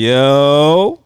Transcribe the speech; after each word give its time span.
Yo, 0.00 0.98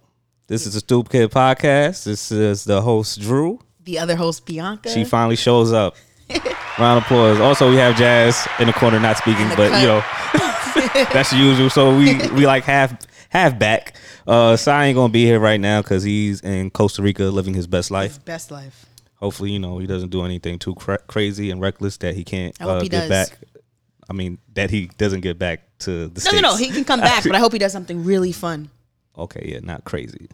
this 0.47 0.67
is 0.69 0.75
the 0.75 0.79
Stoop 0.79 1.09
Kid 1.09 1.29
podcast. 1.33 2.05
This 2.05 2.31
is 2.31 2.63
the 2.63 2.81
host 2.81 3.21
Drew. 3.21 3.59
The 3.83 3.99
other 3.99 4.15
host, 4.15 4.47
Bianca. 4.47 4.89
She 4.89 5.03
finally 5.03 5.35
shows 5.35 5.73
up. 5.73 5.97
Round 6.79 6.99
of 6.99 7.03
applause. 7.03 7.41
Also, 7.41 7.69
we 7.71 7.77
have 7.79 7.97
Jazz 7.97 8.47
in 8.61 8.69
the 8.69 8.73
corner, 8.73 9.01
not 9.01 9.17
speaking, 9.19 9.49
but 9.57 9.71
cut. 9.73 9.81
you 9.81 9.89
know 9.89 11.05
that's 11.13 11.31
the 11.33 11.39
usual. 11.39 11.71
So 11.71 11.99
we 11.99 12.15
we 12.29 12.47
like 12.47 12.63
half 12.63 12.97
half 13.31 13.59
back. 13.59 13.97
Uh, 14.29 14.57
Sai 14.57 14.85
ain't 14.85 14.95
gonna 14.95 15.13
be 15.13 15.25
here 15.25 15.41
right 15.41 15.61
now 15.61 15.83
because 15.83 16.05
he's 16.05 16.41
in 16.43 16.71
Costa 16.71 17.03
Rica 17.03 17.25
living 17.25 17.55
his 17.55 17.67
best 17.67 17.91
life. 17.91 18.25
Best 18.25 18.53
life. 18.53 18.87
Hopefully, 19.17 19.51
you 19.51 19.59
know 19.59 19.79
he 19.79 19.89
doesn't 19.89 20.11
do 20.11 20.23
anything 20.25 20.61
too 20.61 20.77
cra- 20.77 21.03
crazy 21.09 21.51
and 21.51 21.61
reckless 21.61 21.97
that 21.97 22.15
he 22.15 22.23
can't 22.23 22.55
I 22.61 22.63
hope 22.63 22.77
uh, 22.79 22.81
he 22.83 22.89
get 22.89 23.09
does. 23.09 23.29
back. 23.31 23.39
I 24.09 24.13
mean 24.13 24.39
that 24.53 24.71
he 24.71 24.87
doesn't 24.99 25.23
get 25.23 25.37
back 25.37 25.63
to 25.81 26.07
the 26.07 26.15
No, 26.15 26.21
states. 26.21 26.35
no, 26.35 26.51
no. 26.53 26.57
He 26.57 26.69
can 26.71 26.85
come 26.85 27.01
back, 27.01 27.25
but 27.27 27.35
I 27.35 27.41
hope 27.41 27.53
he 27.53 27.59
does 27.59 27.73
something 27.73 28.05
really 28.05 28.31
fun. 28.31 28.71
Okay, 29.17 29.51
yeah, 29.53 29.61
not 29.63 29.85
crazy. 29.85 30.29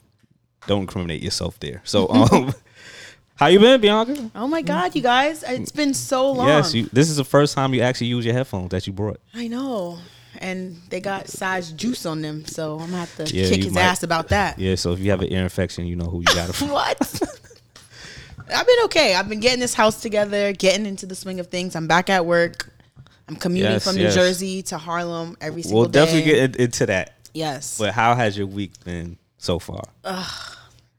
Don't 0.67 0.83
incriminate 0.83 1.23
yourself 1.23 1.59
there. 1.61 1.81
So, 1.85 2.09
um, 2.09 2.55
how 3.37 3.47
you 3.47 3.59
been, 3.59 3.81
Bianca? 3.81 4.31
Oh 4.35 4.47
my 4.47 4.63
God, 4.63 4.95
you 4.95 5.03
guys. 5.03 5.43
It's 5.43 5.73
been 5.73 5.95
so 5.95 6.33
long. 6.33 6.49
Yes, 6.49 6.75
you, 6.75 6.87
this 6.93 7.09
is 7.11 7.17
the 7.17 7.25
first 7.25 7.55
time 7.55 7.75
you 7.75 7.81
actually 7.83 8.09
use 8.09 8.25
your 8.25 8.35
headphones 8.35 8.71
that 8.71 8.87
you 8.87 8.93
brought. 8.93 9.21
I 9.35 9.49
know. 9.49 9.99
And 10.39 10.77
they 10.89 11.01
got 11.01 11.29
Sai's 11.29 11.73
juice 11.73 12.07
on 12.07 12.23
them, 12.23 12.47
so 12.47 12.75
I'm 12.75 12.79
going 12.79 12.91
to 12.93 12.97
have 12.99 13.17
to 13.17 13.37
Yeah, 13.37 13.49
kick 13.49 13.65
his 13.65 13.73
might- 13.75 13.81
ass 13.83 14.03
about 14.03 14.29
that. 14.29 14.59
Yeah, 14.59 14.75
so 14.77 14.93
if 14.93 15.01
you 15.01 15.11
have 15.11 15.21
an 15.21 15.31
ear 15.33 15.43
infection, 15.43 15.87
you 15.87 15.97
know 15.97 16.07
who 16.07 16.21
you 16.21 16.25
got 16.35 16.49
it 16.49 16.55
from. 16.55 16.69
What? 16.71 16.97
I've 18.55 18.67
been 18.67 18.85
okay. 18.85 19.15
I've 19.15 19.29
been 19.29 19.41
getting 19.41 19.61
this 19.61 19.75
house 19.75 20.01
together, 20.01 20.53
getting 20.53 20.87
into 20.87 21.07
the 21.07 21.15
swing 21.15 21.41
of 21.41 21.49
things. 21.49 21.77
I'm 21.77 21.87
back 21.87 22.11
at 22.11 22.27
work. 22.27 22.73
I'm 23.29 23.37
commuting 23.37 23.73
Yes, 23.73 23.85
from 23.85 23.97
New 23.97 24.03
yes. 24.03 24.15
Jersey 24.15 24.63
to 24.65 24.79
Harlem 24.79 25.37
every 25.41 25.63
single 25.63 25.85
day. 25.87 26.01
we'll 26.01 26.07
day. 26.07 26.21
definitely 26.23 26.33
get 26.33 26.57
into 26.57 26.87
that. 26.87 27.15
Yes. 27.33 27.79
But 27.79 27.93
how 27.95 28.15
has 28.15 28.37
your 28.37 28.47
week 28.47 28.73
been 28.85 29.17
so 29.39 29.59
far? 29.59 29.83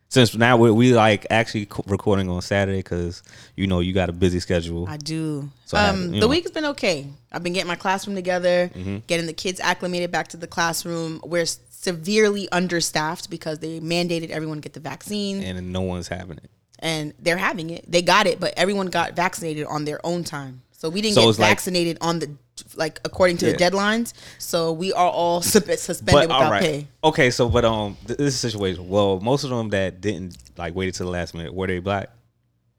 Since 0.09 0.35
now 0.35 0.57
we 0.57 0.69
we 0.71 0.93
like 0.93 1.25
actually 1.29 1.69
recording 1.87 2.29
on 2.29 2.41
Saturday 2.41 2.79
because 2.79 3.23
you 3.55 3.65
know 3.67 3.79
you 3.79 3.93
got 3.93 4.09
a 4.09 4.11
busy 4.11 4.41
schedule. 4.41 4.85
I 4.89 4.97
do. 4.97 5.49
So 5.65 5.77
um, 5.77 6.01
you 6.05 6.09
the 6.11 6.19
know. 6.21 6.27
week's 6.27 6.51
been 6.51 6.65
okay. 6.65 7.07
I've 7.31 7.43
been 7.43 7.53
getting 7.53 7.69
my 7.69 7.77
classroom 7.77 8.15
together, 8.17 8.69
Mm-hmm. 8.75 8.97
getting 9.07 9.25
the 9.25 9.31
kids 9.33 9.61
acclimated 9.61 10.11
back 10.11 10.27
to 10.29 10.37
the 10.37 10.47
classroom. 10.47 11.21
We're 11.23 11.45
severely 11.45 12.49
understaffed 12.51 13.29
because 13.29 13.59
they 13.59 13.79
mandated 13.79 14.31
everyone 14.31 14.59
get 14.59 14.73
the 14.73 14.81
vaccine, 14.81 15.41
and 15.43 15.71
no 15.71 15.81
one's 15.81 16.09
having 16.09 16.37
it. 16.37 16.49
and 16.79 17.13
they're 17.17 17.37
having 17.37 17.69
it. 17.69 17.89
They 17.89 18.01
got 18.01 18.27
it, 18.27 18.37
but 18.37 18.53
everyone 18.57 18.87
got 18.87 19.15
vaccinated 19.15 19.65
on 19.65 19.85
their 19.85 20.05
own 20.05 20.25
time. 20.25 20.61
So 20.81 20.89
we 20.89 20.99
didn't 21.03 21.13
So 21.13 21.21
get 21.21 21.29
it's 21.29 21.37
like- 21.39 21.49
vaccinated 21.51 21.97
on 22.01 22.17
the 22.17 22.31
like 22.75 22.99
according 23.05 23.37
to 23.37 23.45
Yeah. 23.45 23.51
the 23.51 23.57
deadlines. 23.59 24.13
So 24.39 24.71
we 24.71 24.91
are 24.93 25.09
all 25.11 25.41
suspended 25.43 26.05
But 26.05 26.21
without 26.23 26.49
right, 26.51 26.61
pay. 26.63 26.87
okay. 27.03 27.29
So, 27.29 27.49
but 27.49 27.63
um, 27.65 27.97
th- 28.07 28.17
this 28.17 28.35
situation. 28.39 28.89
Well, 28.89 29.19
most 29.19 29.43
of 29.43 29.51
them 29.51 29.69
that 29.69 30.01
didn't 30.01 30.37
like 30.57 30.73
waited 30.73 30.95
till 30.95 31.05
the 31.05 31.11
last 31.11 31.35
minute 31.35 31.53
were 31.53 31.67
they 31.67 31.77
black? 31.77 32.09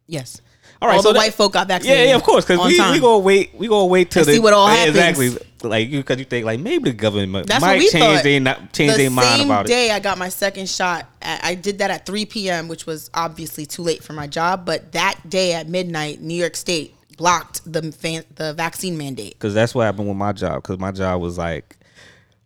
Yes. 0.09 0.41
All 0.81 0.89
right, 0.89 0.97
all 0.97 1.03
so 1.03 1.09
the 1.11 1.13
that- 1.15 1.19
white 1.21 1.35
folk 1.35 1.53
got 1.53 1.69
vaccinated. 1.69 2.01
yeah, 2.07 2.11
yeah, 2.11 2.17
of 2.17 2.25
course, 2.25 2.45
because 2.45 2.67
we 2.67 2.77
time. 2.77 2.93
we 2.93 2.99
gonna 2.99 3.19
wait, 3.21 3.55
we 3.55 3.69
gonna 3.69 3.87
wait 3.87 4.11
till 4.11 4.25
the, 4.25 4.33
see 4.33 4.39
what 4.41 4.53
all 4.53 4.67
happens. 4.67 4.97
Exactly, 4.97 5.37
like 5.63 5.89
you 5.89 5.99
because 6.01 6.19
you 6.19 6.25
think 6.25 6.45
like 6.45 6.59
maybe 6.59 6.91
the 6.91 6.97
government 6.97 7.47
That's 7.47 7.61
might 7.63 7.89
change 7.89 8.23
their 8.25 8.41
not 8.41 8.73
change 8.73 8.93
the 8.95 8.99
their 8.99 9.11
mind 9.11 9.43
about 9.43 9.67
it. 9.67 9.69
day 9.69 9.93
I 9.93 10.01
got 10.01 10.19
my 10.19 10.29
second 10.29 10.69
shot. 10.69 11.07
I 11.23 11.39
I 11.51 11.55
did 11.55 11.79
that 11.79 11.93
at 11.93 12.05
3 12.05 12.25
p.m., 12.27 12.67
which 12.67 12.85
was 12.85 13.11
obviously 13.15 13.65
too 13.65 13.83
late 13.83 14.03
for 14.03 14.13
my 14.13 14.27
job. 14.27 14.65
But 14.67 14.91
that 14.91 15.21
day 15.31 15.53
at 15.53 15.69
midnight, 15.69 16.21
New 16.21 16.35
York 16.35 16.57
State 16.57 16.97
blocked 17.23 17.61
the 17.73 17.93
fan, 17.93 18.25
the 18.35 18.53
vaccine 18.55 18.99
mandate. 18.99 19.35
Because 19.35 19.55
that's 19.55 19.75
what 19.77 19.85
happened 19.85 20.09
with 20.09 20.17
my 20.17 20.33
job. 20.33 20.57
Because 20.63 20.79
my 20.81 20.91
job 20.91 21.21
was 21.21 21.39
like, 21.39 21.77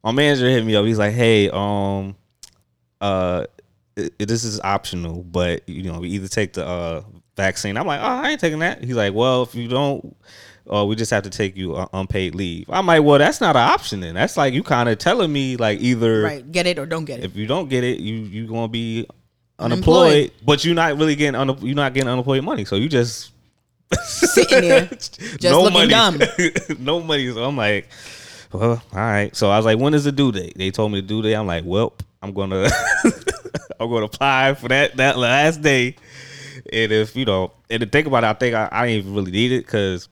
my 0.04 0.12
manager 0.12 0.48
hit 0.50 0.64
me 0.66 0.76
up. 0.76 0.84
He's 0.84 0.98
like, 0.98 1.14
"Hey, 1.14 1.48
um, 1.48 2.14
uh, 3.00 3.46
i- 3.98 4.10
i- 4.20 4.24
this 4.24 4.44
is 4.44 4.60
optional, 4.60 5.22
but 5.22 5.66
you 5.66 5.82
know, 5.90 6.00
we 6.00 6.10
either 6.10 6.28
take 6.28 6.52
the 6.52 6.66
uh 6.66 7.02
vaccine." 7.36 7.76
I'm 7.78 7.86
like, 7.86 8.00
"Oh, 8.00 8.04
I 8.04 8.30
ain't 8.30 8.40
taking 8.40 8.58
that." 8.58 8.84
He's 8.84 8.96
like, 8.96 9.14
"Well, 9.14 9.42
if 9.44 9.54
you 9.54 9.66
don't." 9.68 10.14
Uh, 10.70 10.84
we 10.84 10.96
just 10.96 11.12
have 11.12 11.22
to 11.22 11.30
take 11.30 11.56
you 11.56 11.76
uh, 11.76 11.86
unpaid 11.92 12.34
leave. 12.34 12.68
I'm 12.68 12.86
like, 12.86 13.04
well, 13.04 13.20
that's 13.20 13.40
not 13.40 13.54
an 13.54 13.62
option. 13.62 14.00
Then 14.00 14.14
that's 14.16 14.36
like 14.36 14.52
you 14.52 14.64
kind 14.64 14.88
of 14.88 14.98
telling 14.98 15.32
me 15.32 15.56
like 15.56 15.78
either 15.80 16.22
Right, 16.22 16.50
get 16.52 16.66
it 16.66 16.76
or 16.80 16.86
don't 16.86 17.04
get 17.04 17.20
it. 17.20 17.24
if 17.24 17.36
you 17.36 17.46
don't 17.46 17.68
get 17.70 17.84
it, 17.84 18.00
you 18.00 18.16
you 18.16 18.48
gonna 18.48 18.66
be 18.66 19.06
Unemployed. 19.60 20.06
unemployed, 20.10 20.32
but 20.44 20.64
you're 20.64 20.74
not 20.74 20.98
really 20.98 21.14
getting 21.14 21.36
un- 21.40 21.56
you're 21.64 21.76
not 21.76 21.94
getting 21.94 22.08
unemployed 22.08 22.42
money. 22.42 22.64
So 22.64 22.74
you 22.74 22.88
just 22.88 23.30
Sitting 24.02 24.68
there, 24.68 24.86
just 24.86 25.42
looking 25.42 25.72
money. 25.72 25.88
dumb. 25.88 26.20
no 26.78 27.00
money. 27.00 27.30
So 27.32 27.44
I'm 27.44 27.56
like, 27.56 27.88
well, 28.52 28.82
all 28.92 28.98
right. 28.98 29.34
So 29.34 29.50
I 29.50 29.56
was 29.56 29.64
like, 29.66 29.78
when 29.78 29.94
is 29.94 30.04
the 30.04 30.12
due 30.12 30.32
date? 30.32 30.56
They 30.56 30.70
told 30.70 30.92
me 30.92 31.00
the 31.00 31.06
due 31.06 31.22
date. 31.22 31.34
I'm 31.34 31.46
like, 31.46 31.64
well, 31.64 31.94
I'm 32.22 32.32
gonna 32.32 32.68
I'm 33.80 33.88
gonna 33.90 34.06
apply 34.06 34.54
for 34.54 34.68
that 34.68 34.96
that 34.96 35.18
last 35.18 35.62
day. 35.62 35.96
And 36.72 36.90
if 36.90 37.14
you 37.14 37.24
know, 37.24 37.52
and 37.70 37.80
to 37.80 37.86
think 37.86 38.06
about 38.06 38.24
it, 38.24 38.28
I 38.28 38.32
think 38.32 38.54
I, 38.54 38.68
I 38.72 38.86
didn't 38.86 38.98
even 39.06 39.14
really 39.14 39.30
need 39.30 39.52
it 39.52 39.66
because 39.66 40.08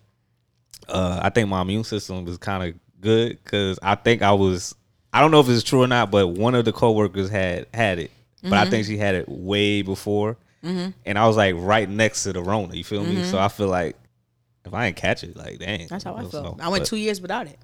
uh, 0.88 1.20
I 1.22 1.30
think 1.30 1.48
my 1.48 1.62
immune 1.62 1.84
system 1.84 2.24
was 2.24 2.38
kind 2.38 2.62
of 2.62 2.80
good 3.00 3.42
because 3.42 3.78
I 3.82 3.94
think 3.96 4.22
I 4.22 4.32
was. 4.32 4.74
I 5.12 5.20
don't 5.20 5.30
know 5.30 5.40
if 5.40 5.48
it's 5.48 5.62
true 5.62 5.82
or 5.82 5.86
not, 5.86 6.10
but 6.10 6.28
one 6.28 6.54
of 6.54 6.64
the 6.64 6.72
coworkers 6.72 7.30
had 7.30 7.66
had 7.74 7.98
it, 7.98 8.10
but 8.42 8.50
Mm-hmm. 8.50 8.54
I 8.54 8.70
think 8.70 8.86
she 8.86 8.96
had 8.98 9.14
it 9.14 9.28
way 9.28 9.82
before, 9.82 10.36
and 10.64 11.18
I 11.18 11.26
was 11.26 11.36
like 11.36 11.54
right 11.58 11.88
next 11.88 12.22
to 12.24 12.32
the 12.32 12.42
Rona. 12.42 12.74
You 12.74 12.84
feel 12.84 13.04
me? 13.04 13.22
So 13.24 13.38
I 13.38 13.48
feel 13.48 13.68
like 13.68 13.96
if 14.64 14.72
I 14.72 14.86
didn't 14.86 14.96
catch 14.96 15.22
it, 15.24 15.36
like 15.36 15.58
dang, 15.58 15.80
Mm-hmm. 15.80 15.86
That's 15.88 16.04
how 16.04 16.14
I 16.14 16.20
feel. 16.22 16.30
so- 16.30 16.56
I 16.60 16.68
went 16.68 16.82
but- 16.82 16.88
two 16.88 16.96
years 16.96 17.20
without 17.20 17.46
it. 17.46 17.58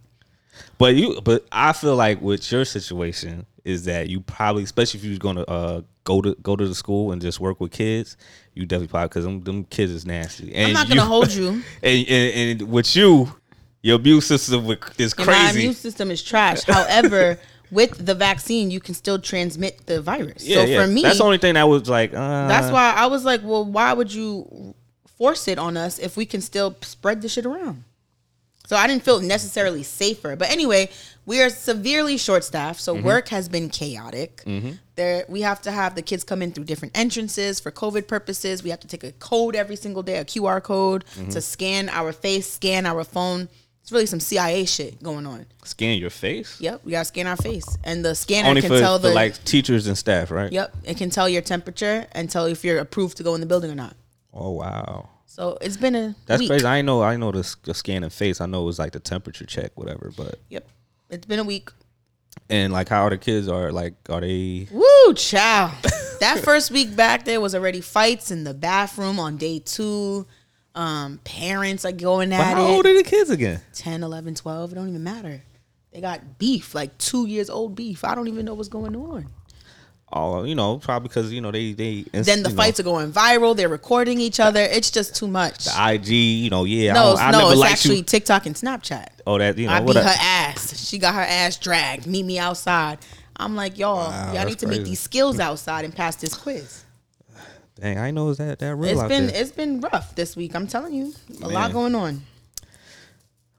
but 0.78 0.94
you, 0.94 1.20
but 1.22 1.46
I 1.50 1.72
feel 1.72 1.96
like 1.96 2.20
with 2.20 2.50
your 2.52 2.64
situation 2.64 3.46
is 3.64 3.84
that 3.84 4.08
you 4.08 4.20
probably, 4.20 4.62
especially 4.64 5.00
if 5.00 5.04
you're 5.06 5.18
gonna 5.18 5.42
uh, 5.42 5.82
go 6.04 6.20
to 6.22 6.34
go 6.42 6.56
to 6.56 6.66
the 6.68 6.74
school 6.74 7.12
and 7.12 7.20
just 7.22 7.40
work 7.40 7.60
with 7.60 7.70
kids, 7.72 8.16
you 8.54 8.66
definitely 8.66 8.88
probably 8.88 9.08
because 9.08 9.24
them, 9.24 9.42
them 9.42 9.64
kids 9.64 9.92
is 9.92 10.04
nasty. 10.06 10.54
And 10.54 10.68
I'm 10.68 10.72
not 10.74 10.88
gonna 10.88 11.04
hold 11.04 11.30
you. 11.32 11.62
And, 11.82 12.08
and, 12.08 12.60
and 12.60 12.70
with 12.70 12.94
you, 12.96 13.32
your 13.82 13.98
immune 13.98 14.20
system 14.20 14.66
is 14.98 15.14
And 15.14 15.26
my 15.26 15.32
crazy. 15.32 15.60
immune 15.60 15.74
system 15.74 16.10
is 16.10 16.22
trash. 16.22 16.62
However, 16.64 17.38
with 17.70 18.04
the 18.04 18.14
vaccine, 18.14 18.70
you 18.70 18.80
can 18.80 18.94
still 18.94 19.18
transmit 19.18 19.86
the 19.86 20.00
virus. 20.00 20.46
yeah, 20.46 20.56
so 20.56 20.64
yeah. 20.64 20.82
for 20.82 20.90
me, 20.90 21.02
that's 21.02 21.18
the 21.18 21.24
only 21.24 21.38
thing 21.38 21.54
that 21.54 21.68
was 21.68 21.88
like. 21.88 22.12
Uh, 22.12 22.48
That's 22.48 22.70
why 22.70 22.92
I 22.96 23.06
was 23.06 23.24
like, 23.24 23.42
well, 23.42 23.64
why 23.64 23.92
would 23.92 24.12
you 24.12 24.74
force 25.16 25.48
it 25.48 25.58
on 25.58 25.76
us 25.76 25.98
if 25.98 26.16
we 26.16 26.26
can 26.26 26.40
still 26.40 26.76
spread 26.82 27.22
the 27.22 27.28
shit 27.28 27.46
around? 27.46 27.84
So 28.70 28.76
I 28.76 28.86
didn't 28.86 29.02
feel 29.02 29.20
necessarily 29.20 29.82
safer. 29.82 30.36
But 30.36 30.48
anyway, 30.50 30.90
we 31.26 31.42
are 31.42 31.50
severely 31.50 32.16
short 32.16 32.44
staffed, 32.44 32.80
so 32.80 32.94
mm-hmm. 32.94 33.04
work 33.04 33.28
has 33.30 33.48
been 33.48 33.68
chaotic. 33.68 34.44
Mm-hmm. 34.46 34.70
There 34.94 35.24
we 35.28 35.40
have 35.40 35.60
to 35.62 35.72
have 35.72 35.96
the 35.96 36.02
kids 36.02 36.22
come 36.22 36.40
in 36.40 36.52
through 36.52 36.64
different 36.64 36.96
entrances 36.96 37.58
for 37.58 37.72
COVID 37.72 38.06
purposes. 38.06 38.62
We 38.62 38.70
have 38.70 38.78
to 38.80 38.86
take 38.86 39.02
a 39.02 39.10
code 39.10 39.56
every 39.56 39.74
single 39.74 40.04
day, 40.04 40.18
a 40.18 40.24
QR 40.24 40.62
code 40.62 41.04
mm-hmm. 41.16 41.30
to 41.30 41.40
scan 41.40 41.88
our 41.88 42.12
face, 42.12 42.48
scan 42.48 42.86
our 42.86 43.02
phone. 43.02 43.48
It's 43.82 43.90
really 43.92 44.06
some 44.06 44.20
CIA 44.20 44.66
shit 44.66 45.02
going 45.02 45.26
on. 45.26 45.46
scan 45.64 45.98
your 45.98 46.10
face. 46.10 46.60
Yep, 46.60 46.82
we 46.84 46.92
gotta 46.92 47.04
scan 47.06 47.26
our 47.26 47.36
face. 47.36 47.64
And 47.82 48.04
the 48.04 48.14
scanner 48.14 48.48
Only 48.48 48.60
can 48.60 48.70
for, 48.70 48.78
tell 48.78 48.98
for 48.98 49.08
the 49.08 49.14
like 49.14 49.42
teachers 49.44 49.86
and 49.86 49.96
staff, 49.98 50.30
right? 50.30 50.52
Yep, 50.52 50.76
it 50.84 50.96
can 50.96 51.10
tell 51.10 51.28
your 51.28 51.42
temperature 51.42 52.06
and 52.12 52.30
tell 52.30 52.44
if 52.46 52.64
you're 52.64 52.78
approved 52.78 53.16
to 53.16 53.22
go 53.22 53.34
in 53.34 53.40
the 53.40 53.46
building 53.46 53.70
or 53.70 53.74
not. 53.74 53.96
Oh 54.32 54.50
wow, 54.52 55.08
So 55.26 55.58
it's 55.60 55.76
been 55.76 55.96
a 55.96 56.14
that's 56.26 56.38
week. 56.40 56.50
crazy. 56.50 56.64
I 56.66 56.82
know. 56.82 57.02
I 57.02 57.16
know 57.16 57.32
the, 57.32 57.52
the 57.64 57.74
scanning 57.74 58.10
face. 58.10 58.40
I 58.40 58.46
know 58.46 58.62
it 58.62 58.66
was 58.66 58.78
like 58.78 58.92
the 58.92 59.00
temperature 59.00 59.44
check, 59.46 59.72
whatever. 59.74 60.12
But 60.16 60.38
Yep, 60.50 60.68
it's 61.08 61.26
been 61.26 61.40
a 61.40 61.44
week. 61.44 61.70
and 62.48 62.72
like 62.72 62.88
how 62.88 63.02
are 63.06 63.10
the 63.10 63.18
kids 63.18 63.48
are 63.48 63.72
like, 63.72 63.94
are 64.08 64.20
they? 64.20 64.68
Woo, 64.70 65.14
chow. 65.14 65.72
that 66.20 66.38
first 66.44 66.70
week 66.70 66.94
back 66.94 67.24
there 67.24 67.40
was 67.40 67.54
already 67.56 67.80
fights 67.80 68.30
in 68.30 68.44
the 68.44 68.54
bathroom 68.54 69.18
on 69.18 69.36
day 69.36 69.58
two. 69.58 70.26
Um, 70.80 71.18
parents 71.24 71.84
are 71.84 71.92
going 71.92 72.30
But 72.30 72.40
at 72.40 72.54
how 72.56 72.62
old 72.66 72.86
it. 72.86 72.90
are 72.90 72.96
the 72.96 73.02
kids 73.02 73.28
again? 73.28 73.60
10, 73.74 74.02
11, 74.02 74.34
12. 74.34 74.72
It 74.72 74.74
don't 74.76 74.88
even 74.88 75.04
matter. 75.04 75.42
They 75.92 76.00
got 76.00 76.38
beef, 76.38 76.74
like 76.74 76.96
two 76.96 77.26
years 77.26 77.50
old 77.50 77.74
beef. 77.74 78.02
I 78.02 78.14
don't 78.14 78.28
even 78.28 78.46
know 78.46 78.54
what's 78.54 78.68
going 78.70 78.96
on. 78.96 79.26
Oh, 80.12 80.42
you 80.44 80.54
know, 80.54 80.78
probably 80.78 81.08
because 81.08 81.32
you 81.32 81.40
know 81.40 81.50
they 81.52 81.72
they. 81.72 82.02
Then 82.12 82.24
the 82.42 82.48
you 82.48 82.54
know, 82.54 82.62
fights 82.62 82.80
are 82.80 82.82
going 82.82 83.12
viral. 83.12 83.54
They're 83.54 83.68
recording 83.68 84.20
each 84.20 84.40
other. 84.40 84.60
It's 84.60 84.90
just 84.90 85.14
too 85.14 85.28
much. 85.28 85.66
The 85.66 85.92
IG, 85.92 86.08
you 86.08 86.50
know, 86.50 86.64
yeah. 86.64 86.94
no, 86.94 87.14
I, 87.14 87.28
I 87.28 87.30
no, 87.30 87.50
it's 87.50 87.62
actually 87.62 87.98
You. 87.98 88.02
TikTok 88.02 88.46
and 88.46 88.56
Snapchat. 88.56 89.06
Oh, 89.26 89.38
that 89.38 89.56
you 89.58 89.66
know 89.66 89.72
I 89.74 89.80
beat 89.80 89.96
her 89.96 90.02
ass. 90.02 90.88
She 90.88 90.98
got 90.98 91.14
her 91.14 91.20
ass 91.20 91.58
dragged. 91.58 92.06
Meet 92.06 92.24
me 92.24 92.38
outside. 92.38 92.98
I'm 93.36 93.54
like, 93.54 93.78
y'all, 93.78 94.08
Wow, 94.10 94.32
y'all 94.34 94.46
need 94.46 94.58
to 94.60 94.66
meet 94.66 94.76
crazy. 94.78 94.90
these 94.90 95.00
skills 95.00 95.38
outside 95.38 95.84
and 95.84 95.94
pass 95.94 96.16
this 96.16 96.34
quiz. 96.34 96.84
Dang, 97.80 97.98
I 97.98 98.10
know 98.10 98.34
that 98.34 98.58
that 98.58 98.76
real 98.76 98.90
It's 99.00 99.08
been 99.08 99.26
there. 99.28 99.36
it's 99.40 99.52
been 99.52 99.80
rough 99.80 100.14
this 100.14 100.36
week. 100.36 100.54
I'm 100.54 100.66
telling 100.66 100.92
you, 100.92 101.14
a 101.38 101.40
Man. 101.48 101.52
lot 101.52 101.72
going 101.72 101.94
on. 101.94 102.22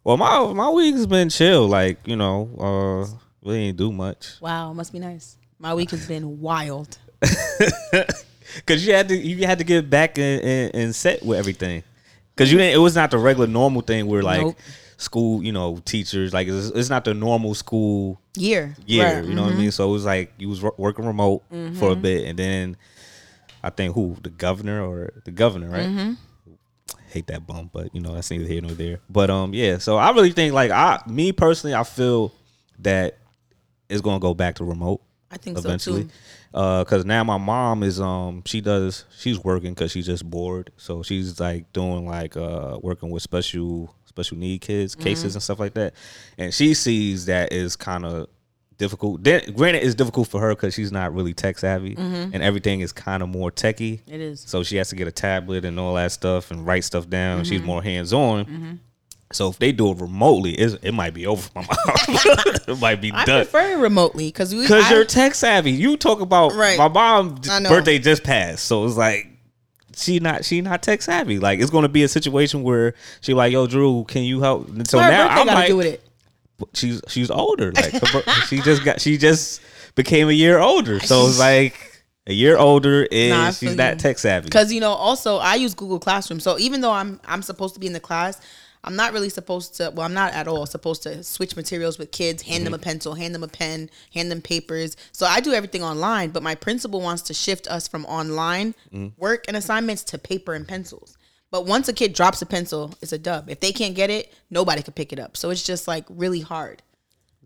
Well, 0.03 0.18
my 0.18 0.53
my 0.53 0.69
week's 0.69 1.06
been 1.06 1.29
chill. 1.29 1.68
Like 1.68 2.00
you 2.07 2.15
know, 2.15 2.50
uh, 2.59 3.18
really 3.47 3.65
ain't 3.68 3.77
do 3.77 3.91
much. 3.91 4.33
Wow, 4.39 4.73
must 4.73 4.94
be 4.94 5.00
nice. 5.00 5.38
My 5.57 5.73
week 5.73 5.91
has 5.91 6.07
been 6.07 6.39
wild. 6.39 6.97
Cause 8.65 8.85
you 8.85 8.94
had 8.94 9.07
to 9.09 9.15
you 9.18 9.45
had 9.47 9.59
to 9.59 9.63
get 9.63 9.89
back 9.89 10.18
and, 10.18 10.41
and, 10.44 10.75
and 10.75 10.95
set 10.95 11.23
with 11.25 11.38
everything. 11.39 11.83
Cause 12.35 12.51
you 12.51 12.57
didn't. 12.57 12.73
It 12.75 12.79
was 12.79 12.95
not 12.95 13.12
the 13.12 13.18
regular 13.18 13.47
normal 13.47 13.81
thing 13.81 14.07
where 14.07 14.21
like 14.23 14.41
Nope. 14.41 14.57
school, 14.97 15.41
you 15.44 15.51
know, 15.51 15.77
teachers. 15.85 16.33
Like 16.33 16.47
it's, 16.47 16.68
it's 16.68 16.89
not 16.89 17.06
the 17.06 17.13
normal 17.13 17.53
school 17.56 18.19
Year. 18.35 18.75
year. 18.85 19.18
Right. 19.19 19.25
You 19.25 19.35
know 19.35 19.44
what 19.44 19.51
I 19.53 19.56
Mhm. 19.56 19.59
mean? 19.59 19.71
So 19.71 19.88
it 19.89 19.91
was 19.94 20.06
like 20.06 20.33
you 20.38 20.50
was 20.50 20.62
working 20.62 21.06
remote 21.06 21.44
for 21.79 21.91
a 21.91 21.95
bit, 21.95 22.25
and 22.25 22.38
then 22.38 22.77
I 23.63 23.69
think 23.69 23.93
who 23.95 24.17
the 24.21 24.29
governor 24.29 24.83
or 24.85 25.13
the 25.25 25.31
governor, 25.31 25.69
right? 25.69 26.15
Hate 27.09 27.27
that 27.27 27.45
bum, 27.45 27.69
but 27.73 27.93
you 27.93 28.01
know 28.01 28.13
that's 28.15 28.31
neither 28.31 28.45
here 28.45 28.61
nor 28.61 28.71
there. 28.71 28.99
But 29.09 29.29
um, 29.29 29.53
yeah. 29.53 29.77
So 29.79 29.97
I 29.97 30.11
really 30.11 30.31
think 30.31 30.53
like 30.53 30.71
I, 30.71 31.01
me 31.07 31.31
personally, 31.31 31.73
I 31.75 31.83
feel 31.83 32.33
that 32.79 33.17
it's 33.89 34.01
gonna 34.01 34.19
go 34.19 34.33
back 34.33 34.55
to 34.55 34.63
remote 34.63 35.01
I 35.29 35.37
think 35.37 35.57
eventually. 35.57 36.03
so 36.03 36.07
too. 36.07 36.13
Uh, 36.53 36.83
cause 36.85 37.05
now 37.05 37.23
my 37.23 37.37
mom 37.37 37.83
is 37.83 37.99
um 38.01 38.43
she 38.45 38.59
does 38.61 39.05
she's 39.17 39.41
working 39.41 39.73
cause 39.75 39.91
she's 39.91 40.05
just 40.05 40.29
bored, 40.29 40.71
so 40.77 41.03
she's 41.03 41.39
like 41.39 41.71
doing 41.73 42.05
like 42.05 42.35
uh 42.37 42.77
working 42.81 43.09
with 43.09 43.23
special 43.23 43.93
special 44.05 44.37
need 44.37 44.61
kids 44.61 44.93
Mm-hmm. 44.95 45.03
cases 45.03 45.35
and 45.35 45.43
stuff 45.43 45.59
like 45.59 45.73
that, 45.75 45.93
and 46.37 46.53
she 46.53 46.73
sees 46.73 47.25
that 47.27 47.51
is 47.53 47.75
kind 47.75 48.05
of 48.05 48.27
difficult. 48.81 49.24
Then, 49.24 49.42
granted, 49.56 49.83
it's 49.86 49.95
difficult 49.95 50.28
for 50.28 50.42
her 50.42 50.50
because 50.50 50.74
she's 50.74 50.92
not 50.92 51.13
really 51.13 51.33
tech 51.33 51.57
savvy, 51.60 51.95
Mm-hmm. 51.95 52.33
and 52.33 52.42
everything 52.44 52.81
is 52.81 52.92
kind 52.92 53.24
of 53.24 53.30
more 53.30 53.51
techy. 53.51 54.01
It 54.07 54.19
is. 54.19 54.42
So 54.42 54.63
she 54.63 54.75
has 54.78 54.89
to 54.89 54.95
get 54.95 55.07
a 55.07 55.12
tablet 55.12 55.63
and 55.63 55.80
all 55.80 55.94
that 55.95 56.12
stuff 56.12 56.51
and 56.51 56.66
write 56.66 56.83
stuff 56.83 57.07
down. 57.10 57.38
Mm-hmm. 57.44 57.50
She's 57.50 57.62
more 57.62 57.81
hands 57.83 58.12
on. 58.12 58.80
So 59.33 59.48
if 59.50 59.60
they 59.60 59.72
do 59.72 59.92
it 59.92 59.98
remotely, 60.01 60.51
it's, 60.51 60.74
it 60.83 60.92
might 60.92 61.13
be 61.13 61.25
over 61.25 61.42
for 61.42 61.60
my 61.62 61.66
mom. 61.86 61.95
it 62.68 62.80
might 62.81 63.00
be 63.00 63.12
I 63.13 63.24
done. 63.24 63.45
prefer 63.45 63.72
it 63.72 63.78
remotely 63.78 64.28
because. 64.28 64.54
Because 64.54 64.89
you're 64.92 65.06
tech 65.06 65.36
savvy. 65.36 65.72
You 65.72 65.95
talk 65.95 66.19
about 66.19 66.54
Right. 66.54 66.78
my 66.78 66.89
mom's 66.89 67.48
birthday 67.48 67.98
just 68.00 68.24
passed, 68.24 68.66
so 68.66 68.83
it's 68.86 68.98
like 68.98 69.28
she 69.95 70.19
not 70.19 70.44
she 70.44 70.60
not 70.62 70.81
tech 70.83 71.01
savvy. 71.01 71.39
Like 71.39 71.60
it's 71.62 71.69
going 71.72 71.83
to 71.83 71.89
be 71.89 72.04
a 72.04 72.07
situation 72.10 72.63
where 72.63 72.94
she 73.22 73.33
like, 73.33 73.54
yo, 73.54 73.68
Drew, 73.68 74.04
can 74.06 74.24
you 74.24 74.42
help? 74.42 74.68
And 74.68 74.86
so 74.88 75.00
her 75.00 75.10
now 75.10 75.28
I'm 75.30 75.48
like, 75.48 75.68
do 75.68 75.78
with 75.78 75.88
it. 75.88 76.04
She's 76.73 77.01
she's 77.07 77.31
older. 77.31 77.71
Like 77.71 77.93
she 78.47 78.59
just 78.61 78.83
got 78.83 79.01
she 79.01 79.17
just 79.17 79.61
became 79.95 80.29
a 80.29 80.33
year 80.33 80.59
older, 80.59 80.99
so 80.99 81.27
it's 81.27 81.39
like 81.51 82.03
a 82.27 82.33
year 82.33 82.57
older 82.57 83.03
is 83.03 83.31
Nah, 83.31 83.51
she's 83.51 83.75
not 83.75 83.99
tech 83.99 84.17
savvy. 84.17 84.45
Because 84.45 84.71
you 84.71 84.79
know, 84.79 84.91
also 84.91 85.37
I 85.37 85.55
use 85.55 85.73
Google 85.73 85.99
Classroom, 85.99 86.39
so 86.39 86.57
even 86.59 86.81
though 86.81 86.91
I'm 86.91 87.19
I'm 87.25 87.41
supposed 87.41 87.73
to 87.73 87.79
be 87.79 87.87
in 87.87 87.93
the 87.93 87.99
class, 87.99 88.39
I'm 88.83 88.95
not 88.95 89.13
really 89.13 89.29
supposed 89.29 89.75
to. 89.75 89.91
Well, 89.93 90.05
I'm 90.05 90.13
not 90.13 90.33
at 90.33 90.47
all 90.47 90.65
supposed 90.65 91.03
to 91.03 91.23
switch 91.23 91.55
materials 91.55 91.97
with 91.97 92.11
kids, 92.11 92.43
hand 92.43 92.65
them 92.65 92.73
a 92.73 92.77
mm-hmm. 92.77 92.83
pencil, 92.83 93.13
hand 93.13 93.35
them 93.35 93.43
a 93.43 93.47
pen, 93.47 93.89
hand 94.13 94.31
them 94.31 94.41
papers. 94.41 94.97
So 95.11 95.25
I 95.25 95.39
do 95.39 95.53
everything 95.53 95.83
online. 95.83 96.31
But 96.31 96.43
my 96.43 96.55
principal 96.55 97.01
wants 97.01 97.21
to 97.23 97.33
shift 97.33 97.67
us 97.67 97.87
from 97.87 98.05
online 98.05 98.73
mm-hmm. 98.91 99.19
work 99.21 99.45
and 99.47 99.55
assignments 99.55 100.03
to 100.05 100.17
paper 100.17 100.53
and 100.53 100.67
pencils. 100.67 101.17
But 101.51 101.65
once 101.65 101.88
a 101.89 101.94
kid 101.94 102.13
drops 102.13 102.42
a 102.42 102.45
pencil, 102.45 102.94
it's 103.01 103.12
a 103.12 103.18
dub. 103.18 103.50
If 103.50 103.59
they 103.59 103.71
can't 103.74 103.94
get 103.94 104.09
it, 104.09 104.33
nobody 104.50 104.81
can 104.81 104.94
pick 104.94 105.12
it 105.12 105.19
up. 105.19 105.36
So 105.36 105.50
it's 105.50 105.63
just 105.63 105.88
like 105.88 106.06
really 106.09 106.39
hard. 106.39 106.81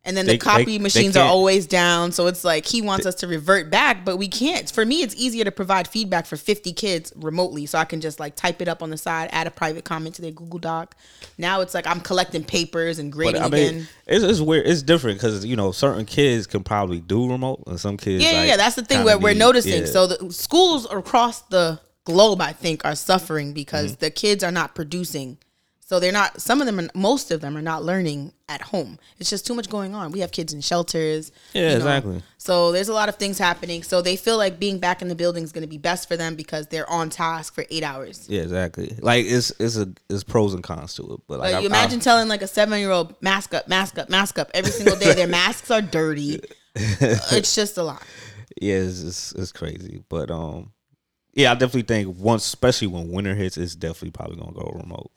And 0.07 0.15
then 0.15 0.27
They- 0.27 0.33
the 0.33 0.37
copy 0.37 0.65
they- 0.65 0.71
they 0.73 0.77
machines 0.77 1.17
are 1.17 1.27
always 1.27 1.65
down. 1.65 2.11
So 2.11 2.27
it's 2.27 2.43
like 2.43 2.67
he 2.67 2.79
wants 2.83 3.07
us 3.07 3.15
to 3.15 3.27
revert 3.27 3.71
back, 3.71 4.05
but 4.05 4.17
we 4.17 4.27
can't. 4.27 4.69
For 4.71 4.85
me, 4.85 5.01
it's 5.01 5.15
easier 5.17 5.43
to 5.43 5.49
provide 5.51 5.87
feedback 5.87 6.27
for 6.27 6.37
50 6.37 6.71
kids 6.73 7.11
remotely. 7.15 7.65
So 7.65 7.79
I 7.79 7.85
can 7.85 8.01
just 8.01 8.19
like 8.19 8.35
type 8.35 8.61
it 8.61 8.67
up 8.67 8.83
on 8.83 8.91
the 8.91 8.97
side, 8.97 9.29
add 9.31 9.47
a 9.47 9.49
private 9.51 9.83
comment 9.83 10.13
to 10.17 10.21
their 10.21 10.29
Google 10.29 10.59
Doc. 10.59 10.95
Now 11.39 11.61
it's 11.61 11.73
like 11.73 11.87
I'm 11.87 12.01
collecting 12.01 12.43
papers 12.43 12.99
and 12.99 13.11
grading 13.11 13.41
But 13.41 13.47
I 13.47 13.49
mean, 13.49 13.67
again. 13.69 13.87
it's, 14.05 14.23
it's 14.23 14.39
weird. 14.39 14.67
It's 14.67 14.83
different 14.83 15.17
because 15.17 15.43
you 15.43 15.55
know 15.55 15.71
certain 15.71 16.05
kids 16.05 16.45
can 16.45 16.63
probably 16.63 16.99
do 16.99 17.27
remote, 17.27 17.63
and 17.65 17.79
some 17.79 17.97
kids. 17.97 18.23
Yeah, 18.23 18.29
yeah, 18.33 18.37
like, 18.41 18.47
yeah. 18.49 18.57
That's 18.57 18.75
the 18.75 18.85
thing 18.85 18.99
kinda 18.99 19.17
we're 19.17 19.33
noticing. 19.33 19.85
yeah. 19.85 19.91
So 19.91 20.05
the 20.05 20.31
schools 20.31 20.85
across 20.91 21.41
the 21.49 21.79
globe, 22.05 22.39
I 22.41 22.53
think, 22.53 22.85
are 22.85 22.95
suffering 22.95 23.53
because 23.53 23.91
Mm-hmm. 23.93 23.99
the 23.99 24.09
kids 24.11 24.43
are 24.43 24.51
not 24.51 24.73
producing. 24.75 25.37
So 25.87 25.99
they're 25.99 26.11
not. 26.11 26.41
Some 26.41 26.61
of 26.61 26.65
them, 26.65 26.79
are, 26.79 26.89
most 26.95 27.29
of 27.29 27.41
them, 27.41 27.55
are 27.55 27.61
not 27.61 27.83
learning 27.83 28.33
at 28.49 28.59
home. 28.59 28.97
It's 29.19 29.29
just 29.29 29.45
too 29.45 29.53
much 29.53 29.69
going 29.69 29.93
on. 29.93 30.11
We 30.11 30.21
have 30.21 30.31
kids 30.31 30.51
in 30.51 30.61
shelters. 30.61 31.31
Yeah, 31.53 31.61
you 31.61 31.67
know. 31.69 31.75
exactly. 31.75 32.23
So 32.39 32.71
there's 32.71 32.89
a 32.89 32.93
lot 32.93 33.07
of 33.07 33.17
things 33.17 33.37
happening. 33.37 33.83
So 33.83 34.01
they 34.01 34.15
feel 34.15 34.35
like 34.37 34.57
being 34.59 34.79
back 34.79 35.03
in 35.03 35.09
the 35.09 35.15
building 35.15 35.43
is 35.43 35.51
going 35.51 35.61
to 35.61 35.67
be 35.69 35.77
best 35.77 36.07
for 36.07 36.17
them 36.17 36.33
because 36.35 36.65
they're 36.67 36.89
on 36.89 37.11
task 37.11 37.53
for 37.53 37.65
eight 37.69 37.83
hours. 37.83 38.25
yeah, 38.27 38.41
exactly. 38.41 38.95
Like 38.99 39.25
it's 39.27 39.51
it's 39.59 39.77
a 39.77 39.87
it's 40.09 40.23
pros 40.23 40.55
and 40.55 40.63
cons 40.63 40.95
to 40.95 41.03
it, 41.13 41.19
but 41.27 41.39
like 41.39 41.51
Like 41.51 41.55
I- 41.55 41.59
you 41.59 41.67
imagine 41.67 41.99
telling 41.99 42.27
like 42.29 42.41
a 42.41 42.47
seven 42.47 42.79
year 42.79 42.89
old 42.89 43.13
mask 43.21 43.53
up, 43.53 43.67
mask 43.67 43.99
up, 43.99 44.09
mask 44.09 44.39
up 44.39 44.49
every 44.55 44.71
single 44.71 44.95
day. 44.97 45.13
Their 45.13 45.27
masks 45.41 45.69
are 45.69 45.83
dirty. 45.83 46.39
it's 46.75 47.53
just 47.53 47.77
a 47.77 47.83
lot. 47.83 48.01
yeah, 48.59 48.75
it's, 48.77 49.03
it's 49.03 49.31
it's 49.33 49.51
crazy, 49.51 50.03
but 50.09 50.31
um, 50.31 50.71
yeah, 51.35 51.51
I 51.51 51.55
definitely 51.55 51.83
think 51.83 52.17
once, 52.17 52.45
especially 52.45 52.87
when 52.87 53.09
winter 53.11 53.35
hits, 53.35 53.57
it's 53.57 53.75
definitely 53.75 54.11
probably 54.11 54.37
gonna 54.37 54.53
go 54.53 54.71
remote. 54.73 55.11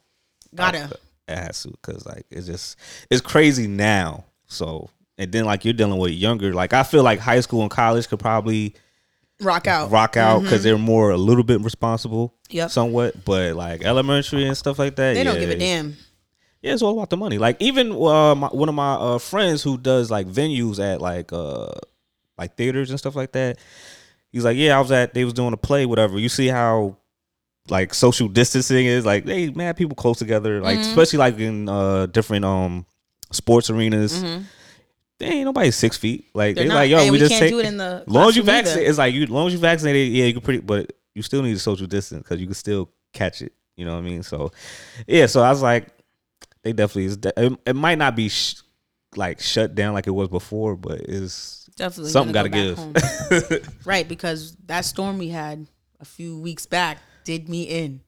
Gotta. 0.54 0.90
It 1.28 1.36
has 1.36 1.62
to 1.62 1.70
because 1.70 2.04
like 2.06 2.26
it's 2.30 2.46
just 2.46 2.76
it's 3.10 3.20
crazy 3.20 3.68
now. 3.68 4.24
So 4.46 4.90
and 5.16 5.30
then 5.30 5.44
like 5.44 5.64
you're 5.64 5.74
dealing 5.74 5.98
with 5.98 6.12
younger. 6.12 6.52
Like 6.52 6.72
I 6.72 6.82
feel 6.82 7.02
like 7.02 7.20
high 7.20 7.40
school 7.40 7.62
and 7.62 7.70
college 7.70 8.08
could 8.08 8.18
probably 8.18 8.74
Rock 9.40 9.68
out. 9.68 9.90
rock 9.92 10.16
out 10.16 10.42
because 10.42 10.64
they're 10.64 10.78
more 10.78 11.10
a 11.10 11.16
little 11.16 11.44
bit 11.44 11.60
responsible. 11.60 12.28
Mm-hmm. 12.48 12.56
Yep. 12.56 12.70
Somewhat, 12.70 13.24
but 13.24 13.54
like 13.54 13.84
elementary 13.84 14.46
and 14.46 14.56
stuff 14.56 14.78
like 14.78 14.96
that, 14.96 15.14
They 15.14 15.22
don't 15.22 15.38
give 15.38 15.50
a 15.50 15.56
damn. 15.56 15.96
Yeah, 16.62 16.72
it's 16.72 16.82
all 16.82 16.94
about 16.96 17.10
the 17.10 17.16
money. 17.16 17.38
Like 17.38 17.56
even 17.60 17.92
uh, 17.92 18.34
my, 18.34 18.48
one 18.48 18.68
of 18.68 18.74
my 18.74 18.94
uh, 18.94 19.18
friends 19.18 19.62
who 19.62 19.78
does 19.78 20.10
like 20.10 20.26
venues 20.26 20.80
at 20.82 21.00
like 21.00 21.32
uh 21.32 21.68
like 22.36 22.56
theaters 22.56 22.90
and 22.90 22.98
stuff 22.98 23.14
like 23.14 23.32
that. 23.32 23.58
He's 24.32 24.44
like, 24.44 24.56
yeah, 24.56 24.76
I 24.76 24.80
was 24.80 24.92
at. 24.92 25.14
They 25.14 25.24
was 25.24 25.32
doing 25.32 25.52
a 25.52 25.56
play, 25.56 25.86
whatever. 25.86 26.18
You 26.18 26.28
see 26.28 26.48
how 26.48 26.96
like 27.70 27.92
social 27.94 28.28
distancing 28.28 28.86
is 28.86 29.04
like 29.04 29.24
they 29.24 29.50
mad 29.50 29.76
people 29.76 29.94
close 29.94 30.18
together, 30.18 30.60
like 30.60 30.78
Mm-hmm. 30.78 30.88
especially 30.90 31.18
like 31.18 31.38
in 31.38 31.68
uh 31.68 32.06
different 32.06 32.44
um 32.44 32.86
sports 33.30 33.68
arenas. 33.70 34.22
They 35.18 35.26
ain't 35.26 35.44
nobody 35.46 35.70
six 35.70 35.96
feet. 35.96 36.26
Like 36.34 36.56
Mm-hmm. 36.56 36.56
They're 36.56 36.64
they 36.64 36.68
not. 36.68 36.74
like, 36.76 36.90
yo, 36.90 37.04
we, 37.04 37.10
we 37.12 37.18
just 37.18 37.30
can't 37.30 37.40
take. 37.40 37.50
do 37.50 37.58
it 37.60 37.66
in 37.66 37.76
the 37.76 38.04
long 38.06 38.28
as 38.28 38.36
you 38.36 38.42
vaccinate. 38.42 38.86
it's 38.86 38.98
like 38.98 39.14
you. 39.14 39.26
Long 39.26 39.46
as 39.48 39.52
you 39.52 39.58
vaccinated, 39.58 40.12
yeah, 40.12 40.24
you 40.26 40.32
can 40.34 40.42
pretty, 40.42 40.60
but 40.60 40.92
you 41.14 41.22
still 41.22 41.42
need 41.42 41.56
a 41.56 41.58
social 41.58 41.86
distance 41.86 42.22
because 42.22 42.40
you 42.40 42.46
can 42.46 42.54
still 42.54 42.90
catch 43.12 43.42
it. 43.42 43.52
You 43.76 43.84
know 43.84 43.92
what 43.94 43.98
I 43.98 44.02
mean? 44.02 44.22
So, 44.22 44.50
yeah. 45.06 45.26
So 45.26 45.42
I 45.42 45.50
was 45.50 45.62
like, 45.62 45.88
they 46.62 46.72
definitely 46.72 47.04
is. 47.06 47.16
de- 47.16 47.32
It, 47.36 47.58
it 47.66 47.76
might 47.76 47.98
not 47.98 48.14
be 48.16 48.28
sh- 48.28 48.56
like 49.16 49.40
shut 49.40 49.74
down 49.74 49.94
like 49.94 50.06
it 50.06 50.10
was 50.12 50.28
before, 50.28 50.76
but 50.76 51.00
it's 51.00 51.67
Definitely 51.78 52.10
something 52.12 52.32
got 52.34 52.50
gonna 52.50 52.74
go 52.74 52.92
give. 53.30 53.68
right, 53.86 54.06
because 54.06 54.56
that 54.66 54.84
storm 54.84 55.18
we 55.18 55.28
had 55.28 55.66
a 56.00 56.04
few 56.04 56.38
weeks 56.38 56.66
back 56.66 56.98
did 57.24 57.48
me 57.48 57.62
in. 57.62 58.00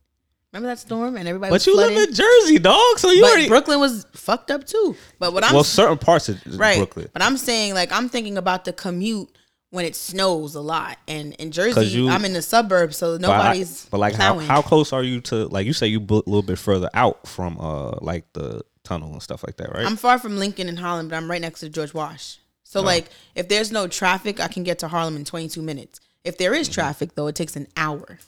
Remember 0.52 0.68
that 0.68 0.80
storm 0.80 1.16
and 1.16 1.28
everybody 1.28 1.52
was 1.52 1.64
but 1.64 1.70
you 1.70 1.76
flooded? 1.76 1.96
live 1.96 2.08
in 2.08 2.14
Jersey, 2.14 2.58
dog. 2.58 2.98
So 2.98 3.10
you 3.10 3.22
but 3.22 3.30
already 3.30 3.48
Brooklyn 3.48 3.78
was 3.78 4.04
fucked 4.14 4.50
up 4.50 4.66
too. 4.66 4.96
But 5.20 5.32
what 5.32 5.44
I'm 5.44 5.54
well 5.54 5.62
certain 5.64 5.98
parts 5.98 6.28
of 6.28 6.40
right, 6.58 6.76
Brooklyn. 6.78 7.08
but 7.12 7.22
I'm 7.22 7.36
saying 7.36 7.74
like 7.74 7.92
I'm 7.92 8.08
thinking 8.08 8.36
about 8.36 8.64
the 8.64 8.72
commute 8.72 9.28
when 9.70 9.84
it 9.84 9.94
snows 9.94 10.56
a 10.56 10.60
lot, 10.60 10.98
and 11.06 11.32
in 11.34 11.52
Jersey 11.52 11.86
you- 11.86 12.08
I'm 12.08 12.24
in 12.24 12.32
the 12.32 12.42
suburbs, 12.42 12.96
so 12.96 13.16
But, 13.16 13.30
I- 13.30 13.36
nobody's. 13.38 13.86
but 13.86 13.98
like 13.98 14.14
how, 14.14 14.32
plowing. 14.32 14.48
how 14.48 14.62
close 14.62 14.92
are 14.92 15.04
you 15.04 15.20
to 15.22 15.46
like 15.46 15.64
you 15.66 15.72
say 15.72 15.86
you 15.86 16.00
booked 16.00 16.26
a 16.26 16.30
little 16.30 16.42
bit 16.42 16.58
further 16.58 16.90
out 16.94 17.28
from 17.28 17.56
uh 17.60 17.92
like 18.00 18.24
the 18.32 18.62
tunnel 18.82 19.12
and 19.12 19.22
stuff 19.22 19.44
like 19.46 19.56
that, 19.58 19.72
right? 19.72 19.86
I'm 19.86 19.94
far 19.96 20.18
from 20.18 20.36
Lincoln 20.38 20.68
and 20.68 20.80
Holland, 20.80 21.10
but 21.10 21.16
I'm 21.16 21.30
right 21.30 21.40
next 21.40 21.60
to 21.60 21.68
George 21.68 21.94
Wash. 21.94 22.38
Oh. 22.70 22.80
So 22.80 22.82
like 22.82 23.08
if 23.34 23.48
there's 23.48 23.72
no 23.72 23.86
traffic, 23.88 24.40
I 24.40 24.48
can 24.48 24.62
get 24.62 24.78
to 24.80 24.88
Harlem 24.88 25.16
in 25.16 25.24
22 25.24 25.60
minutes. 25.62 26.00
If 26.24 26.38
there 26.38 26.52
Mm-hmm. 26.52 26.72
traffic 26.72 27.14
though, 27.14 27.26
it 27.26 27.34
takes 27.34 27.56
an 27.56 27.66
hour. 27.76 28.18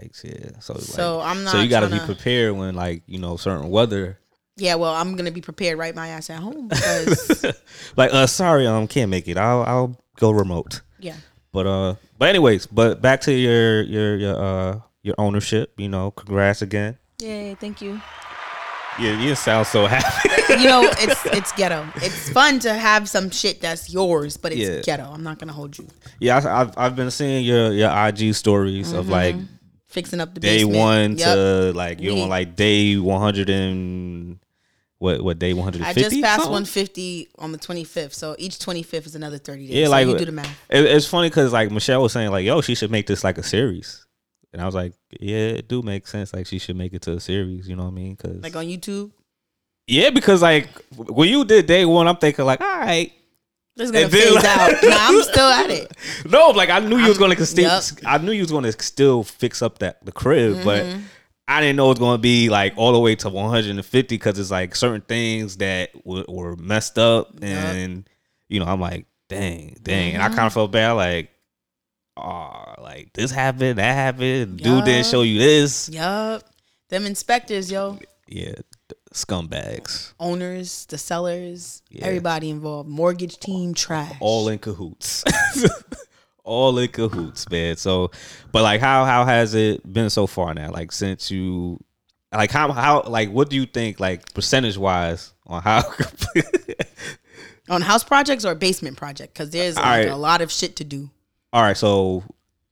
Yikes, 0.00 0.24
yeah. 0.24 0.58
So, 0.60 0.74
So 0.74 1.18
like, 1.18 1.26
I'm 1.28 1.44
not. 1.44 1.52
So 1.52 1.60
you 1.60 1.68
got 1.68 1.80
to 1.80 1.88
be 1.88 1.98
prepared 2.00 2.54
when 2.56 2.74
like 2.74 3.02
you 3.06 3.18
know 3.18 3.36
certain 3.36 3.70
weather. 3.70 4.18
Yeah, 4.58 4.76
well, 4.76 4.94
I'm 4.94 5.16
gonna 5.16 5.30
be 5.30 5.40
prepared 5.42 5.78
right 5.78 5.94
my 5.94 6.08
ass 6.08 6.30
at 6.30 6.40
home 6.40 6.68
because 6.68 7.44
like, 7.96 8.12
uh, 8.12 8.26
sorry, 8.26 8.66
um, 8.66 8.86
can't 8.88 9.10
make 9.10 9.28
it. 9.28 9.36
I'll 9.36 9.62
I'll 9.64 9.96
go 10.16 10.30
remote. 10.30 10.80
yeah, 10.98 11.16
But 11.52 11.66
uh, 11.66 11.94
but 12.18 12.28
anyways, 12.30 12.66
but 12.66 13.02
back 13.02 13.20
to 13.22 13.32
your 13.32 13.82
your 13.82 14.16
your 14.16 14.36
uh 14.42 14.80
your 15.02 15.14
ownership. 15.18 15.72
You 15.76 15.88
know, 15.88 16.10
congrats 16.10 16.62
again. 16.62 16.96
yay, 17.20 17.54
thank 17.60 17.82
you. 17.82 18.00
Yeah, 18.98 19.20
you 19.20 19.34
sound 19.34 19.66
so 19.66 19.86
happy. 19.86 20.28
You 20.60 20.68
know, 20.68 20.82
it's 20.98 21.26
it's 21.26 21.52
ghetto. 21.52 21.86
It's 21.96 22.30
fun 22.30 22.58
to 22.60 22.72
have 22.74 23.08
some 23.08 23.30
shit 23.30 23.60
that's 23.60 23.92
yours, 23.92 24.36
but 24.36 24.52
it's 24.52 24.60
Yeah. 24.60 24.80
ghetto. 24.82 25.10
I'm 25.12 25.22
not 25.22 25.38
gonna 25.38 25.52
hold 25.52 25.76
you. 25.76 25.86
yeah, 26.20 26.38
I, 26.38 26.60
I've 26.62 26.78
I've 26.78 26.96
been 26.96 27.10
seeing 27.10 27.44
your 27.44 27.72
your 27.72 27.90
IG 27.90 28.34
stories 28.34 28.92
of 28.92 29.04
mm-hmm. 29.04 29.12
like 29.12 29.36
Fixing 29.86 30.20
up 30.20 30.34
the 30.34 30.40
day 30.40 30.58
basement. 30.64 30.76
one 30.78 31.18
Yep. 31.18 31.34
to 31.34 31.72
like 31.74 32.00
you 32.00 32.14
We- 32.14 32.22
on 32.22 32.28
like 32.28 32.56
day 32.56 32.96
one 32.96 33.20
hundred 33.20 33.48
and 33.50 34.38
what 34.98 35.22
what 35.22 35.38
day 35.38 35.52
one 35.52 35.64
hundred 35.64 35.82
I 35.82 35.90
and 35.90 35.98
just 35.98 36.20
passed 36.22 36.40
150 36.40 37.28
on 37.38 37.52
the 37.52 37.58
25th, 37.58 38.14
so 38.14 38.34
each 38.38 38.58
25th 38.58 39.06
is 39.06 39.14
another 39.14 39.36
30 39.36 39.66
days. 39.66 39.74
Yeah, 39.76 39.84
so 39.86 39.90
like 39.90 40.06
you 40.08 40.16
do 40.18 40.24
the 40.24 40.32
math. 40.32 40.58
It, 40.70 40.84
it's 40.86 41.06
funny 41.06 41.28
because 41.28 41.52
like 41.52 41.70
Michelle 41.70 42.00
was 42.02 42.12
saying 42.12 42.30
like, 42.30 42.46
yo, 42.46 42.62
she 42.62 42.74
should 42.74 42.90
make 42.90 43.06
this 43.06 43.22
like 43.22 43.36
a 43.36 43.42
series, 43.42 44.05
and 44.56 44.62
I 44.62 44.66
was 44.66 44.74
like, 44.74 44.94
yeah, 45.20 45.36
it 45.60 45.68
do 45.68 45.82
make 45.82 46.06
sense. 46.06 46.32
Like 46.32 46.46
she 46.46 46.58
should 46.58 46.76
make 46.76 46.94
it 46.94 47.02
to 47.02 47.12
a 47.12 47.20
series. 47.20 47.68
You 47.68 47.76
know 47.76 47.82
what 47.84 47.90
I 47.90 47.94
mean? 47.94 48.14
Because 48.14 48.42
Like 48.42 48.56
on 48.56 48.64
YouTube, 48.64 49.10
yeah, 49.86 50.10
because 50.10 50.40
like 50.42 50.68
when 50.96 51.28
you 51.28 51.44
did 51.44 51.66
day 51.66 51.84
one, 51.84 52.08
I'm 52.08 52.16
thinking 52.16 52.44
like, 52.44 52.60
all 52.60 52.78
right, 52.78 53.12
it's 53.76 53.90
gonna 53.90 54.08
phase 54.08 54.34
like- 54.34 54.44
out. 54.44 54.72
Nah, 54.82 54.96
I'm 54.98 55.22
still 55.22 55.46
at 55.46 55.70
it. 55.70 55.92
no, 56.24 56.48
like 56.50 56.70
I 56.70 56.78
knew 56.80 56.96
you 56.96 57.08
was 57.08 57.18
gonna 57.18 57.36
still, 57.44 57.64
Yup. 57.70 57.84
I 58.06 58.18
knew 58.18 58.32
you 58.32 58.40
was 58.42 58.50
gonna 58.50 58.72
still 58.72 59.22
fix 59.22 59.60
up 59.62 59.78
that 59.80 60.04
the 60.04 60.12
crib, 60.12 60.64
but 60.64 60.86
I 61.48 61.60
didn't 61.60 61.76
know 61.76 61.86
it 61.86 61.90
was 61.90 61.98
going 62.00 62.16
to 62.18 62.22
be 62.22 62.48
like 62.48 62.72
all 62.76 62.92
the 62.92 62.98
way 62.98 63.14
to 63.16 63.28
150 63.28 64.14
because 64.16 64.36
it's 64.38 64.50
like 64.50 64.74
certain 64.74 65.02
things 65.02 65.58
that 65.58 65.92
w- 66.04 66.24
were 66.26 66.56
messed 66.56 66.98
up, 66.98 67.34
and 67.42 68.08
you 68.48 68.58
know, 68.58 68.66
I'm 68.66 68.80
like, 68.80 69.06
dang, 69.28 69.76
dang, 69.82 70.14
and 70.14 70.22
I 70.22 70.26
Mm-hmm. 70.26 70.34
kind 70.36 70.46
of 70.48 70.52
felt 70.54 70.72
bad, 70.72 70.92
like, 70.92 71.30
oh, 72.16 72.74
like 72.78 73.12
this 73.14 73.30
happened, 73.30 73.78
that 73.78 73.94
happened, 73.94 74.58
dude 74.58 74.84
didn't 74.84 75.06
show 75.06 75.22
you 75.22 75.38
this, 75.38 75.88
Yup. 75.88 76.42
Them 76.88 77.04
inspectors, 77.06 77.70
yo. 77.70 77.98
yeah, 78.28 78.54
scumbags, 79.12 80.12
Owners, 80.20 80.86
the 80.86 80.98
sellers, 80.98 81.82
Yeah. 81.90 82.06
everybody 82.06 82.50
involved. 82.50 82.88
Mortgage 82.88 83.38
team, 83.38 83.74
trash. 83.74 84.14
all 84.20 84.48
in 84.48 84.58
cahoots. 84.58 85.24
all 86.44 86.78
in 86.78 86.88
cahoots, 86.88 87.48
man. 87.50 87.76
So, 87.76 88.10
but 88.52 88.62
like, 88.62 88.80
how 88.80 89.04
how 89.04 89.24
has 89.24 89.54
it 89.54 89.90
been 89.92 90.10
so 90.10 90.26
far 90.28 90.54
now? 90.54 90.70
Like, 90.70 90.92
since 90.92 91.30
you, 91.30 91.80
like, 92.32 92.52
how 92.52 92.70
how 92.70 93.02
like, 93.02 93.30
what 93.30 93.50
do 93.50 93.56
you 93.56 93.66
think, 93.66 93.98
like, 93.98 94.32
percentage 94.32 94.78
wise, 94.78 95.32
on 95.46 95.62
how? 95.62 95.82
On 97.68 97.82
house 97.82 98.04
projects 98.04 98.44
or 98.44 98.54
basement 98.54 98.96
project? 98.96 99.34
Because 99.34 99.50
there's 99.50 99.74
like, 99.74 99.84
Alright. 99.84 100.08
a 100.08 100.14
lot 100.14 100.40
of 100.40 100.52
shit 100.52 100.76
to 100.76 100.84
do. 100.84 101.10
All 101.52 101.62
right, 101.62 101.76
so 101.76 102.24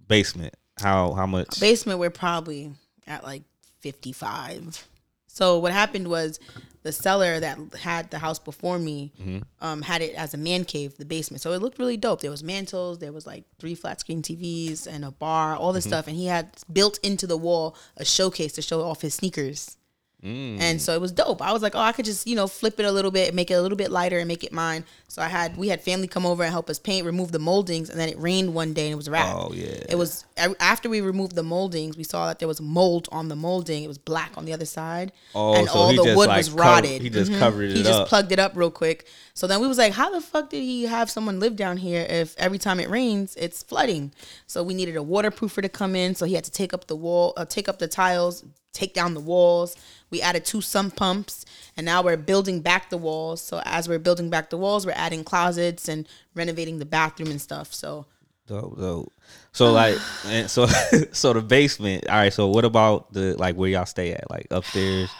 basement, 0.06 0.54
how 0.78 1.12
how 1.12 1.26
much? 1.26 1.60
Basement, 1.60 1.98
we're 1.98 2.10
probably 2.10 2.72
at 3.06 3.22
like 3.24 3.42
55. 3.80 4.86
So 5.26 5.58
what 5.58 5.72
happened 5.72 6.08
was 6.08 6.38
the 6.84 6.92
seller 6.92 7.40
that 7.40 7.58
had 7.80 8.10
the 8.10 8.18
house 8.18 8.38
before 8.38 8.78
me 8.78 9.12
Mm-hmm. 9.20 9.38
um, 9.60 9.82
had 9.82 10.00
it 10.02 10.14
as 10.14 10.32
a 10.34 10.36
man 10.36 10.64
cave, 10.64 10.96
the 10.96 11.04
basement. 11.04 11.40
So 11.40 11.52
it 11.52 11.60
looked 11.62 11.78
really 11.78 11.96
dope. 11.96 12.20
There 12.20 12.30
was 12.30 12.42
mantles, 12.44 12.98
there 12.98 13.12
was 13.12 13.26
like 13.26 13.44
three 13.58 13.74
flat 13.74 14.00
screen 14.00 14.22
TVs 14.22 14.86
and 14.86 15.04
a 15.04 15.10
bar, 15.10 15.56
all 15.56 15.68
Mm-hmm. 15.70 15.74
this 15.76 15.84
stuff. 15.84 16.06
And 16.08 16.16
he 16.16 16.26
had 16.26 16.50
built 16.72 16.98
into 17.02 17.26
the 17.26 17.36
wall 17.36 17.76
a 17.96 18.04
showcase 18.04 18.52
to 18.54 18.62
show 18.62 18.82
off 18.82 19.00
his 19.02 19.14
sneakers. 19.14 19.76
Mm. 20.24 20.58
And 20.58 20.80
so 20.80 20.94
it 20.94 21.00
was 21.00 21.12
dope. 21.12 21.42
I 21.42 21.52
was 21.52 21.60
like, 21.62 21.74
oh, 21.74 21.80
I 21.80 21.92
could 21.92 22.06
just, 22.06 22.26
you 22.26 22.34
know, 22.34 22.46
flip 22.46 22.80
it 22.80 22.86
a 22.86 22.90
little 22.92 23.10
bit, 23.10 23.34
make 23.34 23.50
it 23.50 23.54
a 23.54 23.60
little 23.62 23.76
bit 23.76 23.90
lighter 23.90 24.18
and 24.18 24.26
make 24.26 24.42
it 24.42 24.52
mine. 24.52 24.84
So 25.08 25.20
I 25.20 25.28
had, 25.28 25.56
we 25.56 25.68
had 25.68 25.82
family 25.82 26.08
come 26.08 26.24
over 26.24 26.42
and 26.42 26.50
help 26.50 26.70
us 26.70 26.78
paint, 26.78 27.04
remove 27.04 27.30
the 27.30 27.38
moldings. 27.38 27.90
And 27.90 28.00
then 28.00 28.08
it 28.08 28.18
rained 28.18 28.54
one 28.54 28.72
day 28.72 28.86
and 28.86 28.94
it 28.94 28.96
was 28.96 29.10
wrapped. 29.10 29.36
Oh 29.36 29.52
yeah, 29.52 29.66
It 29.88 29.96
was 29.96 30.24
after 30.58 30.88
we 30.88 31.02
removed 31.02 31.34
the 31.36 31.42
moldings, 31.42 31.96
we 31.96 32.04
saw 32.04 32.26
that 32.28 32.38
there 32.38 32.48
was 32.48 32.60
mold 32.60 33.08
on 33.12 33.28
the 33.28 33.36
molding. 33.36 33.84
It 33.84 33.88
was 33.88 33.98
black 33.98 34.32
on 34.36 34.46
the 34.46 34.52
other 34.54 34.64
side, 34.64 35.12
Oh, 35.34 35.54
and 35.54 35.68
so 35.68 35.74
all 35.74 35.90
he 35.90 35.96
the 35.98 36.04
just, 36.04 36.16
wood 36.16 36.28
like, 36.28 36.38
was 36.38 36.50
rotted. 36.50 37.02
he 37.02 37.10
just 37.10 37.30
Mhm. 37.30 37.38
covered 37.38 37.70
it 37.70 37.76
He 37.76 37.82
just 37.82 38.00
up. 38.00 38.08
plugged 38.08 38.32
it 38.32 38.38
up 38.38 38.52
real 38.56 38.70
quick. 38.70 39.06
So 39.34 39.46
then 39.46 39.60
we 39.60 39.66
was 39.68 39.78
like, 39.78 39.92
how 39.92 40.10
the 40.10 40.20
fuck 40.20 40.48
did 40.50 40.62
he 40.62 40.84
have 40.84 41.10
someone 41.10 41.38
live 41.38 41.54
down 41.56 41.76
here 41.76 42.06
if 42.08 42.34
every 42.38 42.58
time 42.58 42.80
it 42.80 42.88
rains 42.88 43.36
it's 43.36 43.62
flooding? 43.62 44.12
So 44.46 44.62
we 44.62 44.72
needed 44.74 44.96
a 44.96 45.00
waterproofer 45.00 45.60
to 45.62 45.68
come 45.68 45.94
in. 45.94 46.14
So 46.14 46.24
he 46.24 46.34
had 46.34 46.44
to 46.44 46.50
take 46.50 46.72
up 46.72 46.86
the 46.86 46.96
wall, 46.96 47.34
uh, 47.36 47.44
take 47.44 47.68
up 47.68 47.78
the 47.78 47.88
tiles, 47.88 48.44
take 48.74 48.92
down 48.92 49.14
the 49.14 49.20
walls. 49.20 49.76
We 50.10 50.20
added 50.20 50.44
two 50.44 50.60
sump 50.60 50.96
pumps, 50.96 51.46
and 51.76 51.86
now 51.86 52.02
we're 52.02 52.16
building 52.16 52.60
back 52.60 52.90
the 52.90 52.98
walls. 52.98 53.40
So 53.40 53.62
as 53.64 53.88
we're 53.88 53.98
building 53.98 54.28
back 54.28 54.50
the 54.50 54.58
walls, 54.58 54.84
we're 54.84 54.92
adding 54.92 55.24
closets 55.24 55.88
and 55.88 56.06
renovating 56.34 56.78
the 56.78 56.84
bathroom 56.84 57.30
and 57.30 57.40
stuff. 57.40 57.72
So 57.72 58.06
dope, 58.46 58.78
dope. 58.78 59.12
So 59.52 59.72
like, 59.72 59.98
and 60.26 60.50
so 60.50 60.66
so 61.12 61.32
the 61.32 61.40
basement. 61.40 62.08
All 62.08 62.16
right, 62.16 62.32
so 62.32 62.48
what 62.48 62.64
about 62.64 63.12
the 63.12 63.36
like 63.38 63.56
where 63.56 63.70
y'all 63.70 63.86
stay 63.86 64.12
at, 64.12 64.30
like 64.30 64.46
upstairs? 64.50 65.10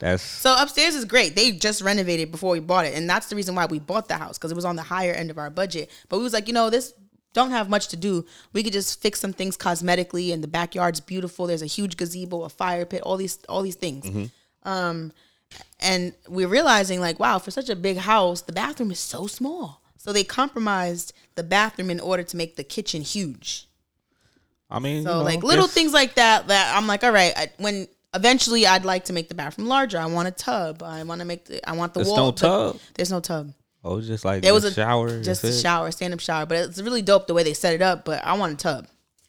That's 0.00 0.22
So 0.22 0.56
upstairs 0.58 0.96
is 0.96 1.04
great. 1.04 1.36
They 1.36 1.52
just 1.52 1.80
renovated 1.80 2.32
before 2.32 2.50
we 2.50 2.58
bought 2.58 2.86
it, 2.86 2.94
and 2.94 3.08
that's 3.08 3.28
the 3.28 3.36
reason 3.36 3.54
why 3.54 3.66
we 3.66 3.78
bought 3.78 4.08
the 4.08 4.16
house 4.16 4.36
because 4.36 4.50
it 4.50 4.56
was 4.56 4.64
on 4.64 4.74
the 4.74 4.82
higher 4.82 5.12
end 5.12 5.30
of 5.30 5.38
our 5.38 5.48
budget. 5.48 5.90
But 6.08 6.16
we 6.16 6.24
was 6.24 6.32
like, 6.32 6.48
you 6.48 6.54
know, 6.54 6.70
this 6.70 6.92
don't 7.32 7.50
have 7.50 7.68
much 7.68 7.88
to 7.88 7.96
do. 7.96 8.24
We 8.52 8.62
could 8.62 8.72
just 8.72 9.00
fix 9.00 9.20
some 9.20 9.32
things 9.32 9.56
cosmetically, 9.56 10.32
and 10.32 10.42
the 10.42 10.48
backyard's 10.48 11.00
beautiful. 11.00 11.46
There's 11.46 11.62
a 11.62 11.66
huge 11.66 11.96
gazebo, 11.96 12.42
a 12.42 12.48
fire 12.48 12.84
pit, 12.84 13.02
all 13.02 13.16
these 13.16 13.38
all 13.48 13.62
these 13.62 13.76
things. 13.76 14.30
Um, 14.64 15.12
and 15.80 16.14
we're 16.28 16.48
realizing 16.48 17.00
like, 17.00 17.18
wow, 17.18 17.38
for 17.38 17.50
such 17.50 17.68
a 17.68 17.76
big 17.76 17.98
house, 17.98 18.42
the 18.42 18.52
bathroom 18.52 18.90
is 18.90 18.98
so 19.00 19.26
small. 19.26 19.82
So 19.98 20.12
they 20.12 20.24
compromised 20.24 21.12
the 21.34 21.42
bathroom 21.42 21.90
in 21.90 22.00
order 22.00 22.22
to 22.22 22.36
make 22.36 22.56
the 22.56 22.64
kitchen 22.64 23.02
huge. 23.02 23.68
I 24.70 24.78
mean, 24.78 25.02
So 25.04 25.10
you 25.10 25.16
know, 25.18 25.22
like 25.24 25.42
little 25.42 25.66
things 25.68 25.92
like 25.92 26.14
that 26.14 26.48
that 26.48 26.76
I'm 26.76 26.86
like, 26.86 27.04
all 27.04 27.12
right, 27.12 27.32
I, 27.36 27.50
when 27.58 27.86
eventually 28.14 28.66
I'd 28.66 28.84
like 28.84 29.04
to 29.06 29.12
make 29.12 29.28
the 29.28 29.34
bathroom 29.34 29.68
larger. 29.68 29.98
I 29.98 30.06
want 30.06 30.28
a 30.28 30.32
tub. 30.32 30.82
I 30.82 31.02
want 31.02 31.20
to 31.20 31.24
make 31.26 31.44
the 31.44 31.68
I 31.68 31.72
want 31.72 31.92
the 31.94 32.00
There's 32.00 32.08
wall. 32.08 32.26
no 32.26 32.32
tub? 32.32 32.78
there's 32.94 33.10
no 33.10 33.20
tub. 33.20 33.52
Oh, 33.84 33.98
it's 33.98 34.06
just 34.06 34.24
like 34.24 34.44
it 34.44 34.52
was 34.52 34.64
a 34.64 34.72
shower, 34.72 35.22
just 35.22 35.42
a 35.44 35.52
shower, 35.52 35.90
stand 35.90 36.14
up 36.14 36.20
shower, 36.20 36.46
but 36.46 36.56
it's 36.58 36.80
really 36.80 37.02
dope 37.02 37.26
the 37.26 37.34
way 37.34 37.42
they 37.42 37.54
set 37.54 37.74
it 37.74 37.82
up. 37.82 38.04
But 38.04 38.24
I 38.24 38.34
want 38.34 38.52
a 38.54 38.56
tub. 38.56 38.86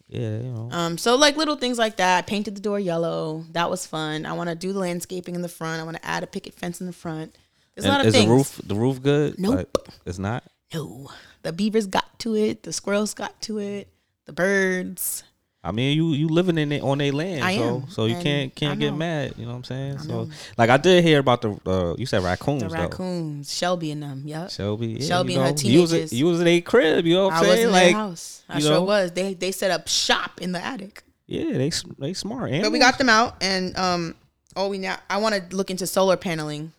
Yeah, 0.08 0.38
you 0.38 0.52
know. 0.54 0.70
Um, 0.72 0.98
so 1.00 1.16
like 1.16 1.38
little 1.38 1.56
things 1.56 1.80
like 1.80 1.98
that. 1.98 2.20
I 2.20 2.22
painted 2.22 2.56
the 2.56 2.62
door 2.62 2.80
yellow. 2.80 3.46
That 3.54 3.70
was 3.72 3.88
fun. 3.88 4.28
I 4.28 4.34
want 4.34 4.50
to 4.50 4.56
do 4.56 4.72
the 4.72 4.78
landscaping 4.80 5.34
in 5.34 5.42
the 5.42 5.50
front. 5.50 5.82
I 5.82 5.84
want 5.84 5.98
to 5.98 6.06
add 6.06 6.22
a 6.24 6.28
picket 6.28 6.54
fence 6.54 6.80
in 6.82 6.86
the 6.88 6.94
front. 6.94 7.36
There's 7.74 7.86
a 7.86 7.90
lot 7.90 8.02
And 8.02 8.10
of 8.10 8.14
is 8.14 8.20
things. 8.22 8.28
the 8.30 8.36
roof 8.36 8.62
the 8.68 8.76
roof 8.76 9.02
good? 9.02 9.40
Nope. 9.40 9.56
Like, 9.56 9.70
it's 10.06 10.20
not. 10.20 10.44
No, 10.72 11.10
the 11.42 11.52
beavers 11.52 11.88
got 11.88 12.20
to 12.20 12.36
it. 12.36 12.62
The 12.64 12.74
squirrels 12.74 13.16
got 13.16 13.42
to 13.44 13.58
it. 13.58 13.88
The 14.26 14.34
birds. 14.34 15.24
I 15.66 15.72
mean, 15.72 15.96
you 15.96 16.10
you 16.10 16.28
living 16.28 16.58
in 16.58 16.74
it 16.74 16.84
on 16.84 16.98
their 16.98 17.14
land, 17.14 17.42
I 17.44 17.56
so 17.56 17.76
am, 17.78 17.90
so 17.90 18.06
you 18.06 18.16
and 18.16 18.24
can't 18.24 18.56
can't 18.56 18.80
get 18.80 18.94
mad. 18.94 19.36
You 19.38 19.46
know 19.46 19.52
what 19.52 19.58
I'm 19.60 19.64
saying? 19.64 20.00
so 20.00 20.30
like 20.58 20.70
I 20.70 20.76
did 20.76 21.04
hear 21.06 21.20
about 21.20 21.42
the 21.42 21.58
uh, 21.66 21.96
you 21.98 22.06
said 22.06 22.22
raccoons 22.22 22.64
The 22.64 22.68
though. 22.68 22.76
raccoons. 22.76 23.54
Shelby 23.54 23.92
and 23.92 24.04
them. 24.04 24.24
Yep. 24.26 24.50
Shelby, 24.52 24.88
yeah, 24.88 25.06
Shelby 25.08 25.34
you 25.34 25.40
and 25.40 25.48
her 25.58 25.64
know, 25.64 25.70
you 25.70 25.82
was, 25.82 25.92
teenagers. 25.92 26.14
you 26.14 26.26
was 26.26 26.42
in 26.42 26.48
a 26.48 26.60
crib. 26.62 27.06
You 27.06 27.14
know 27.16 27.24
what 27.28 27.34
I 27.34 27.38
I'm 27.38 27.48
was 27.48 27.56
saying? 27.56 27.66
in 27.68 27.72
Like 27.72 27.84
their 27.86 27.94
house. 27.94 28.44
I 28.50 28.60
sure 28.60 28.72
know? 28.72 28.84
was. 28.84 29.12
They 29.14 29.34
they 29.36 29.52
set 29.54 29.72
up 29.72 29.88
shop 29.88 30.42
in 30.42 30.52
the 30.52 30.60
attic. 30.64 31.04
yeah, 31.28 31.58
they 31.58 31.72
they 31.98 32.14
smart. 32.14 32.52
But 32.62 32.72
we 32.74 32.80
got 32.80 32.98
them 32.98 33.08
out, 33.10 33.38
and 33.42 33.78
um, 33.78 34.16
oh, 34.58 34.68
we 34.68 34.80
now 34.80 34.98
I 35.10 35.18
want 35.18 35.34
to 35.50 35.56
look 35.56 35.72
into 35.72 35.88
solar 35.88 36.18
paneling 36.18 36.74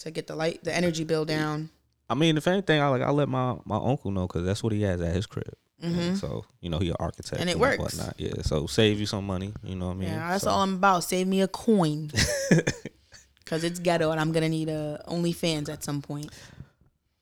to 0.00 0.10
get 0.10 0.26
the 0.26 0.36
light, 0.36 0.62
the 0.64 0.76
energy 0.76 1.04
bill 1.04 1.24
down. 1.24 1.70
I 2.10 2.14
mean, 2.14 2.36
if 2.36 2.46
anything, 2.46 2.80
I 2.82 2.88
like 2.88 3.00
I 3.00 3.08
let 3.10 3.30
my 3.30 3.56
my 3.64 3.76
uncle 3.76 4.10
know 4.10 4.26
because 4.26 4.44
that's 4.44 4.62
what 4.62 4.74
he 4.74 4.82
has 4.82 5.00
at 5.00 5.14
his 5.14 5.24
crib. 5.24 5.54
And 5.80 6.18
So 6.18 6.44
you 6.60 6.70
know 6.70 6.78
he 6.78 6.88
an 6.90 6.96
architect 6.98 7.34
Mm-hmm. 7.34 7.40
And 7.40 7.50
it 7.50 7.52
and 7.52 7.60
works. 7.60 7.78
Whatnot. 7.78 8.14
Yeah, 8.18 8.42
so 8.42 8.66
save 8.66 8.98
you 8.98 9.06
some 9.06 9.24
money. 9.26 9.52
You 9.62 9.76
know 9.76 9.86
what 9.88 9.92
I 9.96 9.98
mean? 9.98 10.08
Yeah, 10.08 10.30
that's 10.30 10.44
So- 10.44 10.50
all 10.50 10.62
I'm 10.62 10.74
about. 10.74 11.04
Save 11.04 11.26
me 11.28 11.40
a 11.42 11.48
coin, 11.48 12.10
cause 13.46 13.64
it's 13.64 13.78
ghetto, 13.78 14.10
and 14.10 14.20
I'm 14.20 14.32
gonna 14.32 14.48
need 14.48 14.68
a 14.68 15.02
OnlyFans 15.08 15.68
at 15.68 15.84
some 15.84 16.02
point. 16.02 16.30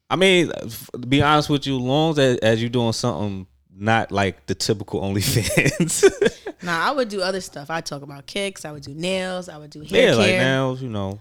I 0.09 0.17
mean, 0.17 0.53
f- 0.63 0.91
be 1.09 1.21
honest 1.23 1.51
with 1.51 1.67
you, 1.67 1.77
long 1.79 2.19
as 2.19 2.39
as 2.39 2.61
you're 2.61 2.71
doing 2.71 2.93
something 2.93 3.47
not 3.79 4.11
like 4.13 4.47
the 4.47 4.55
typical 4.55 5.01
OnlyFans. 5.07 6.33
Nah, 6.63 6.89
I 6.89 6.91
would 6.91 7.11
do 7.11 7.21
other 7.21 7.43
stuff. 7.43 7.69
I 7.71 7.83
talk 7.83 8.01
about 8.01 8.25
kicks. 8.27 8.65
I 8.65 8.73
would 8.73 8.83
do 8.83 8.95
nails. 8.95 9.51
I 9.51 9.59
would 9.59 9.69
do 9.71 9.83
hair 9.83 10.09
yeah, 10.09 10.15
like 10.15 10.31
nails, 10.31 10.81
you 10.81 10.89
know. 10.89 11.21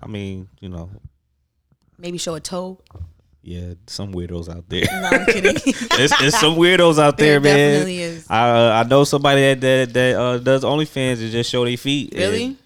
I 0.00 0.06
mean, 0.06 0.48
you 0.60 0.68
know, 0.68 0.88
Maybe 1.98 2.16
show 2.16 2.34
a 2.36 2.40
toe. 2.40 2.78
Yeah, 3.48 3.74
some 3.86 4.12
weirdos 4.12 4.48
out 4.54 4.68
there. 4.68 4.84
No, 4.90 5.08
I'm 5.08 5.26
kidding. 5.26 5.54
it's, 5.64 6.22
it's 6.22 6.38
some 6.38 6.54
weirdos 6.56 6.98
out 6.98 7.16
there, 7.16 7.40
There 7.40 7.40
man. 7.40 7.70
definitely 7.72 8.00
is. 8.02 8.26
I 8.28 8.50
uh, 8.50 8.84
I 8.84 8.88
know 8.88 9.04
somebody 9.04 9.40
that 9.40 9.60
that, 9.60 9.92
that 9.94 10.16
uh, 10.20 10.38
does 10.38 10.64
OnlyFans 10.64 11.20
and 11.22 11.30
just 11.30 11.50
show 11.50 11.64
their 11.64 11.76
feet. 11.76 12.12
Really? 12.14 12.56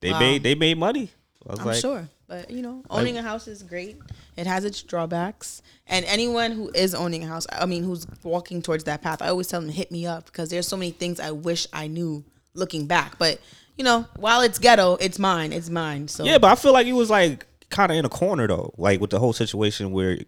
They 0.00 0.10
Wow. 0.12 0.18
made 0.20 0.42
they 0.42 0.54
made 0.54 0.76
money. 0.78 1.10
I 1.46 1.50
was 1.52 1.60
I'm 1.60 1.66
like, 1.66 1.80
sure. 1.80 2.08
But 2.28 2.50
you 2.50 2.62
know, 2.62 2.82
owning 2.90 3.16
a 3.18 3.22
house 3.22 3.46
is 3.48 3.62
great. 3.62 3.96
It 4.36 4.46
has 4.46 4.64
its 4.64 4.82
drawbacks. 4.82 5.62
And 5.86 6.04
anyone 6.06 6.52
who 6.52 6.70
is 6.74 6.94
owning 6.94 7.24
a 7.24 7.26
house, 7.26 7.46
I 7.52 7.66
mean 7.66 7.82
who's 7.84 8.06
walking 8.22 8.62
towards 8.62 8.84
that 8.84 9.02
path, 9.02 9.22
I 9.22 9.28
always 9.28 9.48
tell 9.48 9.60
them 9.60 9.70
hit 9.70 9.90
me 9.90 10.06
up 10.06 10.26
because 10.26 10.48
there's 10.50 10.66
so 10.68 10.76
many 10.76 10.90
things 10.92 11.20
I 11.20 11.30
wish 11.30 11.66
I 11.72 11.86
knew 11.88 12.24
looking 12.54 12.86
back. 12.86 13.18
But 13.18 13.40
you 13.76 13.84
know, 13.84 14.06
while 14.16 14.40
it's 14.42 14.58
ghetto, 14.58 14.96
it's 14.96 15.18
mine. 15.18 15.52
It's 15.52 15.70
mine. 15.70 16.08
So 16.08 16.24
Yeah, 16.24 16.38
but 16.38 16.50
I 16.50 16.54
feel 16.54 16.72
like 16.72 16.86
it 16.86 16.92
was 16.92 17.10
like 17.10 17.46
kind 17.72 17.90
of 17.90 17.98
in 17.98 18.04
a 18.04 18.08
corner 18.08 18.46
though, 18.46 18.72
like 18.78 19.00
with 19.00 19.10
the 19.10 19.18
whole 19.18 19.32
situation 19.32 19.90
where 19.90 20.18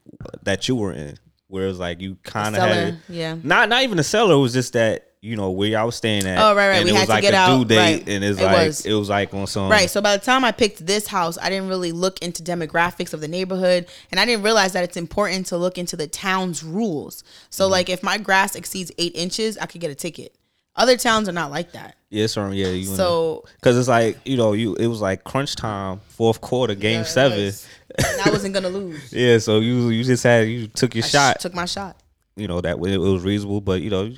that 0.42 0.66
you 0.68 0.74
were 0.74 0.92
in, 0.92 1.16
where 1.46 1.64
it 1.64 1.68
was 1.68 1.78
like 1.78 2.00
you 2.00 2.16
kind 2.24 2.56
of 2.56 2.62
had 2.62 2.98
yeah. 3.08 3.36
not 3.42 3.68
not 3.68 3.82
even 3.84 3.96
the 3.96 4.04
seller. 4.04 4.34
It 4.34 4.38
was 4.38 4.52
just 4.52 4.72
that 4.72 5.12
you 5.20 5.36
know 5.36 5.50
where 5.50 5.68
y'all 5.68 5.86
was 5.86 5.96
staying 5.96 6.26
at. 6.26 6.38
Oh, 6.38 6.54
right, 6.54 6.68
right. 6.68 6.76
And 6.76 6.84
We 6.84 6.90
it 6.90 6.94
had 6.94 7.00
was 7.00 7.08
to 7.08 7.12
like 7.14 7.22
get 7.22 7.34
a 7.34 7.36
out, 7.36 7.56
due 7.56 7.64
date, 7.64 7.76
right. 7.76 8.08
and 8.08 8.24
it's 8.24 8.38
It 8.38 8.44
like 8.44 8.66
was. 8.66 8.86
it 8.86 8.92
was 8.92 9.08
like 9.08 9.32
on 9.32 9.46
some 9.46 9.70
Right. 9.70 9.88
So 9.88 10.02
by 10.02 10.16
the 10.16 10.24
time 10.24 10.44
I 10.44 10.52
picked 10.52 10.84
this 10.84 11.06
house, 11.06 11.38
I 11.40 11.48
didn't 11.48 11.68
really 11.68 11.92
look 11.92 12.18
into 12.20 12.42
demographics 12.42 13.14
of 13.14 13.20
the 13.20 13.28
neighborhood 13.28 13.86
and 14.10 14.20
I 14.20 14.26
didn't 14.26 14.42
realize 14.42 14.72
that 14.72 14.84
it's 14.84 14.96
important 14.96 15.46
to 15.46 15.56
look 15.56 15.78
into 15.78 15.96
the 15.96 16.06
town's 16.06 16.62
rules. 16.62 17.24
So 17.48 17.64
mm-hmm. 17.64 17.72
like 17.72 17.88
if 17.88 18.02
my 18.02 18.18
grass 18.18 18.54
exceeds 18.54 18.92
eight 18.98 19.14
inches, 19.14 19.56
I 19.56 19.66
could 19.66 19.80
get 19.80 19.90
a 19.90 19.94
ticket. 19.94 20.36
Other 20.76 20.96
towns 20.96 21.28
are 21.28 21.32
not 21.32 21.50
like 21.50 21.72
that. 21.72 21.96
Yeah, 22.14 22.26
so 22.28 22.50
yeah, 22.50 22.68
you 22.68 22.84
So 22.84 23.44
because 23.56 23.76
it's 23.76 23.88
like 23.88 24.18
you 24.24 24.36
know 24.36 24.52
you 24.52 24.74
it 24.76 24.86
was 24.86 25.00
like 25.00 25.24
crunch 25.24 25.56
time, 25.56 26.00
fourth 26.08 26.40
quarter, 26.40 26.74
game 26.74 27.00
Yeah, 27.00 27.04
seven. 27.04 27.38
was. 27.44 27.66
and 27.98 28.20
I 28.24 28.30
wasn't 28.30 28.54
gonna 28.54 28.68
lose. 28.68 29.12
Yeah, 29.12 29.38
so 29.38 29.58
you 29.58 29.88
you 29.88 30.04
just 30.04 30.22
had 30.22 30.46
you 30.48 30.68
took 30.68 30.94
your 30.94 31.04
I 31.04 31.08
sh- 31.08 31.10
shot. 31.12 31.40
took 31.40 31.54
my 31.54 31.64
shot. 31.66 31.96
you 32.36 32.46
know 32.48 32.60
that 32.60 32.76
it 32.76 32.98
was 32.98 33.22
reasonable, 33.24 33.60
but 33.60 33.82
you 33.82 33.90
know, 33.90 34.12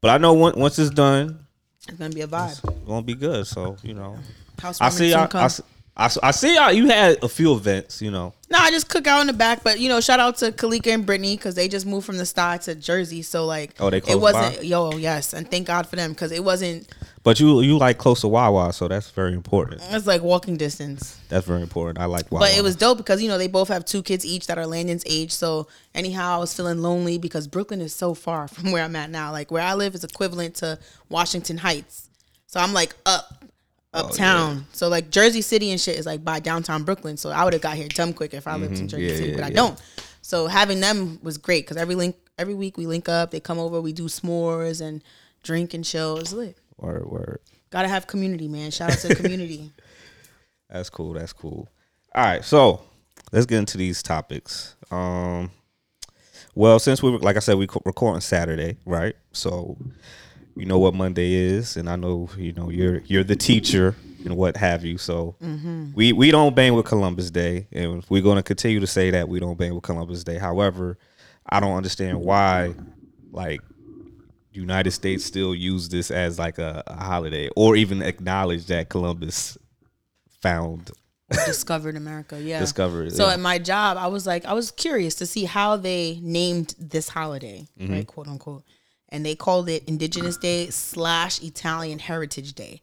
but 0.00 0.10
I 0.10 0.18
know 0.18 0.32
once 0.34 0.56
once 0.56 0.78
it's 0.78 0.90
done, 0.90 1.44
It's 1.88 1.98
gonna 1.98 2.14
be 2.14 2.20
a 2.22 2.28
vibe. 2.28 2.50
it's 2.52 2.60
gonna 2.86 3.02
be 3.02 3.14
good. 3.14 3.46
So 3.46 3.76
you 3.82 3.94
know, 3.94 4.16
I 4.80 4.88
see 4.90 5.10
come. 5.12 5.28
I, 5.34 5.48
see- 5.48 5.64
I, 6.00 6.08
see- 6.08 6.20
I 6.22 6.30
see 6.30 6.54
y'all. 6.54 6.70
You 6.72 6.86
had 6.86 7.22
a 7.24 7.28
few 7.28 7.52
events, 7.54 8.00
you 8.00 8.10
know. 8.12 8.32
No, 8.50 8.56
I 8.58 8.70
just 8.70 8.88
cook 8.88 9.06
out 9.06 9.20
in 9.20 9.26
the 9.26 9.32
back, 9.32 9.62
but 9.64 9.80
you 9.80 9.88
know, 9.88 10.00
shout 10.00 10.20
out 10.20 10.36
to 10.38 10.52
Kalika 10.52 10.94
and 10.94 11.04
Brittany 11.04 11.36
because 11.36 11.54
they 11.56 11.66
just 11.68 11.84
moved 11.84 12.06
from 12.06 12.16
the 12.18 12.24
star 12.24 12.56
to 12.58 12.74
Jersey. 12.74 13.20
So 13.22 13.44
like, 13.44 13.74
Oh, 13.80 13.90
they 13.90 13.98
it 13.98 14.18
wasn't 14.18 14.56
by? 14.58 14.62
yo 14.62 14.92
yes, 14.92 15.34
and 15.34 15.50
thank 15.50 15.66
God 15.66 15.86
for 15.88 15.96
them 15.96 16.12
because 16.12 16.30
it 16.32 16.42
wasn't. 16.44 16.86
But 17.24 17.40
you 17.40 17.60
you 17.62 17.76
like 17.76 17.98
close 17.98 18.20
to 18.22 18.28
Wawa, 18.28 18.72
so 18.72 18.86
that's 18.88 19.10
very 19.10 19.34
important. 19.34 19.82
It's 19.90 20.06
like 20.06 20.22
walking 20.22 20.56
distance. 20.56 21.18
That's 21.28 21.46
very 21.46 21.60
important. 21.60 21.98
I 21.98 22.06
like 22.06 22.30
Wawa. 22.32 22.44
But 22.46 22.56
it 22.56 22.62
was 22.62 22.76
dope 22.76 22.96
because 22.96 23.20
you 23.20 23.28
know 23.28 23.36
they 23.36 23.48
both 23.48 23.68
have 23.68 23.84
two 23.84 24.02
kids 24.02 24.24
each 24.24 24.46
that 24.46 24.56
are 24.56 24.66
Landon's 24.66 25.02
age. 25.04 25.32
So 25.32 25.66
anyhow, 25.94 26.36
I 26.36 26.38
was 26.38 26.54
feeling 26.54 26.80
lonely 26.80 27.18
because 27.18 27.46
Brooklyn 27.48 27.80
is 27.82 27.92
so 27.94 28.14
far 28.14 28.46
from 28.54 28.70
where 28.70 28.84
I'm 28.84 28.96
at 28.96 29.10
now. 29.10 29.30
Like 29.32 29.50
where 29.50 29.62
I 29.62 29.74
live 29.74 29.94
is 29.94 30.04
equivalent 30.04 30.54
to 30.56 30.78
Washington 31.10 31.58
Heights. 31.58 32.08
So 32.46 32.60
I'm 32.60 32.72
like 32.72 32.94
up 33.04 33.44
uptown. 33.94 34.66
So 34.72 34.88
like 34.88 35.10
Jersey 35.10 35.40
City 35.42 35.70
and 35.70 35.80
shit 35.80 35.96
is 35.98 36.06
like 36.06 36.24
by 36.24 36.40
downtown 36.40 36.84
Brooklyn. 36.84 37.16
So 37.16 37.30
I 37.30 37.44
would 37.44 37.52
have 37.52 37.62
got 37.62 37.76
here 37.76 37.88
dumb 37.88 38.12
quick 38.12 38.34
if 38.34 38.46
I 38.46 38.56
lived 38.56 38.78
in 38.78 38.88
Jersey 38.88 39.04
Yeah, 39.04 39.14
City, 39.14 39.30
yeah, 39.30 39.36
but 39.36 39.44
I 39.44 39.50
don't. 39.50 39.80
So 40.22 40.46
having 40.46 40.80
them 40.80 41.18
was 41.22 41.38
great 41.38 41.64
because 41.64 41.76
every 41.76 41.94
link 41.94 42.16
every 42.38 42.54
week 42.54 42.76
we 42.76 42.86
link 42.86 43.08
up. 43.08 43.30
They 43.30 43.40
come 43.40 43.58
over, 43.58 43.80
we 43.80 43.92
do 43.92 44.04
s'mores 44.04 44.80
and 44.80 45.02
drink 45.42 45.74
and 45.74 45.84
chill. 45.84 46.18
It's 46.18 46.32
lit. 46.32 46.56
word 46.76 47.10
word. 47.10 47.40
Gotta 47.70 47.88
have 47.88 48.06
community, 48.06 48.48
man. 48.48 48.70
Shout 48.70 48.92
out 48.92 48.98
to 48.98 49.08
the 49.08 49.14
community. 49.14 49.72
That's 50.70 50.90
cool. 50.90 51.14
That's 51.14 51.32
cool. 51.32 51.68
All 52.14 52.24
right, 52.24 52.44
so 52.44 52.82
let's 53.32 53.46
get 53.46 53.58
into 53.58 53.78
these 53.78 54.02
topics. 54.02 54.76
Um, 54.90 55.50
well, 56.54 56.78
since 56.78 57.02
we 57.02 57.10
were, 57.10 57.18
like 57.18 57.36
I 57.36 57.40
said, 57.40 57.56
we 57.56 57.66
co- 57.66 57.82
recording 57.84 58.20
Saturday, 58.20 58.76
right? 58.84 59.14
So 59.32 59.76
you 60.58 60.66
know 60.66 60.78
what 60.78 60.94
Monday 60.94 61.32
is, 61.34 61.76
and 61.76 61.88
I 61.88 61.96
know 61.96 62.28
you 62.36 62.52
know 62.52 62.68
you're 62.70 62.98
you're 63.06 63.24
the 63.24 63.36
teacher 63.36 63.94
and 64.24 64.36
what 64.36 64.56
have 64.56 64.84
you. 64.84 64.98
So 64.98 65.36
we 65.94 66.12
we 66.12 66.30
don't 66.30 66.54
bang 66.56 66.74
with 66.74 66.86
Columbus 66.86 67.30
Day, 67.30 67.66
and 67.72 68.04
we're 68.08 68.22
going 68.22 68.36
to 68.36 68.42
continue 68.42 68.80
to 68.80 68.86
say 68.86 69.10
that 69.12 69.28
we 69.28 69.40
don't 69.40 69.56
bang 69.58 69.74
with 69.74 69.84
Columbus 69.84 70.24
Day. 70.24 70.38
However, 70.38 70.98
I 71.48 71.60
don't 71.60 71.76
understand 71.76 72.20
why, 72.20 72.74
like. 73.30 73.60
United 74.50 74.90
States 74.90 75.24
still 75.24 75.54
use 75.54 75.88
this 75.88 76.10
as 76.10 76.36
like 76.36 76.58
a, 76.58 76.82
a 76.88 76.96
holiday, 76.96 77.48
or 77.54 77.76
even 77.76 78.02
acknowledge 78.02 78.66
that 78.66 78.88
Columbus 78.88 79.56
found 80.42 80.90
discovered 81.46 81.94
America. 81.96 82.40
Yeah, 82.40 82.58
Discovered, 82.58 83.12
So 83.12 83.26
yeah. 83.26 83.34
at 83.34 83.40
my 83.40 83.58
job, 83.58 83.98
I 83.98 84.08
was 84.08 84.26
like, 84.26 84.44
I 84.46 84.54
was 84.54 84.70
curious 84.72 85.14
to 85.16 85.26
see 85.26 85.44
how 85.44 85.76
they 85.76 86.18
named 86.22 86.74
this 86.78 87.08
holiday, 87.08 87.68
Mm-hmm. 87.78 87.92
right, 87.92 88.06
quote 88.06 88.26
unquote, 88.26 88.64
and 89.10 89.24
they 89.24 89.34
called 89.34 89.68
it 89.68 89.84
Indigenous 89.88 90.36
Day 90.36 90.70
slash 90.70 91.42
Italian 91.42 91.98
Heritage 91.98 92.52
Day, 92.54 92.80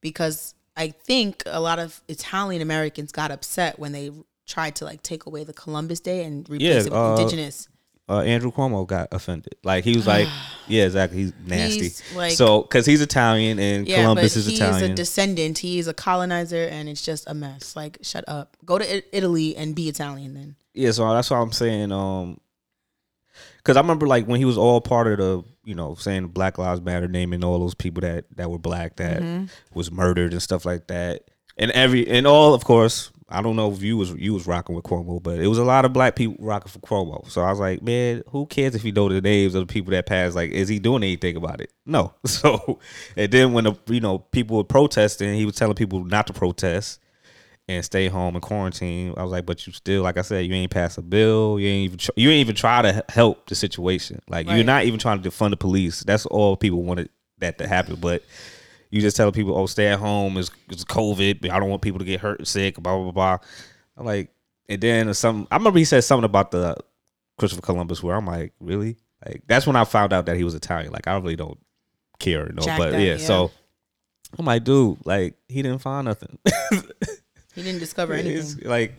because 0.00 0.54
I 0.76 0.88
think 0.88 1.42
a 1.46 1.60
lot 1.60 1.78
of 1.78 2.00
Italian 2.08 2.62
Americans 2.62 3.12
got 3.12 3.30
upset 3.30 3.78
when 3.78 3.92
they 3.92 4.10
tried 4.46 4.76
to 4.76 4.84
like 4.84 5.02
take 5.02 5.26
away 5.26 5.44
the 5.44 5.52
Columbus 5.54 6.00
Day 6.00 6.24
and 6.24 6.48
replace 6.50 6.60
Yeah, 6.68 6.78
it 6.80 6.84
with 6.84 6.92
uh, 6.92 7.16
Indigenous. 7.18 7.68
uh, 8.08 8.20
Andrew 8.20 8.52
Cuomo 8.52 8.86
got 8.86 9.08
offended. 9.12 9.54
Like 9.64 9.84
he 9.84 9.96
was 9.96 10.06
like, 10.06 10.28
yeah, 10.68 10.84
exactly. 10.84 11.18
He's 11.18 11.32
nasty. 11.46 11.80
He's, 11.84 12.02
like- 12.14 12.32
so 12.32 12.62
because 12.62 12.84
he's 12.86 13.00
Italian 13.00 13.58
and 13.58 13.88
Yeah, 13.88 14.02
Columbus 14.02 14.34
but 14.34 14.38
is 14.40 14.46
he's 14.46 14.60
Italian. 14.60 14.90
a 14.92 14.94
descendant. 14.94 15.58
He's 15.58 15.86
a 15.88 15.94
colonizer, 15.94 16.64
and 16.66 16.88
it's 16.88 17.02
just 17.02 17.24
a 17.28 17.34
mess. 17.34 17.74
Like, 17.74 17.98
shut 18.02 18.24
up. 18.28 18.56
Go 18.66 18.78
to 18.78 19.16
Italy 19.16 19.56
and 19.56 19.74
be 19.74 19.88
Italian 19.88 20.34
then. 20.34 20.56
yeah, 20.74 20.90
so 20.90 21.10
that's 21.12 21.30
why 21.30 21.38
I'm 21.38 21.52
saying. 21.52 21.90
Um, 21.92 22.38
because 23.58 23.76
I 23.78 23.80
remember 23.80 24.06
like 24.06 24.26
when 24.26 24.38
he 24.38 24.44
was 24.44 24.58
all 24.58 24.80
part 24.82 25.06
of 25.06 25.18
the, 25.18 25.44
you 25.64 25.74
know, 25.74 25.94
saying 25.94 26.28
Black 26.28 26.58
Lives 26.58 26.80
Matter, 26.80 27.08
naming 27.08 27.42
all 27.44 27.58
those 27.58 27.74
people 27.74 28.00
that 28.02 28.24
that 28.36 28.50
were 28.50 28.58
black 28.58 28.96
that 28.96 29.22
Mm-hmm. 29.22 29.44
was 29.74 29.90
murdered 29.90 30.32
and 30.32 30.42
stuff 30.42 30.64
like 30.64 30.86
that, 30.88 31.22
and 31.56 31.70
every 31.72 32.06
and 32.08 32.26
all, 32.26 32.54
of 32.54 32.64
course. 32.64 33.10
I 33.26 33.40
don't 33.40 33.56
know 33.56 33.72
if 33.72 33.82
you 33.82 33.96
was 33.96 34.12
you 34.12 34.34
was 34.34 34.46
rocking 34.46 34.76
with 34.76 34.84
Cuomo, 34.84 35.20
but 35.20 35.40
it 35.40 35.48
was 35.48 35.56
a 35.56 35.64
lot 35.64 35.86
of 35.86 35.94
black 35.94 36.14
people 36.14 36.36
rocking 36.44 36.70
for 36.70 36.78
Cuomo. 36.80 37.28
So 37.28 37.40
I 37.40 37.50
was 37.50 37.58
like, 37.58 37.82
man, 37.82 38.22
who 38.28 38.44
cares 38.44 38.74
if 38.74 38.84
you 38.84 38.92
know 38.92 39.08
the 39.08 39.22
names 39.22 39.54
of 39.54 39.66
the 39.66 39.72
people 39.72 39.90
that 39.92 40.04
passed? 40.04 40.36
Like, 40.36 40.50
is 40.50 40.68
he 40.68 40.78
doing 40.78 41.02
anything 41.02 41.34
about 41.34 41.60
it? 41.62 41.72
No. 41.86 42.12
So, 42.26 42.78
and 43.16 43.32
then 43.32 43.54
when 43.54 43.64
the 43.64 43.74
you 43.88 44.00
know 44.00 44.18
people 44.18 44.58
were 44.58 44.62
protesting, 44.64 45.34
he 45.34 45.46
was 45.46 45.56
telling 45.56 45.74
people 45.74 46.04
not 46.04 46.26
to 46.26 46.32
protest 46.34 47.00
and 47.68 47.84
stay 47.84 48.08
home 48.08 48.34
and 48.34 48.42
quarantine. 48.42 49.14
I 49.16 49.22
was 49.22 49.32
like, 49.32 49.46
but 49.46 49.66
you 49.66 49.72
still, 49.72 50.02
like 50.02 50.18
I 50.18 50.22
said, 50.22 50.46
you 50.46 50.54
ain't 50.54 50.70
pass 50.70 50.98
a 50.98 51.02
bill. 51.02 51.58
You 51.58 51.68
ain't 51.68 51.84
even 51.84 51.98
tr- 51.98 52.10
you 52.16 52.30
ain't 52.30 52.40
even 52.40 52.54
try 52.54 52.82
to 52.82 53.04
help 53.08 53.46
the 53.46 53.54
situation. 53.54 54.20
Like 54.28 54.48
you're 54.48 54.64
not 54.64 54.84
even 54.84 54.98
trying 54.98 55.22
to 55.22 55.28
defund 55.28 55.50
the 55.50 55.56
police. 55.56 56.02
That's 56.02 56.26
all 56.26 56.56
people 56.56 56.82
wanted 56.82 57.10
that 57.38 57.58
to 57.58 57.66
happen, 57.66 57.96
but. 57.96 58.22
You 58.90 59.00
just 59.00 59.16
telling 59.16 59.32
people, 59.32 59.58
"Oh, 59.58 59.66
stay 59.66 59.88
at 59.88 59.98
home. 59.98 60.36
It's, 60.36 60.52
it's 60.68 60.84
COVID. 60.84 61.50
I 61.50 61.58
don't 61.58 61.68
want 61.68 61.82
people 61.82 61.98
to 61.98 62.04
get 62.04 62.20
hurt, 62.20 62.38
and 62.38 62.46
sick, 62.46 62.76
blah 62.76 62.96
blah 62.96 63.10
blah." 63.10 63.38
I'm 63.96 64.06
like, 64.06 64.30
and 64.68 64.80
then 64.80 65.12
some. 65.14 65.48
I 65.50 65.56
remember 65.56 65.80
he 65.80 65.84
said 65.84 66.04
something 66.04 66.24
about 66.24 66.52
the 66.52 66.76
Christopher 67.38 67.62
Columbus, 67.62 68.04
where 68.04 68.14
I'm 68.14 68.26
like, 68.26 68.52
really? 68.60 68.96
Like 69.24 69.42
that's 69.46 69.66
when 69.66 69.76
I 69.76 69.84
found 69.84 70.12
out 70.12 70.26
that 70.26 70.36
he 70.36 70.44
was 70.44 70.54
Italian. 70.54 70.92
Like 70.92 71.08
I 71.08 71.16
really 71.16 71.36
don't 71.36 71.58
care, 72.18 72.50
no. 72.52 72.62
Jack 72.62 72.78
but 72.78 72.92
that, 72.92 73.00
yeah, 73.00 73.16
yeah. 73.16 73.26
so 73.26 73.50
I'm 74.38 74.44
like, 74.44 74.64
dude, 74.64 74.98
like 75.04 75.34
he 75.48 75.62
didn't 75.62 75.80
find 75.80 76.04
nothing. 76.04 76.38
He 77.54 77.62
didn't 77.62 77.80
discover 77.80 78.14
anything. 78.14 78.38
It's 78.38 78.62
like 78.62 78.94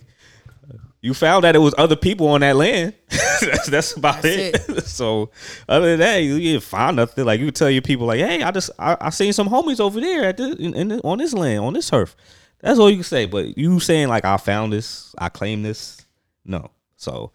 you 1.05 1.13
found 1.13 1.43
that 1.43 1.55
it 1.55 1.59
was 1.59 1.75
other 1.77 1.95
people 1.95 2.29
on 2.29 2.41
that 2.41 2.55
land. 2.55 2.95
that's, 3.09 3.67
that's 3.67 3.93
about 3.93 4.23
That's 4.23 4.69
it. 4.69 4.83
so 4.85 5.29
other 5.69 5.91
than 5.91 5.99
that, 5.99 6.17
you, 6.17 6.33
you 6.33 6.53
didn't 6.53 6.63
find 6.63 6.95
nothing. 6.95 7.25
Like 7.25 7.39
you 7.39 7.51
tell 7.51 7.69
your 7.69 7.83
people, 7.83 8.07
like, 8.07 8.19
hey, 8.19 8.41
I 8.41 8.49
just 8.49 8.71
I, 8.79 8.97
I 8.99 9.09
seen 9.11 9.31
some 9.31 9.47
homies 9.47 9.79
over 9.79 9.99
there 10.01 10.25
at 10.25 10.37
this 10.37 10.55
in, 10.55 10.73
in, 10.73 10.91
on 11.01 11.19
this 11.19 11.33
land 11.33 11.63
on 11.63 11.73
this 11.73 11.89
turf. 11.89 12.15
That's 12.59 12.79
all 12.79 12.89
you 12.89 12.97
can 12.97 13.03
say. 13.03 13.27
But 13.27 13.55
you 13.55 13.79
saying 13.79 14.07
like 14.07 14.25
I 14.25 14.37
found 14.37 14.73
this, 14.73 15.13
I 15.17 15.29
claim 15.29 15.61
this, 15.61 16.03
no. 16.43 16.71
So 16.97 17.31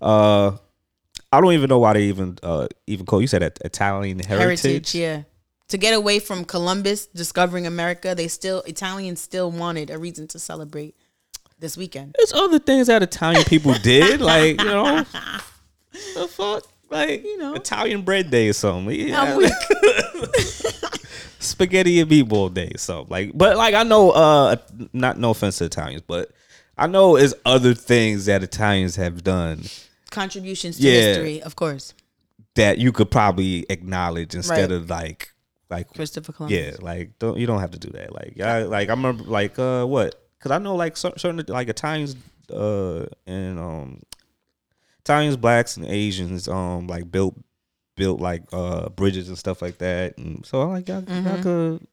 uh 0.00 0.56
I 1.30 1.40
don't 1.40 1.52
even 1.52 1.68
know 1.68 1.78
why 1.78 1.92
they 1.92 2.04
even 2.04 2.38
uh 2.42 2.66
even 2.88 3.06
call 3.06 3.20
you 3.20 3.28
said 3.28 3.42
that 3.42 3.58
Italian 3.64 4.18
heritage. 4.18 4.62
heritage. 4.62 4.94
yeah. 4.96 5.22
To 5.68 5.78
get 5.78 5.94
away 5.94 6.18
from 6.18 6.44
Columbus 6.44 7.06
discovering 7.06 7.66
America, 7.66 8.14
they 8.14 8.28
still 8.28 8.60
Italians 8.62 9.20
still 9.20 9.50
wanted 9.50 9.88
a 9.90 9.96
reason 9.98 10.26
to 10.28 10.38
celebrate 10.38 10.94
this 11.58 11.76
weekend. 11.78 12.14
There's 12.18 12.32
other 12.34 12.58
things 12.58 12.88
that 12.88 13.02
Italian 13.02 13.44
people 13.44 13.72
did, 13.82 14.20
like 14.20 14.60
you 14.60 14.66
know, 14.66 15.04
the 16.14 16.28
fuck, 16.28 16.64
like 16.90 17.24
you 17.24 17.38
know, 17.38 17.54
Italian 17.54 18.02
bread 18.02 18.30
day 18.30 18.48
or 18.48 18.52
something. 18.52 18.94
Yeah. 19.08 19.22
I'm. 19.22 19.50
Spaghetti 21.38 22.00
and 22.00 22.08
meatball 22.10 22.52
day, 22.52 22.70
or 22.74 22.78
something 22.78 23.08
like. 23.10 23.30
But 23.34 23.56
like 23.56 23.74
I 23.74 23.82
know, 23.82 24.10
uh, 24.10 24.56
not 24.92 25.18
no 25.18 25.30
offense 25.30 25.58
to 25.58 25.64
Italians, 25.64 26.02
but 26.06 26.30
I 26.78 26.86
know 26.86 27.16
is 27.16 27.34
other 27.44 27.74
things 27.74 28.26
that 28.26 28.42
Italians 28.42 28.96
have 28.96 29.24
done 29.24 29.62
Contributions 30.10 30.76
to 30.76 30.82
Yeah. 30.82 30.92
history, 30.92 31.42
of 31.42 31.56
course. 31.56 31.94
that 32.54 32.78
you 32.78 32.92
could 32.92 33.10
probably 33.10 33.64
acknowledge 33.70 34.34
instead 34.34 34.70
Right. 34.70 34.72
of 34.72 34.90
like, 34.90 35.31
like 35.72 35.92
Christopher 35.92 36.32
Columbus. 36.32 36.56
Yeah, 36.58 36.76
like 36.80 37.18
don't 37.18 37.36
you 37.38 37.46
don't 37.46 37.60
have 37.60 37.72
to 37.72 37.78
do 37.78 37.90
that. 37.90 38.12
Like 38.14 38.40
I 38.40 38.62
like 38.62 38.88
I 38.88 38.92
remember 38.92 39.24
like 39.24 39.58
uh 39.58 39.84
what? 39.84 40.14
Because 40.38 40.50
I 40.52 40.58
know 40.58 40.76
like 40.76 40.96
certain 40.96 41.42
like 41.48 41.68
Italians 41.68 42.14
uh 42.52 43.06
and 43.26 43.58
um 43.58 44.02
Italians, 45.00 45.36
blacks, 45.36 45.76
and 45.76 45.86
Asians 45.86 46.46
um 46.48 46.86
like 46.86 47.10
built 47.10 47.34
built 47.96 48.20
like 48.20 48.42
uh 48.52 48.88
bridges 48.90 49.28
and 49.28 49.36
stuff 49.38 49.60
like 49.62 49.78
that. 49.78 50.16
And 50.18 50.44
so 50.46 50.60
I 50.62 50.64
like 50.66 50.88
y'all, 50.88 51.02
Mm-hmm. 51.02 51.26
y'all 51.28 51.42
could 51.42 51.86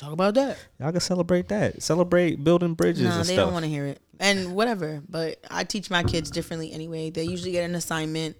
Talk 0.00 0.12
about 0.12 0.32
that. 0.34 0.56
y'all 0.78 0.92
could 0.92 1.02
celebrate 1.02 1.48
that. 1.48 1.82
Celebrate 1.82 2.42
building 2.42 2.72
bridges 2.72 3.02
No, 3.02 3.10
and 3.10 3.20
they 3.20 3.34
stuff. 3.34 3.44
don't 3.46 3.52
want 3.52 3.64
to 3.66 3.70
hear 3.70 3.84
it. 3.84 4.00
And 4.18 4.54
whatever. 4.54 5.02
But 5.06 5.38
I 5.50 5.64
teach 5.64 5.90
my 5.90 6.02
kids 6.02 6.30
differently 6.30 6.72
anyway. 6.72 7.10
They 7.10 7.24
usually 7.24 7.52
get 7.52 7.64
an 7.64 7.74
assignment 7.74 8.36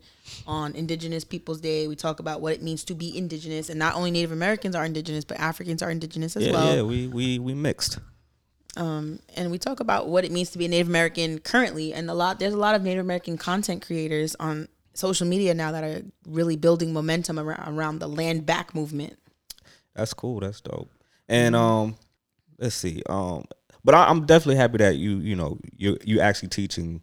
on 0.47 0.75
Indigenous 0.75 1.23
Peoples 1.23 1.61
Day. 1.61 1.87
We 1.87 1.97
talk 1.97 2.19
about 2.19 2.41
what 2.41 2.55
it 2.55 2.63
means 2.63 2.83
to 2.85 2.95
be 2.95 3.15
indigenous. 3.17 3.69
And 3.69 3.79
not 3.79 3.95
only 3.95 4.11
Native 4.11 4.33
Americans 4.33 4.75
are 4.75 4.87
indigenous, 4.87 5.25
but 5.27 5.39
Africans 5.39 5.83
are 5.83 5.91
indigenous 5.91 6.35
as 6.35 6.47
yeah, 6.47 6.53
well. 6.53 6.77
yeah, 6.77 6.83
we 6.83 7.07
we 7.09 7.39
we 7.39 7.53
mixed. 7.55 7.99
um, 8.77 9.21
and 9.37 9.51
we 9.51 9.59
talk 9.59 9.81
about 9.81 10.09
what 10.09 10.25
it 10.25 10.33
means 10.33 10.51
to 10.53 10.59
be 10.59 10.65
a 10.65 10.69
Native 10.69 10.89
American 10.89 11.41
currently. 11.41 11.93
And 11.93 12.09
a 12.09 12.15
lot, 12.15 12.39
there's 12.39 12.55
a 12.55 12.59
lot 12.59 12.75
of 12.75 12.83
Native 12.83 13.05
American 13.05 13.37
content 13.37 13.85
creators 13.85 14.35
on 14.37 14.69
social 14.95 15.27
media 15.27 15.53
now 15.55 15.73
that 15.73 15.85
are 15.85 16.03
really 16.27 16.57
building 16.57 16.93
momentum 16.95 17.39
around, 17.39 17.77
around 17.77 17.99
the 17.99 18.09
land 18.09 18.47
back 18.47 18.75
movement. 18.75 19.19
That's 19.95 20.15
cool. 20.15 20.41
That's 20.41 20.61
dope. 20.61 20.91
And 21.31 21.57
um, 21.57 21.97
let's 22.59 22.75
see. 22.75 23.03
Um, 23.09 23.45
but 23.85 23.95
I, 23.95 24.09
I'm 24.09 24.27
definitely 24.27 24.57
happy 24.57 24.79
that 24.79 24.97
you 24.97 25.19
you 25.19 25.37
know 25.37 25.59
you 25.77 25.97
you 26.05 26.21
actually 26.21 26.49
teaching 26.49 27.01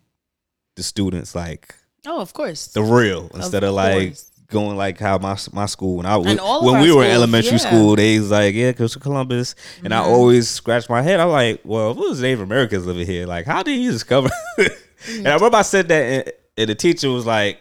the 0.75 0.83
students 0.83 1.33
like 1.33 1.73
Oh, 2.05 2.21
of 2.21 2.33
course. 2.33 2.67
the 2.67 2.83
real 2.83 3.29
instead 3.33 3.63
of, 3.63 3.73
like 3.73 4.09
course. 4.09 4.31
going 4.49 4.77
like 4.77 4.99
how 4.99 5.17
my 5.17 5.37
my 5.51 5.65
school 5.65 5.97
when 5.97 6.05
I 6.05 6.15
when 6.17 6.81
we 6.81 6.93
were 6.93 7.03
in 7.03 7.11
elementary 7.11 7.53
yeah. 7.53 7.57
school 7.57 7.95
they 7.95 8.19
was 8.19 8.31
like 8.31 8.53
yeah 8.55 8.71
Christopher 8.71 9.03
Columbus 9.03 9.55
and 9.83 9.93
I 9.93 9.99
always 9.99 10.49
scratch 10.49 10.89
my 10.89 11.01
head 11.01 11.19
I'm 11.19 11.29
like 11.29 11.61
well 11.65 11.91
if 11.91 11.97
it 11.97 12.01
was 12.01 12.21
Native 12.21 12.41
Americans 12.41 12.85
living 12.85 13.05
here 13.05 13.25
like 13.25 13.45
how 13.45 13.63
did 13.63 13.77
you 13.77 13.91
discover 13.91 14.29
and 14.57 15.27
I 15.27 15.33
remember 15.33 15.57
I 15.57 15.63
said 15.63 15.87
that 15.89 16.01
and, 16.01 16.31
and 16.57 16.69
the 16.69 16.75
teacher 16.75 17.09
was 17.09 17.25
like 17.25 17.59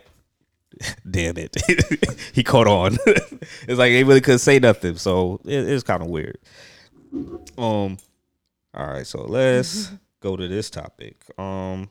damn 1.10 1.36
it. 1.36 1.56
He 2.32 2.42
caught 2.42 2.66
on. 2.66 2.96
It's 3.68 3.78
like 3.78 3.92
they 3.92 4.04
really 4.04 4.20
couldn't 4.20 4.40
say 4.40 4.58
nothing. 4.58 4.96
So 4.96 5.40
it, 5.44 5.68
it's 5.68 5.82
kind 5.82 6.02
of 6.02 6.08
weird. 6.08 6.38
Um 7.56 7.98
all 8.74 8.86
right 8.86 9.06
so 9.06 9.22
let's 9.22 9.90
go 10.20 10.36
to 10.36 10.46
this 10.48 10.70
topic. 10.70 11.24
Um 11.38 11.90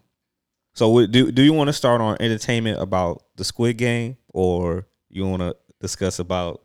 so 0.74 1.06
do 1.08 1.32
do 1.32 1.42
you 1.42 1.54
want 1.54 1.70
to 1.70 1.74
start 1.74 2.02
on 2.02 2.18
entertainment 2.20 2.82
about 2.82 3.24
the 3.38 3.44
Squid 3.44 3.78
Game, 3.78 4.18
or 4.34 4.86
you 5.10 5.26
want 5.26 5.42
to 5.42 5.56
discuss 5.80 6.20
about 6.20 6.62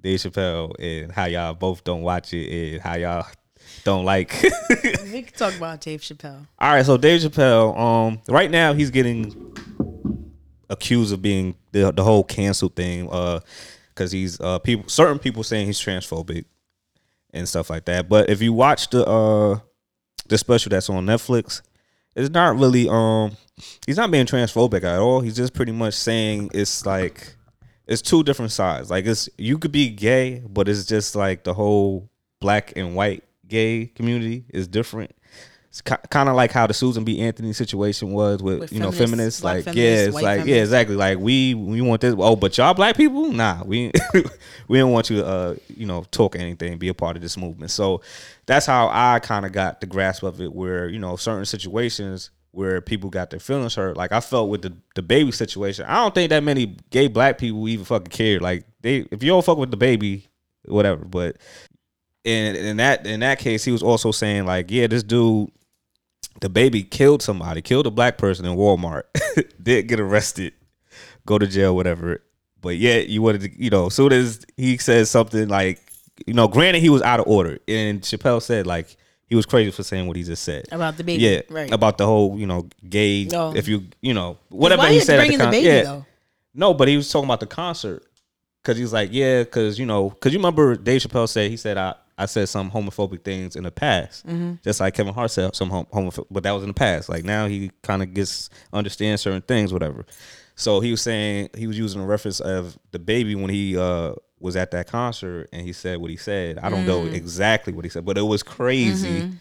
Dave 0.00 0.20
Chappelle 0.20 0.72
and 0.78 1.10
how 1.10 1.24
y'all 1.24 1.54
both 1.54 1.82
don't 1.82 2.02
watch 2.02 2.32
it 2.32 2.74
and 2.74 2.80
how 2.80 2.96
y'all 2.96 3.26
don't 3.84 4.04
like. 4.04 4.32
we 5.12 5.22
can 5.22 5.34
talk 5.36 5.56
about 5.56 5.80
Dave 5.80 6.00
Chappelle. 6.00 6.46
All 6.58 6.72
right, 6.72 6.86
so 6.86 6.96
Dave 6.96 7.20
Chappelle, 7.20 7.76
um, 7.76 8.20
right 8.28 8.50
now 8.50 8.72
he's 8.74 8.90
getting 8.90 9.52
accused 10.70 11.12
of 11.12 11.22
being 11.22 11.54
the 11.72 11.92
the 11.92 12.04
whole 12.04 12.24
cancel 12.24 12.68
thing, 12.68 13.08
uh, 13.10 13.40
because 13.90 14.12
he's 14.12 14.40
uh 14.40 14.58
people 14.58 14.88
certain 14.88 15.18
people 15.18 15.42
saying 15.42 15.66
he's 15.66 15.80
transphobic 15.80 16.44
and 17.32 17.48
stuff 17.48 17.70
like 17.70 17.84
that. 17.86 18.08
But 18.08 18.30
if 18.30 18.40
you 18.42 18.52
watch 18.52 18.90
the 18.90 19.06
uh 19.06 19.60
the 20.28 20.38
special 20.38 20.70
that's 20.70 20.90
on 20.90 21.06
Netflix, 21.06 21.62
it's 22.14 22.30
not 22.30 22.56
really 22.56 22.88
um 22.88 23.36
he's 23.86 23.96
not 23.96 24.10
being 24.10 24.26
transphobic 24.26 24.84
at 24.84 24.98
all. 24.98 25.20
He's 25.20 25.36
just 25.36 25.54
pretty 25.54 25.72
much 25.72 25.94
saying 25.94 26.50
it's 26.54 26.86
like 26.86 27.34
it's 27.86 28.02
two 28.02 28.22
different 28.22 28.52
sides. 28.52 28.90
Like 28.90 29.06
it's 29.06 29.28
you 29.38 29.58
could 29.58 29.72
be 29.72 29.88
gay, 29.88 30.42
but 30.48 30.68
it's 30.68 30.84
just 30.84 31.16
like 31.16 31.44
the 31.44 31.54
whole 31.54 32.08
black 32.40 32.72
and 32.76 32.94
white 32.94 33.24
gay 33.46 33.86
community 33.86 34.44
is 34.50 34.68
different. 34.68 35.12
It's 35.80 36.08
kind 36.10 36.28
of 36.28 36.34
like 36.34 36.50
how 36.50 36.66
the 36.66 36.74
Susan 36.74 37.04
B. 37.04 37.20
Anthony 37.20 37.52
situation 37.52 38.10
was 38.12 38.42
with, 38.42 38.60
With 38.60 38.72
you 38.72 38.80
know 38.80 38.90
feminists, 38.90 39.40
feminists. 39.40 39.44
Like 39.44 39.64
feminists, 39.64 39.78
yeah, 39.78 40.06
it's 40.06 40.22
like 40.22 40.46
yeah, 40.46 40.56
exactly. 40.56 40.96
Like 40.96 41.18
we 41.18 41.54
we 41.54 41.80
want 41.80 42.00
this. 42.00 42.14
Oh, 42.18 42.36
but 42.36 42.56
y'all 42.58 42.74
black 42.74 42.96
people, 42.96 43.30
nah, 43.32 43.62
we 43.64 43.92
we 44.68 44.78
don't 44.78 44.90
want 44.90 45.10
you 45.10 45.18
to 45.18 45.26
uh 45.26 45.56
you 45.76 45.86
know 45.86 46.04
talk 46.10 46.36
anything, 46.36 46.78
be 46.78 46.88
a 46.88 46.94
part 46.94 47.16
of 47.16 47.22
this 47.22 47.36
movement. 47.36 47.70
So 47.70 48.02
that's 48.46 48.66
how 48.66 48.88
I 48.88 49.20
kind 49.20 49.46
of 49.46 49.52
got 49.52 49.80
the 49.80 49.86
grasp 49.86 50.22
of 50.24 50.40
it. 50.40 50.52
Where 50.52 50.88
you 50.88 50.98
know 50.98 51.16
certain 51.16 51.44
situations 51.44 52.30
where 52.50 52.80
people 52.80 53.10
got 53.10 53.30
their 53.30 53.38
feelings 53.38 53.74
hurt. 53.74 53.96
Like 53.96 54.10
I 54.10 54.20
felt 54.20 54.48
with 54.48 54.62
the 54.62 54.74
DaBaby 54.96 55.32
situation. 55.32 55.84
I 55.86 55.96
don't 56.02 56.14
think 56.14 56.30
that 56.30 56.42
many 56.42 56.76
gay 56.90 57.06
black 57.06 57.38
people 57.38 57.68
even 57.68 57.84
fucking 57.84 58.08
care. 58.08 58.40
Like 58.40 58.64
they 58.80 59.06
if 59.10 59.22
you 59.22 59.28
don't 59.28 59.44
fuck 59.44 59.58
with 59.58 59.70
DaBaby, 59.70 60.24
whatever. 60.64 61.04
But 61.04 61.36
in 62.24 62.56
in 62.56 62.76
that 62.78 63.06
in 63.06 63.20
that 63.20 63.38
case, 63.38 63.64
he 63.64 63.70
was 63.70 63.82
also 63.82 64.10
saying 64.10 64.44
like, 64.44 64.70
yeah, 64.70 64.86
this 64.86 65.02
dude, 65.02 65.50
DaBaby 66.40 66.90
killed 66.90 67.22
somebody, 67.22 67.62
killed 67.62 67.86
a 67.86 67.90
black 67.90 68.16
person 68.18 68.44
in 68.46 68.56
Walmart, 68.56 69.02
did 69.62 69.88
get 69.88 70.00
arrested, 70.00 70.52
go 71.26 71.38
to 71.38 71.46
jail, 71.46 71.74
whatever. 71.74 72.22
But 72.60 72.76
yet 72.76 73.08
you 73.08 73.22
wanted 73.22 73.42
to, 73.42 73.62
you 73.62 73.70
know, 73.70 73.86
as 73.86 73.94
soon 73.94 74.12
as 74.12 74.44
he 74.56 74.76
says 74.78 75.10
something 75.10 75.48
like, 75.48 75.80
you 76.26 76.34
know, 76.34 76.48
granted 76.48 76.80
he 76.80 76.88
was 76.90 77.02
out 77.02 77.20
of 77.20 77.26
order, 77.26 77.58
and 77.68 78.00
Chappelle 78.02 78.42
said 78.42 78.66
like 78.66 78.96
he 79.26 79.34
was 79.36 79.46
crazy 79.46 79.70
for 79.70 79.82
saying 79.82 80.06
what 80.06 80.16
he 80.16 80.22
just 80.22 80.42
said 80.42 80.66
About 80.72 80.96
DaBaby. 80.96 81.18
yeah, 81.20 81.40
Right. 81.50 81.70
about 81.72 81.98
the 81.98 82.06
whole 82.06 82.38
you 82.38 82.46
know 82.46 82.68
gay. 82.88 83.28
Oh. 83.32 83.54
If 83.54 83.68
you 83.68 83.84
you 84.00 84.14
know 84.14 84.38
whatever 84.48 84.82
Why 84.82 84.92
he 84.92 85.00
said 85.00 85.20
at 85.20 85.28
the, 85.28 85.36
DaBaby 85.44 85.62
yeah. 85.62 85.82
though? 85.82 86.06
No, 86.54 86.74
but 86.74 86.88
he 86.88 86.96
was 86.96 87.10
talking 87.10 87.26
about 87.28 87.40
the 87.40 87.46
concert 87.46 88.04
because 88.62 88.76
he 88.76 88.82
was 88.82 88.92
like, 88.92 89.10
yeah, 89.12 89.44
because 89.44 89.78
you 89.78 89.86
know, 89.86 90.10
because 90.10 90.32
you 90.32 90.38
remember 90.38 90.74
Dave 90.76 91.02
Chappelle 91.02 91.28
said 91.28 91.50
he 91.50 91.56
said 91.56 91.76
I 91.78 91.94
I 92.18 92.26
said 92.26 92.48
some 92.48 92.70
homophobic 92.70 93.22
things 93.24 93.54
in 93.56 93.62
the 93.64 93.70
past, 93.70 94.26
Mm-hmm. 94.26 94.54
just 94.64 94.80
like 94.80 94.94
Kevin 94.94 95.14
Hart 95.14 95.30
said 95.30 95.54
some 95.56 95.70
hom- 95.70 95.86
homophobic, 95.86 96.26
but 96.30 96.42
that 96.42 96.50
was 96.52 96.62
in 96.64 96.68
the 96.68 96.74
past. 96.74 97.08
Like 97.08 97.24
now 97.24 97.46
he 97.46 97.70
kind 97.82 98.02
of 98.02 98.12
gets 98.12 98.50
understands 98.72 99.22
certain 99.22 99.42
things, 99.42 99.72
whatever. 99.72 100.04
So 100.56 100.80
he 100.80 100.90
was 100.90 101.00
saying 101.00 101.50
he 101.56 101.66
was 101.68 101.78
using 101.78 102.00
a 102.02 102.06
reference 102.06 102.40
of 102.40 102.76
DaBaby 102.92 103.40
when 103.40 103.50
he 103.50 103.78
uh 103.78 104.14
was 104.40 104.54
at 104.56 104.70
that 104.72 104.86
concert 104.88 105.48
and 105.52 105.62
he 105.66 105.72
said 105.72 105.98
what 105.98 106.10
he 106.10 106.16
said. 106.16 106.58
I 106.58 106.68
don't 106.70 106.86
know 106.86 107.02
Mm. 107.02 107.12
exactly 107.14 107.72
what 107.72 107.84
he 107.84 107.88
said, 107.90 108.04
but 108.04 108.18
it 108.18 108.22
was 108.22 108.42
crazy 108.42 109.22
Mm-hmm. 109.22 109.32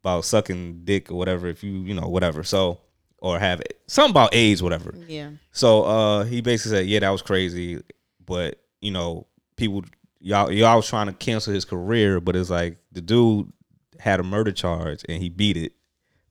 about 0.00 0.24
sucking 0.24 0.82
dick 0.84 1.10
or 1.10 1.14
whatever. 1.16 1.46
If 1.48 1.62
you 1.64 1.72
you 1.72 1.94
know 1.94 2.08
whatever, 2.08 2.42
so 2.42 2.80
or 3.18 3.38
have 3.38 3.60
it 3.60 3.80
something 3.86 4.10
about 4.10 4.34
AIDS, 4.34 4.62
whatever. 4.62 4.94
Yeah. 5.08 5.30
So 5.52 5.84
uh 5.84 6.24
he 6.24 6.40
basically 6.40 6.78
said, 6.78 6.86
Yeah, 6.86 7.00
that 7.00 7.10
was 7.10 7.22
crazy. 7.22 7.80
But, 8.26 8.58
you 8.80 8.90
know, 8.90 9.26
people 9.56 9.84
y'all 10.24 10.50
y'all 10.50 10.76
was 10.76 10.88
trying 10.88 11.06
to 11.06 11.12
cancel 11.12 11.52
his 11.52 11.64
career, 11.64 12.20
but 12.20 12.34
it's 12.34 12.50
like 12.50 12.78
the 12.92 13.00
dude 13.00 13.52
had 14.00 14.18
a 14.18 14.24
murder 14.24 14.52
charge 14.52 15.04
and 15.08 15.22
he 15.22 15.28
beat 15.28 15.56
it. 15.56 15.72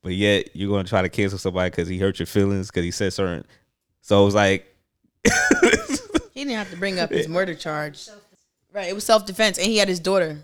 But 0.02 0.14
yet 0.14 0.56
you're 0.56 0.70
gonna 0.70 0.88
try 0.88 1.02
to 1.02 1.10
cancel 1.10 1.38
somebody 1.38 1.70
because 1.70 1.88
he 1.88 2.00
hurt 2.00 2.20
your 2.20 2.26
feelings 2.26 2.68
because 2.68 2.84
he 2.84 2.92
said 2.92 3.14
certain 3.14 3.46
so 4.02 4.22
it 4.22 4.26
was 4.26 4.36
like 4.36 4.76
He 6.34 6.44
didn't 6.44 6.58
have 6.58 6.72
to 6.72 6.78
bring 6.78 7.00
up 7.00 7.12
his 7.12 7.28
murder 7.28 7.54
charge. 7.54 8.10
Right. 8.74 8.90
It 8.90 8.96
was 8.96 9.04
self 9.04 9.26
defense, 9.26 9.60
and 9.60 9.68
he 9.68 9.78
had 9.78 9.88
his 9.88 10.00
daughter. 10.00 10.40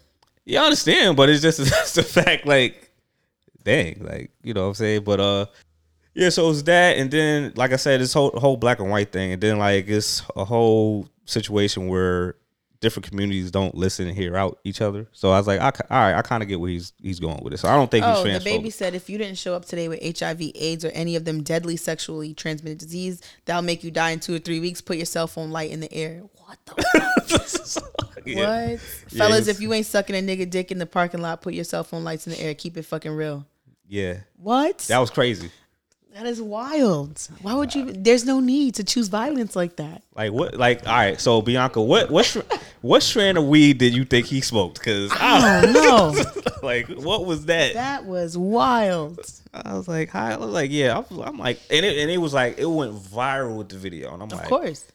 Yeah, 0.46 0.62
I 0.62 0.66
understand, 0.66 1.18
but 1.18 1.30
it's 1.30 1.42
just 1.42 1.60
it's 1.60 1.96
the 1.96 2.04
fact 2.04 2.46
like 2.46 2.92
dang, 3.64 4.04
like, 4.04 4.32
you 4.44 4.54
know 4.54 4.62
what 4.62 4.68
I'm 4.68 4.74
saying? 4.76 5.04
But 5.04 5.20
uh 5.20 5.46
yeah, 6.14 6.30
so 6.30 6.50
it's 6.50 6.64
that, 6.64 6.98
and 6.98 7.10
then 7.10 7.54
like 7.56 7.74
I 7.74 7.78
said, 7.78 8.02
this 8.02 8.14
whole 8.14 8.32
whole 8.32 8.58
black 8.58 8.80
and 8.80 8.90
white 8.90 9.12
thing, 9.12 9.34
and 9.34 9.42
then 9.42 9.58
like 9.58 9.88
it's 9.88 10.22
a 10.36 10.46
whole 10.46 11.08
situation 11.26 11.88
where 11.88 12.36
different 12.82 13.08
communities 13.10 13.52
don't 13.52 13.76
listen 13.76 14.08
and 14.08 14.16
hear 14.16 14.38
out 14.38 14.58
each 14.64 14.80
other. 14.82 15.08
So 15.12 15.32
I 15.32 15.38
was 15.38 15.48
like, 15.48 15.60
I, 15.60 15.66
all 15.66 16.00
right, 16.00 16.16
I 16.16 16.22
kind 16.22 16.42
of 16.42 16.48
get 16.50 16.60
where 16.60 16.70
he's 16.70 16.94
he's 17.02 17.20
going 17.20 17.44
with 17.44 17.54
it. 17.54 17.58
So 17.58 17.68
I 17.68 17.76
don't 17.76 17.92
think 17.92 18.06
Oh, 18.06 18.24
he's 18.24 18.42
DaBaby 18.44 18.72
said 18.72 18.96
if 18.96 19.10
you 19.10 19.18
didn't 19.18 19.38
show 19.38 19.54
up 19.54 19.66
today 19.66 19.88
with 19.90 20.02
HIV, 20.20 20.42
AIDS, 20.56 20.86
or 20.86 20.90
any 20.90 21.16
of 21.16 21.26
them 21.26 21.44
deadly 21.44 21.76
sexually 21.78 22.34
transmitted 22.34 22.78
disease, 22.78 23.22
that'll 23.46 23.62
make 23.62 23.84
you 23.84 23.92
die 23.92 24.12
in 24.12 24.20
two 24.20 24.34
or 24.36 24.40
three 24.40 24.60
weeks. 24.60 24.82
Put 24.82 24.98
your 24.98 25.06
cell 25.06 25.28
phone 25.28 25.52
light 25.52 25.72
in 25.72 25.80
the 25.82 25.94
air. 25.94 26.22
What 26.46 26.58
the 26.66 27.84
Yeah. 28.26 28.72
what? 28.72 28.80
Fellas, 28.80 29.48
if 29.48 29.60
you 29.62 29.74
ain't 29.74 29.86
sucking 29.86 30.16
a 30.16 30.20
nigga 30.22 30.50
dick 30.50 30.72
in 30.72 30.78
the 30.78 30.86
parking 30.86 31.22
lot, 31.22 31.42
put 31.42 31.54
your 31.54 31.64
cell 31.64 31.84
phone 31.84 32.04
lights 32.04 32.28
in 32.28 32.34
the 32.34 32.40
air. 32.42 32.54
Keep 32.54 32.78
it 32.78 32.84
fucking 32.84 33.12
real. 33.12 33.46
Yeah, 33.88 34.18
What? 34.38 34.80
that 34.90 35.00
was 35.00 35.10
crazy. 35.10 35.50
that 36.14 36.26
is 36.28 36.42
wild. 36.42 37.28
Why 37.42 37.54
would 37.56 37.74
you? 37.74 37.92
There's 37.92 38.24
no 38.26 38.40
need 38.40 38.76
to 38.76 38.84
choose 38.84 39.08
violence 39.08 39.56
like 39.56 39.78
that. 39.78 40.04
Like 40.16 40.32
what? 40.32 40.56
Like 40.56 40.86
all 40.88 40.94
right. 40.94 41.20
So 41.20 41.42
Bianca, 41.42 41.82
what 41.82 42.12
what 42.12 42.26
str- 42.26 42.42
what 42.82 43.04
strand 43.04 43.38
of 43.38 43.46
weed 43.48 43.78
did 43.78 43.94
you 43.94 44.06
think 44.06 44.26
he 44.28 44.42
smoked? 44.42 44.80
Because 44.80 45.12
I 45.14 45.62
don't 45.62 45.74
know. 45.74 46.24
like 46.64 46.88
what 46.90 47.26
was 47.26 47.46
that? 47.46 47.74
that 47.74 48.06
was 48.06 48.38
wild. 48.38 49.20
I 49.54 49.74
was 49.74 49.88
like, 49.88 50.10
hi. 50.10 50.34
I 50.34 50.38
was 50.38 50.50
like, 50.52 50.72
yeah. 50.72 50.96
I 50.96 51.00
was, 51.00 51.12
I'm 51.28 51.38
like, 51.38 51.60
and 51.70 51.86
it 51.86 51.98
and 51.98 52.10
it 52.12 52.18
was 52.18 52.34
like 52.34 52.58
it 52.60 52.66
went 52.66 52.94
viral 52.96 53.58
with 53.58 53.70
the 53.70 53.78
video, 53.78 54.14
and 54.14 54.22
I'm 54.24 54.30
like 54.30 54.46
Of 54.46 54.52
like, 54.52 54.62
course, 54.62 54.86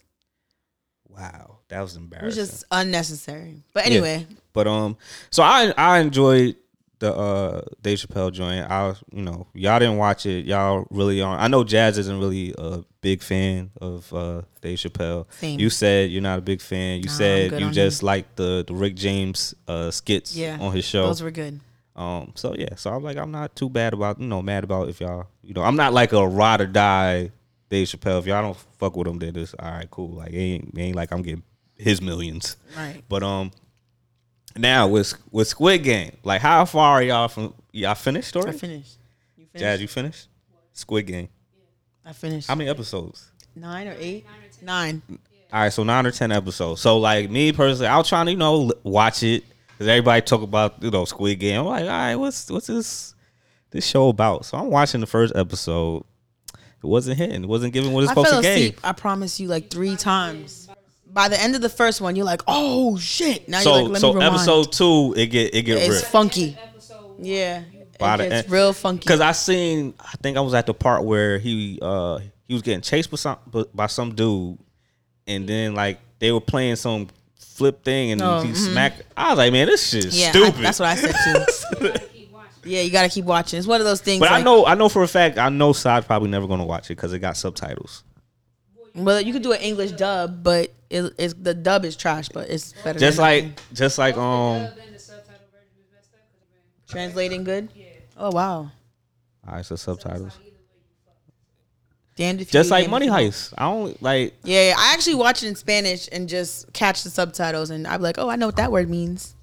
wow, 1.09 1.59
that 1.69 1.81
was 1.81 1.97
embarrassing. 1.97 1.97
it 1.97 2.03
embarrassing. 2.19 2.41
was 2.43 2.51
just 2.51 2.65
unnecessary. 2.71 3.63
But 3.73 3.87
anyway, 3.87 4.27
But 4.53 4.67
um, 4.67 4.97
so 5.31 5.43
I 5.43 5.73
I 5.77 5.99
enjoyed 5.99 6.57
the 6.99 7.15
uh 7.15 7.63
Dave 7.83 7.99
Chappelle 7.99 8.33
joint. 8.33 8.71
I 8.71 8.89
was, 8.89 9.03
you 9.13 9.23
know, 9.23 9.47
y'all 9.55 9.79
didn't 9.79 9.97
watch 9.97 10.27
it. 10.27 10.47
Y'all 10.47 10.87
really 10.91 11.21
aren't. 11.21 11.43
I 11.43 11.49
know 11.49 11.65
Jazz 11.65 11.99
isn't 11.99 12.19
really 12.21 12.55
a 12.57 12.85
big 13.01 13.23
fan 13.23 13.71
of 13.81 14.13
uh 14.13 14.43
Dave 14.61 14.79
Chappelle. 14.79 15.27
Same. 15.33 15.61
You 15.61 15.71
said 15.71 16.11
you're 16.11 16.23
not 16.23 16.39
a 16.39 16.43
big 16.43 16.61
fan. 16.61 17.03
You 17.03 17.09
said 17.09 17.61
you 17.61 17.71
just 17.71 18.03
like 18.03 18.37
the 18.37 18.65
the 18.67 18.75
Rick 18.75 18.97
James 18.97 19.55
uh 19.69 19.91
skits 19.91 20.37
yeah, 20.37 20.59
on 20.61 20.73
his 20.73 20.85
show. 20.85 21.07
those 21.07 21.23
were 21.23 21.31
good. 21.31 21.61
Um, 21.97 22.33
so 22.35 22.55
yeah, 22.59 22.75
so 22.77 22.93
I'm 22.93 23.03
like, 23.03 23.17
I'm 23.17 23.31
not 23.31 23.55
too 23.55 23.69
bad 23.69 23.95
about, 23.95 24.21
you 24.21 24.27
know, 24.27 24.43
mad 24.43 24.65
about 24.65 24.89
if 24.89 25.01
y'all, 25.01 25.27
you 25.43 25.55
know, 25.55 25.63
I'm 25.63 25.77
not 25.77 25.93
like 25.93 26.13
a 26.13 26.27
ride 26.27 26.61
or 26.61 26.67
die 26.67 27.31
Dave 27.69 27.87
Chappelle. 27.87 28.19
If 28.19 28.27
y'all 28.27 28.43
don't 28.43 28.57
fuck 28.79 28.97
with 28.97 29.07
him, 29.07 29.19
then 29.19 29.37
it's 29.37 29.55
all 29.55 29.71
right, 29.71 29.91
cool. 29.91 30.17
Like, 30.17 30.33
it 30.33 30.39
ain't, 30.39 30.75
it 30.77 30.81
ain't 30.81 30.97
like 30.97 31.13
I'm 31.13 31.23
getting 31.23 31.45
his 31.77 32.03
millions. 32.03 32.57
Right. 32.77 33.03
But 33.09 33.23
um, 33.23 33.53
now 34.57 34.89
with 34.89 35.15
with 35.31 35.49
Squid 35.49 35.83
Game, 35.83 36.17
like, 36.25 36.41
how 36.41 36.65
far 36.65 36.93
are 36.95 37.03
y'all 37.03 37.29
from? 37.29 37.55
Y'all 37.73 37.95
finished 37.95 38.37
I 38.37 38.41
already? 38.41 38.59
finished. 38.59 38.99
You 39.37 39.47
finished? 39.47 39.63
Jazz, 39.63 39.81
you 39.81 39.89
finished? 39.89 40.29
Squid 40.73 41.07
Game. 41.07 41.29
I 42.05 42.13
finished. 42.13 42.49
How 42.49 42.55
many 42.55 42.69
episodes? 42.71 43.31
Nine 43.57 43.89
or 43.89 43.97
eight? 43.99 44.27
Nine. 44.63 45.03
All 45.53 45.61
right, 45.61 45.73
so 45.73 45.85
nine 45.85 46.05
or 46.07 46.11
ten 46.11 46.33
episodes. 46.33 46.81
So 46.81 46.99
like 46.99 47.31
me 47.31 47.53
personally, 47.53 47.87
I 47.87 47.97
was 47.97 48.09
trying 48.09 48.27
to 48.27 48.33
you 48.33 48.39
know 48.39 48.65
l- 48.65 48.73
watch 48.83 49.23
it 49.23 49.45
because 49.73 49.87
everybody 49.89 50.21
talk 50.23 50.43
about 50.43 50.83
you 50.83 50.91
know 50.91 51.05
Squid 51.05 51.39
Game. 51.39 51.61
I'm 51.61 51.67
like, 51.67 51.83
all 51.83 51.89
right, 51.89 52.15
what's 52.17 52.51
what's 52.51 52.67
this 52.67 53.15
this 53.71 53.87
show 53.87 54.09
about? 54.09 54.45
So 54.45 54.59
I'm 54.59 54.71
watching 54.71 55.01
the 55.01 55.07
first 55.07 55.35
episode. 55.37 56.05
It 56.53 56.87
wasn't 56.89 57.17
hitting. 57.19 57.45
It 57.45 57.49
wasn't 57.49 57.73
giving 57.73 57.93
what 57.93 58.03
it's 58.03 58.11
I 58.11 58.13
supposed 58.13 58.31
fell 58.31 58.43
to 58.43 58.49
asleep. 58.49 58.75
give. 58.77 58.85
I 58.85 58.93
promise 58.93 59.41
you, 59.41 59.49
like 59.49 59.71
three 59.71 59.97
times. 59.97 60.64
By 61.15 61.29
the 61.29 61.41
end 61.41 61.55
of 61.55 61.61
the 61.63 61.69
first 61.69 62.01
one, 62.01 62.17
you're 62.17 62.25
like, 62.27 62.43
"Oh 62.49 62.99
shit!" 62.99 63.49
Now 63.49 63.61
So 63.61 63.75
you're 63.75 63.83
like, 63.85 63.93
"Let 63.93 64.01
so 64.01 64.09
me 64.09 64.15
rewind." 64.21 64.35
episode 64.35 64.73
two, 64.73 65.15
it 65.17 65.27
get 65.29 65.55
it 65.55 65.63
get 65.63 65.79
it's 65.79 65.95
ripped. 65.95 66.07
funky. 66.09 66.59
Yeah, 67.19 67.63
By 68.01 68.15
it 68.15 68.19
the 68.19 68.25
gets 68.25 68.35
end- 68.45 68.51
real 68.53 68.73
funky. 68.73 68.99
Because 69.01 69.21
I 69.21 69.31
seen, 69.33 69.95
I 70.01 70.13
think 70.23 70.37
I 70.37 70.41
was 70.41 70.53
at 70.55 70.67
the 70.67 70.75
part 70.75 71.05
where 71.05 71.39
he 71.39 71.79
uh 71.81 72.19
he 72.49 72.53
was 72.55 72.63
getting 72.63 72.81
chased 72.81 73.11
by 73.11 73.17
some 73.17 73.39
by 73.73 73.87
some 73.87 74.15
dude, 74.15 74.59
and 75.29 75.49
then 75.49 75.75
like 75.75 76.01
they 76.19 76.33
were 76.33 76.41
playing 76.41 76.77
some 76.77 77.07
flip 77.37 77.85
thing 77.85 78.11
and 78.11 78.21
Oh, 78.21 78.41
he 78.41 78.51
mhm. 78.51 78.57
smacked. 78.73 79.03
I 79.17 79.29
was 79.31 79.39
like, 79.39 79.53
man, 79.53 79.69
this 79.69 79.89
shit 79.91 80.07
is 80.07 80.19
yeah, 80.21 80.27
I- 80.27 80.31
stupid. 80.31 80.63
that's 80.65 80.81
what 80.81 80.89
I 80.89 80.97
said 80.97 81.15
too. 81.79 81.93
yeah, 82.65 82.81
you 82.81 82.91
gotta 82.91 83.09
keep 83.09 83.25
watching. 83.25 83.61
It's 83.61 83.69
one 83.69 83.81
of 83.81 83.87
those 83.87 84.01
things. 84.01 84.19
But 84.19 84.33
I 84.33 84.43
know, 84.43 84.67
I 84.67 84.75
know 84.75 84.89
for 84.89 85.05
a 85.05 85.09
fact, 85.09 85.39
I 85.39 85.49
know 85.49 85.73
Sai 85.73 86.01
probably 86.01 86.29
never 86.31 86.49
gonna 86.49 86.65
watch 86.67 86.87
it 86.87 86.97
because 86.97 87.13
it 87.13 87.21
got 87.21 87.37
subtitles. 87.37 88.03
Well, 88.95 89.21
you 89.21 89.33
could 89.33 89.43
do 89.43 89.53
an 89.53 89.61
English 89.61 89.93
dub, 89.93 90.43
but 90.43 90.73
it, 90.89 91.13
it's 91.19 91.35
the 91.35 91.55
dub 91.55 91.85
is 91.85 91.97
trash, 91.97 92.29
but 92.29 92.49
it's 92.49 92.73
better. 92.85 92.99
Just 92.99 93.17
than 93.17 93.25
like, 93.25 93.45
nothing. 93.45 93.59
just 93.73 93.99
like, 93.99 94.17
um, 94.17 94.69
translating 96.89 97.45
good. 97.45 97.69
Oh 98.17 98.31
wow. 98.31 98.57
all 98.57 98.71
right, 99.47 99.65
so 99.65 99.77
subtitles. 99.77 100.39
Damned 102.17 102.43
if 102.43 102.51
Just 102.51 102.71
like 102.71 102.89
Money 102.89 103.07
if. 103.07 103.13
Heist. 103.13 103.55
I 103.59 103.65
don't 103.65 104.01
like 104.01 104.35
Yeah, 104.45 104.69
yeah, 104.69 104.75
I 104.79 104.95
actually 104.95 105.17
watch 105.17 105.43
it 105.43 105.49
in 105.49 105.57
Spanish 105.57 106.09
and 106.13 106.29
just 106.29 106.73
catch 106.73 107.03
the 107.03 107.11
subtitles, 107.11 107.71
and 107.71 107.89
I'm 107.89 108.01
like, 108.01 108.19
oh, 108.19 108.29
I 108.29 108.37
know 108.37 108.47
what 108.47 108.57
that 108.57 108.71
word 108.71 108.89
means 108.89 109.35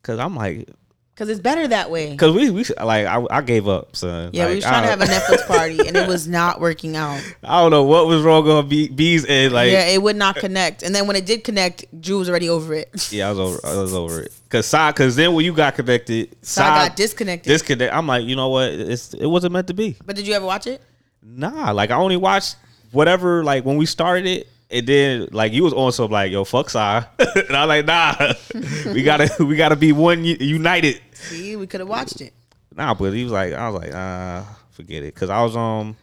because 0.00 0.20
I'm 0.20 0.36
like 0.36 0.68
because 1.14 1.28
it's 1.28 1.40
better 1.40 1.68
that 1.68 1.90
way. 1.90 2.10
because 2.12 2.34
we 2.34 2.48
we 2.50 2.64
like 2.82 3.06
I, 3.06 3.24
I 3.30 3.40
gave 3.42 3.68
up, 3.68 3.94
son. 3.94 4.30
Yeah, 4.32 4.48
we 4.48 4.56
was 4.56 4.64
trying 4.64 4.82
to 4.84 4.88
have 4.88 5.00
a 5.02 5.04
Netflix 5.04 5.46
party, 5.46 5.78
and 5.86 5.96
it 5.96 6.08
was 6.08 6.26
not 6.26 6.60
working 6.60 6.96
out. 6.96 7.20
I 7.44 7.60
don't 7.60 7.70
know 7.70 7.82
what 7.84 8.06
was 8.06 8.22
wrong 8.22 8.48
on 8.48 8.68
B, 8.68 8.88
B's 8.88 9.26
end. 9.26 9.52
Like 9.52 9.70
yeah, 9.70 9.86
it 9.86 10.00
would 10.02 10.16
not 10.16 10.36
connect. 10.36 10.82
And 10.82 10.94
then 10.94 11.06
when 11.06 11.16
it 11.16 11.26
did 11.26 11.44
connect, 11.44 11.84
Drew 12.00 12.18
was 12.18 12.28
already 12.30 12.48
over 12.48 12.74
it. 12.74 12.88
Yeah, 13.12 13.28
I 13.28 13.30
was 13.32 13.38
over. 13.38 13.60
I 13.64 13.76
was 13.80 13.94
over 13.94 14.20
it. 14.22 14.32
Cause 14.48 14.66
Sai, 14.66 14.92
cause 14.92 15.14
then 15.16 15.34
when 15.34 15.44
you 15.44 15.52
got 15.52 15.74
connected, 15.74 16.34
So 16.42 16.62
I 16.62 16.88
got 16.88 16.96
disconnected. 16.96 17.48
disconnect. 17.50 17.92
I'm 17.92 18.06
like, 18.06 18.24
you 18.24 18.34
know 18.36 18.48
what? 18.48 18.70
It's 18.70 19.12
it 19.14 19.26
wasn't 19.26 19.52
meant 19.52 19.66
to 19.68 19.74
be. 19.74 19.96
but 20.04 20.16
did 20.16 20.26
you 20.26 20.34
ever 20.34 20.46
watch 20.46 20.66
it? 20.66 20.80
Nah, 21.22 21.70
like 21.72 21.90
I 21.90 21.96
only 21.96 22.16
watched 22.16 22.56
whatever. 22.92 23.44
Like 23.44 23.64
when 23.64 23.76
we 23.76 23.84
started 23.86 24.26
it, 24.26 24.48
and 24.70 24.86
then 24.86 25.28
like 25.32 25.52
you 25.52 25.64
was 25.64 25.72
on 25.72 25.78
also 25.78 26.08
like, 26.08 26.30
yo, 26.30 26.44
fuck 26.44 26.70
Sai, 26.70 27.04
and 27.18 27.56
I 27.56 27.66
was 27.66 27.68
like, 27.68 27.86
nah, 27.86 28.92
we 28.92 29.02
gotta 29.02 29.44
we 29.44 29.56
gotta 29.56 29.76
be 29.76 29.92
one 29.92 30.24
united. 30.24 31.00
See, 31.12 31.56
we 31.56 31.66
could 31.66 31.80
have 31.80 31.88
watched 31.88 32.20
it. 32.20 32.32
Nah, 32.74 32.94
but 32.94 33.12
he 33.12 33.24
was 33.24 33.32
like, 33.32 33.52
I 33.52 33.68
was 33.68 33.82
like, 33.82 33.92
uh, 33.92 34.42
forget 34.70 35.02
it, 35.02 35.14
cause 35.14 35.30
I 35.30 35.42
was 35.42 35.56
um. 35.56 35.96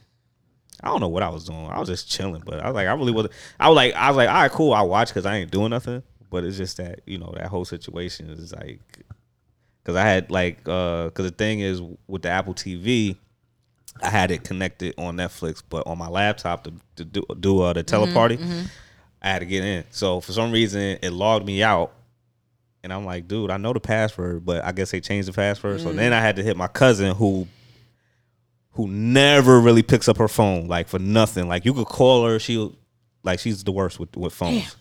I 0.80 0.90
don't 0.90 1.00
know 1.00 1.08
what 1.08 1.24
I 1.24 1.28
was 1.28 1.44
doing. 1.44 1.66
I 1.66 1.80
was 1.80 1.88
just 1.88 2.08
chilling, 2.08 2.40
but 2.46 2.60
I 2.60 2.66
was 2.66 2.74
like, 2.76 2.86
I 2.86 2.92
really 2.92 3.10
wasn't. 3.10 3.34
I 3.58 3.68
was 3.68 3.74
like, 3.74 3.94
I 3.94 4.10
was 4.10 4.16
like, 4.16 4.28
all 4.28 4.34
right, 4.36 4.50
cool. 4.50 4.72
I 4.72 4.82
watch 4.82 5.08
because 5.08 5.26
I 5.26 5.38
ain't 5.38 5.50
doing 5.50 5.70
nothing. 5.70 6.04
But 6.30 6.44
it's 6.44 6.56
just 6.56 6.76
that 6.76 7.00
you 7.04 7.18
know 7.18 7.34
that 7.36 7.48
whole 7.48 7.64
situation 7.64 8.30
is 8.30 8.52
like, 8.52 8.80
because 9.82 9.96
I 9.96 10.02
had 10.02 10.30
like, 10.30 10.60
uh, 10.68 11.06
because 11.06 11.24
the 11.24 11.36
thing 11.36 11.58
is 11.58 11.82
with 12.06 12.22
the 12.22 12.28
Apple 12.28 12.54
TV, 12.54 13.16
I 14.02 14.08
had 14.10 14.30
it 14.30 14.44
connected 14.44 14.94
on 14.98 15.16
Netflix, 15.16 15.62
but 15.68 15.86
on 15.86 15.98
my 15.98 16.08
laptop 16.08 16.64
to, 16.64 16.72
to 16.96 17.04
do, 17.04 17.22
do 17.40 17.60
uh, 17.62 17.72
the 17.72 17.84
teleparty, 17.84 18.38
I 19.20 19.28
had 19.30 19.40
to 19.40 19.46
get 19.46 19.64
in. 19.64 19.84
So 19.90 20.20
for 20.20 20.32
some 20.32 20.52
reason, 20.52 20.98
it 21.02 21.10
logged 21.12 21.44
me 21.46 21.62
out, 21.62 21.92
and 22.82 22.92
I'm 22.92 23.04
like, 23.04 23.26
dude, 23.28 23.50
I 23.50 23.56
know 23.56 23.72
the 23.72 23.80
password, 23.80 24.44
but 24.44 24.64
I 24.64 24.72
guess 24.72 24.90
they 24.92 25.00
changed 25.00 25.28
the 25.28 25.32
password. 25.32 25.80
So 25.80 25.92
then 25.92 26.12
I 26.12 26.20
had 26.20 26.36
to 26.36 26.42
hit 26.42 26.56
my 26.56 26.68
cousin 26.68 27.14
who 27.14 27.46
who 28.72 28.86
never 28.86 29.58
really 29.60 29.82
picks 29.82 30.06
up 30.08 30.18
her 30.18 30.28
phone, 30.28 30.68
like 30.68 30.86
for 30.86 31.00
nothing. 31.00 31.48
Like 31.48 31.64
you 31.64 31.74
could 31.74 31.86
call 31.88 32.24
her, 32.26 32.38
she 32.38 32.72
like 33.24 33.40
she's 33.40 33.64
the 33.64 33.72
worst 33.72 33.98
with 33.98 34.16
with 34.16 34.32
phones. 34.32 34.76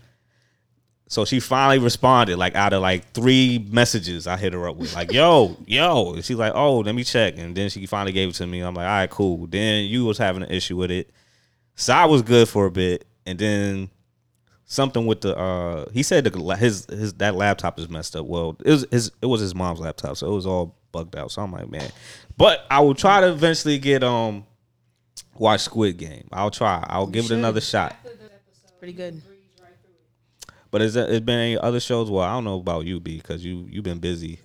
So 1.09 1.23
she 1.23 1.39
finally 1.39 1.79
responded, 1.79 2.37
like 2.37 2.55
out 2.55 2.73
of 2.73 2.81
like 2.81 3.13
three 3.13 3.65
messages 3.71 4.27
I 4.27 4.35
hit 4.35 4.51
her 4.51 4.67
up 4.67 4.75
with, 4.75 4.93
like 4.93 5.13
"Yo, 5.13 5.55
yo." 5.65 6.13
And 6.13 6.25
she's 6.25 6.37
like, 6.37 6.51
"Oh, 6.53 6.79
let 6.79 6.95
me 6.95 7.03
check." 7.05 7.37
And 7.37 7.55
then 7.55 7.69
she 7.69 7.85
finally 7.85 8.11
gave 8.11 8.29
it 8.29 8.35
to 8.35 8.47
me. 8.47 8.59
I'm 8.59 8.73
like, 8.73 8.85
"All 8.85 8.91
right, 8.91 9.09
cool." 9.09 9.47
Then 9.47 9.85
you 9.85 10.03
was 10.03 10.17
having 10.17 10.43
an 10.43 10.51
issue 10.51 10.75
with 10.75 10.91
it. 10.91 11.09
Sai 11.75 12.05
was 12.05 12.21
good 12.23 12.49
for 12.49 12.65
a 12.65 12.71
bit, 12.71 13.05
and 13.25 13.39
then 13.39 13.89
something 14.65 15.05
with 15.05 15.21
the 15.21 15.35
uh 15.37 15.89
he 15.93 16.03
said 16.03 16.25
the, 16.25 16.55
his 16.57 16.85
his 16.89 17.13
that 17.13 17.35
laptop 17.35 17.79
is 17.79 17.89
messed 17.89 18.15
up. 18.15 18.25
Well, 18.25 18.57
it 18.65 18.69
was 18.69 18.85
his 18.91 19.11
it 19.21 19.27
was 19.27 19.39
his 19.39 19.55
mom's 19.55 19.79
laptop, 19.79 20.17
so 20.17 20.29
it 20.29 20.35
was 20.35 20.45
all 20.45 20.75
bugged 20.91 21.15
out. 21.15 21.31
So 21.31 21.41
I'm 21.41 21.53
like, 21.53 21.69
man, 21.69 21.89
but 22.37 22.65
I 22.69 22.81
will 22.81 22.95
try 22.95 23.21
to 23.21 23.29
eventually 23.29 23.77
get 23.79 24.03
um 24.03 24.45
watch 25.37 25.61
Squid 25.61 25.97
Game. 25.97 26.27
I'll 26.33 26.51
try. 26.51 26.83
I'll 26.87 27.07
give 27.07 27.25
it 27.25 27.27
should. 27.29 27.37
another 27.37 27.61
shot. 27.61 27.95
It's 28.03 28.71
pretty 28.77 28.93
good. 28.93 29.21
But 30.71 30.81
is 30.81 30.93
there, 30.95 31.07
has 31.07 31.21
been 31.21 31.39
any 31.39 31.57
other 31.57 31.79
shows? 31.79 32.09
Well, 32.11 32.23
I 32.23 32.33
don't 32.33 32.43
know 32.43 32.59
about 32.59 32.85
you, 32.85 32.99
B, 32.99 33.17
because 33.17 33.43
you 33.45 33.65
you've 33.69 33.83
been 33.85 33.99
busy 33.99 34.39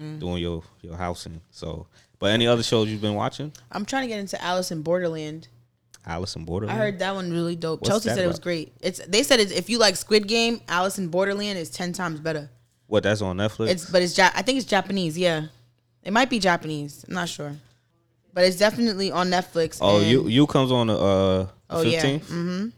Mm. 0.00 0.20
doing 0.20 0.36
your 0.40 0.62
your 0.80 0.96
housing. 0.96 1.40
So, 1.50 1.88
but 2.20 2.30
any 2.30 2.46
other 2.46 2.62
shows 2.62 2.88
you've 2.88 3.00
been 3.00 3.16
watching? 3.16 3.52
I'm 3.72 3.84
trying 3.84 4.02
to 4.02 4.08
get 4.08 4.20
into 4.20 4.40
Alice 4.40 4.70
in 4.70 4.82
Borderland. 4.82 5.48
Alice 6.06 6.36
in 6.36 6.44
Borderland. 6.44 6.78
I 6.78 6.80
heard 6.84 7.00
that 7.00 7.14
one 7.16 7.32
really 7.32 7.56
dope. 7.56 7.80
What's 7.80 7.88
Chelsea 7.90 8.08
said 8.10 8.18
it 8.24 8.28
was 8.28 8.38
great. 8.38 8.72
It's 8.80 9.04
they 9.06 9.24
said 9.24 9.40
it's, 9.40 9.50
if 9.50 9.68
you 9.68 9.78
like 9.78 9.96
Squid 9.96 10.28
Game, 10.28 10.60
Alice 10.68 10.98
in 11.00 11.08
Borderland 11.08 11.58
is 11.58 11.68
ten 11.70 11.92
times 11.92 12.20
better. 12.20 12.48
what 12.86 13.02
that's 13.02 13.20
on 13.22 13.36
Netflix. 13.38 13.68
It's 13.70 13.90
but 13.90 14.00
it's 14.02 14.16
ja- 14.16 14.30
I 14.36 14.42
think 14.42 14.58
it's 14.58 14.66
Japanese. 14.68 15.18
Yeah, 15.18 15.46
it 16.04 16.12
might 16.12 16.30
be 16.30 16.38
Japanese. 16.38 17.04
I'm 17.08 17.14
not 17.14 17.28
sure, 17.28 17.56
but 18.32 18.44
it's 18.44 18.56
definitely 18.56 19.10
on 19.10 19.30
Netflix. 19.30 19.78
oh, 19.80 20.00
you 20.00 20.28
you 20.28 20.46
comes 20.46 20.70
on 20.70 20.86
the 20.86 20.94
uh 20.96 21.46
Oh, 21.70 21.82
yeah. 21.82 21.90
fifteenth, 22.00 22.28
mm-hmm. 22.30 22.68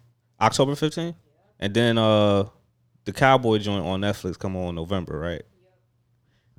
October 0.40 0.74
fifteenth, 0.74 1.16
and 1.60 1.74
then 1.74 1.98
uh 1.98 2.44
the 3.04 3.12
Cowboy 3.12 3.58
joint 3.58 3.84
on 3.84 4.00
Netflix 4.00 4.38
come 4.38 4.56
on 4.56 4.74
November, 4.74 5.18
right? 5.18 5.42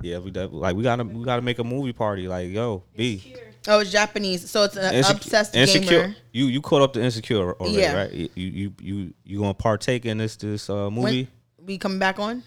Yeah, 0.01 0.17
we 0.19 0.31
def- 0.31 0.51
like 0.51 0.75
we 0.75 0.83
gotta 0.83 1.03
we 1.03 1.23
gotta 1.23 1.41
make 1.43 1.59
a 1.59 1.63
movie 1.63 1.93
party. 1.93 2.27
Like 2.27 2.49
yo, 2.49 2.83
B. 2.95 3.35
Oh, 3.67 3.79
it's 3.79 3.91
Japanese. 3.91 4.49
So 4.49 4.63
it's 4.63 4.75
an 4.75 4.91
Insecu- 4.95 5.11
obsessed 5.17 5.55
insecure. 5.55 6.01
gamer. 6.01 6.15
You 6.31 6.45
you 6.45 6.61
caught 6.61 6.81
up 6.81 6.93
to 6.93 7.01
insecure 7.03 7.53
already, 7.53 7.77
Yeah. 7.77 7.95
right? 7.95 8.11
You 8.11 8.29
you 8.35 8.73
you 8.81 9.13
you 9.23 9.39
gonna 9.39 9.53
partake 9.53 10.05
in 10.05 10.17
this 10.17 10.35
this 10.37 10.69
uh 10.69 10.89
movie? 10.89 11.27
When 11.57 11.67
we 11.67 11.77
coming 11.77 11.99
back 11.99 12.17
on? 12.19 12.41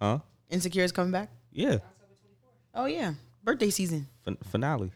Huh? 0.00 0.20
Insecure 0.48 0.84
is 0.84 0.92
coming 0.92 1.10
back. 1.10 1.30
Yeah. 1.52 1.78
Oh 2.72 2.86
yeah, 2.86 3.14
birthday 3.42 3.70
season. 3.70 4.06
Fin- 4.24 4.38
finale. 4.48 4.92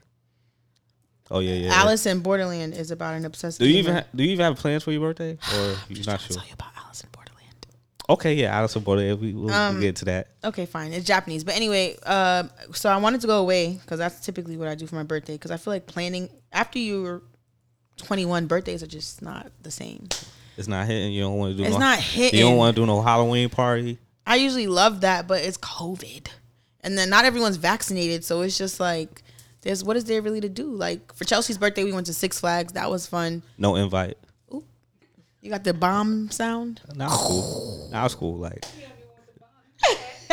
Oh 1.31 1.41
yeah, 1.41 1.55
yeah. 1.55 1.67
yeah. 1.69 1.75
Alice 1.75 2.07
in 2.07 2.21
Borderland 2.21 2.75
is 2.75 2.93
about 2.93 3.15
an 3.15 3.25
obsessed. 3.25 3.59
do 3.59 3.67
you 3.67 3.83
gamer. 3.83 3.89
even 3.89 3.95
ha- 4.03 4.09
do 4.15 4.23
you 4.23 4.31
even 4.31 4.45
have 4.45 4.57
plans 4.57 4.85
for 4.85 4.93
your 4.93 5.01
birthday, 5.01 5.33
or 5.57 5.75
you 5.89 6.05
not 6.05 6.21
sure? 6.21 6.37
tell 6.37 6.47
you 6.47 6.53
about 6.53 6.69
Alice 6.85 7.01
in 7.01 7.09
Borderland. 7.11 7.67
Okay, 8.09 8.35
yeah, 8.35 8.55
Alice 8.55 8.77
in 8.77 8.83
Borderland. 8.83 9.21
We 9.21 9.33
we'll, 9.33 9.53
Um, 9.53 9.81
get 9.81 9.97
to 9.97 10.05
that. 10.07 10.29
Okay, 10.45 10.67
fine. 10.67 10.93
It's 10.93 11.07
Japanese, 11.07 11.43
but 11.43 11.57
anyway. 11.57 11.97
Um, 12.05 12.51
so 12.73 12.91
I 12.91 12.99
wanted 12.99 13.23
to 13.23 13.27
go 13.27 13.41
away 13.41 13.79
because 13.81 13.99
that's 13.99 14.21
typically 14.21 14.57
what 14.59 14.69
I 14.69 14.75
do 14.75 14.87
for 14.87 14.97
my 14.97 15.05
birthday. 15.05 15.35
Because 15.35 15.51
I 15.51 15.57
feel 15.57 15.73
like 15.73 15.87
planning 15.87 16.29
after 16.53 16.79
you're 16.79 17.23
21, 17.99 18.47
birthdays 18.47 18.83
are 18.83 18.87
just 18.89 19.23
not 19.23 19.51
the 19.63 19.71
same. 19.71 20.09
It's 20.57 20.69
not 20.69 20.87
hitting. 20.87 21.13
You 21.13 21.23
don't 21.23 21.39
want 21.39 21.53
to 21.53 21.57
do. 21.57 21.65
It's 21.65 21.73
no, 21.73 21.79
not 21.79 21.99
hitting. 21.99 22.39
You 22.39 22.45
don't 22.45 22.57
want 22.57 22.77
to 22.77 22.83
do 22.83 22.87
no 22.87 23.01
Halloween 23.03 23.49
party. 23.49 23.99
I 24.27 24.37
usually 24.37 24.67
love 24.67 25.01
that, 25.03 25.27
but 25.27 25.43
it's 25.43 25.59
COVID, 25.59 26.29
and 26.81 26.97
then 26.97 27.11
not 27.11 27.25
everyone's 27.25 27.57
vaccinated, 27.57 28.25
so 28.25 28.41
it's 28.41 28.57
just 28.57 28.81
like, 28.81 29.23
there's 29.63 29.85
what 29.85 29.97
is 29.97 30.05
there 30.05 30.23
really 30.23 30.41
to 30.41 30.49
do? 30.49 30.75
Like 30.75 31.15
for 31.15 31.25
Chelsea's 31.25 31.59
birthday, 31.59 31.85
we 31.85 31.93
went 31.93 32.07
to 32.07 32.15
Six 32.15 32.41
Flags. 32.41 32.73
That 32.73 32.91
was 32.91 33.07
fun. 33.07 33.43
No 33.59 33.77
invite. 33.77 34.17
You 35.45 35.51
got 35.51 35.63
the 35.63 35.75
bomb 35.75 36.31
sound. 36.31 36.81
Now 36.95 37.07
it's 37.07 37.17
cool. 37.17 37.81
Now 37.95 38.05
it's 38.07 38.15
cool. 38.17 38.37
Like. 38.37 38.65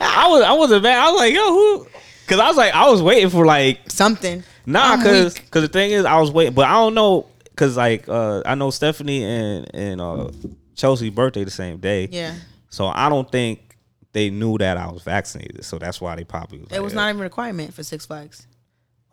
I 0.00 0.28
was 0.28 0.42
I 0.42 0.52
wasn't 0.52 0.82
bad. 0.84 0.98
I 0.98 1.10
was 1.10 1.18
like, 1.20 1.34
yo, 1.34 1.48
who? 1.48 1.86
Because 2.24 2.40
I 2.40 2.46
was 2.48 2.56
like, 2.56 2.72
I 2.74 2.88
was 2.88 3.02
waiting 3.02 3.28
for 3.28 3.44
like 3.44 3.80
Something. 3.90 4.44
Nah, 4.64 4.92
I'm 4.92 5.02
cause 5.02 5.34
cause 5.50 5.62
the 5.62 5.68
thing 5.68 5.90
is, 5.90 6.04
I 6.04 6.18
was 6.20 6.30
waiting, 6.30 6.54
but 6.54 6.66
I 6.66 6.72
don't 6.74 6.94
know, 6.94 7.26
cause 7.56 7.76
like 7.76 8.08
uh, 8.08 8.42
I 8.46 8.54
know 8.54 8.70
Stephanie 8.70 9.22
and 9.24 9.74
and 9.74 10.00
uh, 10.00 10.30
Chelsea 10.74 11.10
birthday 11.10 11.44
the 11.44 11.50
same 11.52 11.78
day, 11.78 12.08
Yeah, 12.10 12.34
so 12.68 12.86
I 12.86 13.08
don't 13.08 13.30
think 13.30 13.76
they 14.12 14.30
knew 14.30 14.58
that 14.58 14.76
I 14.76 14.90
was 14.90 15.02
vaccinated, 15.02 15.64
so 15.64 15.78
that's 15.78 16.00
why 16.00 16.16
they 16.16 16.24
probably 16.24 16.58
was 16.58 16.68
it 16.68 16.72
like, 16.72 16.82
was 16.82 16.94
not 16.94 17.08
even 17.10 17.20
a 17.20 17.24
requirement 17.24 17.74
for 17.74 17.84
Six 17.84 18.06
Flags. 18.06 18.46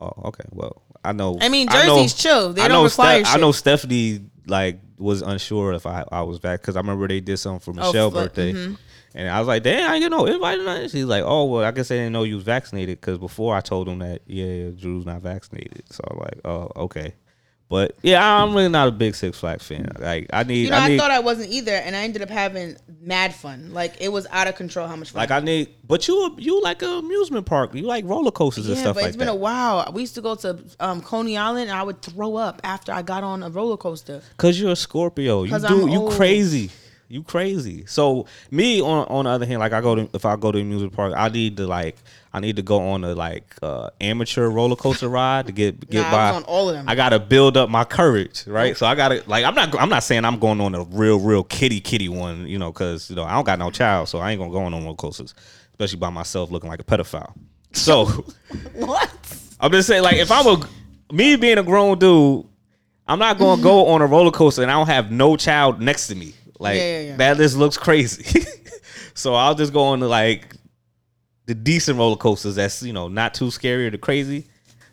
Oh, 0.02 0.12
okay. 0.26 0.46
Well, 0.52 0.82
I 1.06 1.12
know. 1.12 1.38
I 1.40 1.50
mean, 1.50 1.68
know- 1.68 1.98
Jersey's 1.98 2.16
chill. 2.16 2.52
They 2.54 2.62
I 2.64 2.68
don't 2.68 2.78
know 2.80 2.84
require 2.86 3.20
I 3.20 3.24
shit. 3.24 3.42
know 3.42 3.52
Stephanie 3.52 4.22
like 4.48 4.80
was 5.04 5.22
unsure 5.22 5.74
if 5.74 5.86
I, 5.86 6.04
I 6.12 6.22
was 6.22 6.40
back 6.40 6.62
because 6.62 6.76
I 6.76 6.80
remember 6.80 7.08
they 7.08 7.20
did 7.20 7.38
something 7.38 7.60
for 7.60 7.80
Oh, 7.80 7.86
Michelle's 7.88 8.14
fuck, 8.14 8.24
birthday, 8.24 8.54
mhm. 8.54 8.78
and 9.14 9.30
I 9.30 9.40
was 9.40 9.48
like, 9.48 9.64
"Damn, 9.64 9.92
I 9.92 9.96
ain't 9.96 10.04
get 10.04 10.10
no 10.12 10.26
invite." 10.26 10.60
nothing." 10.62 10.90
She's 10.90 11.06
like, 11.06 11.24
"Oh, 11.26 11.46
well, 11.46 11.64
I 11.64 11.72
guess 11.72 11.90
they 11.90 11.98
didn't 11.98 12.14
know 12.14 12.24
you 12.24 12.36
was 12.36 12.44
vaccinated 12.44 13.00
because 13.02 13.18
before 13.18 13.56
I 13.56 13.62
told 13.62 13.88
them 13.88 14.00
that 14.00 14.22
yeah, 14.26 14.70
Drew's 14.70 15.06
not 15.06 15.22
vaccinated." 15.22 15.84
So 15.92 16.02
I'm 16.10 16.18
like, 16.20 16.40
"Oh, 16.46 16.72
okay." 16.86 17.14
But 17.74 17.96
yeah, 18.04 18.24
I'm 18.24 18.54
really 18.54 18.70
not 18.70 18.88
a 18.88 18.92
big 18.92 19.16
Six 19.16 19.40
Flags 19.40 19.66
fan. 19.66 19.90
Like 19.98 20.28
I 20.32 20.44
need, 20.44 20.66
You 20.66 20.70
know, 20.70 20.78
I 20.78 20.90
I, 20.90 20.98
thought 21.00 21.10
I 21.10 21.22
wasn't 21.22 21.50
either, 21.52 21.72
and 21.72 21.96
I 21.96 22.04
ended 22.04 22.22
up 22.22 22.30
having 22.30 22.78
mad 23.02 23.34
fun. 23.34 23.74
Like 23.74 24.00
it 24.00 24.10
was 24.10 24.28
out 24.30 24.48
of 24.48 24.54
control 24.54 24.88
how 24.88 24.96
much 24.96 25.10
fun. 25.10 25.22
like 25.22 25.32
I 25.32 25.40
need. 25.40 25.70
But 25.88 26.08
you, 26.08 26.36
you 26.38 26.62
like 26.62 26.84
an 26.84 26.90
amusement 26.90 27.48
park. 27.48 27.74
You 27.74 27.82
like 27.82 28.06
roller 28.06 28.30
coasters 28.30 28.68
and 28.68 28.76
yeah, 28.76 28.82
stuff 28.84 28.94
but 28.94 29.02
like 29.02 29.08
it's 29.08 29.18
been 29.18 29.26
that. 29.26 29.34
a 29.34 29.38
while. 29.38 29.92
We 29.92 30.02
used 30.02 30.14
to 30.14 30.22
go 30.22 30.36
to 30.36 30.60
um, 30.80 31.02
Coney 31.02 31.36
Island, 31.36 31.72
and 31.72 31.80
I 31.80 31.82
would 31.82 32.00
throw 32.04 32.36
up 32.36 32.62
after 32.64 32.92
I 32.92 33.02
got 33.02 33.24
on 33.24 33.42
a 33.42 33.50
roller 33.50 33.78
coaster. 33.78 34.22
Cause 34.38 34.60
you're 34.60 34.74
a 34.74 34.76
Scorpio. 34.76 35.42
You 35.42 35.58
do 35.58 35.66
I'm 35.66 35.88
you 35.90 36.00
old. 36.02 36.14
crazy. 36.14 36.70
You 37.10 37.24
crazy. 37.24 37.88
So 37.88 38.28
me 38.52 38.82
on 38.82 39.08
on 39.08 39.26
the 39.26 39.32
other 39.32 39.48
hand, 39.48 39.62
like 39.62 39.74
I 39.74 39.82
go 39.82 39.96
to 39.96 40.10
if 40.14 40.26
I 40.26 40.36
go 40.36 40.52
to 40.52 40.60
a 40.60 40.64
music 40.64 40.92
park, 40.92 41.14
I 41.18 41.30
need 41.30 41.58
to 41.58 41.66
like 41.66 41.98
I 42.36 42.40
need 42.40 42.56
to 42.56 42.64
go 42.64 42.90
on 42.90 43.04
a 43.04 43.14
like 43.14 43.56
uh 43.62 43.90
amateur 44.02 44.50
roller 44.50 44.76
coaster 44.76 45.08
ride 45.08 45.46
to 45.46 45.52
get 45.52 45.88
get 45.90 46.02
Nah, 46.02 46.08
I 46.08 46.12
by. 46.12 46.32
was 46.32 46.38
on 46.38 46.44
all 46.46 46.70
of 46.70 46.76
them. 46.76 46.90
I 46.90 46.96
gotta 46.96 47.20
build 47.20 47.58
up 47.58 47.70
my 47.70 47.84
courage, 47.84 48.48
right? 48.48 48.76
So 48.76 48.86
I 48.88 48.96
gotta 48.96 49.24
like 49.28 49.46
I'm 49.46 49.54
not 49.56 49.80
I'm 49.80 49.90
not 49.90 50.04
saying 50.04 50.26
I'm 50.26 50.40
going 50.40 50.60
on 50.60 50.74
a 50.74 50.84
real 50.86 51.20
real 51.20 51.44
kitty 51.44 51.80
kitty 51.80 52.10
one, 52.10 52.48
you 52.48 52.58
know, 52.58 52.72
because 52.72 53.10
you 53.10 53.16
know 53.16 53.24
I 53.24 53.34
don't 53.34 53.46
got 53.46 53.60
no 53.60 53.70
child, 53.70 54.10
so 54.10 54.18
I 54.20 54.32
ain't 54.32 54.40
gonna 54.40 54.52
go 54.52 54.64
on 54.64 54.72
no 54.72 54.80
roller 54.82 54.96
coasters, 54.96 55.36
especially 55.74 56.00
by 56.00 56.10
myself 56.10 56.50
looking 56.50 56.70
like 56.70 56.80
a 56.80 56.84
pedophile. 56.84 57.34
So 57.74 58.06
What? 58.74 59.10
I'm 59.60 59.72
just 59.72 59.88
saying, 59.88 60.04
like, 60.04 60.16
if 60.18 60.32
I'm 60.32 60.46
a 60.48 60.68
me 61.14 61.36
being 61.36 61.58
a 61.60 61.64
grown 61.64 62.00
dude, 62.00 62.46
I'm 63.08 63.20
not 63.20 63.38
gonna 63.38 63.62
go 63.62 63.88
on 63.94 64.02
a 64.02 64.08
roller 64.08 64.32
coaster 64.32 64.64
and 64.64 64.72
I 64.72 64.74
don't 64.74 64.88
have 64.88 65.12
no 65.12 65.36
child 65.38 65.80
next 65.82 66.08
to 66.08 66.16
me. 66.16 66.34
Like 66.60 66.78
Yeah, 66.78 66.82
yeah, 66.82 67.08
yeah. 67.10 67.16
that 67.18 67.38
just 67.38 67.58
looks 67.58 67.78
crazy. 67.78 68.44
so 69.14 69.36
I'll 69.36 69.54
just 69.56 69.72
go 69.74 69.84
on 69.84 70.00
to 70.00 70.08
like 70.08 70.56
the 71.46 71.54
decent 71.54 71.98
roller 71.98 72.16
coasters 72.16 72.56
that's 72.56 72.84
you 72.84 72.94
know 72.94 73.08
not 73.08 73.34
too 73.34 73.52
scary 73.52 73.88
or 73.88 73.92
too 73.92 73.98
crazy. 73.98 74.48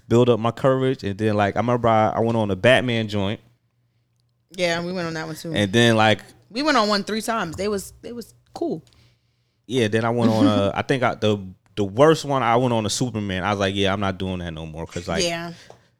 Build 0.08 0.28
up 0.28 0.40
my 0.40 0.50
courage 0.50 1.04
and 1.04 1.16
then 1.16 1.36
like 1.36 1.54
I 1.56 1.60
remember 1.60 1.86
I, 1.86 2.10
I 2.10 2.20
went 2.20 2.36
on 2.36 2.50
a 2.50 2.56
Batman 2.56 3.06
joint 3.06 3.38
Yeah, 4.56 4.84
we 4.84 4.92
went 4.92 5.06
on 5.06 5.14
that 5.14 5.26
one 5.26 5.36
too. 5.36 5.52
And 5.54 5.72
then 5.72 5.96
like 5.96 6.22
we 6.50 6.62
went 6.62 6.76
on 6.76 6.88
one 6.88 7.04
three 7.04 7.22
times. 7.22 7.56
They 7.56 7.68
was 7.68 7.92
they 8.02 8.12
was 8.12 8.34
cool. 8.52 8.84
yeah, 9.66 9.86
then 9.86 10.04
I 10.04 10.10
went 10.10 10.32
on 10.32 10.46
a 10.46 10.72
I 10.74 10.82
think 10.82 11.04
I, 11.04 11.14
the 11.14 11.38
the 11.76 11.84
worst 11.84 12.24
one 12.24 12.42
I 12.42 12.56
went 12.56 12.74
on 12.74 12.84
a 12.84 12.90
Superman. 12.90 13.44
I 13.44 13.50
was 13.50 13.60
like, 13.60 13.74
yeah, 13.74 13.92
I'm 13.92 14.00
not 14.00 14.18
doing 14.18 14.40
that 14.40 14.52
no 14.52 14.66
more 14.66 14.84
because 14.84 15.06
like 15.06 15.22
yeah. 15.22 15.52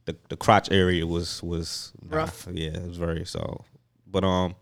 the 0.07 0.17
the 0.29 0.37
crotch 0.37 0.71
area 0.71 1.07
was 1.07 1.43
was 1.43 1.93
nah, 2.03 2.19
Rough. 2.19 2.49
yeah, 2.53 2.71
it 2.71 2.87
was 2.87 2.97
very 2.97 3.25
so. 3.25 3.65
But 4.07 4.25
um, 4.25 4.57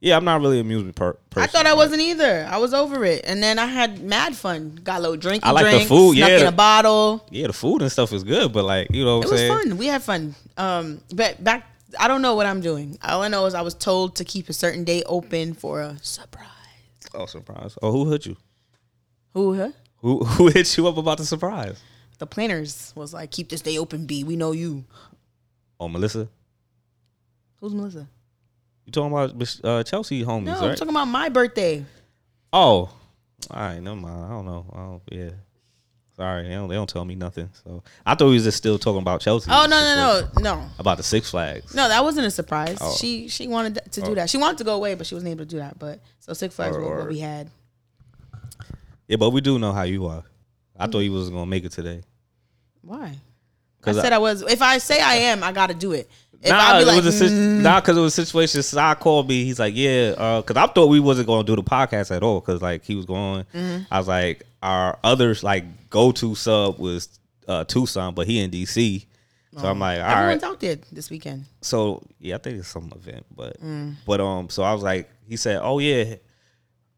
yeah, 0.00 0.16
I'm 0.16 0.24
not 0.24 0.40
really 0.40 0.60
an 0.60 0.66
amusement 0.66 0.94
per- 0.94 1.14
person. 1.30 1.42
I 1.42 1.46
thought 1.46 1.66
I 1.66 1.74
wasn't 1.74 2.02
either. 2.02 2.46
I 2.48 2.58
was 2.58 2.72
over 2.72 3.04
it, 3.04 3.22
and 3.24 3.42
then 3.42 3.58
I 3.58 3.66
had 3.66 4.00
mad 4.00 4.36
fun. 4.36 4.78
Got 4.84 4.98
a 4.98 5.02
little 5.02 5.16
drink. 5.16 5.44
I 5.44 5.50
like 5.50 5.64
the 5.64 5.70
drink, 5.70 5.88
food, 5.88 6.16
yeah. 6.16 6.38
in 6.38 6.46
a 6.46 6.52
bottle. 6.52 7.26
Yeah, 7.30 7.48
the 7.48 7.52
food 7.52 7.82
and 7.82 7.90
stuff 7.90 8.12
is 8.12 8.22
good, 8.22 8.52
but 8.52 8.64
like 8.64 8.88
you 8.90 9.04
know 9.04 9.18
what 9.18 9.26
It 9.26 9.30
was 9.32 9.40
saying. 9.40 9.52
fun. 9.52 9.76
We 9.76 9.86
had 9.86 10.02
fun. 10.02 10.34
Um, 10.56 11.00
but 11.14 11.42
back, 11.42 11.66
I 11.98 12.06
don't 12.06 12.22
know 12.22 12.34
what 12.36 12.46
I'm 12.46 12.60
doing. 12.60 12.98
All 13.02 13.22
I 13.22 13.28
know 13.28 13.46
is 13.46 13.54
I 13.54 13.62
was 13.62 13.74
told 13.74 14.16
to 14.16 14.24
keep 14.24 14.48
a 14.48 14.52
certain 14.52 14.84
day 14.84 15.02
open 15.04 15.54
for 15.54 15.80
a 15.80 15.98
surprise. 16.02 16.46
Oh, 17.14 17.26
surprise! 17.26 17.76
Oh, 17.82 17.90
who 17.90 18.10
hit 18.10 18.26
you? 18.26 18.36
Who? 19.34 19.54
Huh? 19.56 19.70
Who 19.98 20.24
who 20.24 20.48
hit 20.48 20.76
you 20.76 20.86
up 20.86 20.96
about 20.96 21.18
the 21.18 21.24
surprise? 21.26 21.80
The 22.18 22.26
planners 22.26 22.92
was 22.96 23.14
like, 23.14 23.30
keep 23.30 23.48
this 23.48 23.60
day 23.60 23.78
open. 23.78 24.06
B, 24.06 24.24
we 24.24 24.34
know 24.36 24.50
you. 24.52 24.84
Oh, 25.78 25.88
Melissa. 25.88 26.28
Who's 27.60 27.72
Melissa? 27.72 28.08
You 28.88 28.92
talking 28.92 29.12
about 29.12 29.60
uh, 29.64 29.82
Chelsea 29.84 30.24
homies, 30.24 30.44
No, 30.44 30.54
I'm 30.66 30.74
talking 30.74 30.88
about 30.88 31.04
my 31.08 31.28
birthday. 31.28 31.84
oh, 32.54 32.58
all 32.58 32.90
right, 33.50 33.78
never 33.82 33.94
mind. 33.96 34.24
I 34.24 34.28
don't 34.30 34.46
know. 34.46 34.64
Oh, 34.74 35.00
yeah. 35.14 35.30
Sorry, 36.16 36.44
they 36.48 36.54
don't, 36.54 36.68
they 36.70 36.74
don't 36.74 36.88
tell 36.88 37.04
me 37.04 37.14
nothing. 37.14 37.50
So 37.64 37.82
I 38.06 38.14
thought 38.14 38.28
we 38.28 38.32
was 38.34 38.44
just 38.44 38.56
still 38.56 38.78
talking 38.78 39.02
about 39.02 39.20
Chelsea. 39.20 39.50
Oh 39.52 39.66
no 39.68 39.78
no 39.78 40.40
no 40.42 40.56
no 40.56 40.68
About 40.78 40.96
the 40.96 41.02
Six 41.02 41.30
Flags. 41.30 41.74
no! 41.74 41.86
That 41.86 42.02
wasn't 42.02 42.26
a 42.26 42.30
surprise. 42.30 42.78
Oh. 42.80 42.96
She 42.98 43.28
she 43.28 43.46
wanted 43.46 43.78
to 43.92 44.00
do 44.00 44.14
that. 44.16 44.28
She 44.30 44.38
wanted 44.38 44.56
to 44.58 44.64
go 44.64 44.74
away, 44.74 44.94
but 44.96 45.06
she 45.06 45.14
wasn't 45.14 45.30
able 45.30 45.44
to 45.44 45.50
do 45.50 45.58
that. 45.58 45.78
But 45.78 46.00
so 46.20 46.32
Six 46.32 46.56
Flags 46.56 46.76
Or- 46.76 46.80
was 46.80 46.90
what 47.04 47.08
we 47.08 47.18
had. 47.20 47.50
Yeah, 49.06 49.16
but 49.16 49.30
we 49.30 49.40
do 49.42 49.58
know 49.58 49.72
how 49.72 49.82
you 49.82 50.06
are. 50.06 50.24
I 50.78 50.86
thought 50.88 51.00
you 51.00 51.12
was 51.12 51.28
gonna 51.30 51.46
make 51.46 51.64
it 51.64 51.72
today. 51.72 52.00
Why? 52.82 53.04
I 53.06 53.18
'Cause 53.80 53.98
I- 53.98 54.02
said 54.02 54.12
I, 54.12 54.18
was. 54.18 54.42
If 54.42 54.60
I 54.62 54.78
say 54.78 55.00
I 55.00 55.14
am, 55.30 55.44
I 55.44 55.52
got 55.52 55.68
to 55.68 55.74
do 55.74 55.92
it. 55.92 56.10
Nah, 56.44 56.56
I 56.56 56.80
it 56.82 56.86
like, 56.86 57.02
was 57.04 57.20
a 57.20 57.24
mm, 57.24 57.60
nah, 57.62 57.80
because 57.80 57.96
it 57.96 58.00
was 58.00 58.16
a 58.18 58.24
situation. 58.24 58.62
Sai 58.62 58.94
called 58.94 59.28
me. 59.28 59.44
He's 59.44 59.58
like, 59.58 59.74
yeah, 59.76 60.14
uh, 60.16 60.40
because 60.40 60.56
I 60.56 60.66
thought 60.72 60.86
we 60.86 61.00
wasn't 61.00 61.26
going 61.26 61.44
to 61.44 61.52
do 61.52 61.56
the 61.60 61.68
podcast 61.68 62.14
at 62.14 62.22
all. 62.22 62.40
Because 62.40 62.62
like 62.62 62.84
he 62.84 62.94
was 62.94 63.06
going, 63.06 63.44
Mm-hmm. 63.52 63.84
I 63.92 63.98
was 63.98 64.06
like, 64.08 64.44
our 64.62 64.98
others 65.02 65.42
like 65.42 65.64
go 65.90 66.12
to 66.12 66.34
sub 66.36 66.78
was 66.78 67.18
uh, 67.48 67.64
Tucson, 67.64 68.14
but 68.14 68.26
he 68.26 68.38
in 68.40 68.50
DC. 68.50 69.04
So 69.56 69.66
I'm 69.68 69.80
like, 69.80 69.98
all 69.98 70.04
right. 70.04 70.18
everyone's 70.20 70.44
out 70.44 70.60
there 70.60 70.76
this 70.92 71.10
weekend. 71.10 71.44
So 71.62 72.02
yeah, 72.20 72.36
I 72.36 72.38
think 72.38 72.58
it's 72.60 72.68
some 72.68 72.92
event, 72.94 73.26
but 73.34 73.60
Mm. 73.60 73.96
but 74.06 74.20
um, 74.20 74.48
so 74.50 74.62
I 74.62 74.72
was 74.72 74.84
like, 74.84 75.10
he 75.26 75.36
said, 75.36 75.58
oh 75.60 75.80
yeah, 75.80 76.14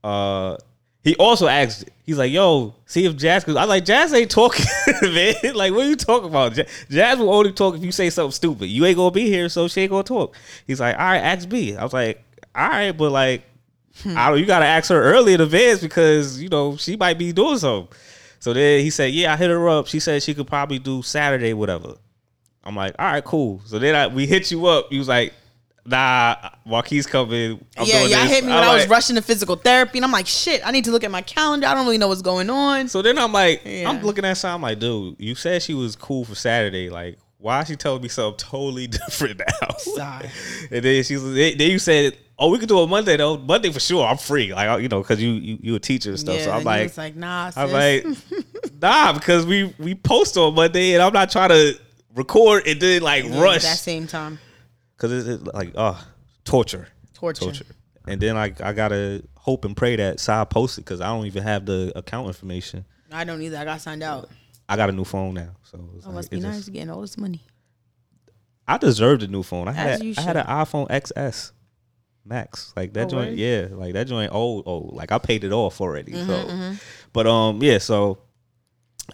uh, 0.04 0.56
he 1.02 1.16
also 1.16 1.46
asked, 1.48 1.88
he's 2.04 2.18
like, 2.18 2.30
yo, 2.32 2.74
see 2.86 3.06
if 3.06 3.16
Jazz, 3.16 3.44
cause 3.44 3.56
I 3.56 3.64
like, 3.64 3.84
Jazz 3.84 4.12
ain't 4.12 4.30
talking, 4.30 4.66
man. 5.02 5.34
like, 5.54 5.72
what 5.72 5.86
are 5.86 5.88
you 5.88 5.96
talking 5.96 6.28
about? 6.28 6.56
Ja- 6.56 6.64
Jazz 6.90 7.18
will 7.18 7.32
only 7.32 7.52
talk 7.52 7.74
if 7.76 7.82
you 7.84 7.92
say 7.92 8.10
something 8.10 8.32
stupid. 8.32 8.66
You 8.66 8.84
ain't 8.84 8.96
gonna 8.96 9.10
be 9.10 9.26
here, 9.28 9.48
so 9.48 9.66
she 9.68 9.82
ain't 9.82 9.90
gonna 9.90 10.02
talk. 10.02 10.36
He's 10.66 10.80
like, 10.80 10.96
all 10.96 11.04
right, 11.04 11.18
ask 11.18 11.48
B. 11.48 11.76
I 11.76 11.82
was 11.82 11.92
like, 11.92 12.22
all 12.54 12.68
right, 12.68 12.92
but 12.92 13.10
like, 13.10 13.44
Hmm. 14.02 14.16
I 14.16 14.30
don't, 14.30 14.38
you 14.38 14.46
gotta 14.46 14.64
ask 14.64 14.88
her 14.90 15.02
early 15.02 15.34
in 15.34 15.40
advance 15.40 15.80
because 15.80 16.40
you 16.40 16.48
know 16.48 16.76
she 16.76 16.96
might 16.96 17.18
be 17.18 17.32
doing 17.32 17.58
something. 17.58 17.92
So 18.38 18.54
then 18.54 18.80
he 18.80 18.88
said, 18.88 19.12
yeah, 19.12 19.34
I 19.34 19.36
hit 19.36 19.50
her 19.50 19.68
up. 19.68 19.88
She 19.88 20.00
said 20.00 20.22
she 20.22 20.32
could 20.32 20.46
probably 20.46 20.78
do 20.78 21.02
Saturday, 21.02 21.52
whatever. 21.52 21.96
I'm 22.64 22.76
like, 22.76 22.94
all 22.98 23.06
right, 23.12 23.24
cool. 23.24 23.60
So 23.66 23.78
then 23.78 23.94
I, 23.94 24.06
we 24.06 24.26
hit 24.26 24.50
you 24.52 24.64
up. 24.66 24.86
He 24.90 24.98
was 24.98 25.08
like, 25.08 25.34
nah, 25.86 26.50
Marquise 26.64 27.06
coming. 27.06 27.64
I'm 27.76 27.86
yeah, 27.86 28.00
doing 28.00 28.10
y'all 28.10 28.20
hit 28.26 28.44
me 28.44 28.50
when 28.50 28.58
I'm 28.58 28.70
I 28.70 28.74
was 28.74 28.82
like- 28.84 28.90
rushing 28.90 29.16
to 29.16 29.22
physical 29.22 29.56
therapy, 29.56 29.98
and 29.98 30.04
I'm 30.04 30.12
like, 30.12 30.26
shit, 30.26 30.66
I 30.66 30.70
need 30.70 30.84
to 30.84 30.90
look 30.90 31.04
at 31.04 31.10
my 31.10 31.22
calendar. 31.22 31.66
I 31.66 31.74
don't 31.74 31.84
really 31.84 31.98
know 31.98 32.08
what's 32.08 32.22
going 32.22 32.50
on. 32.50 32.88
So 32.88 33.02
then 33.02 33.18
I'm 33.18 33.32
like, 33.32 33.62
Yeah. 33.64 33.88
I'm 33.88 34.02
looking 34.02 34.24
at 34.24 34.34
something 34.34 34.54
I'm 34.56 34.62
like, 34.62 34.78
dude, 34.78 35.16
you 35.18 35.34
said 35.34 35.62
she 35.62 35.74
was 35.74 35.96
cool 35.96 36.24
for 36.24 36.34
Saturday. 36.34 36.90
Like, 36.90 37.18
why 37.38 37.62
is 37.62 37.68
she 37.68 37.76
telling 37.76 38.02
me 38.02 38.08
something 38.08 38.36
totally 38.50 38.86
different 38.86 39.40
now? 39.40 39.68
Sorry. 39.78 40.30
and 40.70 40.84
then 40.84 41.02
she 41.04 41.14
was, 41.16 41.34
then 41.34 41.58
you 41.58 41.78
said, 41.78 42.16
oh, 42.38 42.50
we 42.50 42.58
could 42.58 42.68
do 42.68 42.82
it 42.82 42.86
Monday 42.86 43.16
though. 43.16 43.36
Monday 43.38 43.70
for 43.70 43.80
sure. 43.80 44.04
I'm 44.06 44.18
free. 44.18 44.52
Like, 44.52 44.82
you 44.82 44.88
know, 44.88 45.00
because 45.00 45.22
you, 45.22 45.30
you 45.32 45.58
you 45.62 45.74
a 45.74 45.78
teacher 45.80 46.10
and 46.10 46.18
stuff. 46.20 46.36
yeah, 46.36 46.44
so 46.44 46.52
I'm 46.52 46.64
like, 46.64 46.96
like, 46.96 47.16
nah, 47.16 47.50
I'm 47.56 47.70
like, 47.72 48.06
nah, 48.82 49.12
because 49.12 49.46
we 49.46 49.74
we 49.78 49.94
post 49.94 50.36
on 50.36 50.54
Monday 50.54 50.94
and 50.94 51.02
I'm 51.02 51.12
not 51.12 51.30
trying 51.30 51.50
to 51.50 51.78
record 52.14 52.66
and 52.66 52.80
then 52.80 53.02
like 53.02 53.24
Yeah, 53.24 53.40
rush 53.42 53.56
at 53.56 53.62
that 53.62 53.78
same 53.78 54.06
time. 54.06 54.38
Because 55.00 55.26
it's, 55.26 55.40
it's 55.42 55.54
like 55.54 55.72
oh 55.76 55.98
torture, 56.44 56.88
Torture. 57.14 57.44
torture, 57.46 57.64
And 58.06 58.20
then 58.20 58.34
like 58.34 58.60
I 58.60 58.72
gotta 58.74 59.22
hope 59.34 59.64
and 59.64 59.74
pray 59.74 59.96
that 59.96 60.20
Sai 60.20 60.44
post 60.44 60.76
it 60.76 60.82
because 60.84 61.00
I 61.00 61.06
don't 61.06 61.24
even 61.26 61.42
have 61.42 61.64
the 61.64 61.90
account 61.96 62.26
information. 62.28 62.84
I 63.10 63.24
don't 63.24 63.40
either. 63.40 63.56
I 63.56 63.64
got 63.64 63.80
signed 63.80 64.02
out. 64.02 64.28
I 64.68 64.76
got 64.76 64.90
a 64.90 64.92
new 64.92 65.04
phone 65.04 65.34
now, 65.34 65.50
so 65.62 65.78
it's 65.96 66.04
Oh, 66.04 66.10
like, 66.10 66.14
must 66.16 66.30
be 66.30 66.36
it's 66.36 66.44
nice 66.44 66.56
just- 66.58 66.72
getting 66.72 66.90
all 66.90 67.00
this 67.00 67.16
money. 67.16 67.40
I 68.68 68.76
deserved 68.78 69.22
a 69.22 69.26
new 69.26 69.42
phone. 69.42 69.66
I 69.68 69.70
As 69.72 70.00
had 70.00 70.18
I 70.18 70.20
had 70.20 70.36
an 70.36 70.46
iPhone 70.46 70.88
XS 70.88 71.52
Max, 72.24 72.72
like 72.76 72.92
that 72.92 73.06
Oh, 73.06 73.10
joint. 73.10 73.30
word? 73.30 73.38
Yeah, 73.38 73.68
like 73.72 73.94
that 73.94 74.06
joint. 74.06 74.32
Old, 74.32 74.64
old. 74.66 74.94
Like 74.94 75.10
I 75.10 75.18
paid 75.18 75.42
it 75.44 75.50
off 75.52 75.80
already. 75.80 76.12
Mm-hmm, 76.12 76.74
so, 76.74 76.80
but 77.12 77.26
um, 77.26 77.62
yeah. 77.62 77.78
So 77.78 78.18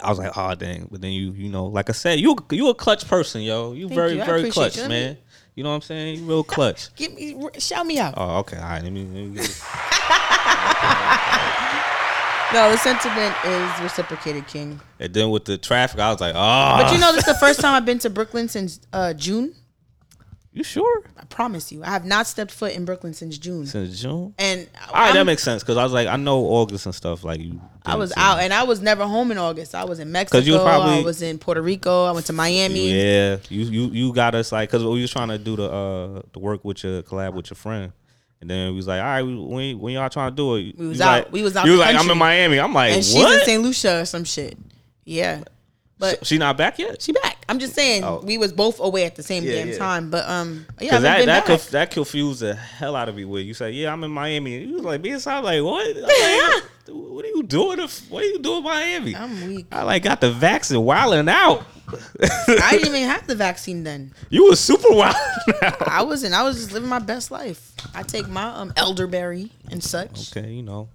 I 0.03 0.11
was 0.11 0.19
like, 0.19 0.33
oh 0.37 0.55
dang. 0.57 0.89
But 0.91 1.01
then 1.01 1.13
you, 1.13 1.31
you 1.33 1.49
know, 1.49 1.67
like 1.67 1.89
I 1.89 1.93
said, 1.95 2.21
you 2.21 2.37
you 2.51 2.69
a 2.69 2.75
clutch 2.75 3.07
person, 3.09 3.41
yo. 3.41 3.73
You 3.73 3.87
Thank 3.89 3.95
very 3.99 4.13
you. 4.19 4.25
Very 4.25 4.51
clutch, 4.51 4.77
you. 4.77 4.89
Man. 4.89 5.17
You 5.57 5.65
know 5.65 5.71
what 5.71 5.77
I'm 5.77 5.83
saying? 5.83 6.19
You 6.21 6.27
real 6.27 6.45
clutch. 6.45 6.95
Give 6.97 7.15
me, 7.15 7.35
shout 7.59 7.87
me 7.87 7.99
out. 7.99 8.15
oh, 8.17 8.39
okay. 8.41 8.59
All 8.59 8.63
right. 8.63 8.83
Let 8.83 8.93
me. 8.93 9.05
Let 9.05 9.13
me 9.15 9.35
get 9.37 9.45
it. 9.47 9.63
No, 12.55 12.71
the 12.71 12.79
sentiment 12.79 13.35
is 13.45 13.81
reciprocated, 13.83 14.47
King. 14.47 14.81
and 15.01 15.13
then 15.13 15.31
with 15.31 15.47
the 15.47 15.59
traffic, 15.59 15.99
I 15.99 16.13
was 16.13 16.21
like, 16.21 16.35
oh. 16.37 16.79
But 16.81 16.93
you 16.93 17.01
know, 17.01 17.11
this 17.13 17.27
is 17.27 17.35
the 17.35 17.39
first 17.41 17.59
time 17.61 17.75
I've 17.75 17.85
been 17.85 17.99
to 17.99 18.09
Brooklyn 18.09 18.49
since 18.49 18.79
uh, 18.93 19.13
June. 19.15 19.53
You 20.57 20.65
sure? 20.65 21.03
I 21.17 21.25
promise 21.27 21.71
you, 21.71 21.85
I 21.85 21.91
have 21.91 22.05
not 22.05 22.27
stepped 22.27 22.51
foot 22.51 22.73
in 22.75 22.85
Brooklyn 22.85 23.13
since 23.15 23.37
June. 23.39 23.67
Since 23.67 24.01
June. 24.01 24.35
And 24.39 24.67
All 24.89 24.95
right, 24.95 25.09
that 25.13 25.17
I'm- 25.19 25.27
makes 25.27 25.43
sense 25.43 25.63
because 25.63 25.77
I 25.77 25.85
was 25.85 25.93
like, 25.93 26.09
I 26.09 26.17
know 26.17 26.41
August 26.47 26.87
and 26.87 26.95
stuff. 26.95 27.23
Like 27.25 27.41
you, 27.41 27.61
I 27.85 27.95
was 27.97 28.13
out, 28.17 28.41
and 28.41 28.53
I 28.53 28.65
was 28.65 28.81
never 28.81 29.05
home 29.05 29.31
in 29.31 29.39
August. 29.39 29.75
I 29.75 29.85
was 29.85 30.01
in 30.01 30.11
Mexico. 30.11 30.39
you 30.39 30.55
was 30.55 30.63
probably- 30.63 30.99
I 30.99 31.03
was 31.03 31.23
in 31.23 31.39
Puerto 31.39 31.61
Rico. 31.63 32.07
I 32.07 32.11
went 32.13 32.27
to 32.27 32.33
Miami. 32.33 32.91
Yeah, 32.91 33.37
you 33.51 33.65
you 33.65 33.83
you 33.91 34.13
got 34.13 34.35
us 34.35 34.51
like 34.51 34.71
because 34.71 34.83
we 34.83 35.01
was 35.03 35.11
trying 35.11 35.29
to 35.29 35.39
do 35.39 35.55
the 35.57 35.71
uh 35.71 36.23
the 36.33 36.39
work 36.41 36.65
with 36.65 36.83
your 36.83 37.03
collab 37.03 37.35
with 37.35 37.51
your 37.51 37.57
friend, 37.57 37.93
and 38.41 38.49
then 38.51 38.71
we 38.71 38.77
was 38.77 38.87
like, 38.87 39.01
all 39.01 39.07
right, 39.07 39.23
when 39.23 39.79
when 39.79 39.93
y'all 39.95 40.09
trying 40.09 40.31
to 40.33 40.37
do 40.37 40.55
it, 40.57 40.79
We 40.79 40.89
was 40.89 40.99
You 40.99 41.05
out- 41.05 41.25
Like, 41.25 41.33
we 41.33 41.43
was 41.43 41.55
out 41.55 41.67
You 41.67 41.73
was 41.73 41.81
like, 41.81 41.97
I'm 41.97 42.09
in 42.11 42.19
Miami. 42.19 42.59
I'm 42.59 42.73
like, 42.73 42.93
and 42.95 43.05
she's 43.05 43.15
in 43.17 43.41
St. 43.45 43.63
Lucia 43.63 44.01
or 44.01 44.05
some 44.07 44.25
shit. 44.25 44.57
Yeah, 45.05 45.43
but 45.99 46.27
she 46.27 46.39
not 46.39 46.57
back 46.57 46.79
yet? 46.79 47.01
she 47.03 47.13
back. 47.13 47.45
I'm 47.49 47.59
just 47.59 47.75
saying 47.75 48.03
Oh. 48.05 48.21
we 48.25 48.39
was 48.39 48.53
both 48.53 48.81
away 48.81 49.05
at 49.05 49.15
the 49.15 49.23
same 49.23 49.45
Yeah, 49.45 49.53
damn 49.53 49.69
yeah. 49.69 49.79
time. 49.79 50.11
But 50.11 50.29
um, 50.29 50.67
yeah, 50.81 50.99
that 50.99 51.27
that 51.27 51.45
conf- 51.47 51.71
that 51.71 51.91
confused 51.91 52.41
the 52.41 52.55
hell 52.55 52.97
out 52.97 53.09
of 53.09 53.15
me. 53.17 53.25
With 53.25 53.47
you 53.47 53.55
say, 53.55 53.71
yeah, 53.71 53.93
I'm 53.93 54.03
in 54.05 54.11
Miami. 54.11 54.57
And 54.57 54.69
you 54.69 54.75
was 54.77 54.85
like, 54.85 55.01
me 55.01 55.11
inside, 55.11 55.41
like 55.41 55.63
what? 55.63 55.97
I'm 55.97 56.03
like, 56.03 56.63
what 56.89 57.25
are 57.25 57.29
you 57.29 57.43
doing? 57.45 57.79
if- 57.81 58.11
What 58.11 58.23
are 58.25 58.27
you 58.27 58.39
doing 58.41 58.59
in 58.59 58.65
Miami? 58.65 59.17
I'm 59.17 59.47
weak. 59.47 59.67
I 59.73 59.83
like 59.85 60.03
got 60.03 60.21
the 60.21 60.31
vaccine 60.33 60.81
wilding 60.83 61.29
out. 61.29 61.65
I 62.21 62.71
didn't 62.73 62.89
even 62.97 63.09
have 63.09 63.27
the 63.29 63.37
vaccine 63.37 63.85
then. 63.85 64.13
you 64.29 64.45
was 64.45 64.59
super 64.59 64.91
wild. 64.91 65.15
I 65.87 66.03
wasn't. 66.03 66.35
I 66.35 66.43
was 66.43 66.57
just 66.57 66.73
living 66.73 66.89
my 66.89 66.99
best 66.99 67.31
life. 67.31 67.73
I 67.95 68.03
take 68.03 68.29
my 68.29 68.47
um 68.49 68.73
elderberry 68.77 69.53
and 69.71 69.83
such. 69.83 70.37
okay, 70.37 70.51
you 70.51 70.65
know, 70.65 70.89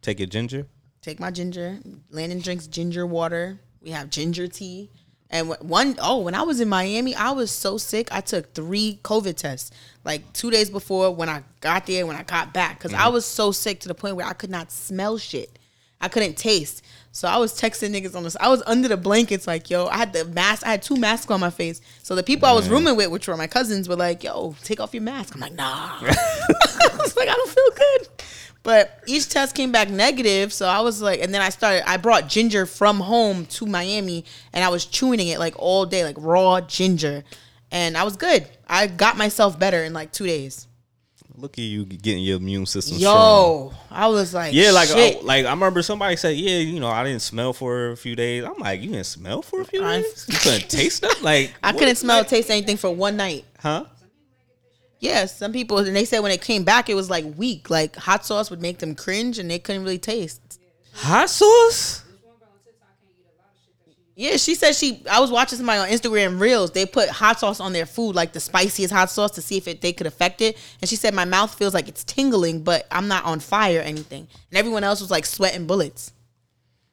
take 0.00 0.18
your 0.18 0.26
ginger. 0.28 0.66
Take 1.02 1.20
my 1.20 1.30
ginger. 1.30 1.78
Landon 2.10 2.40
drinks 2.40 2.66
ginger 2.66 3.06
water. 3.06 3.60
We 3.86 3.92
have 3.92 4.10
ginger 4.10 4.48
tea. 4.48 4.90
And 5.30 5.48
one 5.60 5.94
oh, 6.02 6.18
when 6.18 6.34
I 6.34 6.42
was 6.42 6.58
in 6.58 6.68
Miami, 6.68 7.14
I 7.14 7.30
was 7.30 7.52
so 7.52 7.78
sick. 7.78 8.12
I 8.12 8.20
took 8.20 8.52
three 8.52 8.98
COVID 9.04 9.36
tests, 9.36 9.70
like 10.04 10.32
two 10.32 10.50
days 10.50 10.70
before 10.70 11.14
when 11.14 11.28
I 11.28 11.44
got 11.60 11.86
there, 11.86 12.04
when 12.04 12.16
I 12.16 12.24
got 12.24 12.52
back, 12.52 12.78
because 12.78 12.92
I 12.92 13.02
mm-hmm. 13.02 13.12
was 13.12 13.24
so 13.24 13.52
sick 13.52 13.78
to 13.80 13.88
the 13.88 13.94
point 13.94 14.16
where 14.16 14.26
I 14.26 14.32
could 14.32 14.50
not 14.50 14.72
smell 14.72 15.18
shit. 15.18 15.56
I 16.00 16.08
couldn't 16.08 16.36
taste. 16.36 16.82
So 17.12 17.28
I 17.28 17.36
was 17.36 17.58
texting 17.58 17.94
niggas 17.94 18.16
on 18.16 18.24
this. 18.24 18.36
I 18.40 18.48
was 18.48 18.60
under 18.66 18.88
the 18.88 18.96
blankets, 18.96 19.46
like, 19.46 19.70
yo, 19.70 19.86
I 19.86 19.98
had 19.98 20.12
the 20.12 20.24
mask. 20.24 20.66
I 20.66 20.70
had 20.72 20.82
two 20.82 20.96
masks 20.96 21.30
on 21.30 21.38
my 21.38 21.50
face. 21.50 21.80
So 22.02 22.16
the 22.16 22.24
people 22.24 22.48
I 22.48 22.52
was 22.52 22.68
rooming 22.68 22.96
with, 22.96 23.10
which 23.10 23.28
were 23.28 23.36
my 23.36 23.46
cousins, 23.46 23.88
were 23.88 23.96
like, 23.96 24.24
yo, 24.24 24.56
take 24.64 24.80
off 24.80 24.92
your 24.94 25.04
mask. 25.04 25.34
I'm 25.34 25.40
like, 25.40 25.54
nah. 25.54 25.64
I 26.02 26.96
was 26.98 27.16
like, 27.16 27.28
I 27.28 27.34
don't 27.34 27.50
feel 27.50 27.70
good. 27.70 28.08
But 28.66 29.00
each 29.06 29.28
test 29.28 29.54
came 29.54 29.70
back 29.70 29.88
negative, 29.88 30.52
so 30.52 30.66
I 30.66 30.80
was 30.80 31.00
like, 31.00 31.20
and 31.22 31.32
then 31.32 31.40
I 31.40 31.50
started. 31.50 31.88
I 31.88 31.96
brought 31.98 32.26
ginger 32.28 32.66
from 32.66 32.98
home 32.98 33.46
to 33.46 33.64
Miami, 33.64 34.24
and 34.52 34.64
I 34.64 34.68
was 34.70 34.84
chewing 34.84 35.20
it 35.20 35.38
like 35.38 35.54
all 35.56 35.86
day, 35.86 36.02
like 36.02 36.16
raw 36.18 36.60
ginger, 36.60 37.22
and 37.70 37.96
I 37.96 38.02
was 38.02 38.16
good. 38.16 38.48
I 38.66 38.88
got 38.88 39.16
myself 39.16 39.56
better 39.56 39.84
in 39.84 39.92
like 39.92 40.10
two 40.10 40.26
days. 40.26 40.66
Look 41.38 41.58
at 41.58 41.62
you 41.62 41.84
getting 41.84 42.24
your 42.24 42.38
immune 42.38 42.66
system 42.66 42.96
strong. 42.98 43.14
Yo, 43.68 43.72
I 43.90 44.08
was 44.08 44.34
like, 44.34 44.52
Yeah, 44.54 44.70
like 44.72 44.88
oh, 44.90 44.94
shit. 44.96 45.18
oh, 45.20 45.24
like 45.26 45.44
I 45.44 45.50
remember 45.50 45.82
somebody 45.82 46.16
said, 46.16 46.34
yeah, 46.34 46.58
you 46.58 46.80
know, 46.80 46.88
I 46.88 47.04
didn't 47.04 47.20
smell 47.20 47.52
for 47.52 47.90
a 47.90 47.96
few 47.96 48.16
days. 48.16 48.42
I'm 48.42 48.56
like, 48.58 48.80
you 48.80 48.90
didn't 48.90 49.04
smell 49.04 49.42
for 49.42 49.60
a 49.60 49.64
few 49.66 49.84
I- 49.84 49.98
days? 50.00 50.26
You 50.28 50.38
couldn't 50.38 50.70
taste 50.70 51.02
them? 51.02 51.10
Like 51.22 51.52
I 51.62 51.72
couldn't 51.72 51.96
smell 51.96 52.24
taste 52.24 52.50
anything 52.50 52.78
for 52.78 52.90
one 52.90 53.16
night. 53.18 53.44
Huh? 53.60 53.84
Yeah, 54.98 55.26
some 55.26 55.52
people 55.52 55.78
and 55.78 55.94
they 55.94 56.04
said 56.04 56.20
when 56.20 56.32
it 56.32 56.40
came 56.40 56.64
back, 56.64 56.88
it 56.88 56.94
was 56.94 57.10
like 57.10 57.24
weak. 57.36 57.68
Like 57.70 57.96
hot 57.96 58.24
sauce 58.24 58.50
would 58.50 58.62
make 58.62 58.78
them 58.78 58.94
cringe, 58.94 59.38
and 59.38 59.50
they 59.50 59.58
couldn't 59.58 59.82
really 59.82 59.98
taste. 59.98 60.60
Hot 60.94 61.28
sauce? 61.28 62.02
Yeah, 64.18 64.38
she 64.38 64.54
said 64.54 64.74
she. 64.74 65.02
I 65.10 65.20
was 65.20 65.30
watching 65.30 65.58
somebody 65.58 65.78
on 65.78 65.88
Instagram 65.88 66.40
Reels. 66.40 66.70
They 66.70 66.86
put 66.86 67.10
hot 67.10 67.38
sauce 67.38 67.60
on 67.60 67.74
their 67.74 67.84
food, 67.84 68.14
like 68.16 68.32
the 68.32 68.40
spiciest 68.40 68.90
hot 68.90 69.10
sauce, 69.10 69.32
to 69.32 69.42
see 69.42 69.58
if 69.58 69.68
it, 69.68 69.82
they 69.82 69.92
could 69.92 70.06
affect 70.06 70.40
it. 70.40 70.56
And 70.80 70.88
she 70.88 70.96
said 70.96 71.12
my 71.12 71.26
mouth 71.26 71.54
feels 71.54 71.74
like 71.74 71.86
it's 71.86 72.02
tingling, 72.02 72.62
but 72.64 72.86
I'm 72.90 73.08
not 73.08 73.26
on 73.26 73.40
fire 73.40 73.80
or 73.80 73.82
anything. 73.82 74.26
And 74.50 74.58
everyone 74.58 74.84
else 74.84 75.02
was 75.02 75.10
like 75.10 75.26
sweating 75.26 75.66
bullets. 75.66 76.14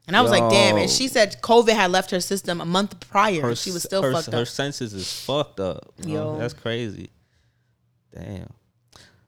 And 0.05 0.17
I 0.17 0.21
was 0.21 0.31
like, 0.31 0.49
damn. 0.51 0.75
And 0.75 0.89
she 0.89 1.07
said 1.07 1.37
COVID 1.41 1.73
had 1.73 1.91
left 1.91 2.11
her 2.11 2.19
system 2.19 2.59
a 2.59 2.65
month 2.65 3.09
prior. 3.09 3.47
and 3.47 3.57
she 3.57 3.71
was 3.71 3.83
still 3.83 4.03
her, 4.03 4.11
fucked 4.11 4.25
her 4.25 4.33
up. 4.33 4.39
Her 4.39 4.45
senses 4.45 4.93
is 4.93 5.11
fucked 5.23 5.61
up. 5.61 5.93
know? 5.99 6.13
Yo. 6.13 6.37
That's 6.37 6.53
crazy. 6.53 7.09
Damn. 8.13 8.47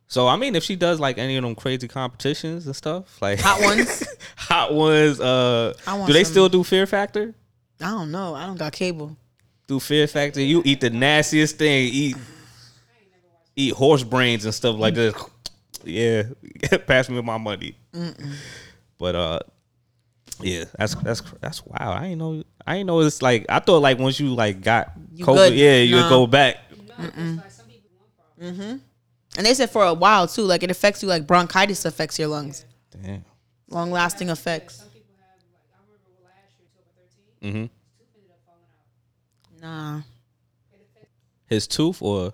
So 0.07 0.27
I 0.27 0.35
mean, 0.35 0.55
if 0.55 0.63
she 0.63 0.75
does 0.75 0.99
like 0.99 1.17
any 1.17 1.35
of 1.37 1.43
them 1.43 1.55
crazy 1.55 1.87
competitions 1.87 2.65
and 2.67 2.75
stuff, 2.75 3.21
like 3.21 3.39
Hot 3.41 3.59
ones? 3.61 4.03
hot 4.35 4.73
ones. 4.73 5.19
Uh, 5.19 5.73
do 6.05 6.13
they 6.13 6.23
some- 6.23 6.31
still 6.31 6.49
do 6.49 6.63
Fear 6.63 6.85
Factor? 6.85 7.33
I 7.81 7.89
don't 7.89 8.11
know. 8.11 8.35
I 8.35 8.45
don't 8.45 8.57
got 8.57 8.71
cable. 8.71 9.17
Do 9.67 9.79
Fear 9.79 10.07
Factor? 10.07 10.41
You 10.41 10.61
eat 10.63 10.79
the 10.81 10.89
nastiest 10.91 11.57
thing. 11.57 11.89
Eat 11.91 12.15
eat 13.55 13.73
horse 13.73 14.03
brains 14.03 14.45
and 14.45 14.53
stuff 14.53 14.77
like 14.77 14.93
this. 14.93 15.15
Yeah, 15.83 16.23
pass 16.87 17.09
me 17.09 17.21
my 17.21 17.37
money. 17.37 17.75
But 18.99 19.15
uh, 19.15 19.39
yeah, 20.39 20.65
that's 20.77 20.95
that's 20.95 21.21
that's 21.41 21.65
wow. 21.65 21.93
I 21.99 22.07
ain't 22.07 22.19
know. 22.19 22.43
I 22.65 22.77
ain't 22.77 22.87
know 22.87 22.99
it's 23.01 23.21
like 23.21 23.45
I 23.49 23.59
thought 23.59 23.81
like 23.81 23.97
once 23.99 24.19
you 24.19 24.33
like 24.35 24.61
got 24.61 24.91
You 25.13 25.25
COVID, 25.25 25.35
good. 25.49 25.53
yeah, 25.55 25.77
you 25.79 25.95
would 25.95 26.01
Nah. 26.03 26.09
go 26.09 26.27
back. 26.27 26.57
And 28.39 29.45
they 29.45 29.53
said 29.53 29.69
for 29.69 29.83
a 29.85 29.93
while 29.93 30.27
too, 30.27 30.43
like 30.43 30.63
it 30.63 30.71
affects 30.71 31.01
you, 31.03 31.09
like 31.09 31.27
bronchitis 31.27 31.85
affects 31.85 32.17
your 32.19 32.27
lungs, 32.29 32.65
Damn. 32.91 33.23
long 33.69 33.91
lasting 33.91 34.29
effects. 34.29 34.83
Mm-hmm. 37.41 37.65
Nah, 39.61 40.01
His 41.47 41.67
tooth 41.67 42.01
or 42.01 42.33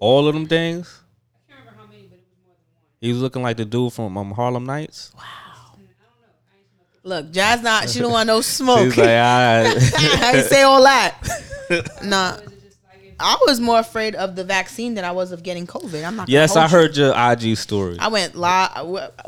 all 0.00 0.26
of 0.28 0.34
them 0.34 0.46
things. 0.46 1.00
I 1.48 1.52
can't 1.52 1.60
remember 1.60 1.80
how 1.80 1.86
many, 1.90 2.02
but 2.08 2.18
it 2.18 2.24
was 2.28 2.36
more 2.44 2.54
than 2.54 2.72
one. 2.74 2.82
He 3.00 3.12
was 3.12 3.22
looking 3.22 3.42
like 3.42 3.56
the 3.56 3.64
dude 3.64 3.92
from 3.92 4.16
um, 4.16 4.30
Harlem 4.32 4.64
Nights. 4.64 5.12
Wow. 5.16 5.22
Look, 7.04 7.32
Jazz 7.32 7.62
not. 7.62 7.88
She 7.90 7.98
don't 8.00 8.12
want 8.12 8.26
no 8.26 8.40
smoke. 8.42 8.84
He's 8.84 8.96
like, 8.98 9.08
ah. 9.10 9.62
I 9.64 10.32
ain't 10.36 10.46
say 10.46 10.62
all 10.62 10.82
that. 10.82 11.16
Nah. 12.04 12.36
I 13.22 13.36
was 13.46 13.60
more 13.60 13.78
afraid 13.78 14.14
of 14.14 14.36
the 14.36 14.44
vaccine 14.44 14.94
than 14.94 15.04
I 15.04 15.12
was 15.12 15.32
of 15.32 15.42
getting 15.42 15.66
COVID. 15.66 16.04
I'm 16.04 16.16
not. 16.16 16.28
yes, 16.28 16.56
I 16.56 16.64
you. 16.64 16.68
heard 16.70 16.96
your 16.96 17.14
IG 17.16 17.56
story. 17.56 17.96
I 17.98 18.08
went 18.08 18.34
live. 18.34 18.70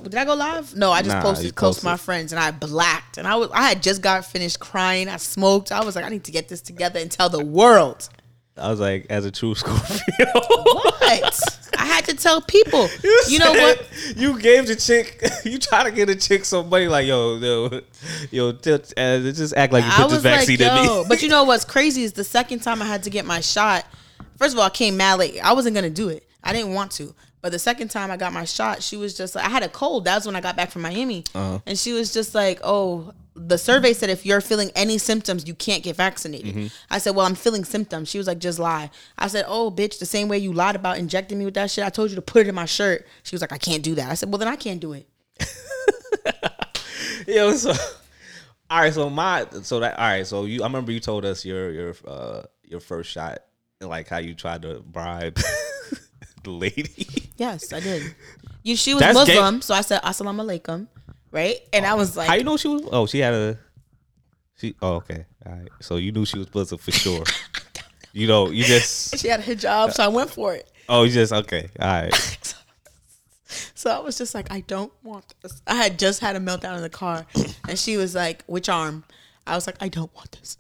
Did 0.03 0.15
I 0.17 0.25
go 0.25 0.35
live? 0.35 0.75
No, 0.77 0.91
I 0.91 1.03
just 1.03 1.15
Nah, 1.17 1.23
posted 1.23 1.55
close 1.55 1.79
to 1.81 1.85
my 1.85 1.97
friends, 1.97 2.33
and 2.33 2.41
I 2.41 2.51
blacked. 2.51 3.19
And 3.19 3.27
I 3.27 3.37
was, 3.37 3.51
I 3.53 3.69
had 3.69 3.83
just 3.83 4.03
got 4.03 4.25
finished 4.25 4.59
crying. 4.61 5.09
I 5.09 5.17
smoked. 5.17 5.71
I 5.73 5.85
was 5.85 5.95
like, 5.97 6.05
I 6.05 6.09
need 6.09 6.25
to 6.25 6.33
get 6.33 6.49
this 6.49 6.61
together 6.61 6.99
and 7.01 7.11
tell 7.11 7.29
the 7.29 7.45
world. 7.45 8.09
I 8.57 8.71
was 8.71 8.79
like, 8.81 9.07
as 9.11 9.25
a 9.25 9.31
true 9.31 9.55
Scorpio. 9.57 10.27
What? 10.35 11.41
I 11.77 11.87
had 11.87 12.05
to 12.07 12.15
tell 12.17 12.41
people. 12.41 12.89
You, 13.29 13.39
know 13.39 13.53
what? 13.53 13.89
You 14.17 14.39
gave 14.39 14.67
the 14.67 14.77
chick. 14.77 15.23
You 15.45 15.59
try 15.59 15.83
to 15.85 15.91
get 15.91 16.09
a 16.11 16.15
chick 16.17 16.45
some 16.45 16.69
money, 16.69 16.87
like 16.89 17.07
yo, 17.07 17.37
yo, 17.39 17.81
yo. 18.31 18.49
uh, 18.51 18.53
just 19.33 19.55
act 19.57 19.73
like 19.73 19.85
you 19.85 19.91
put 19.91 20.03
this 20.09 20.13
was 20.17 20.25
like, 20.25 20.35
vaccine 20.47 20.61
in 20.63 20.75
me. 20.75 21.05
But 21.09 21.23
you 21.23 21.29
know 21.29 21.45
what's 21.45 21.65
crazy 21.65 22.03
is 22.05 22.13
the 22.13 22.25
second 22.25 22.61
time 22.61 22.81
I 22.83 22.85
had 22.87 23.03
to 23.05 23.11
get 23.11 23.25
my 23.25 23.41
shot. 23.41 23.85
First 24.39 24.55
of 24.55 24.59
all, 24.59 24.67
I 24.67 24.71
came 24.71 24.97
mad 24.97 25.19
late. 25.19 25.41
I 25.43 25.53
wasn't 25.55 25.75
gonna 25.75 25.91
do 25.91 26.09
it. 26.09 26.27
I 26.43 26.53
didn't 26.53 26.75
want 26.75 26.91
to. 26.93 27.15
But 27.41 27.53
the 27.53 27.59
second 27.59 27.89
time 27.89 28.11
I 28.11 28.17
got 28.17 28.33
my 28.33 28.45
shot, 28.45 28.83
she 28.83 28.97
was 28.97 29.15
just 29.17 29.35
like, 29.35 29.45
I 29.45 29.51
had 29.51 29.63
a 29.63 29.69
cold. 29.69 30.05
That 30.07 30.15
was 30.17 30.27
when 30.27 30.37
I 30.37 30.41
got 30.41 30.57
back 30.57 30.71
from 30.71 30.83
Miami, 30.83 31.25
Uh-huh. 31.35 31.59
and 31.67 31.79
she 31.79 31.93
was 31.93 32.13
just 32.13 32.35
like, 32.35 32.61
"Oh, 32.65 33.13
the 33.37 33.59
survey 33.59 33.93
said 33.93 34.11
if 34.11 34.25
you're 34.25 34.41
feeling 34.41 34.71
any 34.77 34.97
symptoms, 34.99 35.47
you 35.47 35.55
can't 35.55 35.83
get 35.83 35.97
vaccinated." 35.97 36.55
Mm-hmm. 36.55 36.67
I 36.91 36.99
said, 36.99 37.15
"Well, 37.17 37.27
I'm 37.27 37.35
feeling 37.35 37.65
symptoms." 37.65 38.09
She 38.09 38.19
was 38.19 38.27
like, 38.27 38.39
"Just 38.39 38.59
lie." 38.59 38.91
I 39.19 39.27
said, 39.29 39.45
"Oh, 39.49 39.71
bitch, 39.71 39.99
the 39.99 40.07
same 40.07 40.29
way 40.29 40.39
you 40.39 40.53
lied 40.53 40.77
about 40.77 40.99
injecting 40.99 41.39
me 41.39 41.45
with 41.45 41.55
that 41.55 41.71
shit. 41.71 41.85
I 41.85 41.91
told 41.91 42.11
you 42.11 42.17
to 42.17 42.23
put 42.23 42.43
it 42.43 42.49
in 42.49 42.55
my 42.55 42.67
shirt." 42.67 43.07
She 43.23 43.35
was 43.35 43.41
like, 43.41 43.53
"I 43.53 43.59
can't 43.59 43.83
do 43.83 43.95
that." 43.97 44.11
I 44.11 44.15
said, 44.15 44.31
"Well, 44.31 44.39
then 44.39 44.49
I 44.49 44.57
can't 44.57 44.81
do 44.81 44.93
it." 44.93 45.09
Yo, 47.27 47.55
so 47.55 47.73
all 48.71 48.81
right, 48.81 48.93
so 48.93 49.11
my 49.11 49.47
so 49.63 49.81
that 49.81 49.99
all 49.99 50.05
right, 50.07 50.27
so 50.27 50.45
you 50.45 50.63
I 50.63 50.67
remember 50.67 50.93
you 50.93 51.01
told 51.01 51.25
us 51.25 51.45
your 51.45 51.71
your 51.71 51.95
uh 52.07 52.43
your 52.63 52.81
first 52.81 53.11
shot 53.11 53.41
and 53.81 53.89
like 53.89 54.09
how 54.09 54.19
you 54.19 54.35
tried 54.35 54.63
to 54.63 54.81
bribe 54.81 55.37
the 56.45 56.51
lady. 56.51 57.09
Yes, 57.37 57.73
I 57.73 57.81
did. 57.81 58.15
You, 58.63 58.77
she 58.77 58.95
was 58.95 59.01
That's 59.01 59.25
gay- 59.25 59.35
Muslim, 59.35 59.61
so 59.63 59.75
I 59.75 59.81
said 59.83 60.01
"Assalamu 60.03 60.45
alaikum," 60.61 60.87
right? 61.35 61.57
And 61.73 61.85
I 61.85 61.95
was 61.95 62.17
like, 62.17 62.29
How 62.29 62.35
you 62.35 62.45
know 62.45 62.57
she 62.57 62.69
was? 62.69 62.89
Oh, 62.91 63.07
she 63.07 63.19
had 63.19 63.35
a. 63.35 63.59
She 64.57 64.75
oh 64.81 64.95
okay, 64.95 65.27
all 65.45 65.53
right. 65.53 65.69
So 65.81 65.97
you 65.97 66.13
knew 66.13 66.25
she 66.25 66.39
was 66.39 66.55
Muslim 66.55 66.79
for 66.79 66.93
sure. 66.93 67.25
You 68.17 68.29
know, 68.29 68.49
you 68.51 68.63
just 68.63 69.19
she 69.21 69.27
had 69.27 69.41
a 69.41 69.43
hijab, 69.43 69.93
so 69.93 70.05
I 70.05 70.07
went 70.07 70.31
for 70.31 70.55
it. 70.55 70.71
oh, 70.89 71.03
you 71.03 71.11
just 71.11 71.33
okay, 71.33 71.69
all 71.81 71.89
right. 71.89 72.55
So 73.75 73.91
I 73.91 73.99
was 73.99 74.17
just 74.17 74.35
like, 74.35 74.51
I 74.51 74.61
don't 74.61 74.93
want 75.03 75.35
this. 75.43 75.61
I 75.67 75.75
had 75.75 75.99
just 75.99 76.21
had 76.21 76.35
a 76.37 76.41
meltdown 76.41 76.77
in 76.77 76.83
the 76.83 76.89
car, 76.89 77.27
and 77.69 77.79
she 77.79 77.97
was 77.97 78.15
like, 78.15 78.43
"Which 78.47 78.69
arm?" 78.69 79.05
I 79.47 79.55
was 79.55 79.67
like, 79.67 79.77
"I 79.81 79.89
don't 79.89 80.13
want 80.15 80.33
this." 80.33 80.57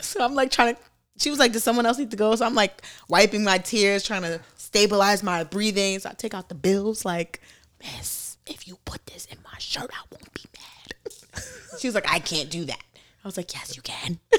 so 0.00 0.24
I'm 0.24 0.34
like 0.34 0.50
trying 0.50 0.74
to. 0.74 0.80
She 1.18 1.30
was 1.30 1.38
like, 1.38 1.52
"Does 1.52 1.62
someone 1.64 1.86
else 1.86 1.98
need 1.98 2.10
to 2.10 2.16
go?" 2.16 2.34
So 2.34 2.44
I'm 2.44 2.54
like 2.54 2.82
wiping 3.08 3.44
my 3.44 3.58
tears, 3.58 4.02
trying 4.04 4.22
to 4.22 4.40
stabilize 4.56 5.22
my 5.22 5.44
breathing. 5.44 5.98
So 5.98 6.10
I 6.10 6.14
take 6.14 6.34
out 6.34 6.48
the 6.48 6.54
bills, 6.54 7.04
like, 7.04 7.40
"Miss, 7.80 8.08
if 8.46 8.66
you 8.68 8.78
put 8.84 9.04
this 9.06 9.26
in 9.26 9.38
my 9.44 9.58
shirt, 9.58 9.90
I 9.92 10.02
won't 10.10 10.32
be 10.34 10.42
mad." 10.56 11.42
she 11.78 11.88
was 11.88 11.94
like, 11.94 12.10
"I 12.10 12.18
can't 12.18 12.50
do 12.50 12.64
that." 12.66 12.82
I 13.24 13.28
was 13.28 13.36
like, 13.36 13.52
"Yes, 13.54 13.76
you 13.76 13.82
can." 13.82 14.18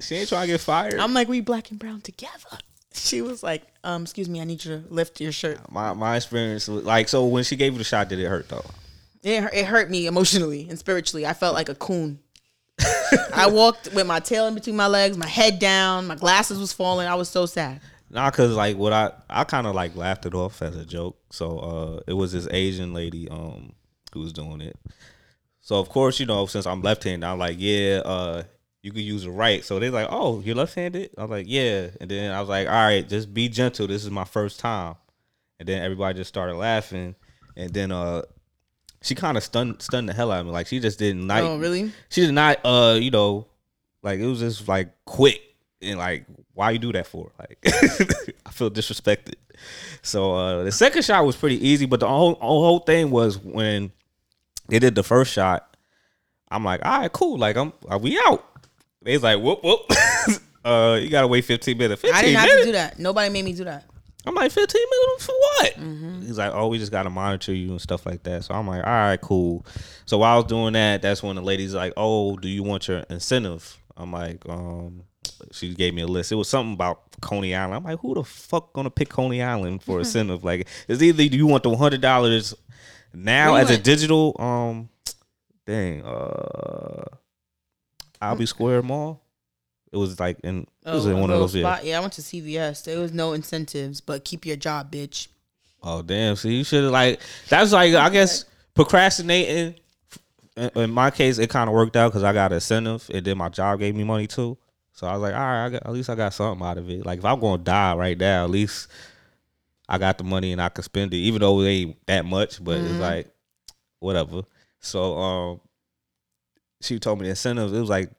She 0.00 0.16
ain't 0.16 0.28
trying 0.28 0.48
to 0.48 0.54
get 0.54 0.60
fired. 0.60 0.98
I'm 0.98 1.14
like, 1.14 1.28
"We 1.28 1.40
black 1.40 1.70
and 1.70 1.78
brown 1.78 2.00
together." 2.00 2.58
She 2.92 3.22
was 3.22 3.44
like, 3.44 3.62
"Um, 3.84 4.02
excuse 4.02 4.28
me, 4.28 4.40
I 4.40 4.44
need 4.44 4.64
you 4.64 4.78
to 4.78 4.84
lift 4.92 5.20
your 5.20 5.30
shirt." 5.30 5.70
my 5.70 5.92
my 5.92 6.16
experience, 6.16 6.66
was- 6.66 6.82
like, 6.82 7.08
so 7.08 7.24
when 7.26 7.44
she 7.44 7.54
gave 7.54 7.72
you 7.72 7.78
the 7.78 7.84
shot, 7.84 8.08
did 8.08 8.18
it 8.18 8.26
hurt 8.26 8.48
though? 8.48 8.64
It, 9.22 9.44
it 9.52 9.66
hurt 9.66 9.88
me 9.88 10.06
emotionally 10.08 10.66
and 10.68 10.76
spiritually. 10.76 11.24
I 11.24 11.34
felt 11.34 11.54
like 11.54 11.68
a 11.68 11.74
coon. 11.76 12.18
I 13.32 13.48
walked 13.48 13.92
with 13.94 14.06
my 14.06 14.18
tail 14.20 14.46
in 14.48 14.54
between 14.54 14.76
my 14.76 14.86
legs, 14.88 15.16
my 15.16 15.28
head 15.28 15.58
down, 15.60 16.06
my 16.08 16.16
glasses 16.16 16.58
was 16.58 16.72
falling. 16.72 17.06
I 17.06 17.14
was 17.14 17.28
so 17.28 17.46
sad. 17.46 17.80
Nah, 18.10 18.30
cause 18.30 18.54
like 18.54 18.76
what 18.76 18.92
I 18.92 19.12
I 19.28 19.44
kind 19.44 19.66
of 19.66 19.74
like 19.74 19.96
laughed 19.96 20.26
it 20.26 20.34
off 20.34 20.62
as 20.62 20.76
a 20.76 20.84
joke. 20.84 21.18
So 21.30 21.58
uh, 21.58 22.00
it 22.06 22.12
was 22.12 22.32
this 22.32 22.46
Asian 22.50 22.94
lady 22.94 23.28
um 23.28 23.72
who 24.12 24.20
was 24.20 24.32
doing 24.32 24.60
it. 24.60 24.78
So 25.60 25.78
of 25.78 25.88
course 25.88 26.20
you 26.20 26.26
know 26.26 26.46
since 26.46 26.66
I'm 26.66 26.82
left-handed, 26.82 27.26
I'm 27.26 27.38
like 27.38 27.56
yeah 27.58 28.02
uh 28.04 28.42
you 28.82 28.92
could 28.92 29.02
use 29.02 29.24
the 29.24 29.30
right. 29.30 29.64
So 29.64 29.80
they're 29.80 29.90
like 29.90 30.08
oh 30.10 30.40
you're 30.40 30.54
left-handed. 30.54 31.10
I 31.18 31.22
was 31.22 31.30
like 31.30 31.46
yeah, 31.48 31.88
and 32.00 32.10
then 32.10 32.32
I 32.32 32.40
was 32.40 32.48
like 32.48 32.68
all 32.68 32.74
right 32.74 33.08
just 33.08 33.34
be 33.34 33.48
gentle. 33.48 33.88
This 33.88 34.04
is 34.04 34.10
my 34.10 34.24
first 34.24 34.60
time, 34.60 34.94
and 35.58 35.68
then 35.68 35.82
everybody 35.82 36.18
just 36.18 36.28
started 36.28 36.54
laughing, 36.54 37.16
and 37.56 37.72
then 37.74 37.90
uh 37.90 38.22
she 39.02 39.14
kind 39.14 39.36
of 39.36 39.42
stunned 39.42 39.82
stunned 39.82 40.08
the 40.08 40.12
hell 40.12 40.30
out 40.30 40.40
of 40.40 40.46
me. 40.46 40.52
Like 40.52 40.68
she 40.68 40.78
just 40.78 40.98
didn't 41.00 41.26
like 41.26 41.42
oh, 41.42 41.58
really? 41.58 41.90
she 42.08 42.20
did 42.20 42.32
not 42.32 42.60
uh 42.64 42.98
you 43.00 43.10
know 43.10 43.46
like 44.02 44.20
it 44.20 44.26
was 44.26 44.38
just 44.38 44.68
like 44.68 44.90
quick 45.04 45.40
and 45.82 45.98
like 45.98 46.24
why 46.54 46.70
you 46.70 46.78
do 46.78 46.92
that 46.92 47.06
for 47.06 47.32
like 47.38 47.58
i 48.46 48.50
feel 48.50 48.70
disrespected 48.70 49.34
so 50.02 50.34
uh 50.34 50.64
the 50.64 50.72
second 50.72 51.04
shot 51.04 51.24
was 51.24 51.36
pretty 51.36 51.66
easy 51.66 51.86
but 51.86 52.00
the 52.00 52.08
whole, 52.08 52.34
whole 52.34 52.80
thing 52.80 53.10
was 53.10 53.38
when 53.38 53.92
they 54.68 54.78
did 54.78 54.94
the 54.94 55.02
first 55.02 55.32
shot 55.32 55.76
i'm 56.50 56.64
like 56.64 56.84
all 56.84 57.00
right 57.00 57.12
cool 57.12 57.38
like 57.38 57.56
i'm 57.56 57.72
are 57.88 57.98
we 57.98 58.18
out 58.26 58.44
they 59.02 59.12
was 59.12 59.22
like 59.22 59.40
whoop 59.40 59.62
whoop 59.62 59.80
uh 60.64 60.98
you 61.00 61.08
gotta 61.08 61.26
wait 61.28 61.44
15 61.44 61.76
minutes 61.78 62.02
15 62.02 62.16
I 62.16 62.22
didn't 62.22 62.40
have 62.40 62.58
to 62.58 62.64
do 62.64 62.72
that. 62.72 62.98
Nobody 62.98 63.30
made 63.30 63.44
me 63.44 63.52
do 63.52 63.64
that. 63.64 63.84
I'm 64.26 64.34
like 64.34 64.50
15 64.50 64.82
minutes 64.90 65.26
for 65.26 65.32
what? 65.32 65.74
Mm-hmm. 65.74 66.22
He's 66.22 66.36
like, 66.36 66.52
oh, 66.52 66.66
we 66.66 66.78
just 66.78 66.90
gotta 66.90 67.10
monitor 67.10 67.54
you 67.54 67.70
and 67.70 67.80
stuff 67.80 68.04
like 68.04 68.24
that. 68.24 68.44
So 68.44 68.54
I'm 68.54 68.66
like, 68.66 68.84
all 68.84 68.90
right, 68.90 69.20
cool. 69.20 69.64
So 70.04 70.18
while 70.18 70.34
I 70.34 70.36
was 70.36 70.46
doing 70.46 70.72
that, 70.72 71.00
that's 71.00 71.22
when 71.22 71.36
the 71.36 71.42
lady's 71.42 71.74
like, 71.74 71.92
oh, 71.96 72.36
do 72.36 72.48
you 72.48 72.64
want 72.64 72.88
your 72.88 72.98
incentive? 73.08 73.78
I'm 73.96 74.10
like, 74.10 74.42
um, 74.48 75.04
she 75.52 75.74
gave 75.74 75.94
me 75.94 76.02
a 76.02 76.06
list. 76.06 76.32
It 76.32 76.36
was 76.36 76.48
something 76.48 76.74
about 76.74 77.00
Coney 77.20 77.54
Island. 77.54 77.74
I'm 77.74 77.84
like, 77.84 77.98
who 78.00 78.14
the 78.14 78.24
fuck 78.24 78.72
gonna 78.72 78.90
pick 78.90 79.08
Coney 79.08 79.42
Island 79.42 79.82
for 79.82 79.96
a 79.96 79.98
incentive? 80.00 80.44
Like, 80.44 80.68
it's 80.88 81.02
either 81.02 81.22
you 81.22 81.46
want 81.46 81.62
the 81.62 81.74
hundred 81.76 82.00
dollars 82.00 82.54
now 83.14 83.54
as 83.54 83.70
a 83.70 83.78
digital, 83.78 84.36
um, 84.38 84.88
dang, 85.66 86.02
uh, 86.04 87.04
Albee 88.20 88.46
Square 88.46 88.82
Mall. 88.82 89.22
It 89.92 89.96
was 89.98 90.18
like 90.18 90.38
in 90.42 90.66
it 90.84 90.90
was 90.90 91.06
Oh, 91.06 91.10
in 91.10 91.20
one 91.20 91.30
of 91.30 91.38
those 91.38 91.54
yeah. 91.54 91.62
spot. 91.62 91.84
Yeah, 91.84 91.98
I 91.98 92.00
went 92.00 92.12
to 92.14 92.22
CVS. 92.22 92.84
There 92.84 92.98
was 92.98 93.12
no 93.12 93.32
incentives, 93.32 94.00
but 94.00 94.24
keep 94.24 94.44
your 94.44 94.56
job, 94.56 94.90
bitch. 94.92 95.28
Oh 95.82 96.02
damn! 96.02 96.36
So 96.36 96.48
you 96.48 96.64
should 96.64 96.82
have 96.84 96.92
like 96.92 97.20
that's 97.48 97.72
like 97.72 97.94
I 97.94 98.10
guess 98.10 98.44
procrastinating. 98.74 99.74
In, 100.56 100.70
in 100.74 100.90
my 100.90 101.10
case, 101.10 101.38
it 101.38 101.50
kind 101.50 101.68
of 101.68 101.74
worked 101.74 101.96
out 101.96 102.08
because 102.10 102.24
I 102.24 102.32
got 102.32 102.50
an 102.50 102.56
incentive, 102.56 103.08
and 103.12 103.24
then 103.24 103.38
my 103.38 103.48
job 103.48 103.78
gave 103.78 103.94
me 103.94 104.04
money 104.04 104.26
too. 104.26 104.56
So 104.96 105.08
I 105.08 105.14
was 105.14 105.22
like, 105.22 105.34
all 105.34 105.40
right, 105.40 105.66
I 105.66 105.70
got, 105.70 105.86
at 105.86 105.92
least 105.92 106.10
I 106.10 106.16
got 106.16 106.34
something 106.34 106.66
out 106.66 106.78
of 106.78 106.90
it. 106.90 107.06
Like 107.06 107.20
if 107.20 107.26
I'm 107.26 107.40
gonna 107.40 107.62
die 107.62 107.94
right 107.96 108.18
now, 108.18 108.44
at 108.44 108.50
least 108.50 108.88
I 109.88 109.98
got 109.98 110.18
the 110.18 110.24
money 110.24 110.52
and 110.52 110.62
I 110.62 110.70
could 110.70 110.84
spend 110.84 111.14
it, 111.14 111.18
even 111.18 111.40
though 111.42 111.60
it 111.62 111.68
ain't 111.68 112.06
that 112.08 112.24
much, 112.26 112.64
but 112.64 112.82
Mm-hmm. 112.82 112.90
it's 112.90 113.00
like 113.00 113.28
whatever. 114.00 114.42
So 114.80 115.18
um, 115.18 115.60
she 116.80 116.98
told 116.98 117.18
me 117.20 117.24
the 117.24 117.30
incentives. 117.30 117.72
It 117.72 117.80
was 117.80 117.90
like 117.90 118.10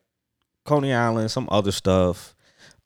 Coney 0.65 0.93
Island, 0.93 1.31
some 1.31 1.47
other 1.51 1.71
stuff. 1.71 2.35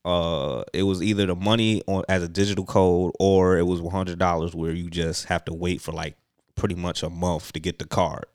Uh, 0.05 0.63
it 0.73 0.83
was 0.83 1.03
either 1.03 1.27
the 1.27 1.35
money 1.35 1.83
on 1.87 2.03
as 2.09 2.23
a 2.23 2.29
digital 2.29 2.65
code 2.65 3.13
or 3.19 3.57
it 3.57 3.65
was 3.67 3.81
one 3.81 3.93
hundred 3.93 4.19
dollars 4.19 4.55
where 4.55 4.73
you 4.73 4.89
just 4.89 5.25
have 5.25 5.45
to 5.45 5.53
wait 5.53 5.81
for 5.81 5.93
like 5.93 6.15
pretty 6.55 6.75
much 6.75 7.03
a 7.03 7.09
month 7.11 7.53
to 7.53 7.61
get 7.61 7.79
the 7.79 7.85
card. 7.85 8.25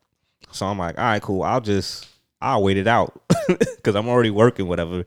So 0.51 0.67
I'm 0.67 0.79
like, 0.79 0.97
all 0.97 1.05
right, 1.05 1.21
cool. 1.23 1.43
I'll 1.43 1.61
just 1.61 2.07
I'll 2.41 2.63
wait 2.63 2.77
it 2.77 2.87
out 2.87 3.21
because 3.47 3.95
I'm 3.95 4.09
already 4.09 4.31
working, 4.31 4.67
whatever. 4.67 5.05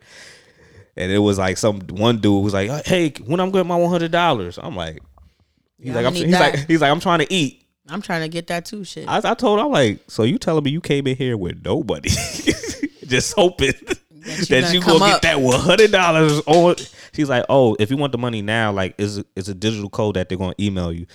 And 0.97 1.11
it 1.13 1.19
was 1.19 1.39
like 1.39 1.57
some 1.57 1.81
one 1.89 2.19
dude 2.19 2.43
was 2.45 2.53
like, 2.55 2.69
uh, 2.71 2.83
hey, 2.85 3.13
when 3.25 3.41
I'm 3.41 3.51
getting 3.51 3.69
my 3.69 3.77
one 3.77 3.91
hundred 3.91 4.11
dollars, 4.11 4.59
I'm 4.61 4.75
like, 4.77 5.01
he's 5.79 5.89
Yeah, 5.89 5.95
like, 5.95 6.07
I'm, 6.07 6.15
he's 6.15 6.31
that. 6.33 6.55
like, 6.55 6.67
he's 6.69 6.81
like, 6.81 6.91
I'm 6.91 7.01
trying 7.01 7.21
to 7.21 7.33
eat. 7.33 7.65
I'm 7.89 8.03
trying 8.03 8.23
to 8.23 8.29
get 8.29 8.49
that 8.49 8.65
too. 8.67 8.85
Shit. 8.85 9.09
I, 9.09 9.19
I 9.25 9.35
told 9.35 9.59
him, 9.59 9.67
I'm 9.67 9.73
like, 9.73 10.01
so 10.09 10.23
you 10.25 10.39
telling 10.39 10.63
me 10.65 10.71
you 10.71 10.81
came 10.81 11.07
in 11.07 11.17
here 11.17 11.37
with 11.37 11.65
nobody, 11.65 12.09
just 13.07 13.35
hoping 13.35 13.73
you 14.11 14.45
that 14.47 14.73
you 14.75 14.81
come 14.81 14.99
gonna 14.99 15.13
up. 15.15 15.23
get 15.23 15.31
that 15.31 15.41
one 15.41 15.59
hundred 15.59 15.91
dollars 15.91 16.41
on. 16.47 16.77
She's 17.13 17.29
like, 17.29 17.45
oh, 17.49 17.77
if 17.81 17.91
you 17.91 17.97
want 17.97 18.13
the 18.13 18.19
money 18.19 18.43
now, 18.43 18.71
like, 18.73 18.95
it's 18.99 19.21
it's 19.35 19.49
a 19.49 19.55
digital 19.55 19.89
code 19.91 20.17
that 20.17 20.29
they're 20.29 20.39
gonna 20.39 20.55
email 20.61 20.93
you. 20.93 21.07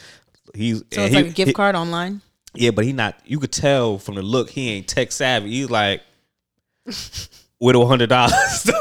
He's 0.53 0.79
so 0.79 1.01
it's 1.03 1.09
he- 1.13 1.15
like 1.15 1.25
a 1.27 1.29
gift 1.29 1.47
he- 1.49 1.53
card 1.53 1.75
online. 1.75 2.21
Yeah, 2.55 2.71
but 2.71 2.85
he 2.85 2.93
not. 2.93 3.19
You 3.25 3.39
could 3.39 3.51
tell 3.51 3.97
from 3.97 4.15
the 4.15 4.21
look 4.21 4.49
he 4.49 4.69
ain't 4.71 4.87
tech 4.87 5.11
savvy. 5.11 5.51
He's 5.51 5.69
like 5.69 6.01
with 6.85 7.75
a 7.75 7.85
hundred 7.85 8.09
dollars. 8.09 8.33
So 8.49 8.73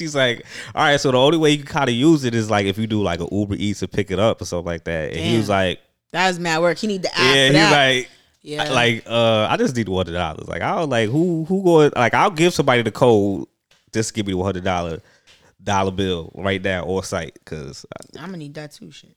she's 0.00 0.14
like, 0.16 0.44
all 0.74 0.82
right. 0.82 0.98
So 1.00 1.12
the 1.12 1.18
only 1.18 1.38
way 1.38 1.50
you 1.52 1.58
can 1.58 1.66
kind 1.66 1.88
of 1.88 1.94
use 1.94 2.24
it 2.24 2.34
is 2.34 2.50
like 2.50 2.66
if 2.66 2.76
you 2.78 2.86
do 2.88 3.02
like 3.02 3.20
a 3.20 3.28
Uber 3.30 3.54
Eats 3.56 3.80
to 3.80 3.88
pick 3.88 4.10
it 4.10 4.18
up 4.18 4.42
or 4.42 4.44
something 4.44 4.66
like 4.66 4.84
that. 4.84 5.10
And 5.12 5.20
he 5.20 5.36
was 5.36 5.46
Damn. 5.46 5.56
like, 5.56 5.80
That's 6.10 6.38
mad 6.38 6.60
work. 6.60 6.78
He 6.78 6.86
need 6.88 7.02
the 7.02 7.12
app. 7.12 7.20
yeah, 7.20 7.44
he's 7.44 7.52
that. 7.54 7.94
like. 7.96 8.08
yeah. 8.42 8.70
Like, 8.72 9.04
uh, 9.06 9.46
I 9.48 9.56
just 9.56 9.76
need 9.76 9.88
one 9.88 10.04
hundred 10.06 10.16
dollars. 10.18 10.48
Like, 10.48 10.62
I 10.62 10.76
was 10.80 10.88
like, 10.88 11.08
who, 11.08 11.44
who 11.44 11.62
going? 11.62 11.92
Like, 11.94 12.14
I'll 12.14 12.30
give 12.30 12.52
somebody 12.54 12.82
the 12.82 12.90
code. 12.90 13.46
Just 13.92 14.14
give 14.14 14.26
me 14.26 14.32
the 14.32 14.38
one 14.38 14.46
hundred 14.46 14.64
dollar 14.64 15.00
dollar 15.62 15.90
bill 15.90 16.32
right 16.34 16.62
now 16.62 16.84
or 16.84 17.04
site, 17.04 17.38
cause 17.44 17.84
uh, 17.94 18.18
I'm 18.18 18.26
gonna 18.26 18.38
need 18.38 18.54
that 18.54 18.72
too. 18.72 18.90
Shit. 18.90 19.14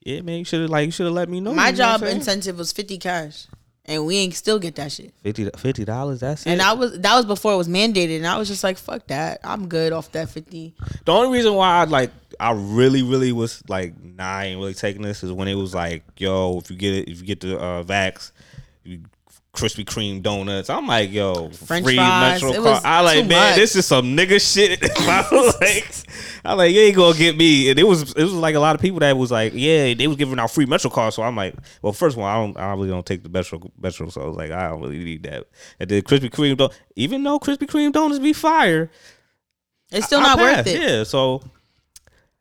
yeah, 0.00 0.22
man, 0.22 0.38
you 0.40 0.44
should 0.44 0.62
have 0.62 0.70
like 0.70 0.86
you 0.86 0.90
should 0.90 1.06
have 1.06 1.14
let 1.14 1.28
me 1.28 1.40
know. 1.40 1.52
My 1.54 1.70
job 1.72 2.02
incentive 2.02 2.58
was 2.58 2.72
50 2.72 2.98
cash, 2.98 3.46
and 3.88 4.06
we 4.06 4.18
ain't 4.18 4.34
still 4.34 4.58
get 4.58 4.76
that 4.76 4.92
shit. 4.92 5.12
50 5.24 5.84
dollars. 5.84 6.20
That's 6.20 6.46
it. 6.46 6.50
And 6.50 6.62
I 6.62 6.74
was 6.74 7.00
that 7.00 7.16
was 7.16 7.24
before 7.24 7.54
it 7.54 7.56
was 7.56 7.68
mandated, 7.68 8.18
and 8.18 8.26
I 8.26 8.38
was 8.38 8.46
just 8.46 8.62
like, 8.62 8.78
fuck 8.78 9.06
that. 9.08 9.40
I'm 9.42 9.66
good 9.66 9.92
off 9.92 10.12
that 10.12 10.28
50. 10.28 10.74
The 11.04 11.12
only 11.12 11.36
reason 11.36 11.54
why 11.54 11.78
I 11.78 11.84
like 11.84 12.10
I 12.38 12.52
really 12.52 13.02
really 13.02 13.32
was 13.32 13.62
like 13.68 13.94
nah 14.00 14.24
I 14.24 14.44
ain't 14.46 14.60
really 14.60 14.74
taking 14.74 15.02
this 15.02 15.24
is 15.24 15.32
when 15.32 15.48
it 15.48 15.54
was 15.54 15.74
like 15.74 16.04
yo 16.18 16.58
if 16.58 16.70
you 16.70 16.76
get 16.76 16.94
it 16.94 17.08
if 17.08 17.20
you 17.20 17.26
get 17.26 17.40
the 17.40 17.58
uh, 17.58 17.82
vax 17.82 18.30
you 18.84 19.00
Krispy 19.58 19.84
Kreme 19.84 20.22
donuts. 20.22 20.70
I'm 20.70 20.86
like 20.86 21.10
yo 21.10 21.48
French 21.50 21.84
free 21.84 21.96
fries, 21.96 22.42
Metro 22.42 22.62
car 22.62 22.80
I 22.84 23.00
like 23.00 23.26
man 23.26 23.50
much. 23.50 23.56
this 23.56 23.74
is 23.76 23.86
some 23.86 24.16
nigga 24.16 24.40
shit. 24.40 24.78
I 25.00 25.28
was 25.30 25.60
like 25.60 25.92
I 26.44 26.52
like 26.54 26.72
you 26.72 26.80
ain't 26.80 26.96
gonna 26.96 27.18
get 27.18 27.36
me. 27.36 27.70
And 27.70 27.78
it 27.78 27.84
was 27.84 28.12
it 28.12 28.22
was 28.22 28.32
like 28.34 28.54
a 28.54 28.60
lot 28.60 28.74
of 28.74 28.80
people 28.80 29.00
that 29.00 29.16
was 29.16 29.30
like 29.30 29.52
yeah 29.54 29.94
they 29.94 30.06
was 30.06 30.16
giving 30.16 30.38
out 30.38 30.50
free 30.50 30.66
Metro 30.66 30.90
cards 30.90 31.16
so 31.16 31.22
I'm 31.22 31.36
like 31.36 31.54
well 31.82 31.92
first 31.92 32.16
of 32.16 32.22
all 32.22 32.26
I 32.26 32.34
don't 32.36 32.56
I 32.56 32.72
really 32.74 32.88
don't 32.88 33.04
take 33.06 33.22
the 33.22 33.28
Metro 33.28 33.60
Metro. 33.80 34.08
So 34.08 34.22
I 34.22 34.26
was 34.26 34.36
like 34.36 34.50
I 34.50 34.68
don't 34.68 34.80
really 34.80 34.98
need 34.98 35.24
that. 35.24 35.44
And 35.80 35.90
then 35.90 36.02
Krispy 36.02 36.30
Kreme 36.30 36.56
don- 36.56 36.70
even 36.96 37.22
though 37.22 37.38
Krispy 37.38 37.66
Kreme 37.66 37.92
donuts 37.92 38.20
be 38.20 38.32
fire 38.32 38.90
It's 39.90 40.06
still 40.06 40.20
I 40.20 40.22
not 40.22 40.38
worth 40.38 40.66
it. 40.66 40.80
Yeah, 40.80 41.02
so 41.04 41.42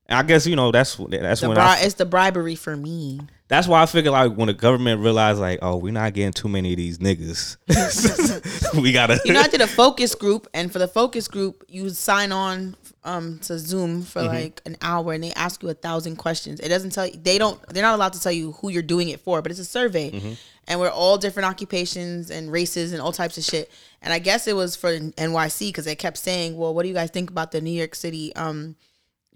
I 0.09 0.24
guess 0.24 0.45
you 0.47 0.55
know 0.55 0.72
that's 0.72 0.95
that's 0.95 1.41
The 1.41 1.47
when 1.49 1.55
bri- 1.55 1.63
I, 1.63 1.80
it's 1.82 1.95
the 1.95 2.05
bribery 2.05 2.55
for 2.55 2.76
me. 2.78 3.20
That's 3.50 3.68
why 3.68 3.82
I 3.82 3.86
figure 3.86 4.12
like 4.12 4.34
when 4.34 4.48
the 4.48 4.54
government 4.54 5.02
realized 5.02 5.39
like 5.39 5.60
oh 5.62 5.78
we're 5.78 5.93
not 5.93 6.14
getting 6.14 6.34
too 6.34 6.48
many 6.50 6.74
of 6.74 6.78
these 6.78 6.98
niggas, 6.98 7.58
we 8.82 8.91
gotta. 8.91 9.20
You 9.26 9.34
know, 9.34 9.41
I 9.41 9.48
did 9.48 9.62
a 9.62 9.68
focus 9.68 10.16
group, 10.16 10.48
and 10.54 10.72
for 10.72 10.80
the 10.80 10.88
focus 10.88 11.28
group, 11.28 11.64
you 11.68 11.89
sign 11.89 12.32
on 12.32 12.76
um 13.04 13.39
to 13.43 13.58
Zoom 13.58 14.02
for 14.04 14.22
Mm-hmm. 14.22 14.34
like 14.34 14.62
an 14.66 14.76
hour, 14.82 15.14
and 15.14 15.24
they 15.24 15.32
ask 15.34 15.64
you 15.64 15.70
a 15.70 15.74
thousand 15.74 16.18
questions. 16.18 16.60
It 16.60 16.70
doesn't 16.70 16.89
tell 16.91 17.06
you 17.08 17.14
they 17.22 17.38
don't 17.38 17.60
they're 17.70 17.84
not 17.84 17.95
allowed 17.95 18.14
to 18.14 18.22
tell 18.22 18.32
you 18.32 18.52
who 18.54 18.70
you're 18.70 18.82
doing 18.84 19.10
it 19.10 19.20
for, 19.22 19.41
but 19.41 19.52
it's 19.52 19.60
a 19.62 19.66
survey, 19.66 20.12
Mm-hmm. 20.12 20.34
and 20.68 20.80
we're 20.80 20.89
all 20.89 21.18
different 21.18 21.48
occupations 21.48 22.30
and 22.32 22.52
races 22.52 22.91
and 22.91 23.02
all 23.02 23.12
types 23.12 23.38
of 23.38 23.43
shit. 23.43 23.72
And 24.02 24.12
I 24.14 24.20
guess 24.20 24.48
it 24.48 24.56
was 24.56 24.76
for 24.76 24.89
NYC 24.98 25.70
because 25.70 25.86
they 25.86 25.95
kept 25.95 26.18
saying, 26.18 26.58
"Well, 26.58 26.74
what 26.74 26.84
do 26.84 26.89
you 26.89 26.93
guys 26.93 27.10
think 27.12 27.30
about 27.30 27.52
the 27.52 27.62
New 27.62 27.72
York 27.72 27.95
City 27.95 28.36
um 28.36 28.76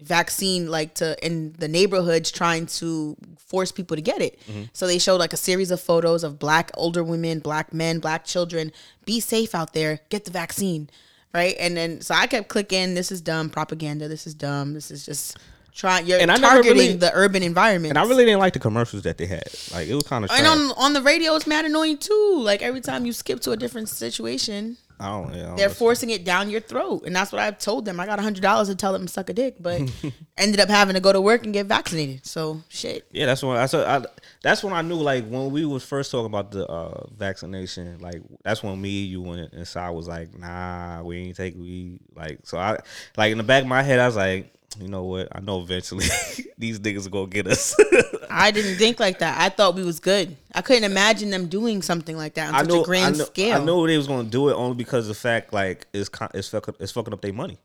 vaccine 0.02 0.70
like 0.70 0.94
to 0.96 1.16
in 1.24 1.54
the 1.58 1.68
neighborhoods 1.68 2.30
trying 2.30 2.66
to 2.66 3.16
force 3.38 3.72
people 3.72 3.96
to 3.96 4.02
get 4.02 4.20
it. 4.20 4.38
Mm-hmm. 4.48 4.64
So 4.72 4.86
they 4.86 4.98
showed 4.98 5.16
like 5.18 5.32
a 5.32 5.36
series 5.38 5.70
of 5.70 5.80
photos 5.80 6.24
of 6.24 6.38
black 6.38 6.70
older 6.74 7.04
women, 7.04 7.38
black 7.40 7.72
men, 7.72 7.98
black 8.00 8.24
children. 8.24 8.72
Be 9.04 9.20
safe 9.20 9.54
out 9.54 9.72
there. 9.72 10.00
Get 10.08 10.24
the 10.24 10.30
vaccine. 10.30 10.88
Right? 11.34 11.56
And 11.58 11.76
then 11.76 12.00
so 12.02 12.14
I 12.14 12.26
kept 12.26 12.48
clicking, 12.48 12.94
this 12.94 13.10
is 13.10 13.20
dumb 13.22 13.48
propaganda. 13.50 14.06
This 14.08 14.26
is 14.26 14.34
dumb. 14.34 14.74
This 14.74 14.90
is 14.90 15.06
just 15.06 15.38
trying 15.74 16.06
you're 16.06 16.20
And 16.20 16.30
I 16.30 16.36
targeting 16.36 16.72
really- 16.76 16.92
the 16.96 17.10
urban 17.14 17.42
environment. 17.42 17.90
and 17.92 17.98
I 17.98 18.04
really 18.06 18.24
didn't 18.26 18.40
like 18.40 18.52
the 18.52 18.58
commercials 18.58 19.02
that 19.04 19.16
they 19.16 19.24
had. 19.26 19.44
Like 19.72 19.88
it 19.88 19.94
was 19.94 20.04
kind 20.04 20.24
of. 20.24 20.30
and 20.30 20.46
on 20.46 20.72
on 20.76 20.92
the 20.92 21.00
radio 21.00 21.34
it's 21.34 21.46
mad 21.46 21.64
annoying 21.64 21.96
too. 21.96 22.38
Like 22.42 22.60
every 22.60 22.80
time 22.82 23.06
you 23.06 23.12
skip 23.14 23.40
to 23.40 23.52
a 23.52 23.56
different 23.56 23.88
situation, 23.88 24.76
I 25.02 25.08
don't. 25.08 25.34
Yeah, 25.34 25.42
I 25.42 25.46
don't 25.46 25.56
they're 25.56 25.68
know. 25.68 25.74
forcing 25.74 26.10
it 26.10 26.24
down 26.24 26.48
your 26.48 26.60
throat, 26.60 27.02
and 27.04 27.14
that's 27.14 27.32
what 27.32 27.40
I've 27.40 27.58
told 27.58 27.84
them. 27.84 27.98
I 27.98 28.06
got 28.06 28.20
hundred 28.20 28.42
dollars 28.42 28.68
to 28.68 28.76
tell 28.76 28.92
them 28.92 29.06
to 29.06 29.12
suck 29.12 29.28
a 29.30 29.32
dick, 29.32 29.56
but 29.58 29.80
ended 30.38 30.60
up 30.60 30.68
having 30.68 30.94
to 30.94 31.00
go 31.00 31.12
to 31.12 31.20
work 31.20 31.44
and 31.44 31.52
get 31.52 31.66
vaccinated. 31.66 32.24
So 32.24 32.62
shit. 32.68 33.06
Yeah, 33.10 33.26
that's 33.26 33.42
when 33.42 33.56
I 33.56 33.66
said. 33.66 33.86
I, 33.86 34.06
that's 34.42 34.62
when 34.62 34.72
I 34.72 34.82
knew 34.82 34.94
like 34.96 35.26
when 35.26 35.50
we 35.50 35.64
was 35.64 35.84
first 35.84 36.10
talking 36.12 36.26
about 36.26 36.52
the 36.52 36.66
uh, 36.66 37.06
vaccination. 37.16 37.98
Like 37.98 38.22
that's 38.44 38.62
when 38.62 38.80
me, 38.80 39.02
you, 39.04 39.24
and, 39.32 39.52
and 39.52 39.66
Sai 39.66 39.90
was 39.90 40.06
like, 40.06 40.38
"Nah, 40.38 41.02
we 41.02 41.18
ain't 41.18 41.36
take 41.36 41.56
we 41.56 41.98
like." 42.14 42.38
So 42.44 42.58
I 42.58 42.78
like 43.16 43.32
in 43.32 43.38
the 43.38 43.44
back 43.44 43.62
of 43.62 43.68
my 43.68 43.82
head, 43.82 43.98
I 43.98 44.06
was 44.06 44.16
like, 44.16 44.54
"You 44.80 44.88
know 44.88 45.04
what? 45.04 45.28
I 45.32 45.40
know 45.40 45.60
eventually 45.60 46.06
these 46.58 46.80
niggas 46.80 47.06
are 47.06 47.10
gonna 47.10 47.26
get 47.26 47.46
us." 47.46 47.74
I 48.30 48.50
didn't 48.50 48.76
think 48.76 48.98
like 49.00 49.18
that. 49.18 49.40
I 49.40 49.48
thought 49.48 49.74
we 49.74 49.84
was 49.84 50.00
good. 50.00 50.36
I 50.54 50.62
couldn't 50.62 50.84
imagine 50.84 51.30
them 51.30 51.46
doing 51.46 51.82
something 51.82 52.16
like 52.16 52.34
that 52.34 52.48
on 52.48 52.54
I 52.54 52.58
such 52.60 52.68
know, 52.68 52.82
a 52.82 52.84
grand 52.84 53.14
I 53.14 53.18
know, 53.18 53.24
scale. 53.24 53.60
I 53.60 53.64
know 53.64 53.86
they 53.86 53.96
was 53.96 54.06
gonna 54.06 54.28
do 54.28 54.48
it 54.48 54.54
only 54.54 54.76
because 54.76 55.08
of 55.08 55.16
the 55.16 55.20
fact 55.20 55.52
like 55.52 55.86
it's 55.92 56.10
it's 56.34 56.48
fucking 56.48 56.74
it's 56.80 56.92
fucking 56.92 57.12
up 57.12 57.20
their 57.20 57.32
money 57.32 57.58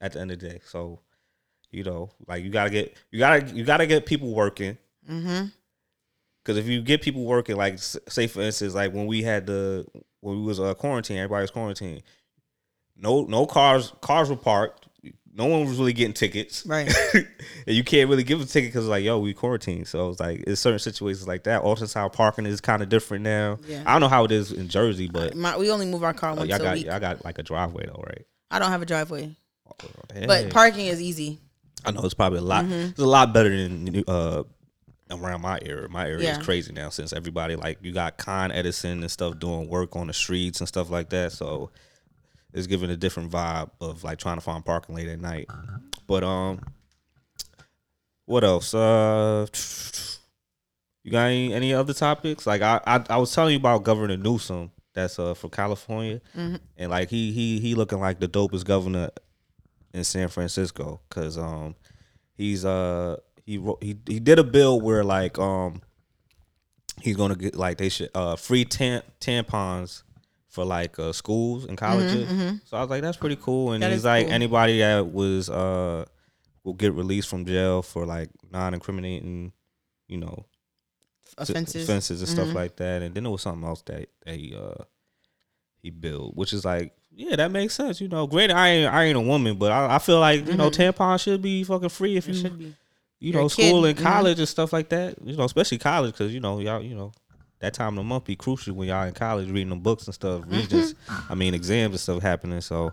at 0.00 0.12
the 0.12 0.20
end 0.20 0.30
of 0.30 0.38
the 0.38 0.48
day. 0.48 0.60
So 0.66 1.00
you 1.70 1.84
know, 1.84 2.10
like 2.28 2.44
you 2.44 2.50
gotta 2.50 2.70
get 2.70 2.96
you 3.10 3.18
gotta 3.18 3.46
you 3.54 3.64
gotta 3.64 3.86
get 3.86 4.06
people 4.06 4.32
working. 4.34 4.76
Mm-hmm. 5.08 5.46
Because 6.44 6.58
if 6.58 6.66
you 6.66 6.82
get 6.82 7.02
people 7.02 7.24
working, 7.24 7.56
like 7.56 7.78
say 7.78 8.26
for 8.26 8.42
instance, 8.42 8.74
like 8.74 8.92
when 8.92 9.06
we 9.06 9.22
had 9.22 9.46
the 9.46 9.86
when 10.20 10.36
we 10.36 10.42
was 10.42 10.60
uh, 10.60 10.74
quarantine, 10.74 11.16
everybody 11.18 11.42
was 11.42 11.50
quarantined. 11.50 12.02
No, 12.96 13.24
no 13.24 13.46
cars 13.46 13.92
cars 14.00 14.28
were 14.28 14.36
parked. 14.36 14.81
No 15.34 15.46
one 15.46 15.64
was 15.66 15.78
really 15.78 15.94
getting 15.94 16.12
tickets, 16.12 16.66
Right. 16.66 16.92
and 17.14 17.26
you 17.66 17.82
can't 17.82 18.10
really 18.10 18.22
give 18.22 18.40
a 18.42 18.44
ticket 18.44 18.68
because 18.70 18.86
like 18.86 19.02
yo, 19.02 19.18
we 19.18 19.32
quarantined. 19.32 19.88
So 19.88 20.10
it's 20.10 20.20
like 20.20 20.44
it's 20.46 20.60
certain 20.60 20.78
situations 20.78 21.26
like 21.26 21.44
that. 21.44 21.62
Also, 21.62 21.86
how 21.98 22.08
parking 22.10 22.44
is 22.44 22.60
kind 22.60 22.82
of 22.82 22.88
different 22.90 23.24
now. 23.24 23.58
Yeah. 23.66 23.82
I 23.86 23.92
don't 23.92 24.02
know 24.02 24.08
how 24.08 24.24
it 24.24 24.30
is 24.32 24.52
in 24.52 24.68
Jersey, 24.68 25.08
but 25.08 25.34
My, 25.34 25.56
we 25.56 25.70
only 25.70 25.86
move 25.86 26.04
our 26.04 26.12
car 26.12 26.32
oh, 26.32 26.34
once 26.36 26.50
y'all 26.50 26.60
a 26.60 26.64
got 26.64 26.74
week. 26.74 26.86
y'all 26.86 27.00
got 27.00 27.24
like 27.24 27.38
a 27.38 27.42
driveway 27.42 27.86
though, 27.86 28.02
right? 28.06 28.26
I 28.50 28.58
don't 28.58 28.70
have 28.70 28.82
a 28.82 28.86
driveway, 28.86 29.34
Hey. 30.12 30.26
but 30.26 30.50
parking 30.50 30.86
is 30.86 31.00
easy. 31.00 31.38
I 31.84 31.90
know 31.92 32.02
it's 32.02 32.14
probably 32.14 32.38
a 32.40 32.42
lot. 32.42 32.64
Mm-hmm. 32.66 32.90
It's 32.90 32.98
a 33.00 33.06
lot 33.06 33.32
better 33.32 33.48
than 33.48 34.04
uh 34.06 34.42
around 35.10 35.40
my 35.40 35.58
area. 35.62 35.88
My 35.88 36.08
area 36.08 36.24
Yeah. 36.24 36.38
is 36.38 36.44
crazy 36.44 36.72
now 36.74 36.90
since 36.90 37.12
everybody 37.14 37.56
like 37.56 37.78
you 37.82 37.92
got 37.92 38.18
Con 38.18 38.52
Edison 38.52 39.00
and 39.00 39.10
stuff 39.10 39.38
doing 39.38 39.68
work 39.68 39.96
on 39.96 40.06
the 40.08 40.12
streets 40.12 40.60
and 40.60 40.68
stuff 40.68 40.90
like 40.90 41.08
that. 41.10 41.32
So 41.32 41.70
it's 42.52 42.66
giving 42.66 42.90
a 42.90 42.96
different 42.96 43.30
vibe 43.30 43.70
of 43.80 44.04
like 44.04 44.18
trying 44.18 44.36
to 44.36 44.40
find 44.42 44.64
parking 44.64 44.94
late 44.94 45.08
at 45.08 45.20
night. 45.20 45.48
But 46.06 46.22
um, 46.24 46.60
what 48.26 48.44
else? 48.44 48.74
Uh, 48.74 49.46
you 51.02 51.10
got 51.10 51.26
any, 51.26 51.52
any 51.52 51.74
other 51.74 51.94
topics? 51.94 52.46
Like 52.46 52.62
I, 52.62 52.80
I 52.86 53.04
I 53.10 53.16
was 53.16 53.34
telling 53.34 53.52
you 53.52 53.58
about 53.58 53.84
Governor 53.84 54.16
Newsom. 54.16 54.70
That's 54.94 55.18
uh 55.18 55.32
from 55.34 55.50
California, 55.50 56.20
and 56.76 56.90
like 56.90 57.08
he 57.08 57.32
he 57.32 57.58
he 57.60 57.74
looking 57.74 57.98
like 57.98 58.20
the 58.20 58.28
dopest 58.28 58.64
governor 58.66 59.10
in 59.94 60.04
San 60.04 60.28
Francisco 60.28 61.00
because 61.08 61.38
um 61.38 61.74
he's 62.34 62.64
uh 62.64 63.16
he 63.46 63.56
wrote, 63.56 63.82
he 63.82 63.96
he 64.06 64.20
did 64.20 64.38
a 64.38 64.44
bill 64.44 64.80
where 64.80 65.02
like 65.02 65.38
um 65.38 65.80
he's 67.00 67.16
gonna 67.16 67.34
get 67.36 67.56
like 67.56 67.78
they 67.78 67.88
should 67.88 68.10
uh 68.14 68.36
free 68.36 68.66
tam- 68.66 69.02
tampons 69.18 70.02
for 70.52 70.64
like 70.64 70.98
uh 70.98 71.12
schools 71.12 71.64
and 71.64 71.76
colleges. 71.78 72.28
So 72.66 72.76
I 72.76 72.80
was 72.82 72.90
like 72.90 73.02
that's 73.02 73.16
pretty 73.16 73.36
cool. 73.36 73.72
And 73.72 73.82
That 73.82 73.90
he's 73.90 74.04
like 74.04 74.26
cool. 74.26 74.34
anybody 74.34 74.78
that 74.78 75.10
was 75.12 75.48
uh 75.50 76.04
will 76.62 76.74
get 76.74 76.92
released 76.92 77.28
from 77.28 77.44
jail 77.46 77.82
for 77.82 78.06
like 78.06 78.28
non 78.52 78.74
incriminating, 78.74 79.52
you 80.08 80.18
know, 80.18 80.44
Offenses. 81.38 81.84
offenses 81.88 82.20
and 82.20 82.28
stuff 82.28 82.48
Mhm. 82.48 82.54
like 82.54 82.76
that. 82.76 83.00
And 83.02 83.14
then 83.14 83.24
there 83.24 83.32
was 83.32 83.40
something 83.42 83.66
else 83.66 83.82
that 83.82 84.08
that 84.26 84.36
he 84.36 84.54
uh 84.54 84.84
he 85.80 85.90
built, 85.90 86.36
which 86.36 86.52
is 86.52 86.64
like, 86.64 86.92
yeah, 87.10 87.34
that 87.36 87.50
makes 87.50 87.74
sense. 87.74 88.00
You 88.00 88.08
know, 88.08 88.26
granted, 88.26 88.54
I 88.56 88.68
ain't 88.68 88.92
I 88.92 89.04
ain't 89.04 89.16
a 89.16 89.20
woman, 89.20 89.56
but 89.56 89.72
I, 89.72 89.94
I 89.96 89.98
feel 89.98 90.20
like 90.20 90.46
you 90.46 90.56
know 90.56 90.70
tampons 90.70 91.22
should 91.22 91.40
be 91.42 91.64
fucking 91.64 91.88
free 91.88 92.16
if 92.16 92.28
It 92.28 92.34
you 92.34 92.40
should 92.42 92.58
be. 92.58 92.74
you 93.20 93.32
You're 93.32 93.40
know 93.40 93.48
school 93.48 93.86
and 93.86 93.96
college 93.98 94.38
and 94.38 94.48
stuff 94.48 94.72
like 94.72 94.90
that. 94.90 95.16
You 95.24 95.34
know, 95.36 95.44
especially 95.44 95.78
college 95.78 96.12
because 96.12 96.34
you 96.34 96.40
know 96.40 96.60
y'all 96.60 96.82
you 96.82 96.94
know 96.94 97.12
that 97.62 97.74
time 97.74 97.96
of 97.96 97.96
the 97.96 98.02
month 98.02 98.24
be 98.24 98.36
crucial 98.36 98.74
when 98.74 98.88
y'all 98.88 99.06
in 99.06 99.14
college 99.14 99.48
reading 99.48 99.70
them 99.70 99.80
books 99.80 100.06
and 100.06 100.14
stuff. 100.14 100.42
Mm-hmm. 100.42 100.56
Regents, 100.56 100.94
I 101.30 101.34
mean 101.34 101.54
exams 101.54 101.92
and 101.92 102.00
stuff 102.00 102.22
happening. 102.22 102.60
So 102.60 102.92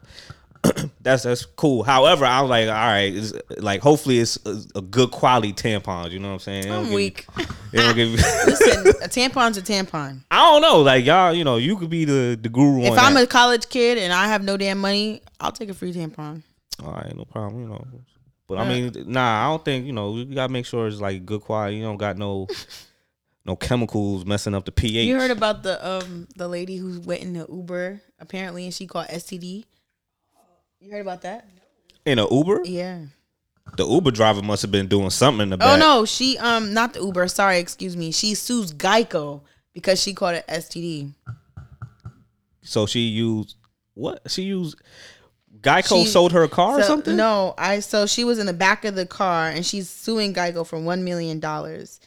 that's 1.01 1.23
that's 1.23 1.45
cool. 1.45 1.83
However, 1.83 2.23
I 2.23 2.41
was 2.41 2.49
like, 2.49 2.67
all 2.67 2.73
right, 2.73 3.13
it's, 3.13 3.33
like 3.57 3.81
hopefully 3.81 4.19
it's 4.19 4.37
a, 4.45 4.61
a 4.75 4.81
good 4.81 5.09
quality 5.09 5.53
tampons. 5.53 6.11
You 6.11 6.19
know 6.19 6.27
what 6.27 6.33
I'm 6.35 6.39
saying? 6.39 6.63
They 6.63 6.71
I'm 6.71 6.85
you- 6.85 6.95
weak. 6.95 7.25
they 7.71 7.81
don't 7.81 7.95
give 7.95 8.09
you- 8.09 8.15
Listen, 8.45 8.87
a 9.03 9.07
tampon's 9.07 9.57
a 9.57 9.61
tampon. 9.61 10.21
I 10.29 10.37
don't 10.37 10.61
know. 10.61 10.81
Like 10.81 11.03
y'all, 11.03 11.33
you 11.33 11.43
know, 11.43 11.57
you 11.57 11.75
could 11.75 11.89
be 11.89 12.05
the 12.05 12.37
the 12.39 12.49
guru. 12.49 12.83
If 12.83 12.97
I'm 12.97 13.15
that. 13.15 13.23
a 13.23 13.27
college 13.27 13.69
kid 13.69 13.97
and 13.97 14.13
I 14.13 14.27
have 14.27 14.43
no 14.43 14.55
damn 14.55 14.77
money, 14.77 15.21
I'll 15.39 15.51
take 15.51 15.69
a 15.69 15.73
free 15.73 15.93
tampon. 15.93 16.43
All 16.85 16.93
right, 16.93 17.15
no 17.15 17.25
problem. 17.25 17.63
You 17.63 17.69
know, 17.69 17.85
but 18.47 18.59
I 18.59 18.67
mean, 18.67 18.93
nah, 19.07 19.45
I 19.45 19.49
don't 19.49 19.65
think 19.65 19.85
you 19.85 19.93
know. 19.93 20.15
You 20.15 20.25
gotta 20.25 20.51
make 20.53 20.65
sure 20.65 20.87
it's 20.87 21.01
like 21.01 21.25
good 21.25 21.41
quality. 21.41 21.77
You 21.77 21.83
don't 21.83 21.97
got 21.97 22.17
no 22.17 22.47
no 23.49 23.55
chemicals 23.55 24.25
messing 24.25 24.53
up 24.53 24.65
the 24.65 24.71
pH. 24.71 25.07
You 25.07 25.17
heard 25.17 25.31
about 25.31 25.63
the 25.63 25.83
um 25.85 26.27
the 26.35 26.47
lady 26.47 26.77
who 26.77 26.99
went 27.01 27.23
in 27.23 27.33
the 27.33 27.47
Uber 27.49 27.99
apparently 28.19 28.65
and 28.65 28.73
she 28.73 28.85
caught 28.85 29.09
STD. 29.09 29.65
You 30.79 30.91
heard 30.91 31.01
about 31.01 31.23
that? 31.23 31.47
in 32.05 32.19
a 32.19 32.31
Uber? 32.31 32.61
Yeah. 32.65 33.05
The 33.75 33.87
Uber 33.87 34.11
driver 34.11 34.41
must 34.43 34.61
have 34.61 34.71
been 34.71 34.87
doing 34.87 35.09
something 35.09 35.51
in 35.51 35.57
the 35.57 35.67
Oh 35.67 35.77
no, 35.77 36.05
she 36.05 36.37
um 36.37 36.75
not 36.75 36.93
the 36.93 36.99
Uber. 37.01 37.27
Sorry, 37.27 37.57
excuse 37.57 37.97
me. 37.97 38.11
She 38.11 38.35
sues 38.35 38.71
Geico 38.71 39.41
because 39.73 39.99
she 39.99 40.13
caught 40.13 40.35
an 40.35 40.43
STD. 40.47 41.13
So 42.61 42.85
she 42.85 42.99
used 42.99 43.55
what? 43.95 44.21
She 44.29 44.43
used 44.43 44.79
Geico 45.59 46.03
She- 46.03 46.05
sold 46.05 46.33
her 46.33 46.43
a 46.43 46.49
car 46.49 46.79
or 46.79 46.83
something. 46.83 47.15
No, 47.15 47.55
I 47.57 47.79
so 47.79 48.05
she 48.05 48.23
was 48.23 48.37
in 48.37 48.45
the 48.45 48.53
back 48.53 48.85
of 48.85 48.93
the 48.93 49.07
car 49.07 49.49
and 49.49 49.65
she's 49.65 49.89
suing 49.89 50.35
Geico 50.35 50.67
for 50.67 50.79
one 50.79 51.03
million 51.03 51.39
dollars. 51.39 51.99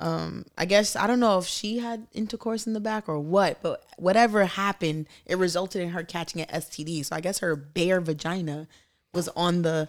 Um, 0.00 0.44
I 0.56 0.64
guess 0.64 0.94
I 0.94 1.06
don't 1.08 1.18
know 1.18 1.38
if 1.38 1.46
she 1.46 1.78
had 1.78 2.06
intercourse 2.12 2.66
in 2.68 2.72
the 2.72 2.80
back 2.80 3.08
or 3.08 3.18
what, 3.18 3.60
but 3.62 3.84
whatever 3.96 4.44
happened, 4.44 5.08
it 5.26 5.36
resulted 5.38 5.82
in 5.82 5.90
her 5.90 6.04
catching 6.04 6.40
an 6.40 6.46
STD. 6.60 7.04
So 7.04 7.16
I 7.16 7.20
guess 7.20 7.38
her 7.40 7.56
bare 7.56 8.00
vagina 8.00 8.68
was 9.12 9.28
on 9.30 9.62
the 9.62 9.88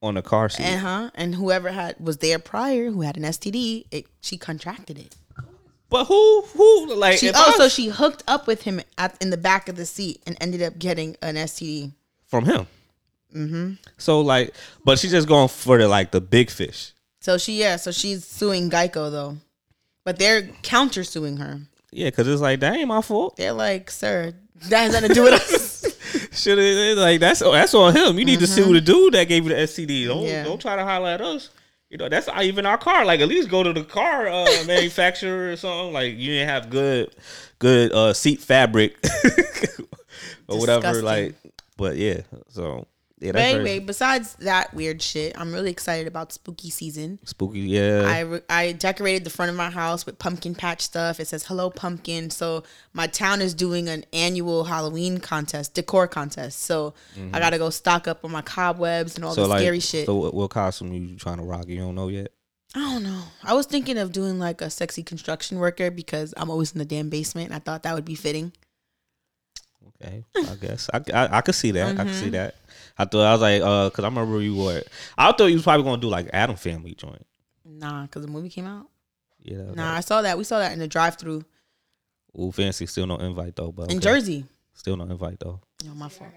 on 0.00 0.14
the 0.14 0.22
car 0.22 0.48
seat. 0.48 0.64
uh 0.64 0.78
huh, 0.78 1.10
and 1.14 1.34
whoever 1.34 1.70
had 1.72 1.96
was 2.00 2.18
there 2.18 2.38
prior 2.38 2.90
who 2.90 3.02
had 3.02 3.16
an 3.18 3.22
STD, 3.24 3.84
it 3.90 4.06
she 4.22 4.38
contracted 4.38 4.98
it. 4.98 5.14
but 5.90 6.06
who 6.06 6.42
who 6.54 6.94
like 6.94 7.18
She 7.18 7.26
if 7.28 7.36
also 7.36 7.64
I- 7.64 7.68
she 7.68 7.88
hooked 7.88 8.22
up 8.26 8.46
with 8.46 8.62
him 8.62 8.80
at 8.96 9.14
in 9.20 9.28
the 9.28 9.36
back 9.36 9.68
of 9.68 9.76
the 9.76 9.84
seat 9.86 10.22
and 10.26 10.38
ended 10.40 10.62
up 10.62 10.78
getting 10.78 11.16
an 11.20 11.34
STD. 11.36 11.92
from 12.26 12.46
him? 12.46 12.66
Mm-hmm. 13.34 13.72
So 13.98 14.22
like, 14.22 14.54
but 14.86 14.98
she's 14.98 15.10
just 15.10 15.28
going 15.28 15.48
for 15.48 15.76
the 15.76 15.86
like 15.86 16.12
the 16.12 16.20
big 16.22 16.48
fish. 16.50 16.92
So 17.24 17.38
she 17.38 17.58
yeah, 17.58 17.76
so 17.76 17.90
she's 17.90 18.22
suing 18.22 18.68
Geico 18.68 19.10
though, 19.10 19.38
but 20.04 20.18
they're 20.18 20.42
counter 20.62 21.02
suing 21.04 21.38
her. 21.38 21.58
Yeah, 21.90 22.08
because 22.08 22.28
it's 22.28 22.42
like 22.42 22.60
that 22.60 22.76
ain't 22.76 22.88
my 22.88 23.00
fault. 23.00 23.36
They're 23.36 23.54
like, 23.54 23.90
sir, 23.90 24.34
that 24.68 24.78
has 24.82 24.92
nothing 24.92 25.08
to 25.08 25.14
do 25.14 25.22
with 25.22 25.32
us. 25.32 25.84
Should 26.42 26.58
it 26.58 26.98
like 26.98 27.20
that's 27.20 27.40
that's 27.40 27.72
on 27.72 27.96
him. 27.96 28.18
You 28.18 28.26
need 28.26 28.40
to 28.40 28.46
sue 28.46 28.70
the 28.74 28.80
dude 28.82 29.14
that 29.14 29.24
gave 29.24 29.44
you 29.44 29.48
the 29.48 29.54
STD. 29.54 30.06
Don't 30.06 30.18
Mm-hmm. 30.18 30.26
Yeah. 30.26 30.44
don't 30.44 30.60
try 30.60 30.76
to 30.76 30.84
holler 30.84 31.08
at 31.08 31.22
us. 31.22 31.48
You 31.88 31.96
know 31.96 32.10
that's 32.10 32.28
even 32.42 32.66
our 32.66 32.76
car. 32.76 33.06
Like 33.06 33.20
at 33.20 33.28
least 33.28 33.48
go 33.48 33.62
to 33.62 33.72
the 33.72 33.84
car 33.84 34.28
uh, 34.28 34.44
manufacturer 34.66 35.50
or 35.50 35.56
something. 35.56 35.94
Like 35.94 36.18
you 36.18 36.32
didn't 36.32 36.48
have 36.50 36.68
good 36.68 37.14
good 37.58 37.90
uh, 37.92 38.12
seat 38.12 38.40
fabric 38.40 38.98
or 40.46 40.58
whatever. 40.58 41.00
Like, 41.00 41.36
but 41.78 41.96
yeah. 41.96 42.20
So 42.50 42.86
yeah, 43.24 43.32
but 43.32 43.40
anyway, 43.40 43.64
very 43.64 43.78
besides 43.80 44.34
that 44.36 44.72
weird 44.74 45.00
shit, 45.02 45.38
I'm 45.40 45.52
really 45.52 45.70
excited 45.70 46.06
about 46.06 46.32
spooky 46.32 46.70
season. 46.70 47.18
spooky. 47.24 47.60
Yeah, 47.60 48.02
I, 48.06 48.20
re- 48.20 48.40
I 48.48 48.72
decorated 48.72 49.24
the 49.24 49.30
front 49.30 49.50
of 49.50 49.56
my 49.56 49.70
house 49.70 50.04
with 50.06 50.18
pumpkin 50.18 50.54
patch 50.54 50.82
stuff. 50.82 51.18
It 51.20 51.26
says 51.28 51.44
"Hello 51.44 51.70
Pumpkin." 51.70 52.30
So 52.30 52.62
my 52.92 53.06
town 53.06 53.40
is 53.40 53.54
doing 53.54 53.88
an 53.88 54.04
annual 54.12 54.64
Halloween 54.64 55.18
contest, 55.18 55.74
decor 55.74 56.06
contest. 56.06 56.60
So 56.60 56.94
I 57.32 57.40
gotta 57.40 57.58
go 57.58 57.70
stock 57.70 58.06
up 58.06 58.24
on 58.24 58.30
my 58.30 58.42
cobwebs 58.42 59.16
and 59.16 59.24
all 59.24 59.32
Mm-hmm. 59.32 59.36
so 59.40 59.42
the 59.42 59.48
like 59.48 59.60
scary 59.60 59.80
shit. 59.80 60.06
So 60.06 60.16
what, 60.16 60.34
what 60.34 60.50
costume 60.50 60.92
you 60.92 61.16
trying 61.16 61.38
to 61.38 61.44
rock? 61.44 61.66
You 61.68 61.78
don't 61.78 61.94
know 61.94 62.08
yet. 62.08 62.28
I 62.76 62.80
don't 62.80 63.04
know. 63.04 63.22
I 63.44 63.54
was 63.54 63.66
thinking 63.66 63.98
of 63.98 64.10
doing 64.12 64.38
like 64.40 64.60
a 64.60 64.68
sexy 64.68 65.02
construction 65.04 65.58
worker 65.60 65.90
because 65.92 66.34
I'm 66.36 66.50
always 66.50 66.72
in 66.72 66.78
the 66.80 66.84
damn 66.84 67.08
basement. 67.08 67.46
And 67.46 67.54
I 67.54 67.60
thought 67.60 67.84
that 67.84 67.94
would 67.94 68.04
be 68.04 68.16
fitting. 68.16 68.52
Okay, 70.02 70.24
I 70.36 70.54
guess 70.60 70.90
I, 70.92 71.00
I 71.14 71.38
I 71.38 71.40
could 71.40 71.54
see 71.54 71.70
that. 71.72 71.86
I 71.86 72.04
could 72.04 72.12
Mm-hmm. 72.12 72.24
see 72.24 72.30
that. 72.30 72.56
I 72.96 73.04
thought 73.06 73.26
I 73.26 73.32
was 73.32 73.40
like, 73.40 73.62
uh, 73.62 73.90
cause 73.90 74.04
I 74.04 74.08
remember 74.08 74.40
you 74.40 74.54
were. 74.56 74.82
I 75.18 75.32
thought 75.32 75.46
you 75.46 75.54
was 75.54 75.62
probably 75.64 75.84
gonna 75.84 76.00
do 76.00 76.08
like 76.08 76.28
Addams 76.32 76.60
Family 76.60 76.94
joint. 76.94 77.26
Nah, 77.64 78.02
because 78.02 78.22
the 78.22 78.30
movie 78.30 78.48
came 78.50 78.66
out. 78.66 78.86
Yeah. 79.42 79.72
Nah, 79.74 79.94
I 79.94 80.00
saw 80.00 80.22
that. 80.22 80.38
We 80.38 80.44
saw 80.44 80.58
that 80.58 80.72
in 80.72 80.78
the 80.78 80.88
drive-through 80.88 81.44
Ooh, 82.38 82.50
fancy. 82.52 82.86
Still 82.86 83.06
no 83.06 83.16
invite 83.16 83.56
though. 83.56 83.72
But 83.72 83.90
in 83.90 83.98
okay. 83.98 84.04
Jersey. 84.04 84.44
Still 84.74 84.96
no 84.96 85.04
invite 85.04 85.38
though. 85.40 85.60
Oh, 85.90 85.94
my 85.94 86.08
fault. 86.08 86.30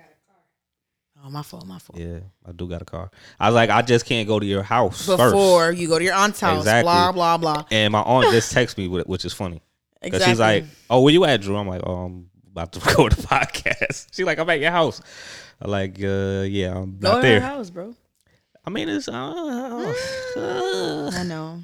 Oh, 1.24 1.30
my 1.30 1.41
fault. 1.41 1.66
My 1.66 1.80
fault. 1.80 1.99
Yeah, 1.99 2.20
I 2.45 2.51
do 2.51 2.68
got 2.68 2.82
a 2.82 2.86
car. 2.86 3.10
I 3.39 3.47
was 3.47 3.55
like, 3.55 3.70
I 3.72 3.82
just 3.82 4.05
can't 4.05 4.28
go 4.28 4.39
to 4.39 4.45
your 4.45 4.62
house 4.62 5.08
Before 5.08 5.32
first. 5.70 5.80
you 5.80 5.88
go 5.88 5.97
to 5.97 6.05
your 6.05 6.14
aunt's 6.14 6.39
house, 6.39 6.60
Exactly. 6.60 6.84
blah 6.84 7.12
blah 7.12 7.38
blah. 7.38 7.66
And 7.72 7.91
my 7.91 8.01
aunt 8.01 8.32
just 8.32 8.53
texted 8.55 8.78
me, 8.78 8.88
with 8.88 9.01
it, 9.01 9.08
which 9.08 9.26
is 9.26 9.34
funny. 9.34 9.62
Cause 10.03 10.14
Exactly. 10.14 10.32
she's 10.32 10.39
like, 10.39 10.66
"Oh, 10.91 11.01
where 11.01 11.12
you 11.14 11.26
at, 11.26 11.41
Drew?" 11.41 11.58
I'm 11.58 11.68
like, 11.68 11.82
"Oh, 11.84 11.95
I'm 12.05 12.30
about 12.51 12.72
to 12.74 12.80
record 12.86 13.14
the 13.14 13.24
podcast." 13.24 14.08
She's 14.14 14.26
like, 14.28 14.38
"I'm 14.38 14.49
at 14.51 14.60
your 14.60 14.70
house." 14.72 15.01
Like, 15.62 15.97
uh, 16.03 16.45
"Yeah, 16.47 16.78
I'm 16.78 16.97
go 16.99 17.10
not 17.10 17.16
to 17.18 17.22
there." 17.28 17.39
her 17.39 17.45
house, 17.47 17.70
bro. 17.70 17.95
I 18.66 18.70
mean, 18.70 18.89
it's 18.89 19.08
uh, 19.08 19.14
uh, 20.36 21.12
I 21.14 21.24
know. 21.24 21.60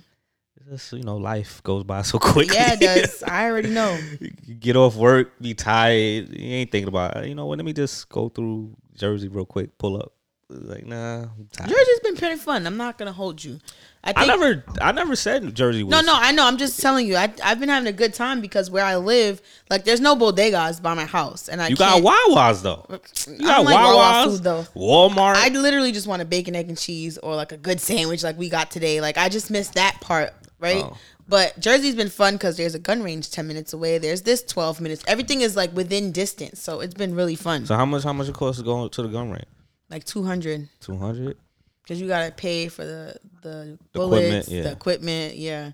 it's 0.56 0.70
just, 0.70 0.94
you 0.94 1.04
know, 1.04 1.18
life 1.18 1.62
goes 1.64 1.84
by 1.84 2.02
so 2.02 2.18
quickly. 2.20 2.56
Yeah, 2.56 2.74
it 2.74 2.80
does. 2.80 3.24
I 3.28 3.46
already 3.46 3.70
know. 3.70 4.00
You 4.46 4.56
get 4.56 4.76
off 4.76 4.96
work, 4.96 5.40
be 5.42 5.54
tired. 5.54 6.30
You 6.30 6.54
ain't 6.56 6.72
thinking 6.72 6.88
about, 6.88 7.28
you 7.28 7.36
know 7.36 7.46
what? 7.46 7.58
Let 7.58 7.66
me 7.66 7.74
just 7.74 8.08
go 8.10 8.30
through 8.30 8.76
Jersey 8.96 9.28
real 9.28 9.46
quick, 9.46 9.78
pull 9.78 9.98
up. 9.98 10.14
Like, 10.50 10.86
nah, 10.86 11.26
Jersey's 11.58 12.00
been 12.04 12.16
pretty 12.16 12.36
fun. 12.36 12.68
I'm 12.68 12.78
not 12.78 12.98
gonna 12.98 13.12
hold 13.14 13.44
you. 13.44 13.60
I 14.04 14.12
think 14.12 14.20
I 14.20 14.26
never, 14.26 14.64
I 14.82 14.92
never 14.92 15.16
said 15.16 15.56
Jersey 15.56 15.82
was. 15.82 15.92
No, 15.92 16.02
no, 16.02 16.14
I 16.14 16.32
know. 16.34 16.46
I'm 16.46 16.58
just 16.58 16.80
telling 16.82 17.08
you. 17.08 17.16
I, 17.16 17.34
I've 17.44 17.60
been 17.60 17.70
having 17.70 17.88
a 17.88 17.94
good 17.94 18.14
time 18.14 18.42
because 18.42 18.70
where 18.70 18.84
I 18.84 18.98
live, 18.98 19.42
like, 19.70 19.86
there's 19.86 20.02
no 20.02 20.16
bodegas 20.16 20.82
by 20.82 20.94
my 20.94 21.06
house, 21.06 21.48
and 21.48 21.62
I 21.62 21.70
You 21.70 21.78
got 21.78 22.04
Wawas 22.04 22.62
though. 22.62 22.86
You 23.28 23.48
I 23.48 23.64
got 23.64 23.66
like 23.66 23.78
Wawas, 23.78 24.26
food, 24.26 24.44
though. 24.44 24.66
Walmart. 24.76 25.36
I 25.36 25.48
literally 25.50 25.94
just 25.94 26.06
want 26.06 26.22
a 26.22 26.26
bacon, 26.26 26.56
egg, 26.56 26.68
and 26.68 26.78
cheese, 26.78 27.18
or 27.18 27.36
like 27.36 27.52
a 27.54 27.58
good 27.58 27.80
sandwich, 27.80 28.24
like 28.24 28.38
we 28.38 28.50
got 28.50 28.70
today. 28.70 29.00
Like 29.02 29.18
I 29.18 29.30
just 29.30 29.50
missed 29.50 29.76
that 29.76 30.00
part, 30.02 30.34
right? 30.60 30.84
Oh. 30.84 30.98
But 31.28 31.58
Jersey's 31.58 31.96
been 31.96 32.10
fun 32.10 32.34
because 32.34 32.58
there's 32.58 32.76
a 32.76 32.80
gun 32.80 33.02
range 33.02 33.32
ten 33.32 33.48
minutes 33.48 33.72
away. 33.72 33.98
There's 33.98 34.24
this 34.24 34.44
twelve 34.44 34.82
minutes. 34.82 35.04
Everything 35.08 35.40
is 35.40 35.56
like 35.56 35.74
within 35.74 36.12
distance, 36.12 36.62
so 36.62 36.82
it's 36.82 36.94
been 36.94 37.16
really 37.16 37.36
fun. 37.36 37.66
so 37.66 37.76
how 37.76 37.86
much? 37.86 38.04
How 38.04 38.12
much 38.14 38.28
it 38.28 38.36
costs 38.36 38.60
to 38.60 38.66
go 38.66 38.90
to 38.90 39.02
the 39.02 39.08
gun 39.08 39.32
range? 39.32 39.46
Like 39.94 40.04
two 40.04 40.24
hundred, 40.24 40.68
Two 40.82 40.98
hundred. 40.98 41.38
because 41.84 42.02
you 42.02 42.08
gotta 42.08 42.32
pay 42.34 42.68
for 42.68 42.84
the 42.84 43.16
the 43.42 43.78
The 43.94 44.00
bullets, 44.00 44.24
equipment, 44.26 44.48
yeah. 44.50 44.62
the 44.64 44.72
equipment. 44.72 45.36
Yeah, 45.36 45.72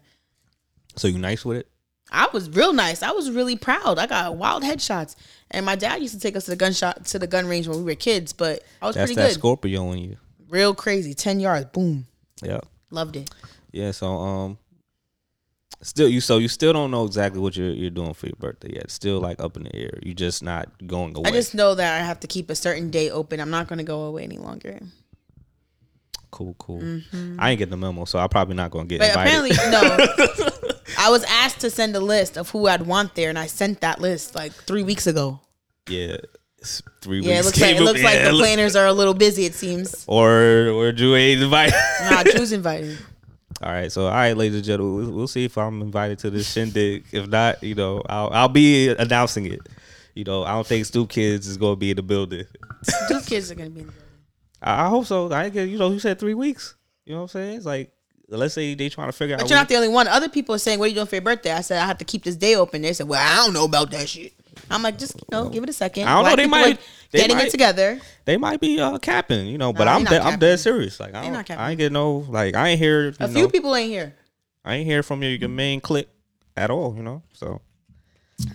So 0.96 1.08
you 1.08 1.18
nice 1.18 1.44
with 1.46 1.58
it? 1.58 1.68
I 2.12 2.28
was 2.34 2.50
real 2.50 2.74
nice. 2.74 3.04
I 3.04 3.12
was 3.12 3.30
really 3.30 3.56
proud. 3.56 4.00
I 4.00 4.08
got 4.08 4.36
wild 4.36 4.64
headshots, 4.64 5.16
and 5.52 5.66
my 5.66 5.76
dad 5.76 6.02
used 6.02 6.14
to 6.16 6.20
take 6.20 6.36
us 6.36 6.46
to 6.46 6.52
the 6.52 6.58
gun 6.58 6.74
shot 6.74 7.06
to 7.08 7.20
the 7.20 7.28
gun 7.28 7.46
range 7.48 7.68
when 7.68 7.78
we 7.78 7.84
were 7.84 7.96
kids. 7.96 8.34
But 8.34 8.64
I 8.82 8.88
was 8.88 8.96
That's 8.96 9.10
pretty 9.12 9.22
that 9.22 9.28
good. 9.30 9.34
Scorpio 9.36 9.92
in 9.92 10.00
you. 10.00 10.18
Real 10.50 10.74
crazy. 10.74 11.14
Ten 11.14 11.40
yards. 11.40 11.68
Boom. 11.72 12.08
Yeah. 12.42 12.62
Loved 12.90 13.16
it. 13.16 13.30
Yeah. 13.72 13.92
So 13.92 14.08
um, 14.08 14.58
still 15.82 16.08
you. 16.10 16.22
So 16.22 16.38
you 16.38 16.48
still 16.48 16.74
don't 16.74 16.92
know 16.92 17.06
exactly 17.06 17.40
what 17.42 17.56
you're 17.58 17.72
you're 17.72 17.90
doing 17.90 18.14
for 18.14 18.28
your 18.28 18.36
birthday 18.40 18.74
yet. 18.76 18.84
It's 18.86 18.94
still 18.94 19.20
like 19.20 19.40
up 19.42 19.58
in 19.58 19.64
the 19.64 19.76
air. 19.76 19.98
You're 20.04 20.14
just 20.16 20.44
not 20.44 20.70
going 20.88 21.16
away. 21.16 21.30
I 21.30 21.32
just 21.34 21.54
know 21.56 21.76
that 21.76 22.02
I 22.02 22.06
have 22.06 22.20
to 22.22 22.28
keep 22.28 22.50
a 22.50 22.56
certain 22.56 22.90
day 22.90 23.10
open. 23.10 23.40
I'm 23.40 23.50
not 23.50 23.68
going 23.68 23.78
to 23.80 23.84
go 23.86 24.04
away 24.04 24.24
any 24.24 24.38
longer. 24.38 24.80
cool, 26.32 26.56
cool. 26.60 26.82
I 27.40 27.52
ain't 27.52 27.60
getting 27.60 27.72
the 27.72 27.78
memo, 27.78 28.06
so 28.06 28.20
I'm 28.20 28.30
probably 28.30 28.56
not 28.56 28.72
gonna 28.72 28.86
get 28.86 29.02
Mm-hmm. 29.02 29.14
But 29.16 29.28
invited. 29.28 29.58
apparently, 29.58 30.48
no. 30.48 30.70
I 30.98 31.10
was 31.10 31.24
asked 31.26 31.62
to 31.62 31.70
send 31.70 31.96
a 31.96 32.00
list 32.00 32.38
of 32.38 32.50
who 32.50 32.68
I'd 32.68 32.84
want 32.84 33.16
there, 33.16 33.30
and 33.30 33.40
I 33.40 33.48
sent 33.48 33.82
that 33.82 34.00
list 34.02 34.36
like 34.36 34.52
three 34.52 34.84
weeks 34.84 35.08
ago. 35.08 35.40
yeah. 35.90 36.18
It's 36.62 36.82
three 37.02 37.22
Yeah, 37.22 37.36
it 37.36 37.36
weeks. 37.38 37.46
looks 37.46 37.62
like 37.62 37.76
it 37.78 37.82
looks 37.82 38.04
like 38.04 38.16
yeah, 38.16 38.32
the 38.32 38.38
planners 38.38 38.76
are 38.76 38.86
a 38.86 38.92
little 38.92 39.14
busy. 39.14 39.46
It 39.46 39.56
seems. 39.56 40.04
Or 40.10 40.68
or 40.68 40.92
Drew 40.92 41.16
ain't 41.16 41.42
invited. 41.42 41.74
Nah, 42.04 42.24
Drew's 42.24 42.52
invited. 42.62 42.98
All 43.62 43.72
right, 43.72 43.92
so 43.92 44.06
all 44.06 44.12
right, 44.12 44.36
ladies 44.38 44.56
and 44.56 44.64
gentlemen, 44.66 44.96
we'll, 44.96 45.12
we'll 45.12 45.28
see 45.28 45.44
if 45.44 45.58
I'm 45.58 45.82
invited 45.82 46.20
to 46.20 46.30
this 46.30 46.50
shindig. 46.50 47.06
If 47.12 47.28
not, 47.28 47.62
you 47.62 47.76
know, 47.76 48.02
I'll 48.08 48.30
I'll 48.32 48.48
be 48.48 48.88
announcing 48.90 49.46
it. 49.46 49.60
You 50.16 50.24
know, 50.24 50.44
I 50.44 50.52
don't 50.52 50.66
think 50.66 50.86
Stoop 50.86 51.10
Kids 51.10 51.48
is 51.48 51.58
gonna 51.58 51.76
be 51.76 51.92
in 51.92 51.98
the 51.98 52.04
building. 52.04 52.46
Two 53.10 53.22
kids 53.22 53.52
are 53.52 53.56
going 53.56 53.70
to 53.70 53.74
be 53.74 53.82
in 53.82 53.88
the 53.88 53.92
building. 53.92 54.10
I, 54.62 54.86
I 54.86 54.90
hope 54.90 55.06
so. 55.06 55.32
I 55.32 55.50
get 55.50 55.68
you 55.68 55.78
know, 55.78 55.92
you 55.92 56.00
said 56.00 56.20
three 56.20 56.34
weeks. 56.34 56.76
You 57.06 57.14
know 57.14 57.20
what 57.20 57.24
I'm 57.24 57.28
saying? 57.30 57.58
It's 57.58 57.66
like 57.66 57.92
let's 58.30 58.54
say 58.54 58.76
they 58.76 58.90
trying 58.90 59.10
to 59.10 59.12
figure 59.12 59.36
out. 59.36 59.42
But 59.42 59.50
you're 59.50 59.60
not 59.60 59.68
the 59.68 59.76
only 59.76 59.88
one. 59.90 60.08
Other 60.08 60.30
people 60.30 60.56
are 60.56 60.60
saying, 60.60 60.80
"What 60.80 60.86
are 60.86 60.90
you 60.90 60.96
doing 60.96 61.08
for 61.08 61.16
your 61.16 61.22
birthday?" 61.24 61.52
I 61.52 61.62
said, 61.62 61.82
"I 61.82 61.86
have 61.86 61.98
to 61.98 62.06
keep 62.06 62.24
this 62.24 62.36
day 62.36 62.56
open." 62.56 62.82
They 62.82 62.94
said, 62.94 63.08
"Well, 63.08 63.20
I 63.22 63.44
don't 63.46 63.54
know 63.54 63.66
about 63.66 63.92
that 63.92 64.08
shit." 64.08 64.34
I'm 64.70 64.84
like, 64.84 64.98
just 64.98 65.16
you 65.16 65.22
know, 65.32 65.50
give 65.50 65.64
it 65.64 65.70
a 65.70 65.74
second. 65.74 66.08
I 66.08 66.16
don't 66.22 66.30
know, 66.30 66.36
they 66.36 66.48
might- 66.48 66.80
they 67.12 67.20
getting 67.22 67.38
might- 67.38 67.48
it 67.48 67.52
together. 67.52 68.00
They 68.26 68.38
might 68.38 68.62
be 68.62 68.80
uh, 68.80 69.00
capping, 69.00 69.48
you 69.48 69.58
know, 69.58 69.74
but 69.74 69.86
Nah, 69.86 69.96
I'm 69.96 70.04
de- 70.04 70.24
I'm 70.24 70.38
dead 70.38 70.60
serious. 70.60 71.00
Like 71.00 71.16
I, 71.16 71.24
don't, 71.24 71.34
not. 71.34 71.50
I 71.50 71.72
ain't 71.72 71.80
get 71.80 71.92
no 71.92 72.18
like 72.30 72.56
I 72.56 72.70
ain't 72.70 72.80
hear. 72.80 73.12
A 73.20 73.28
know, 73.28 73.34
few 73.34 73.50
people 73.50 73.76
ain't 73.76 73.90
here. 73.90 74.14
I 74.64 74.76
ain't 74.76 74.86
hear 74.86 75.02
from 75.02 75.24
your, 75.24 75.32
your 75.32 75.50
main 75.50 75.82
clique 75.82 76.10
at 76.56 76.70
all. 76.70 76.94
You 76.96 77.02
know, 77.02 77.24
so 77.34 77.62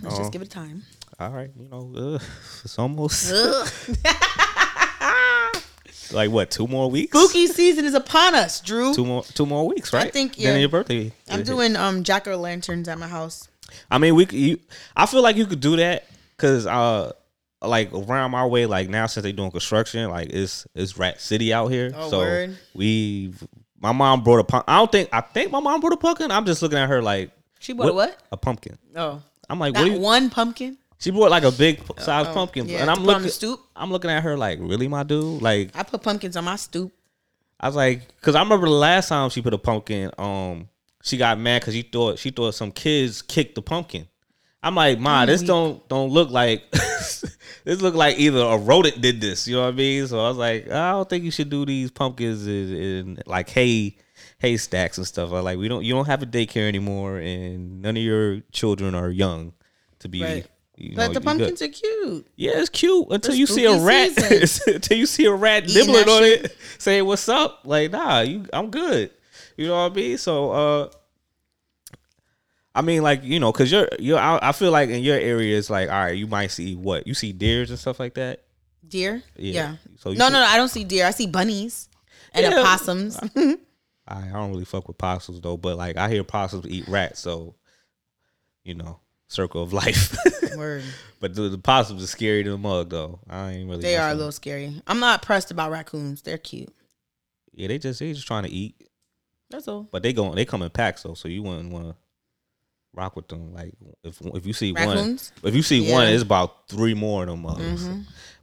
Let's 0.02 0.18
just 0.18 0.32
give 0.32 0.42
it 0.42 0.50
time. 0.50 0.84
all 1.18 1.30
right, 1.30 1.50
you 1.58 1.68
know, 1.68 1.92
uh, 1.96 2.18
it's 2.64 2.78
almost 2.78 3.32
Ugh. 3.32 3.68
like 6.12 6.30
what 6.30 6.50
two 6.50 6.66
more 6.66 6.90
weeks? 6.90 7.16
Spooky 7.18 7.46
season 7.46 7.84
is 7.84 7.94
upon 7.94 8.34
us, 8.34 8.60
Drew. 8.60 8.94
Two 8.94 9.04
more 9.04 9.24
two 9.24 9.46
more 9.46 9.66
weeks, 9.66 9.92
right? 9.92 10.12
think, 10.12 10.36
Then 10.36 10.54
yeah. 10.54 10.60
your 10.60 10.68
birthday. 10.68 11.12
I'm 11.28 11.42
doing 11.42 11.76
um 11.76 12.04
jack 12.04 12.28
o' 12.28 12.36
lanterns 12.36 12.88
at 12.88 12.98
my 12.98 13.08
house. 13.08 13.48
I 13.90 13.98
mean, 13.98 14.14
we. 14.14 14.26
could- 14.26 14.38
You, 14.38 14.58
I 14.96 15.06
feel 15.06 15.22
like 15.22 15.36
you 15.36 15.46
could 15.46 15.60
do 15.60 15.76
that 15.76 16.04
because, 16.36 16.66
uh, 16.66 17.12
like 17.62 17.92
around 17.94 18.30
my 18.32 18.44
way, 18.46 18.66
like 18.66 18.88
now 18.88 19.06
since 19.06 19.24
they 19.24 19.32
doing 19.32 19.50
construction, 19.50 20.10
like 20.10 20.28
it's 20.30 20.66
it's 20.74 20.98
Rat 20.98 21.20
City 21.20 21.52
out 21.52 21.68
here. 21.68 21.92
Oh, 21.94 22.10
so 22.10 22.18
word. 22.18 22.56
we, 22.74 23.32
my 23.80 23.92
mom 23.92 24.22
brought 24.22 24.40
a 24.40 24.44
pumpkin. 24.44 24.74
I 24.74 24.78
don't 24.78 24.92
think 24.92 25.08
I 25.12 25.20
think 25.22 25.50
my 25.50 25.60
mom 25.60 25.80
brought 25.80 25.94
a 25.94 25.96
pumpkin. 25.96 26.30
I'm 26.30 26.44
just 26.44 26.60
looking 26.62 26.78
at 26.78 26.88
her 26.88 27.00
like 27.02 27.30
She 27.60 27.72
bought 27.72 27.88
a 27.88 27.92
what? 27.94 28.18
A 28.32 28.36
pumpkin. 28.36 28.76
Oh, 28.94 29.22
I'm 29.48 29.58
like, 29.58 29.72
not 29.74 29.88
what? 29.90 29.98
one 30.00 30.28
pumpkin. 30.30 30.76
she 30.98 31.10
brought 31.10 31.30
like 31.30 31.44
a 31.44 31.50
big 31.52 31.80
size 31.98 32.26
Oh, 32.28 32.34
pumpkin, 32.34 32.68
yeah, 32.68 32.80
and 32.82 32.90
I'm 32.90 32.96
put 32.98 33.02
on 33.02 33.06
looking. 33.06 33.22
the 33.22 33.28
stoop. 33.30 33.60
I'm 33.74 33.90
looking 33.90 34.10
at 34.10 34.22
her 34.22 34.36
like, 34.36 34.58
really, 34.60 34.88
my 34.88 35.02
dude? 35.02 35.40
Like, 35.40 35.70
I 35.74 35.82
put 35.84 36.02
pumpkins 36.02 36.36
on 36.36 36.44
my 36.44 36.56
stoop. 36.56 36.92
I 37.58 37.68
was 37.68 37.76
like, 37.76 38.06
because 38.16 38.34
I 38.34 38.42
remember 38.42 38.66
the 38.66 38.72
last 38.72 39.08
time 39.08 39.30
she 39.30 39.40
put 39.40 39.54
a 39.54 39.58
pumpkin, 39.58 40.10
um, 40.18 40.68
she 41.04 41.18
got 41.18 41.38
mad 41.38 41.60
because 41.60 41.74
she 41.74 41.82
thought 41.82 42.18
she 42.18 42.30
thought 42.30 42.54
some 42.54 42.72
kids 42.72 43.20
kicked 43.22 43.54
the 43.54 43.62
pumpkin. 43.62 44.08
I'm 44.62 44.74
like, 44.74 44.98
ma, 44.98 45.22
mm. 45.22 45.26
this 45.26 45.42
don't 45.42 45.86
don't 45.88 46.08
look 46.10 46.30
like 46.30 46.70
this 46.70 47.80
look 47.82 47.94
like 47.94 48.18
either 48.18 48.40
a 48.40 48.56
rodent 48.56 49.02
did 49.02 49.20
this. 49.20 49.46
You 49.46 49.56
know 49.56 49.62
what 49.64 49.74
I 49.74 49.76
mean? 49.76 50.06
So 50.06 50.18
I 50.18 50.28
was 50.28 50.38
like, 50.38 50.70
I 50.70 50.92
don't 50.92 51.08
think 51.08 51.24
you 51.24 51.30
should 51.30 51.50
do 51.50 51.66
these 51.66 51.90
pumpkins 51.90 52.46
in, 52.46 52.74
in 52.74 53.18
like 53.26 53.50
hay 53.50 53.98
hay 54.38 54.56
stacks 54.56 54.96
and 54.96 55.06
stuff. 55.06 55.30
I 55.32 55.40
like 55.40 55.58
we 55.58 55.68
don't 55.68 55.84
you 55.84 55.92
don't 55.92 56.06
have 56.06 56.22
a 56.22 56.26
daycare 56.26 56.66
anymore, 56.66 57.18
and 57.18 57.82
none 57.82 57.98
of 57.98 58.02
your 58.02 58.40
children 58.50 58.94
are 58.94 59.10
young 59.10 59.52
to 59.98 60.08
be. 60.08 60.22
Right. 60.22 60.46
You 60.76 60.96
But 60.96 61.08
know, 61.08 61.12
the 61.14 61.20
pumpkins 61.20 61.60
good. 61.60 61.70
are 61.70 61.72
cute. 61.72 62.26
Yeah, 62.34 62.52
it's 62.54 62.70
cute 62.70 63.06
until 63.10 63.34
you 63.34 63.46
see 63.46 63.66
a 63.66 63.78
rat. 63.78 64.10
until 64.66 64.98
you 64.98 65.06
see 65.06 65.26
a 65.26 65.32
rat 65.32 65.64
Eating 65.64 65.86
nibbling 65.86 66.08
on 66.08 66.22
shit. 66.22 66.44
it, 66.46 66.56
saying 66.78 67.04
"What's 67.04 67.28
up?" 67.28 67.60
Like, 67.64 67.92
nah, 67.92 68.20
you, 68.20 68.46
I'm 68.52 68.70
good. 68.70 69.10
You 69.56 69.68
know 69.68 69.82
what 69.84 69.92
I 69.92 69.94
mean? 69.94 70.18
So, 70.18 70.50
uh, 70.50 70.88
I 72.74 72.82
mean, 72.82 73.02
like, 73.02 73.22
you 73.22 73.38
know, 73.38 73.52
cause 73.52 73.70
you're, 73.70 73.88
you're, 74.00 74.18
I, 74.18 74.38
I 74.42 74.52
feel 74.52 74.72
like 74.72 74.88
in 74.90 75.02
your 75.02 75.16
area, 75.18 75.56
it's 75.56 75.70
like, 75.70 75.88
all 75.88 75.94
right, 76.04 76.16
you 76.16 76.26
might 76.26 76.48
see 76.50 76.74
what 76.74 77.06
you 77.06 77.14
see 77.14 77.32
deers 77.32 77.70
and 77.70 77.78
stuff 77.78 78.00
like 78.00 78.14
that. 78.14 78.42
Deer. 78.86 79.22
Yeah. 79.36 79.52
Yeah. 79.52 79.76
So 79.98 80.10
no, 80.10 80.14
see- 80.14 80.18
no, 80.18 80.28
no. 80.40 80.44
I 80.44 80.56
don't 80.56 80.68
see 80.68 80.84
deer. 80.84 81.06
I 81.06 81.10
see 81.12 81.26
bunnies 81.28 81.88
and 82.32 82.44
Yeah. 82.44 82.60
opossums. 82.60 83.16
I, 83.16 83.56
I 84.08 84.28
don't 84.32 84.50
really 84.50 84.64
fuck 84.64 84.88
with 84.88 84.98
possums 84.98 85.40
though, 85.40 85.56
but 85.56 85.78
like 85.78 85.96
I 85.96 86.08
hear 86.10 86.24
possums 86.24 86.66
eat 86.68 86.86
rats, 86.88 87.20
so 87.20 87.54
you 88.64 88.74
know, 88.74 88.98
circle 89.28 89.62
of 89.62 89.72
life. 89.72 90.16
Word. 90.56 90.84
but 91.20 91.34
the, 91.34 91.48
the 91.48 91.58
possums 91.58 92.02
are 92.02 92.06
scary 92.08 92.44
to 92.44 92.50
the 92.50 92.58
mug 92.58 92.90
though. 92.90 93.20
I 93.30 93.52
ain't 93.52 93.68
really. 93.70 93.82
They 93.82 93.96
are 93.96 94.10
a 94.10 94.14
little 94.14 94.32
scary. 94.32 94.82
I'm 94.86 95.00
not 95.00 95.22
pressed 95.22 95.50
about 95.50 95.70
raccoons. 95.70 96.22
They're 96.22 96.38
cute. 96.38 96.74
Yeah, 97.54 97.68
they 97.68 97.78
just 97.78 98.00
they 98.00 98.12
just 98.12 98.26
trying 98.26 98.44
to 98.44 98.50
eat. 98.50 98.88
That's 99.54 99.68
all. 99.68 99.88
But 99.90 100.02
they 100.02 100.12
go 100.12 100.34
they 100.34 100.44
come 100.44 100.62
in 100.62 100.70
packs 100.70 101.02
though, 101.04 101.14
so 101.14 101.28
you 101.28 101.42
wouldn't 101.42 101.70
want 101.72 101.88
to 101.88 101.96
rock 102.92 103.16
with 103.16 103.28
them. 103.28 103.52
Like 103.54 103.72
if 104.02 104.20
if 104.20 104.46
you 104.46 104.52
see 104.52 104.72
Raccoons? 104.72 105.32
one, 105.40 105.48
if 105.50 105.54
you 105.56 105.62
see 105.62 105.80
one, 105.80 105.88
Yeah. 105.88 105.96
Mm-hmm. 106.06 106.14
it's 106.14 106.22
about 106.22 106.68
three 106.68 106.94
more 106.94 107.22
of 107.22 107.28
them. 107.28 107.42
mugs. 107.42 107.88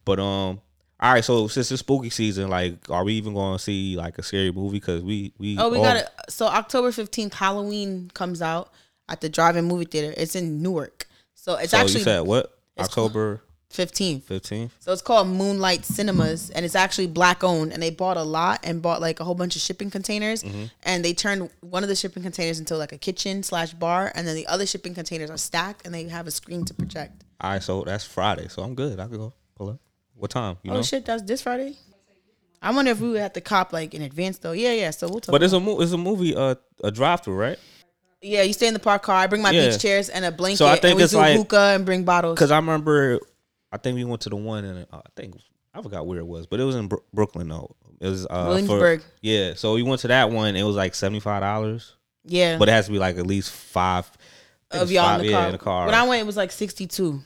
But 0.05 0.19
um, 0.19 0.61
all 0.99 1.13
right. 1.13 1.23
So 1.23 1.47
since 1.47 1.71
it's 1.71 1.79
spooky 1.81 2.09
season, 2.09 2.49
like, 2.49 2.89
are 2.89 3.03
we 3.03 3.13
even 3.13 3.33
going 3.33 3.57
to 3.57 3.63
see 3.63 3.95
like 3.97 4.17
a 4.17 4.23
scary 4.23 4.51
movie? 4.51 4.77
Because 4.79 5.03
we 5.03 5.33
we 5.37 5.57
Oh, 5.59 5.69
we 5.69 5.77
all- 5.77 5.83
got 5.83 5.97
it. 5.97 6.07
So 6.29 6.45
October 6.47 6.91
15th, 6.91 7.33
Halloween 7.33 8.09
comes 8.13 8.41
out 8.41 8.71
at 9.09 9.19
the 9.21 9.29
drive-in 9.29 9.65
movie 9.65 9.85
theater. 9.85 10.13
It's 10.15 10.35
in 10.35 10.61
Newark. 10.61 11.07
So 11.35 11.55
it's 11.55 11.71
So 11.71 11.77
actually 11.77 11.99
you 11.99 12.03
said 12.05 12.19
what? 12.21 12.57
October 12.79 13.41
15th. 13.71 14.23
fifteenth. 14.23 14.73
So 14.79 14.91
it's 14.91 15.01
called 15.01 15.27
Moonlight 15.27 15.85
Cinemas, 15.85 16.49
and 16.51 16.65
it's 16.65 16.75
actually 16.75 17.07
black 17.07 17.43
owned. 17.43 17.71
And 17.73 17.81
they 17.81 17.89
bought 17.89 18.17
a 18.17 18.23
lot 18.23 18.59
and 18.63 18.81
bought 18.81 19.01
like 19.01 19.19
a 19.19 19.23
whole 19.23 19.35
bunch 19.35 19.55
of 19.55 19.61
shipping 19.61 19.89
containers, 19.89 20.43
Mm-hmm. 20.43 20.65
and 20.83 21.03
they 21.05 21.13
turned 21.13 21.49
one 21.61 21.83
of 21.83 21.89
the 21.89 21.95
shipping 21.95 22.23
containers 22.23 22.59
into 22.59 22.75
like 22.77 22.91
a 22.91 22.97
kitchen 22.97 23.43
slash 23.43 23.73
bar, 23.73 24.11
and 24.15 24.27
then 24.27 24.35
the 24.35 24.47
other 24.47 24.65
shipping 24.65 24.93
containers 24.93 25.29
are 25.29 25.37
stacked, 25.37 25.85
and 25.85 25.93
they 25.95 26.03
have 26.09 26.27
a 26.27 26.31
screen 26.31 26.65
to 26.65 26.73
project. 26.73 27.23
All 27.41 27.51
right, 27.51 27.63
so 27.63 27.83
that's 27.83 28.03
Friday. 28.05 28.47
So 28.49 28.61
I'm 28.63 28.75
good. 28.75 28.99
I 28.99 29.07
can 29.07 29.17
go 29.17 29.33
pull 29.55 29.69
up. 29.69 29.79
What 30.15 30.29
time? 30.31 30.57
You 30.63 30.71
Oh 30.71 30.75
know. 30.75 30.81
shit, 30.83 31.05
that's 31.05 31.23
this 31.23 31.41
Friday. 31.41 31.75
I 32.61 32.71
wonder 32.71 32.91
if 32.91 32.99
we 32.99 33.09
would 33.09 33.21
have 33.21 33.33
to 33.33 33.41
cop 33.41 33.73
like 33.73 33.95
in 33.95 34.03
advance 34.03 34.37
though. 34.37 34.51
Yeah, 34.51 34.73
yeah. 34.73 34.91
So 34.91 35.07
we'll 35.09 35.19
talk. 35.19 35.31
But 35.33 35.41
it's 35.41 35.53
a 35.53 35.59
mo- 35.59 35.79
it's 35.81 35.93
a 35.93 35.97
movie 35.97 36.35
uh 36.35 36.53
a 36.83 36.91
drive 36.91 37.21
through 37.21 37.35
right? 37.35 37.57
yeah, 38.23 38.43
you 38.43 38.53
stay 38.53 38.67
in 38.67 38.75
the 38.75 38.79
park 38.79 39.01
car. 39.01 39.15
I 39.15 39.25
bring 39.25 39.41
my 39.41 39.49
Yeah. 39.49 39.69
beach 39.71 39.79
chairs 39.81 40.07
and 40.09 40.23
a 40.23 40.31
blanket. 40.31 40.57
So 40.59 40.67
I 40.67 40.73
think 40.73 40.83
and 40.91 40.97
we 40.97 41.03
it's 41.03 41.11
do 41.13 41.17
like- 41.17 41.35
hookah 41.37 41.71
and 41.73 41.85
bring 41.87 42.03
bottles. 42.03 42.35
Because 42.35 42.51
I 42.51 42.57
remember, 42.57 43.19
I 43.71 43.77
think 43.77 43.95
we 43.95 44.03
went 44.03 44.21
to 44.21 44.29
the 44.29 44.35
one 44.35 44.65
in 44.65 44.77
uh, 44.77 44.85
I 44.93 45.01
think 45.15 45.35
I 45.73 45.81
forgot 45.81 46.05
where 46.05 46.19
it 46.19 46.27
was, 46.27 46.47
but 46.47 46.59
it 46.59 46.63
was 46.65 46.75
in 46.75 46.87
Bro- 46.87 47.03
Brooklyn 47.13 47.47
though. 47.47 47.75
It 47.99 48.07
was 48.07 48.25
uh, 48.25 48.43
for- 48.43 48.49
Williamsburg. 48.49 49.03
yeah, 49.21 49.53
so 49.53 49.73
we 49.75 49.83
went 49.83 50.01
to 50.01 50.07
that 50.09 50.29
one. 50.31 50.55
It 50.55 50.63
was 50.63 50.75
like 50.75 50.95
seventy 50.95 51.19
five 51.19 51.41
dollars, 51.41 51.95
Yeah, 52.25 52.57
but 52.57 52.67
it 52.67 52.71
has 52.71 52.87
to 52.87 52.91
be 52.91 52.99
like 52.99 53.17
at 53.17 53.25
least 53.27 53.51
five 53.51 54.09
of 54.71 54.91
y'all 54.91 55.03
five- 55.05 55.19
in 55.21 55.25
the 55.27 55.31
yeah, 55.31 55.37
car. 55.37 55.45
in 55.47 55.51
the 55.53 55.57
car. 55.57 55.85
When 55.85 55.95
I 55.95 56.03
went, 56.07 56.21
it 56.21 56.25
was 56.25 56.37
like 56.37 56.51
sixty 56.51 56.87
two. 56.87 57.21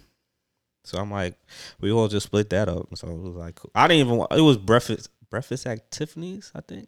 So 0.84 1.00
I'm 1.00 1.10
like, 1.10 1.36
we 1.82 1.92
all 1.92 2.08
just 2.08 2.28
split 2.28 2.52
that 2.52 2.70
up. 2.70 2.96
So 2.96 3.08
it 3.08 3.18
was 3.18 3.36
like, 3.36 3.56
cool. 3.56 3.72
I 3.74 3.88
didn't 3.88 4.08
even. 4.08 4.26
It 4.38 4.42
was 4.42 4.58
breakfast 4.58 5.10
breakfast 5.32 5.66
at 5.66 5.90
Tiffany's. 5.90 6.52
I 6.54 6.62
think 6.62 6.88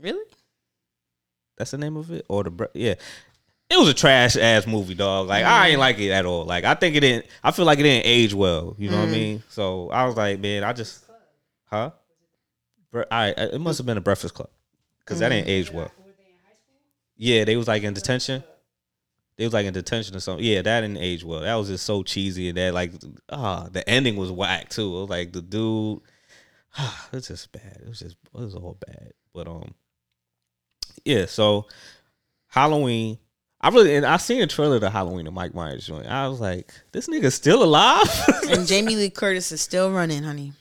Really? 0.00 0.24
that's 1.56 1.72
the 1.72 1.78
name 1.78 1.96
of 1.96 2.12
it, 2.12 2.24
or 2.28 2.44
the 2.44 2.50
bre- 2.50 2.64
yeah. 2.74 2.94
It 3.70 3.78
was 3.78 3.88
a 3.88 3.94
trash 3.94 4.36
ass 4.36 4.66
movie, 4.66 4.94
dog. 4.94 5.28
Like 5.28 5.44
I 5.44 5.68
Mm. 5.68 5.70
ain't 5.72 5.80
like 5.80 5.98
it 5.98 6.10
at 6.10 6.24
all. 6.24 6.44
Like 6.44 6.64
I 6.64 6.74
think 6.74 6.96
it 6.96 7.00
didn't. 7.00 7.26
I 7.44 7.50
feel 7.50 7.66
like 7.66 7.78
it 7.78 7.82
didn't 7.82 8.06
age 8.06 8.32
well. 8.32 8.74
You 8.78 8.88
know 8.88 8.96
Mm. 8.96 9.00
what 9.00 9.08
I 9.08 9.12
mean? 9.12 9.42
So 9.50 9.90
I 9.90 10.06
was 10.06 10.16
like, 10.16 10.40
man, 10.40 10.64
I 10.64 10.72
just, 10.72 11.04
huh? 11.66 11.90
I 13.10 13.28
it 13.36 13.60
must 13.60 13.78
have 13.78 13.86
been 13.86 13.98
a 13.98 14.00
Breakfast 14.02 14.32
Club 14.34 14.48
because 15.00 15.18
that 15.20 15.30
Mm. 15.30 15.36
didn't 15.36 15.48
age 15.48 15.70
well. 15.72 15.90
Yeah, 17.16 17.44
they 17.44 17.56
was 17.56 17.68
like 17.68 17.82
in 17.82 17.92
detention. 17.94 18.42
They 19.36 19.44
was 19.44 19.52
like 19.52 19.66
in 19.66 19.74
detention 19.74 20.16
or 20.16 20.20
something. 20.20 20.44
Yeah, 20.44 20.62
that 20.62 20.80
didn't 20.80 20.96
age 20.98 21.22
well. 21.22 21.40
That 21.40 21.54
was 21.56 21.68
just 21.68 21.84
so 21.84 22.02
cheesy 22.02 22.48
and 22.48 22.56
that 22.56 22.72
like 22.74 22.92
ah, 23.28 23.68
the 23.70 23.86
ending 23.88 24.16
was 24.16 24.32
whack 24.32 24.70
too. 24.70 24.96
It 24.96 25.00
was 25.02 25.10
like 25.10 25.32
the 25.32 25.42
dude, 25.42 26.00
it 26.78 27.12
was 27.12 27.28
just 27.28 27.52
bad. 27.52 27.80
It 27.82 27.88
was 27.88 27.98
just 28.00 28.16
it 28.34 28.40
was 28.40 28.54
all 28.54 28.78
bad. 28.86 29.12
But 29.34 29.46
um, 29.46 29.74
yeah. 31.04 31.26
So 31.26 31.66
Halloween, 32.48 33.18
I 33.60 33.70
really 33.70 33.96
and 33.96 34.06
I 34.06 34.16
seen 34.18 34.40
a 34.42 34.46
trailer 34.46 34.78
to 34.80 34.88
Halloween 34.90 35.24
the 35.24 35.30
Mike 35.32 35.54
Myers 35.54 35.86
joint. 35.86 36.06
I 36.06 36.28
was 36.28 36.40
like, 36.40 36.70
this 36.92 37.08
nigga's 37.08 37.34
still 37.34 37.62
alive. 37.64 38.08
And 38.48 38.66
Jamie 38.66 38.96
Lee 38.96 39.10
Curtis 39.10 39.50
is 39.52 39.60
still 39.60 39.90
running, 39.92 40.22
honey. 40.22 40.52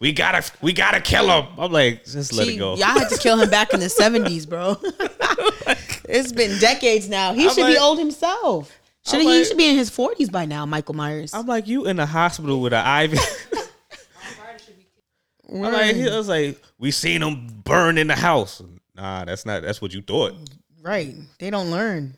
we 0.00 0.12
gotta 0.12 0.48
we 0.62 0.72
gotta 0.72 1.00
kill 1.00 1.28
him. 1.30 1.46
I'm 1.58 1.72
like, 1.72 2.04
just 2.04 2.32
let 2.32 2.46
She- 2.46 2.54
it 2.54 2.58
go. 2.58 2.76
Y'all 2.76 2.86
had 2.86 3.08
to 3.08 3.18
kill 3.18 3.38
him 3.38 3.50
back 3.50 3.74
in 3.74 3.80
the 3.80 3.88
seventies, 4.02 4.46
bro. 4.46 4.76
it's 6.08 6.32
been 6.32 6.58
decades 6.60 7.08
now. 7.08 7.32
He 7.34 7.48
I'm 7.48 7.54
should 7.54 7.66
be 7.66 7.76
old 7.78 7.98
himself. 7.98 8.72
Should 9.04 9.20
I'm 9.20 9.26
he 9.26 9.44
should 9.44 9.56
be 9.56 9.68
in 9.68 9.76
his 9.76 9.90
forties 9.90 10.30
by 10.30 10.46
now, 10.46 10.64
Michael 10.66 10.94
Myers. 10.94 11.34
I'm 11.34 11.46
like, 11.46 11.66
you 11.66 11.86
in 11.86 11.96
the 11.96 12.06
hospital 12.06 12.60
with 12.60 12.72
an 12.72 13.10
IV. 13.10 13.18
I'm 15.48 15.60
like, 15.60 15.94
he 15.94 16.04
was 16.04 16.28
like, 16.28 16.60
we 16.78 16.90
seen 16.90 17.22
him 17.22 17.46
burn 17.64 17.98
in 17.98 18.08
the 18.08 18.16
house. 18.16 18.60
Nah, 18.96 19.24
that's 19.24 19.46
not. 19.46 19.62
That's 19.62 19.80
what 19.80 19.92
you 19.94 20.02
thought. 20.02 20.34
Right. 20.86 21.14
They 21.40 21.50
don't 21.50 21.70
learn. 21.70 22.16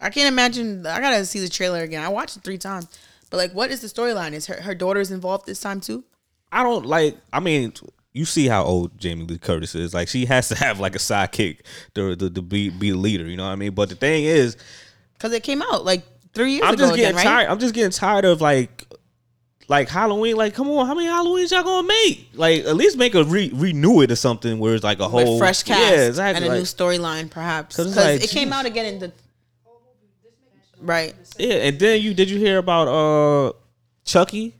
I 0.00 0.10
can't 0.10 0.28
imagine. 0.28 0.86
I 0.86 1.00
gotta 1.00 1.24
see 1.24 1.40
the 1.40 1.48
trailer 1.48 1.82
again. 1.82 2.02
I 2.02 2.08
watched 2.08 2.36
it 2.36 2.44
three 2.44 2.58
times. 2.58 2.86
But 3.30 3.38
like, 3.38 3.52
what 3.52 3.70
is 3.70 3.80
the 3.80 3.88
storyline? 3.88 4.32
Is 4.32 4.46
her 4.46 4.60
her 4.62 4.74
daughter's 4.74 5.10
involved 5.10 5.46
this 5.46 5.60
time 5.60 5.80
too? 5.80 6.04
I 6.52 6.62
don't 6.62 6.86
like. 6.86 7.16
I 7.32 7.40
mean, 7.40 7.72
you 8.12 8.24
see 8.24 8.46
how 8.46 8.62
old 8.62 8.96
Jamie 8.98 9.24
Lee 9.24 9.38
Curtis 9.38 9.74
is. 9.74 9.92
Like, 9.92 10.06
she 10.06 10.26
has 10.26 10.48
to 10.48 10.54
have 10.64 10.78
like 10.78 10.94
a 10.94 10.98
sidekick 10.98 11.60
to 11.94 12.14
to, 12.14 12.30
to 12.30 12.42
be 12.42 12.70
be 12.70 12.90
the 12.92 12.96
leader. 12.96 13.24
You 13.24 13.36
know 13.36 13.44
what 13.46 13.52
I 13.52 13.56
mean? 13.56 13.72
But 13.72 13.88
the 13.88 13.96
thing 13.96 14.24
is, 14.24 14.56
Because 15.14 15.32
it 15.32 15.42
came 15.42 15.62
out 15.62 15.84
like 15.84 16.04
three 16.34 16.52
years 16.52 16.64
I'm 16.64 16.74
ago 16.74 16.84
just 16.84 16.96
getting 16.96 17.16
again, 17.16 17.16
right? 17.16 17.24
tired. 17.24 17.48
I'm 17.50 17.58
just 17.58 17.74
getting 17.74 17.90
tired 17.90 18.24
of 18.24 18.40
like. 18.40 18.83
Like 19.66 19.88
Halloween, 19.88 20.36
like 20.36 20.52
come 20.54 20.68
on, 20.68 20.86
how 20.86 20.94
many 20.94 21.08
Halloweens 21.08 21.50
y'all 21.50 21.62
gonna 21.62 21.88
make? 21.88 22.28
Like 22.34 22.64
at 22.64 22.76
least 22.76 22.98
make 22.98 23.14
a 23.14 23.24
re- 23.24 23.50
renew 23.54 24.02
it 24.02 24.10
or 24.10 24.16
something 24.16 24.58
where 24.58 24.74
it's 24.74 24.84
like 24.84 25.00
a 25.00 25.08
whole 25.08 25.32
With 25.32 25.38
fresh 25.38 25.62
cast 25.62 25.80
yeah, 25.80 26.06
exactly. 26.06 26.36
and 26.36 26.44
a 26.44 26.48
like- 26.48 26.58
new 26.58 26.64
storyline, 26.64 27.30
perhaps. 27.30 27.76
'Cause 27.76 27.88
Because 27.94 28.04
like, 28.20 28.24
it 28.24 28.30
came 28.30 28.52
out 28.52 28.66
again 28.66 28.84
in 28.86 28.98
the 29.00 29.12
right. 30.80 31.14
Yeah, 31.38 31.54
and 31.54 31.78
then 31.78 32.00
you 32.02 32.14
did 32.14 32.28
you 32.30 32.38
hear 32.38 32.58
about 32.58 32.88
uh 32.88 33.52
Chucky? 34.04 34.54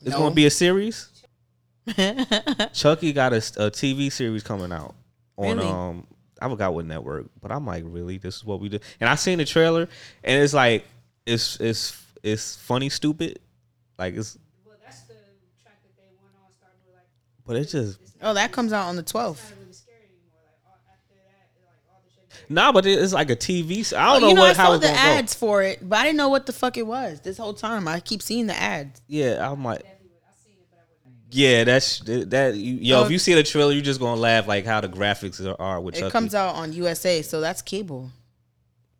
It's 0.00 0.10
No. 0.10 0.18
gonna 0.18 0.34
be 0.34 0.46
a 0.46 0.50
series. 0.50 1.08
Chucky 2.74 3.12
got 3.12 3.32
a, 3.32 3.36
a 3.36 3.70
TV 3.70 4.10
series 4.12 4.42
coming 4.42 4.72
out 4.72 4.94
on 5.36 5.56
Really? 5.56 5.68
um 5.68 6.06
I 6.40 6.48
forgot 6.48 6.72
what 6.72 6.84
network, 6.86 7.26
but 7.40 7.50
I'm 7.50 7.66
like, 7.66 7.82
really, 7.86 8.16
this 8.18 8.36
is 8.36 8.44
what 8.44 8.60
we 8.60 8.68
do. 8.68 8.78
And 9.00 9.10
I 9.10 9.16
seen 9.16 9.38
the 9.38 9.44
trailer, 9.44 9.88
and 10.22 10.42
it's 10.42 10.54
like 10.54 10.84
it's 11.26 11.58
it's 11.60 12.00
it's 12.22 12.56
funny 12.56 12.88
stupid. 12.88 13.40
Like 13.98 14.14
it's 14.14 14.38
Well, 14.64 14.76
that's 14.84 15.00
the 15.02 15.14
track 15.62 15.82
that 15.82 15.96
they 15.96 16.04
went 16.22 16.34
on 16.36 16.52
starting 16.56 16.78
with 16.86 16.94
like 16.94 17.06
but 17.48 17.56
it's 17.56 17.72
just 17.72 17.98
Oh, 18.22 18.34
that 18.34 18.52
comes 18.52 18.72
out 18.72 18.86
on 18.86 18.94
the 18.96 19.02
12th. 19.02 19.14
not 19.14 19.58
really 19.58 19.72
scary 19.72 19.98
anymore. 20.04 20.42
Like 20.44 20.64
all, 20.66 20.78
after 20.92 21.14
that, 21.14 21.48
like 21.66 21.80
all 21.90 22.02
the 22.04 22.34
shit. 22.36 22.50
nah, 22.50 22.70
but 22.72 22.86
it's 22.86 23.12
like 23.12 23.30
a 23.30 23.36
TV. 23.36 23.92
I 23.96 24.06
don't 24.14 24.16
oh, 24.16 24.20
know 24.20 24.28
you 24.28 24.34
know, 24.34 24.40
what 24.42 24.50
I 24.58 24.62
how 24.62 24.68
saw 24.68 24.74
it's 24.74 24.82
the 24.86 24.92
gonna 24.92 24.98
ads 25.18 25.34
for 25.34 25.62
it, 25.62 25.88
but 25.88 25.98
I 25.98 26.04
didn't 26.04 26.18
know 26.18 26.28
what 26.28 26.46
the 26.46 26.52
fuck 26.52 26.76
it 26.76 26.86
was 26.86 27.20
this 27.20 27.38
whole 27.38 27.54
time. 27.54 27.88
I 27.88 28.00
keep 28.00 28.22
seeing 28.22 28.46
the 28.46 28.56
ads. 28.56 29.00
Yeah, 29.08 29.50
I'm 29.50 29.64
like. 29.64 29.82
Yeah, 31.30 31.64
that's 31.64 32.00
that. 32.00 32.54
You, 32.56 32.74
yo, 32.76 33.00
Oh. 33.00 33.04
if 33.04 33.10
you 33.10 33.18
see 33.18 33.34
the 33.34 33.42
trailer, 33.42 33.72
you're 33.72 33.82
just 33.82 34.00
gonna 34.00 34.18
laugh 34.18 34.48
like 34.48 34.64
how 34.64 34.80
the 34.80 34.88
graphics 34.88 35.44
are, 35.44 35.60
are 35.60 35.78
with 35.80 35.94
It 35.96 36.00
Chucky. 36.00 36.10
comes 36.10 36.34
out 36.34 36.54
on 36.54 36.72
USA, 36.72 37.20
so 37.20 37.42
that's 37.42 37.60
cable. 37.60 38.10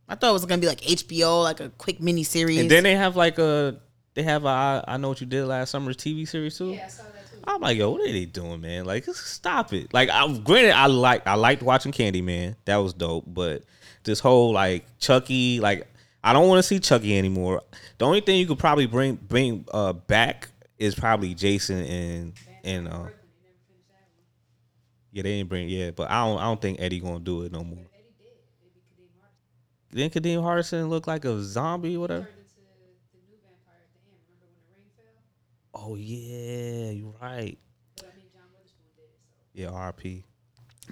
I 0.06 0.14
thought 0.14 0.30
it 0.30 0.32
was 0.34 0.44
gonna 0.44 0.60
be 0.60 0.66
like 0.66 0.82
HBO, 0.82 1.42
like 1.42 1.60
a 1.60 1.70
quick 1.70 2.00
mini 2.02 2.24
series. 2.24 2.58
and 2.60 2.70
then 2.70 2.82
they 2.84 2.94
have 2.96 3.16
like 3.16 3.38
a 3.38 3.80
they 4.12 4.22
have 4.24 4.44
a 4.44 4.48
I, 4.48 4.84
I 4.86 4.96
know 4.98 5.08
what 5.08 5.22
you 5.22 5.26
did 5.26 5.46
last 5.46 5.70
summer 5.70 5.94
TV 5.94 6.28
series 6.28 6.58
too. 6.58 6.72
Yeah, 6.72 6.84
I 6.84 6.88
saw 6.88 7.04
that 7.04 7.12
too. 7.14 7.17
I'm 7.48 7.60
like, 7.60 7.78
yo, 7.78 7.90
what 7.90 8.02
are 8.02 8.12
they 8.12 8.24
doing, 8.26 8.60
man? 8.60 8.84
Like, 8.84 9.04
stop 9.04 9.72
it. 9.72 9.92
Like, 9.92 10.10
I'm 10.12 10.42
granted, 10.42 10.72
I 10.72 10.86
like 10.86 11.26
I 11.26 11.34
liked 11.34 11.62
watching 11.62 11.92
Candyman. 11.92 12.56
That 12.66 12.76
was 12.76 12.92
dope. 12.92 13.24
But 13.26 13.64
this 14.04 14.20
whole 14.20 14.52
like 14.52 14.86
Chucky, 14.98 15.60
like, 15.60 15.86
I 16.22 16.32
don't 16.32 16.48
want 16.48 16.58
to 16.58 16.62
see 16.62 16.78
Chucky 16.78 17.16
anymore. 17.16 17.62
The 17.98 18.06
only 18.06 18.20
thing 18.20 18.38
you 18.38 18.46
could 18.46 18.58
probably 18.58 18.86
bring 18.86 19.16
bring 19.16 19.64
uh 19.72 19.92
back 19.92 20.50
is 20.78 20.94
probably 20.94 21.34
Jason 21.34 21.78
and 21.84 22.32
and 22.64 22.88
uh 22.88 23.06
yeah, 25.10 25.22
they 25.22 25.38
didn't 25.38 25.48
bring 25.48 25.68
yeah, 25.68 25.90
but 25.90 26.10
I 26.10 26.26
don't 26.26 26.38
I 26.38 26.44
don't 26.44 26.60
think 26.60 26.80
Eddie 26.80 27.00
gonna 27.00 27.20
do 27.20 27.42
it 27.42 27.52
no 27.52 27.64
more. 27.64 27.86
Then 29.90 30.10
Kadeem 30.10 30.42
Hardison 30.42 30.88
look 30.90 31.06
like 31.06 31.24
a 31.24 31.42
zombie, 31.42 31.96
or 31.96 32.00
whatever. 32.00 32.24
Turned 32.24 32.36
into 32.36 32.52
the 33.10 33.18
new 33.26 33.38
vampire 33.42 33.80
at 33.82 33.92
the 33.94 34.00
end. 34.04 34.20
Remember 34.28 34.52
when 34.52 34.60
the 34.60 34.76
ring 34.76 34.90
fell? 34.96 35.77
Oh 35.88 35.94
yeah, 35.96 36.90
you're 36.90 37.14
right. 37.22 37.56
But 37.96 38.10
I 38.12 38.16
mean, 38.16 38.26
John 38.30 38.42
Witherspoon 38.52 38.90
did. 38.94 39.08
So 39.24 39.36
Yeah, 39.54 39.68
RP. 39.68 40.22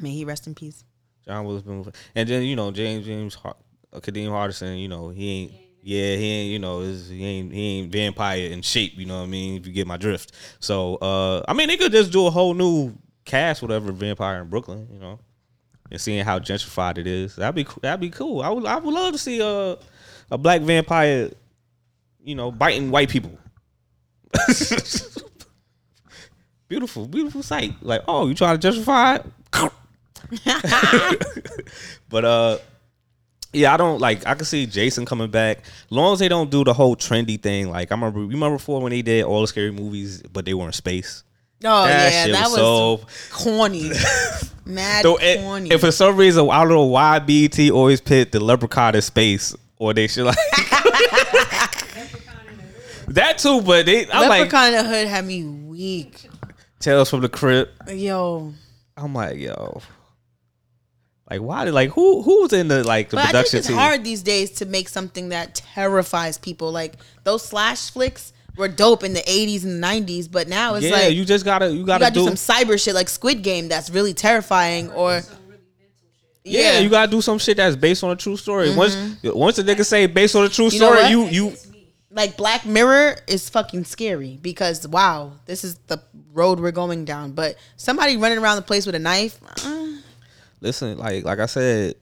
May 0.00 0.10
he 0.10 0.24
rest 0.24 0.46
in 0.46 0.54
peace. 0.54 0.84
John 1.26 1.44
Witherspoon, 1.44 1.92
and 2.14 2.28
then 2.28 2.42
you 2.44 2.56
know 2.56 2.70
James 2.70 3.04
James 3.04 3.34
Har- 3.34 3.56
uh, 3.92 4.00
Kadeem 4.00 4.28
Hardison. 4.28 4.80
You 4.80 4.88
know 4.88 5.10
he 5.10 5.30
ain't. 5.30 5.52
Yeah, 5.82 6.16
he 6.16 6.24
ain't. 6.30 6.52
You 6.52 6.58
know, 6.60 6.80
is 6.80 7.08
he 7.10 7.24
ain't 7.24 7.52
he 7.52 7.78
ain't 7.80 7.92
vampire 7.92 8.46
in 8.46 8.62
shape. 8.62 8.94
You 8.96 9.04
know 9.06 9.18
what 9.18 9.24
I 9.24 9.26
mean? 9.26 9.60
If 9.60 9.66
you 9.66 9.72
get 9.72 9.86
my 9.86 9.96
drift. 9.98 10.32
So, 10.60 10.96
uh, 10.96 11.42
I 11.46 11.52
mean, 11.52 11.68
they 11.68 11.76
could 11.76 11.92
just 11.92 12.10
do 12.10 12.26
a 12.26 12.30
whole 12.30 12.54
new 12.54 12.94
cast, 13.24 13.60
whatever, 13.60 13.92
vampire 13.92 14.40
in 14.40 14.48
Brooklyn. 14.48 14.88
You 14.90 14.98
know, 14.98 15.18
and 15.90 16.00
seeing 16.00 16.24
how 16.24 16.38
gentrified 16.38 16.96
it 16.98 17.06
is. 17.06 17.36
That'd 17.36 17.54
be 17.54 17.64
coo- 17.64 17.80
that'd 17.82 18.00
be 18.00 18.10
cool. 18.10 18.40
I 18.40 18.48
would 18.48 18.64
I 18.64 18.78
would 18.78 18.94
love 18.94 19.12
to 19.12 19.18
see 19.18 19.40
a 19.40 19.76
a 20.30 20.38
black 20.38 20.62
vampire. 20.62 21.30
You 22.24 22.34
know, 22.34 22.50
biting 22.50 22.90
white 22.90 23.10
people. 23.10 23.38
beautiful, 26.68 27.06
beautiful 27.06 27.42
sight. 27.42 27.74
Like, 27.82 28.02
oh, 28.08 28.26
you 28.28 28.34
trying 28.34 28.58
to 28.58 28.62
justify 28.62 29.16
it? 29.16 29.24
but 32.08 32.24
uh 32.24 32.58
yeah, 33.52 33.72
I 33.72 33.76
don't 33.76 34.00
like 34.00 34.26
I 34.26 34.34
can 34.34 34.44
see 34.44 34.66
Jason 34.66 35.06
coming 35.06 35.30
back. 35.30 35.60
Long 35.90 36.12
as 36.14 36.18
they 36.18 36.28
don't 36.28 36.50
do 36.50 36.64
the 36.64 36.74
whole 36.74 36.96
trendy 36.96 37.40
thing. 37.40 37.70
Like 37.70 37.92
I 37.92 37.94
remember 37.94 38.20
remember 38.20 38.56
before 38.56 38.80
when 38.82 38.90
they 38.90 39.02
did 39.02 39.24
all 39.24 39.42
the 39.42 39.46
scary 39.46 39.70
movies, 39.70 40.22
but 40.22 40.44
they 40.44 40.52
were 40.54 40.66
in 40.66 40.72
space. 40.72 41.22
Oh 41.64 41.84
That 41.86 42.12
yeah, 42.28 42.32
that 42.32 42.50
was 42.50 42.58
was, 42.58 43.00
so- 43.00 43.00
corny, 43.32 43.90
mad 44.66 45.02
So 45.02 45.16
it, 45.16 45.40
corny. 45.40 45.70
and 45.70 45.80
for 45.80 45.90
some 45.92 46.16
reason 46.16 46.50
I 46.50 46.60
don't 46.60 46.68
know 46.70 46.84
why 46.84 47.18
BT 47.20 47.70
always 47.70 48.00
put 48.00 48.32
the 48.32 48.40
leprechaun 48.40 48.94
in 48.96 49.02
space 49.02 49.54
or 49.78 49.94
they 49.94 50.06
should 50.08 50.26
like 50.26 50.36
that 53.08 53.38
too, 53.38 53.60
but 53.62 53.86
they 53.86 54.10
I'm 54.10 54.28
like 54.28 54.52
Leprechaun 54.52 54.68
in 54.68 54.72
the 54.74 54.84
Hood 54.84 55.06
had 55.06 55.24
me 55.24 55.44
weak. 55.44 56.28
Tales 56.80 57.10
from 57.10 57.20
the 57.20 57.28
Crypt. 57.28 57.90
Yo, 57.90 58.52
I'm 58.96 59.14
like, 59.14 59.38
yo. 59.38 59.80
Like 61.30 61.40
why 61.40 61.64
did 61.64 61.74
like 61.74 61.90
who 61.90 62.22
who 62.22 62.42
was 62.42 62.52
in 62.52 62.68
the 62.68 62.84
like 62.84 63.10
the 63.10 63.16
but 63.16 63.20
I 63.20 63.24
think 63.24 63.32
production 63.32 63.58
it's 63.58 63.68
team? 63.68 63.76
hard 63.76 64.04
these 64.04 64.22
days 64.22 64.52
to 64.52 64.66
make 64.66 64.88
something 64.88 65.30
that 65.30 65.56
terrifies 65.56 66.38
people. 66.38 66.70
Like 66.70 66.94
those 67.24 67.44
slash 67.44 67.90
flicks 67.90 68.32
were 68.56 68.68
dope 68.68 69.02
in 69.02 69.12
the 69.12 69.22
80s 69.22 69.64
and 69.64 69.82
90s, 69.82 70.30
but 70.30 70.48
now 70.48 70.74
it's 70.76 70.86
yeah, 70.86 70.92
like 70.92 71.14
you 71.14 71.24
just 71.24 71.44
gotta 71.44 71.68
you 71.68 71.80
you 71.80 71.86
gotta, 71.86 72.04
gotta 72.04 72.14
do, 72.14 72.20
do, 72.28 72.36
some 72.36 72.56
cyber 72.56 72.82
shit 72.82 72.94
like 72.94 73.08
Squid 73.08 73.42
Game 73.42 73.68
that's 73.68 73.90
really 73.90 74.14
terrifying 74.14 74.90
or 74.92 75.22
yeah, 76.44 76.78
you 76.78 76.88
gotta 76.88 77.10
do 77.10 77.20
some 77.20 77.38
shit 77.38 77.56
that's 77.56 77.74
based 77.74 78.04
on 78.04 78.12
a 78.12 78.16
true 78.16 78.36
story. 78.36 78.74
Once 78.74 78.96
once 79.24 79.56
the 79.56 79.64
nigga 79.64 79.84
say 79.84 80.06
based 80.06 80.36
on 80.36 80.44
a 80.44 80.48
true 80.48 80.66
Mm-hmm. 80.66 80.74
You 80.74 80.78
story, 80.78 81.08
you 81.08 81.50
you 81.50 81.56
like 82.16 82.36
Black 82.38 82.64
Mirror 82.64 83.18
is 83.28 83.48
fucking 83.50 83.84
scary 83.84 84.38
because 84.40 84.88
wow, 84.88 85.34
this 85.44 85.62
is 85.62 85.76
the 85.86 86.02
road 86.32 86.58
we're 86.58 86.72
going 86.72 87.04
down. 87.04 87.32
But 87.32 87.56
somebody 87.76 88.16
running 88.16 88.38
around 88.38 88.56
the 88.56 88.62
place 88.62 88.86
with 88.86 88.94
a 88.94 88.98
knife, 88.98 89.38
uh, 89.64 89.88
listen, 90.60 90.98
like 90.98 91.24
like 91.24 91.38
I 91.38 91.46
said, 91.46 91.94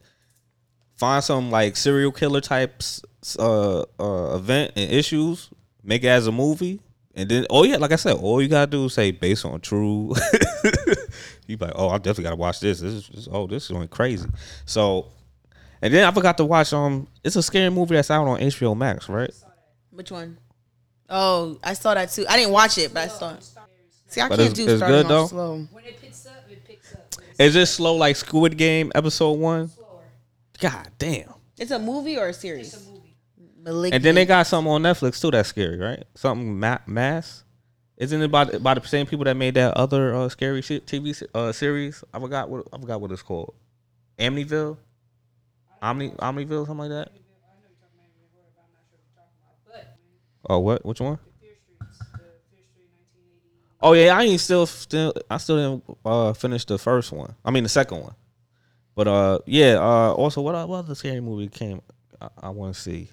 find 0.95 1.23
some 1.23 1.51
like 1.51 1.75
serial 1.75 2.13
killer 2.13 2.41
types 2.41 3.01
uh 3.37 3.81
uh 3.99 4.35
event 4.35 4.71
and 4.77 4.89
issues, 4.89 5.49
make 5.83 6.03
it 6.05 6.07
as 6.07 6.27
a 6.27 6.31
movie, 6.31 6.79
and 7.13 7.29
then 7.29 7.45
oh 7.49 7.65
yeah, 7.65 7.75
like 7.75 7.91
I 7.91 7.97
said, 7.97 8.15
all 8.15 8.41
you 8.41 8.47
gotta 8.47 8.71
do 8.71 8.85
is 8.85 8.93
say 8.93 9.11
based 9.11 9.43
on 9.43 9.59
true. 9.59 10.13
you 11.45 11.57
like, 11.57 11.73
oh, 11.75 11.89
I 11.89 11.97
definitely 11.97 12.23
gotta 12.23 12.37
watch 12.37 12.61
this. 12.61 12.79
This 12.79 13.09
is 13.09 13.27
oh, 13.29 13.47
this 13.47 13.65
is 13.65 13.71
going 13.71 13.89
crazy. 13.89 14.29
So, 14.63 15.07
and 15.81 15.93
then 15.93 16.07
I 16.07 16.11
forgot 16.11 16.37
to 16.37 16.45
watch 16.45 16.71
um, 16.71 17.09
it's 17.21 17.35
a 17.35 17.43
scary 17.43 17.69
movie 17.69 17.95
that's 17.95 18.09
out 18.09 18.25
on 18.25 18.39
HBO 18.39 18.77
Max, 18.77 19.09
right? 19.09 19.31
Which 19.95 20.11
one? 20.11 20.37
Oh, 21.09 21.57
I 21.63 21.73
saw 21.73 21.93
that 21.93 22.11
too. 22.11 22.25
I 22.29 22.37
didn't 22.37 22.51
watch 22.51 22.77
it, 22.77 22.93
but 22.93 23.03
I 23.03 23.07
saw 23.07 23.33
it. 23.35 23.43
See, 24.07 24.21
I 24.21 24.29
But 24.29 24.37
can't 24.39 24.51
it's- 24.51 24.65
do 24.65 24.71
it's 24.71 24.79
starting 24.79 24.97
good, 24.97 25.05
off 25.05 25.09
though? 25.09 25.27
slow. 25.27 25.67
when 25.71 25.83
it 25.85 25.99
picks 26.01 26.25
up, 26.25 26.33
it 26.49 26.63
picks 26.65 26.93
up. 26.93 27.05
It's 27.29 27.39
Is 27.39 27.55
it 27.55 27.65
slow 27.67 27.95
like 27.95 28.15
Squid 28.15 28.57
Game 28.57 28.91
episode 28.95 29.33
one? 29.33 29.69
slower. 29.69 30.03
God 30.59 30.89
damn. 30.97 31.33
It's 31.57 31.71
a 31.71 31.79
movie 31.79 32.17
or 32.17 32.27
a 32.29 32.33
series? 32.33 32.73
It's 32.73 32.85
a 32.85 32.89
movie. 32.89 33.15
Malignant. 33.61 33.95
And 33.95 34.03
then 34.05 34.15
they 34.15 34.25
got 34.25 34.45
something 34.47 34.71
on 34.71 34.83
Netflix 34.83 35.19
too 35.19 35.31
that's 35.31 35.49
scary, 35.49 35.77
right? 35.77 36.03
Something 36.15 36.59
ma- 36.59 36.77
mass. 36.85 37.43
Isn't 37.97 38.21
it 38.21 38.27
by 38.29 38.43
by 38.45 38.73
the 38.73 38.85
same 38.87 39.05
people 39.07 39.23
that 39.25 39.35
made 39.35 39.53
that 39.55 39.73
other 39.75 40.13
uh, 40.13 40.29
scary 40.29 40.61
shit 40.61 40.85
TV 40.85 41.23
uh, 41.33 41.51
series? 41.51 42.03
I 42.13 42.19
forgot 42.19 42.49
what 42.49 42.67
I 42.73 42.77
forgot 42.77 42.99
what 43.01 43.11
it's 43.11 43.21
called. 43.21 43.53
Amityville, 44.19 44.77
Omni 45.81 46.09
Omniville, 46.11 46.67
something 46.67 46.77
like 46.77 46.89
that. 46.89 47.11
Oh, 50.49 50.59
what? 50.59 50.85
Which 50.85 50.99
one? 50.99 51.19
Oh 53.81 53.93
yeah, 53.93 54.17
I 54.17 54.23
ain't 54.23 54.39
still 54.39 54.65
still 54.65 55.13
I 55.29 55.37
still 55.37 55.57
didn't 55.57 55.97
uh, 56.03 56.33
finish 56.33 56.65
the 56.65 56.77
first 56.79 57.11
one. 57.11 57.35
I 57.45 57.51
mean 57.51 57.63
the 57.63 57.69
second 57.69 58.01
one. 58.01 58.15
But 58.95 59.07
uh 59.07 59.39
yeah, 59.45 59.75
uh 59.75 60.13
also 60.13 60.41
what, 60.41 60.67
what 60.67 60.77
other 60.77 60.95
scary 60.95 61.19
movie 61.19 61.49
came 61.49 61.81
I, 62.19 62.29
I 62.43 62.49
want 62.49 62.73
to 62.73 62.81
see. 62.81 63.09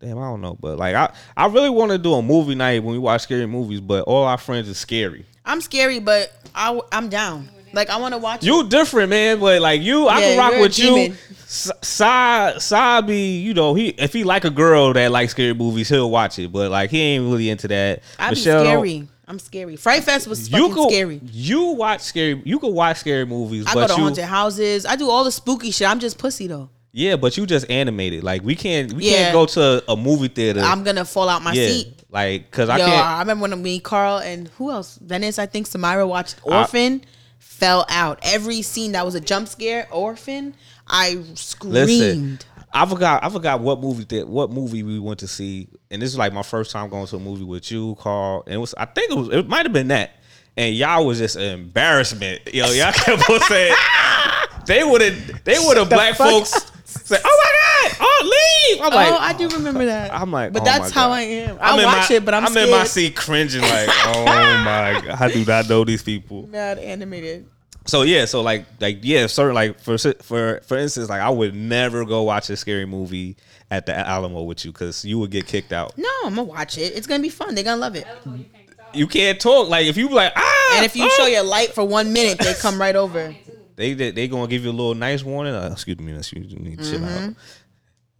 Damn, 0.00 0.18
I 0.18 0.22
don't 0.22 0.40
know, 0.40 0.56
but 0.58 0.78
like 0.78 0.94
I, 0.94 1.12
I 1.36 1.46
really 1.46 1.70
want 1.70 1.92
to 1.92 1.98
do 1.98 2.14
a 2.14 2.22
movie 2.22 2.54
night 2.54 2.82
when 2.82 2.92
we 2.92 2.98
watch 2.98 3.20
scary 3.22 3.46
movies, 3.46 3.80
but 3.80 4.04
all 4.04 4.24
our 4.24 4.38
friends 4.38 4.68
is 4.68 4.78
scary. 4.78 5.26
I'm 5.44 5.60
scary, 5.60 6.00
but 6.00 6.32
I, 6.54 6.80
I'm 6.90 7.10
down. 7.10 7.48
Like 7.72 7.90
I 7.90 7.96
want 7.98 8.14
to 8.14 8.18
watch. 8.18 8.44
You 8.44 8.68
different, 8.68 9.10
man, 9.10 9.40
but 9.40 9.60
like 9.62 9.80
you, 9.82 10.06
I 10.08 10.20
Yeah, 10.20 10.26
can 10.28 10.38
rock 10.38 10.60
with 10.60 10.78
you. 10.78 10.94
demon. 10.94 11.18
Sa 11.46 12.58
Sa 12.58 13.00
be, 13.00 13.38
you 13.40 13.54
know, 13.54 13.74
he 13.74 13.88
if 13.90 14.12
he 14.12 14.24
like 14.24 14.44
a 14.44 14.50
girl 14.50 14.92
that 14.92 15.10
likes 15.10 15.32
scary 15.32 15.54
movies, 15.54 15.88
he'll 15.88 16.10
watch 16.10 16.38
it. 16.38 16.52
But 16.52 16.70
like 16.70 16.90
he 16.90 17.00
ain't 17.00 17.24
really 17.30 17.50
into 17.50 17.68
that. 17.68 18.02
I'm 18.18 18.30
Michelle, 18.30 18.64
scary. 18.64 19.08
I'm 19.26 19.38
scary. 19.38 19.76
Fright 19.76 20.02
Fest 20.04 20.26
was 20.26 20.50
You 20.50 20.72
could 20.74 20.90
scary. 20.90 21.20
you 21.24 21.62
watch 21.72 22.00
scary. 22.02 22.40
You 22.44 22.58
could 22.58 22.72
watch 22.74 22.98
scary 22.98 23.24
movies, 23.26 23.64
I 23.68 23.74
go 23.74 23.86
to 23.86 23.92
you 23.94 24.02
haunted 24.02 24.24
houses. 24.24 24.86
I 24.86 24.96
do 24.96 25.08
all 25.08 25.24
the 25.24 25.32
spooky 25.32 25.70
shit. 25.70 25.88
I'm 25.88 26.00
just 26.00 26.18
pussy 26.18 26.46
though. 26.46 26.68
yeah, 26.92 27.16
but 27.16 27.36
you 27.36 27.46
just 27.46 27.70
animated. 27.70 28.22
Like 28.24 28.42
we 28.42 28.54
can't 28.56 28.92
we 28.92 29.04
Yeah. 29.10 29.30
can't 29.30 29.32
go 29.32 29.46
to 29.46 29.84
a 29.90 29.96
movie 29.96 30.28
theater. 30.28 30.60
I'm 30.60 30.82
gonna 30.84 31.04
fall 31.04 31.28
out 31.28 31.42
my 31.42 31.52
yeah, 31.52 31.66
seat. 31.68 31.94
like 32.10 32.50
because 32.50 32.68
I 32.68 32.78
Yo, 32.78 32.86
can't. 32.86 33.06
I 33.06 33.18
remember 33.20 33.48
when 33.48 33.62
me, 33.62 33.78
Carl, 33.80 34.18
and 34.18 34.48
who 34.58 34.70
else? 34.70 34.98
Venice, 35.02 35.38
I 35.38 35.46
think 35.46 35.68
Samira 35.68 36.06
watched 36.08 36.36
Orphan. 36.42 37.02
Fell 37.40 37.84
out. 37.88 38.20
Every 38.22 38.62
scene 38.62 38.92
that 38.92 39.04
was 39.04 39.16
a 39.16 39.20
jump 39.20 39.48
scare, 39.48 39.88
Orphan, 39.90 40.54
I 40.86 41.20
screamed. 41.34 41.74
Listen, 41.74 42.38
I 42.72 42.86
forgot. 42.86 43.24
I 43.24 43.30
forgot 43.30 43.60
what 43.60 43.80
movie 43.80 44.04
that 44.04 44.28
what 44.28 44.50
movie 44.50 44.84
we 44.84 45.00
went 45.00 45.18
to 45.20 45.28
see, 45.28 45.68
and 45.90 46.00
this 46.00 46.10
is 46.10 46.18
like 46.18 46.32
my 46.32 46.42
first 46.42 46.70
time 46.70 46.88
going 46.88 47.06
to 47.06 47.16
a 47.16 47.20
movie 47.20 47.44
with 47.44 47.72
you, 47.72 47.96
Carl. 47.98 48.44
And 48.46 48.54
it 48.54 48.58
was 48.58 48.74
I 48.76 48.84
think 48.84 49.10
it 49.10 49.16
was 49.16 49.28
it 49.30 49.48
might 49.48 49.66
have 49.66 49.72
been 49.72 49.88
that, 49.88 50.12
and 50.56 50.74
y'all 50.74 51.04
was 51.04 51.18
just 51.18 51.36
an 51.36 51.42
embarrassment. 51.42 52.54
Yo, 52.54 52.70
y'all 52.70 52.92
kept 52.92 53.28
on 53.28 53.40
saying 53.40 53.74
they 54.66 54.84
would 54.84 55.00
have 55.02 55.44
they 55.44 55.58
would 55.58 55.76
have 55.76 55.88
black 55.88 56.14
fuck 56.14 56.30
folks 56.30 56.69
say, 57.16 57.22
"Oh 57.24 57.42
my 57.44 57.88
god, 57.88 57.96
oh 58.00 58.20
leave!" 58.24 58.82
I'm 58.82 58.92
like, 58.92 59.12
oh, 59.12 59.18
I 59.18 59.32
do 59.32 59.48
remember 59.48 59.84
that. 59.86 60.12
I'm 60.14 60.30
like, 60.32 60.52
but 60.52 60.62
oh 60.62 60.64
that's 60.64 60.94
my 60.94 61.00
how 61.00 61.08
God. 61.08 61.14
I 61.14 61.22
am. 61.22 61.58
I 61.60 61.78
in 61.78 61.84
watch 61.84 62.10
my, 62.10 62.16
it, 62.16 62.24
but 62.24 62.34
I'm, 62.34 62.44
I'm 62.46 62.52
scared. 62.52 62.68
in 62.68 62.74
my 62.74 62.84
seat 62.84 63.16
cringing 63.16 63.62
like, 63.62 63.88
oh 64.06 64.24
my 64.24 65.02
god, 65.04 65.20
I 65.20 65.30
do 65.32 65.44
not 65.44 65.68
know 65.68 65.84
these 65.84 66.02
people. 66.02 66.46
Mad 66.46 66.78
animated. 66.78 67.46
so 67.86 68.02
yeah, 68.02 68.24
so 68.24 68.42
like 68.42 68.66
like 68.80 68.98
yeah, 69.02 69.26
certain 69.26 69.54
like 69.54 69.80
for 69.80 69.98
for 69.98 70.60
for 70.64 70.76
instance, 70.76 71.08
like 71.08 71.20
I 71.20 71.30
would 71.30 71.54
never 71.54 72.04
go 72.04 72.22
watch 72.22 72.50
a 72.50 72.56
scary 72.56 72.86
movie 72.86 73.36
at 73.70 73.86
the 73.86 73.96
Alamo 73.96 74.42
with 74.42 74.64
you 74.64 74.72
because 74.72 75.04
you 75.04 75.18
would 75.18 75.30
get 75.30 75.46
kicked 75.46 75.72
out. 75.72 75.96
No, 75.96 76.08
I'm 76.24 76.34
gonna 76.34 76.44
watch 76.44 76.76
it. 76.78 76.92
It's 76.96 77.06
gonna 77.06 77.22
be 77.22 77.28
fun. 77.28 77.54
They're 77.54 77.64
gonna 77.64 77.80
love 77.80 77.96
it. 77.96 78.06
Alamo, 78.06 78.36
you 78.38 78.44
can't 78.44 78.76
talk. 78.76 78.96
You 78.96 79.06
can't 79.06 79.40
talk 79.40 79.68
like 79.68 79.86
if 79.86 79.96
you 79.96 80.08
be 80.08 80.14
like 80.14 80.32
ah, 80.36 80.76
And 80.76 80.84
if 80.84 80.96
you 80.96 81.04
ah," 81.04 81.14
show 81.16 81.26
your 81.26 81.44
light 81.44 81.72
for 81.72 81.84
one 81.84 82.12
minute, 82.12 82.38
they 82.38 82.54
come 82.54 82.80
right 82.80 82.96
over. 82.96 83.34
they 83.76 83.94
they, 83.94 84.10
they 84.10 84.28
gonna 84.28 84.46
give 84.48 84.64
you 84.64 84.70
a 84.70 84.72
little 84.72 84.94
nice 84.94 85.22
warning. 85.24 85.54
Uh, 85.54 85.70
excuse 85.72 85.98
me, 85.98 86.14
excuse 86.16 86.54
me, 86.56 86.76
chill 86.76 87.00
Mm-hmm. 87.00 87.28
out. 87.30 87.34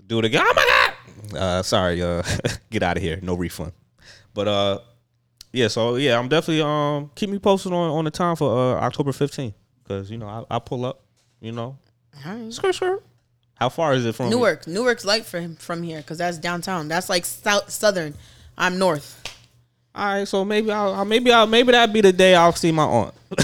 Do 0.07 0.19
it 0.19 0.25
again. 0.25 0.43
Oh 0.45 0.53
my 0.55 0.67
god. 1.33 1.39
Uh, 1.39 1.63
sorry. 1.63 2.03
Uh, 2.03 2.23
get 2.71 2.83
out 2.83 2.97
of 2.97 3.03
here. 3.03 3.19
No 3.23 3.35
refund. 3.35 3.73
But 4.35 4.49
uh, 4.49 4.79
yeah. 5.53 5.69
So 5.69 5.97
yeah, 5.97 6.19
I'm 6.19 6.29
definitely 6.29 6.63
um 6.63 7.11
keep 7.15 7.31
me 7.31 7.39
posted 7.39 7.73
on 7.73 7.91
on 7.91 8.05
the 8.05 8.11
time 8.11 8.37
for 8.37 8.51
uh 8.51 8.81
October 8.81 9.13
15th 9.13 9.55
because 9.83 10.11
you 10.11 10.19
know 10.19 10.27
I 10.27 10.57
I 10.57 10.59
pull 10.59 10.85
up. 10.85 11.03
You 11.41 11.53
know, 11.53 11.79
All 12.27 12.35
right. 12.37 12.53
skirt 12.53 12.75
skirt. 12.75 13.03
How 13.55 13.69
far 13.69 13.95
is 13.95 14.05
it 14.07 14.15
from 14.15 14.31
Newark. 14.31 14.67
Newark's 14.67 15.05
light 15.05 15.25
for 15.27 15.39
him 15.41 15.57
from 15.57 15.83
here 15.83 15.99
because 15.99 16.19
that's 16.19 16.39
downtown. 16.39 16.89
That's 16.89 17.09
like 17.09 17.25
south 17.25 17.71
southern. 17.71 18.15
I'm 18.59 18.79
north. 18.79 19.17
All 19.95 20.07
right, 20.07 20.29
so 20.29 20.45
maybe 20.45 20.71
I'll, 20.71 20.95
I'll 20.95 21.05
maybe 21.05 21.33
I'll 21.33 21.47
maybe 21.47 21.73
that'd 21.73 21.93
be 21.93 22.01
the 22.01 22.13
day 22.13 22.35
I'll 22.35 22.53
see 22.53 22.73
my 22.73 22.85
aunt. 22.85 23.15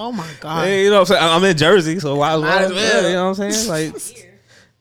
Oh 0.00 0.12
my 0.12 0.26
god. 0.40 0.64
Hey, 0.64 0.84
you 0.84 0.90
know, 0.90 1.00
what 1.00 1.10
I'm 1.10 1.16
saying 1.16 1.32
I'm 1.32 1.44
in 1.44 1.56
Jersey, 1.58 2.00
so 2.00 2.16
why 2.16 2.34
Might 2.36 2.62
as 2.62 2.72
well? 2.72 3.02
You 3.04 3.12
know 3.12 3.28
what 3.30 3.40
I'm 3.40 3.52
saying? 3.52 3.68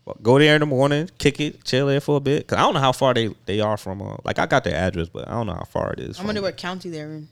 Like, 0.05 0.23
go 0.23 0.39
there 0.39 0.55
in 0.55 0.61
the 0.61 0.65
morning, 0.65 1.07
kick 1.19 1.39
it, 1.39 1.63
chill 1.65 1.85
there 1.85 1.99
for 1.99 2.17
a 2.17 2.19
bit. 2.19 2.47
Cause 2.47 2.57
I 2.57 2.61
don't 2.61 2.73
know 2.73 2.79
how 2.79 2.93
far 2.93 3.13
they 3.13 3.27
they 3.45 3.59
are 3.59 3.77
from. 3.77 4.01
Uh, 4.01 4.15
like, 4.23 4.39
I 4.39 4.45
got 4.47 4.63
their 4.63 4.75
address, 4.75 5.09
but 5.09 5.27
I 5.27 5.31
don't 5.31 5.45
know 5.45 5.53
how 5.53 5.65
far 5.65 5.93
it 5.93 5.99
is. 5.99 6.19
I 6.19 6.23
wonder 6.25 6.41
what 6.41 6.57
county 6.57 6.89
they're 6.89 7.11
in. 7.11 7.27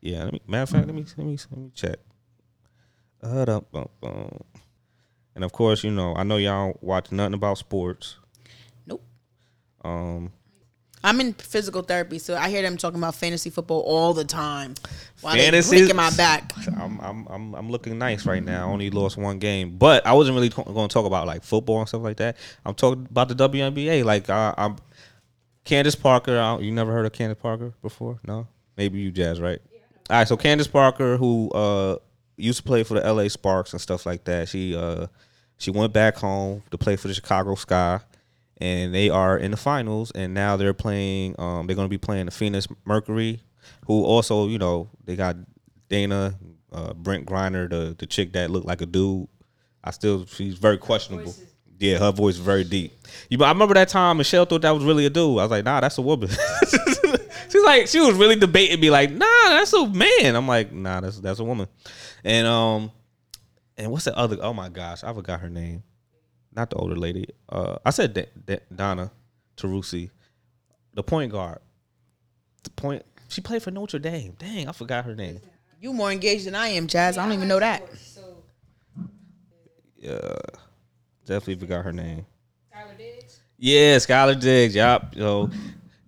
Yeah, 0.00 0.24
let 0.24 0.32
me, 0.32 0.40
matter 0.46 0.62
of 0.62 0.70
fact, 0.70 0.86
let 0.86 0.94
me 0.94 1.04
let 1.16 1.26
me 1.26 1.38
let 1.50 1.60
me 1.60 1.70
check. 1.74 1.96
Uh, 3.22 3.44
dum, 3.44 3.66
bum, 3.72 3.88
bum. 4.00 4.38
And 5.34 5.44
of 5.44 5.52
course, 5.52 5.82
you 5.82 5.90
know, 5.90 6.14
I 6.14 6.22
know 6.22 6.36
y'all 6.36 6.68
don't 6.68 6.82
watch 6.82 7.10
nothing 7.10 7.34
about 7.34 7.58
sports. 7.58 8.16
Nope. 8.86 9.02
Um, 9.84 10.30
I'm 11.04 11.20
in 11.20 11.34
physical 11.34 11.82
therapy, 11.82 12.18
so 12.18 12.34
I 12.34 12.48
hear 12.48 12.62
them 12.62 12.78
talking 12.78 12.98
about 12.98 13.14
fantasy 13.14 13.50
football 13.50 13.80
all 13.82 14.14
the 14.14 14.24
time. 14.24 14.74
While 15.20 15.36
Fantasy- 15.36 15.76
breaking 15.76 15.96
my 15.96 16.10
back. 16.16 16.52
I'm 16.80 16.98
I'm 16.98 17.26
I'm 17.28 17.54
I'm 17.54 17.70
looking 17.70 17.98
nice 17.98 18.24
right 18.24 18.42
now. 18.42 18.66
I 18.66 18.72
only 18.72 18.88
lost 18.88 19.18
one 19.18 19.38
game, 19.38 19.76
but 19.76 20.06
I 20.06 20.14
wasn't 20.14 20.34
really 20.34 20.48
going 20.48 20.88
to 20.88 20.92
talk 20.92 21.04
about 21.04 21.26
like 21.26 21.42
football 21.44 21.80
and 21.80 21.88
stuff 21.88 22.02
like 22.02 22.16
that. 22.16 22.38
I'm 22.64 22.74
talking 22.74 23.06
about 23.10 23.28
the 23.28 23.34
WNBA. 23.34 24.02
Like 24.02 24.30
I, 24.30 24.54
I'm 24.56 24.76
Candace 25.64 25.94
Parker. 25.94 26.38
I, 26.38 26.58
you 26.60 26.72
never 26.72 26.90
heard 26.90 27.04
of 27.04 27.12
Candace 27.12 27.38
Parker 27.40 27.74
before? 27.82 28.18
No, 28.26 28.48
maybe 28.78 28.98
you 28.98 29.10
Jazz, 29.12 29.42
right? 29.42 29.60
All 30.08 30.16
right. 30.16 30.26
So 30.26 30.38
Candace 30.38 30.68
Parker, 30.68 31.18
who 31.18 31.50
uh 31.50 31.96
used 32.38 32.58
to 32.58 32.64
play 32.64 32.82
for 32.82 32.98
the 32.98 33.12
LA 33.12 33.28
Sparks 33.28 33.72
and 33.72 33.80
stuff 33.80 34.06
like 34.06 34.24
that, 34.24 34.48
she 34.48 34.74
uh 34.74 35.08
she 35.58 35.70
went 35.70 35.92
back 35.92 36.16
home 36.16 36.62
to 36.70 36.78
play 36.78 36.96
for 36.96 37.08
the 37.08 37.14
Chicago 37.14 37.56
Sky. 37.56 38.00
And 38.58 38.94
they 38.94 39.10
are 39.10 39.36
in 39.36 39.50
the 39.50 39.56
finals, 39.56 40.12
and 40.12 40.32
now 40.32 40.56
they're 40.56 40.74
playing. 40.74 41.34
Um, 41.38 41.66
they're 41.66 41.76
going 41.76 41.88
to 41.88 41.90
be 41.90 41.98
playing 41.98 42.26
the 42.26 42.30
Phoenix 42.30 42.68
Mercury, 42.84 43.42
who 43.86 44.04
also, 44.04 44.46
you 44.46 44.58
know, 44.58 44.90
they 45.04 45.16
got 45.16 45.36
Dana, 45.88 46.38
uh, 46.72 46.94
Brent 46.94 47.26
Griner, 47.26 47.68
the 47.68 47.96
the 47.98 48.06
chick 48.06 48.32
that 48.34 48.50
looked 48.50 48.66
like 48.66 48.80
a 48.80 48.86
dude. 48.86 49.26
I 49.82 49.90
still, 49.90 50.24
she's 50.26 50.54
very 50.54 50.78
questionable. 50.78 51.34
Yeah, 51.78 51.98
her 51.98 52.12
voice 52.12 52.34
is 52.34 52.40
very 52.40 52.64
deep. 52.64 52.92
You, 53.28 53.42
I 53.44 53.50
remember 53.50 53.74
that 53.74 53.88
time 53.88 54.18
Michelle 54.18 54.46
thought 54.46 54.62
that 54.62 54.70
was 54.70 54.84
really 54.84 55.06
a 55.06 55.10
dude. 55.10 55.38
I 55.38 55.42
was 55.42 55.50
like, 55.50 55.64
nah, 55.64 55.80
that's 55.80 55.98
a 55.98 56.02
woman. 56.02 56.30
She's 57.50 57.64
like, 57.64 57.86
she 57.88 58.00
was 58.00 58.14
really 58.16 58.36
debating 58.36 58.80
me, 58.80 58.90
like, 58.90 59.10
nah, 59.10 59.26
that's 59.48 59.72
a 59.72 59.86
man. 59.86 60.34
I'm 60.34 60.48
like, 60.48 60.72
nah, 60.72 61.00
that's 61.00 61.20
that's 61.20 61.40
a 61.40 61.44
woman. 61.44 61.68
And 62.24 62.46
um, 62.46 62.90
and 63.76 63.92
what's 63.92 64.04
the 64.04 64.16
other? 64.16 64.38
Oh 64.40 64.52
my 64.52 64.68
gosh, 64.68 65.04
I 65.04 65.12
forgot 65.12 65.40
her 65.40 65.50
name. 65.50 65.82
Not 66.54 66.70
the 66.70 66.76
older 66.76 66.96
lady. 66.96 67.26
Uh, 67.48 67.76
I 67.84 67.90
said 67.90 68.14
Da- 68.14 68.28
Da- 68.46 68.60
Donna 68.74 69.10
Taurasi, 69.56 70.10
the 70.94 71.02
point 71.02 71.32
guard. 71.32 71.58
The 72.62 72.70
point. 72.70 73.04
She 73.28 73.40
played 73.40 73.62
for 73.62 73.70
Notre 73.70 73.98
Dame. 73.98 74.36
Dang, 74.38 74.68
I 74.68 74.72
forgot 74.72 75.04
her 75.04 75.14
name. 75.14 75.40
You 75.80 75.92
more 75.92 76.12
engaged 76.12 76.46
than 76.46 76.54
I 76.54 76.68
am, 76.68 76.86
Jazz. 76.86 77.18
I 77.18 77.24
don't 77.24 77.32
even 77.34 77.48
know 77.48 77.58
that. 77.60 77.82
Yeah, 79.98 80.36
definitely 81.24 81.56
forgot 81.56 81.84
her 81.84 81.92
name. 81.92 82.26
Skylar 82.72 82.96
Diggs. 82.98 83.40
Yeah, 83.58 83.96
Skylar 83.96 84.38
Diggs. 84.40 84.74
Yup. 84.74 85.16
Yo, 85.16 85.50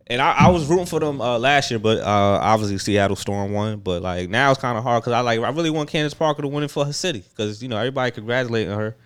and 0.06 0.20
I, 0.20 0.32
I 0.32 0.50
was 0.50 0.66
rooting 0.66 0.86
for 0.86 1.00
them 1.00 1.20
uh, 1.20 1.38
last 1.38 1.70
year, 1.70 1.80
but 1.80 1.98
uh, 1.98 2.38
obviously 2.42 2.78
Seattle 2.78 3.16
Storm 3.16 3.52
won. 3.52 3.78
But 3.78 4.02
like 4.02 4.28
now 4.28 4.50
it's 4.50 4.60
kind 4.60 4.76
of 4.76 4.84
hard 4.84 5.02
because 5.02 5.14
I 5.14 5.20
like 5.20 5.40
I 5.40 5.48
really 5.50 5.70
want 5.70 5.88
Candace 5.88 6.14
Parker 6.14 6.42
to 6.42 6.48
win 6.48 6.62
it 6.64 6.70
for 6.70 6.84
her 6.84 6.92
city 6.92 7.24
because 7.30 7.62
you 7.62 7.68
know 7.68 7.78
everybody 7.78 8.10
congratulating 8.10 8.72
her. 8.76 8.96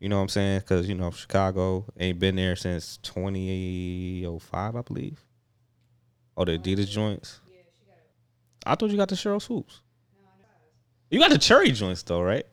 You 0.00 0.08
know 0.08 0.16
what 0.16 0.22
I'm 0.22 0.28
saying? 0.28 0.60
Because 0.60 0.88
you 0.88 0.94
know 0.94 1.10
Chicago 1.10 1.84
ain't 1.98 2.18
been 2.18 2.36
there 2.36 2.54
since 2.56 2.98
2005, 2.98 4.76
I 4.76 4.80
believe. 4.82 5.24
Oh, 6.36 6.44
the 6.44 6.58
Adidas 6.58 6.88
joints. 6.88 7.40
I 8.64 8.74
thought 8.74 8.90
you 8.90 8.96
got 8.96 9.08
the 9.08 9.16
Sheryl 9.16 9.42
Swoopes. 9.42 9.80
You 11.10 11.18
got 11.18 11.30
the 11.30 11.38
cherry 11.38 11.72
joints 11.72 12.02
though, 12.02 12.20
right? 12.22 12.44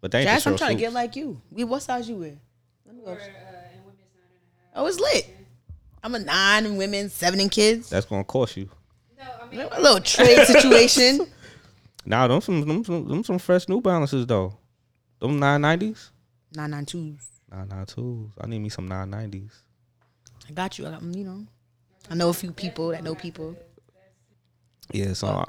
But 0.00 0.12
they 0.12 0.20
ain't 0.20 0.28
Jazz, 0.28 0.46
I'm 0.46 0.54
Cheryl 0.54 0.58
trying 0.58 0.76
to 0.76 0.80
get 0.80 0.92
like 0.92 1.16
you. 1.16 1.40
We 1.50 1.64
what 1.64 1.82
size 1.82 2.08
you 2.08 2.16
wear? 2.16 2.36
Let 2.86 2.94
me 2.94 3.02
go. 3.04 3.10
uh, 3.10 3.14
in 3.14 3.18
women's 3.18 3.34
nine 3.34 3.42
and 3.42 3.54
a 3.54 4.76
half. 4.76 4.76
Oh, 4.76 4.86
it's 4.86 5.00
lit. 5.00 5.28
I'm 6.02 6.14
a 6.14 6.18
nine 6.20 6.64
in 6.66 6.76
women, 6.76 7.10
seven 7.10 7.40
in 7.40 7.48
kids. 7.48 7.90
That's 7.90 8.06
gonna 8.06 8.24
cost 8.24 8.56
you. 8.56 8.70
No, 9.18 9.24
I 9.42 9.46
mean, 9.50 9.60
A 9.72 9.80
little 9.80 10.00
trade 10.00 10.46
situation. 10.46 11.26
Nah, 12.06 12.26
them 12.26 12.40
some 12.40 12.66
them 12.66 12.82
some, 12.84 13.06
them 13.06 13.22
some 13.22 13.38
fresh 13.38 13.68
New 13.68 13.82
Balances 13.82 14.24
though. 14.26 14.56
Them 15.20 15.38
nine 15.38 15.60
nineties. 15.60 16.10
Nine 16.54 16.70
nine 16.70 16.86
twos. 16.86 17.20
Nine 17.50 17.68
nine 17.68 17.86
twos. 17.86 18.30
I 18.40 18.46
need 18.46 18.60
me 18.60 18.68
some 18.68 18.86
nine 18.88 19.10
nineties. 19.10 19.52
I 20.48 20.52
got 20.52 20.78
you. 20.78 20.86
I 20.86 20.90
got 20.90 21.02
you 21.02 21.24
know. 21.24 21.46
I 22.10 22.14
know 22.14 22.28
a 22.30 22.32
few 22.34 22.52
people 22.52 22.88
that 22.88 23.02
know 23.04 23.14
people. 23.14 23.56
Yeah, 24.92 25.12
so 25.12 25.44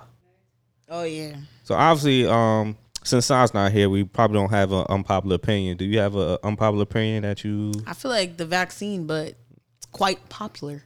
Oh 0.90 1.04
yeah. 1.04 1.38
so 1.64 1.76
obviously, 1.76 2.26
um, 2.28 2.76
since 3.04 3.28
Sai's 3.28 3.54
not 3.54 3.72
here, 3.72 3.90
we 3.90 4.04
probably 4.04 4.36
don't 4.40 4.50
have 4.50 4.72
an 4.74 4.86
unpopular 4.90 5.36
opinion. 5.36 5.78
Do 5.78 5.86
you 5.86 6.00
have 6.00 6.16
an 6.16 6.38
unpopular 6.44 6.84
opinion 6.84 7.24
that 7.24 7.44
you? 7.44 7.72
I 7.88 7.94
feel 7.94 8.12
like 8.12 8.36
the 8.38 8.46
vaccine, 8.46 9.06
but 9.08 9.28
it's 9.78 9.86
quite 9.92 10.28
popular. 10.30 10.84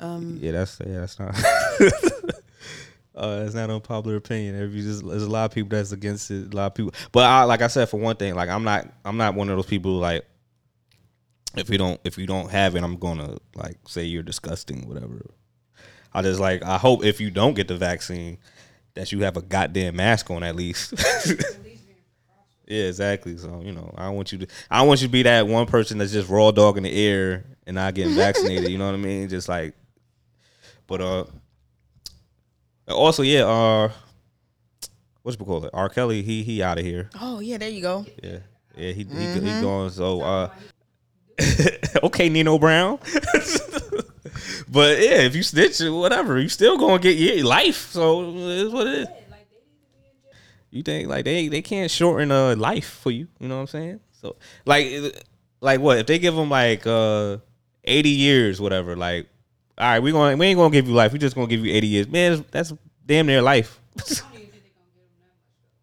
Um, 0.00 0.38
Yeah, 0.40 0.52
that's 0.52 0.80
yeah, 0.84 1.00
that's 1.00 1.18
not. 1.18 1.36
Uh, 3.18 3.42
it's 3.44 3.54
not 3.54 3.68
unpopular 3.68 4.16
opinion. 4.16 4.72
Just, 4.72 5.04
there's 5.04 5.24
a 5.24 5.30
lot 5.30 5.46
of 5.46 5.50
people 5.50 5.70
that's 5.70 5.90
against 5.90 6.30
it. 6.30 6.54
A 6.54 6.56
lot 6.56 6.66
of 6.66 6.74
people, 6.74 6.92
but 7.10 7.24
I, 7.24 7.42
like 7.42 7.62
I 7.62 7.66
said, 7.66 7.88
for 7.88 7.98
one 7.98 8.14
thing, 8.14 8.36
like 8.36 8.48
I'm 8.48 8.62
not, 8.62 8.88
I'm 9.04 9.16
not 9.16 9.34
one 9.34 9.50
of 9.50 9.56
those 9.56 9.66
people 9.66 9.94
who, 9.94 9.98
like, 9.98 10.24
if 11.56 11.68
you 11.68 11.78
don't, 11.78 12.00
if 12.04 12.16
you 12.16 12.26
don't 12.26 12.48
have 12.50 12.76
it, 12.76 12.84
I'm 12.84 12.96
gonna 12.96 13.38
like 13.56 13.76
say 13.88 14.04
you're 14.04 14.22
disgusting, 14.22 14.86
whatever. 14.88 15.26
I 16.14 16.22
just 16.22 16.38
like, 16.38 16.62
I 16.62 16.78
hope 16.78 17.04
if 17.04 17.20
you 17.20 17.30
don't 17.30 17.54
get 17.54 17.66
the 17.66 17.76
vaccine, 17.76 18.38
that 18.94 19.10
you 19.10 19.20
have 19.20 19.36
a 19.36 19.42
goddamn 19.42 19.96
mask 19.96 20.30
on 20.30 20.44
at 20.44 20.54
least. 20.54 20.94
yeah, 22.66 22.84
exactly. 22.84 23.36
So 23.36 23.62
you 23.64 23.72
know, 23.72 23.92
I 23.96 24.10
want 24.10 24.30
you 24.30 24.38
to, 24.38 24.46
I 24.70 24.82
want 24.82 25.00
you 25.00 25.08
to 25.08 25.12
be 25.12 25.24
that 25.24 25.48
one 25.48 25.66
person 25.66 25.98
that's 25.98 26.12
just 26.12 26.28
raw 26.28 26.52
dog 26.52 26.76
in 26.76 26.84
the 26.84 26.92
air 26.92 27.44
and 27.66 27.74
not 27.74 27.94
getting 27.94 28.14
vaccinated. 28.14 28.70
you 28.70 28.78
know 28.78 28.86
what 28.86 28.94
I 28.94 28.98
mean? 28.98 29.28
Just 29.28 29.48
like, 29.48 29.74
but 30.86 31.00
uh. 31.00 31.24
Also, 32.88 33.22
yeah, 33.22 33.44
uh, 33.44 33.90
what's 35.22 35.38
we 35.38 35.44
call 35.44 35.64
it? 35.64 35.70
R. 35.74 35.88
Kelly, 35.88 36.22
he 36.22 36.42
he 36.42 36.62
out 36.62 36.78
of 36.78 36.84
here. 36.84 37.10
oh 37.20 37.40
yeah, 37.40 37.58
there 37.58 37.68
you 37.68 37.82
go. 37.82 38.06
Yeah, 38.22 38.38
yeah, 38.76 38.92
he 38.92 39.04
he, 39.04 39.26
he 39.40 39.60
going. 39.60 39.90
So, 39.90 40.22
uh, 40.22 40.50
okay, 42.02 42.28
Nino 42.28 42.58
Brown. 42.58 42.98
but 44.68 44.98
yeah, 44.98 45.20
if 45.22 45.36
you 45.36 45.42
snitch 45.42 45.80
whatever, 45.80 46.38
you 46.38 46.48
still 46.48 46.78
gonna 46.78 46.98
get 46.98 47.16
your 47.16 47.44
life. 47.44 47.90
So 47.90 48.32
it's 48.34 48.72
what 48.72 48.86
it 48.86 48.94
is. 49.00 49.08
You 50.70 50.82
think 50.82 51.08
like 51.08 51.24
they 51.24 51.48
they 51.48 51.62
can't 51.62 51.90
shorten 51.90 52.30
a 52.30 52.54
life 52.54 52.88
for 52.88 53.10
you? 53.10 53.28
You 53.38 53.48
know 53.48 53.56
what 53.56 53.62
I'm 53.62 53.66
saying? 53.68 54.00
So 54.12 54.36
like 54.66 54.88
like 55.60 55.80
what 55.80 55.98
if 55.98 56.06
they 56.06 56.18
give 56.18 56.34
them 56.34 56.50
like 56.50 56.86
uh 56.86 57.38
80 57.88 58.08
years, 58.10 58.60
whatever? 58.60 58.96
Like, 58.96 59.28
all 59.78 59.86
right, 59.86 60.00
we 60.00 60.12
going 60.12 60.36
we 60.38 60.46
ain't 60.46 60.56
gonna 60.58 60.70
give 60.72 60.88
you 60.88 60.94
life. 60.94 61.12
We 61.12 61.18
just 61.18 61.34
gonna 61.34 61.46
give 61.46 61.64
you 61.64 61.72
80 61.74 61.86
years. 61.86 62.08
Man, 62.08 62.44
that's 62.50 62.72
damn 63.06 63.26
near 63.26 63.40
life. 63.42 63.80
I 63.96 64.00
don't 64.00 64.08
even 64.34 64.50
think 64.50 64.52
they're 64.52 64.72
gonna 64.74 64.90
give 64.94 65.02
him 65.02 65.18
that 65.20 65.30
much. 65.30 65.78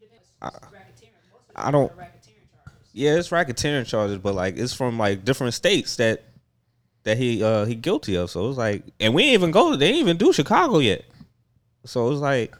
Though. 0.00 0.06
Depends. 0.06 0.72
Racketeering. 0.72 1.32
Most 1.32 1.42
of 1.50 1.66
I 1.66 1.70
don't- 1.70 1.90
are 1.90 1.94
racketeering 1.94 2.48
charges. 2.52 2.88
yeah, 2.92 3.14
it's 3.16 3.28
racketeering 3.30 3.86
charges, 3.86 4.18
but 4.18 4.34
like 4.34 4.56
it's 4.56 4.72
from 4.74 4.98
like 4.98 5.24
different 5.24 5.54
states 5.54 5.96
that 5.96 6.24
that 7.04 7.16
he 7.16 7.42
uh 7.42 7.64
he 7.64 7.74
guilty 7.74 8.16
of. 8.16 8.30
So 8.30 8.48
it's 8.48 8.58
like, 8.58 8.82
and 9.00 9.14
we 9.14 9.22
ain't 9.24 9.34
even 9.34 9.50
go. 9.50 9.74
They 9.76 9.86
ain't 9.88 9.96
even 9.98 10.16
do 10.16 10.32
Chicago 10.32 10.78
yet. 10.78 11.04
So 11.86 12.10
it's 12.10 12.20
like, 12.20 12.54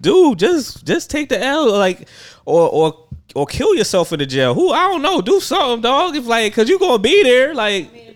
dude, 0.00 0.38
just 0.38 0.84
just 0.86 1.10
take 1.10 1.28
the 1.28 1.42
L, 1.42 1.72
like, 1.72 2.08
or 2.44 2.68
or 2.68 3.06
or 3.34 3.46
kill 3.46 3.74
yourself 3.74 4.12
in 4.12 4.18
the 4.20 4.26
jail. 4.26 4.54
Who 4.54 4.70
I 4.72 4.84
don't 4.88 5.02
know, 5.02 5.20
do 5.20 5.40
something, 5.40 5.80
dog. 5.82 6.14
If 6.16 6.26
like, 6.26 6.52
cause 6.54 6.68
you 6.68 6.78
gonna 6.78 6.98
be 6.98 7.22
there, 7.24 7.54
like, 7.54 7.88
I 7.88 7.92
mean, 7.92 7.94
it 7.94 7.96
ain't 7.96 8.04
money. 8.06 8.09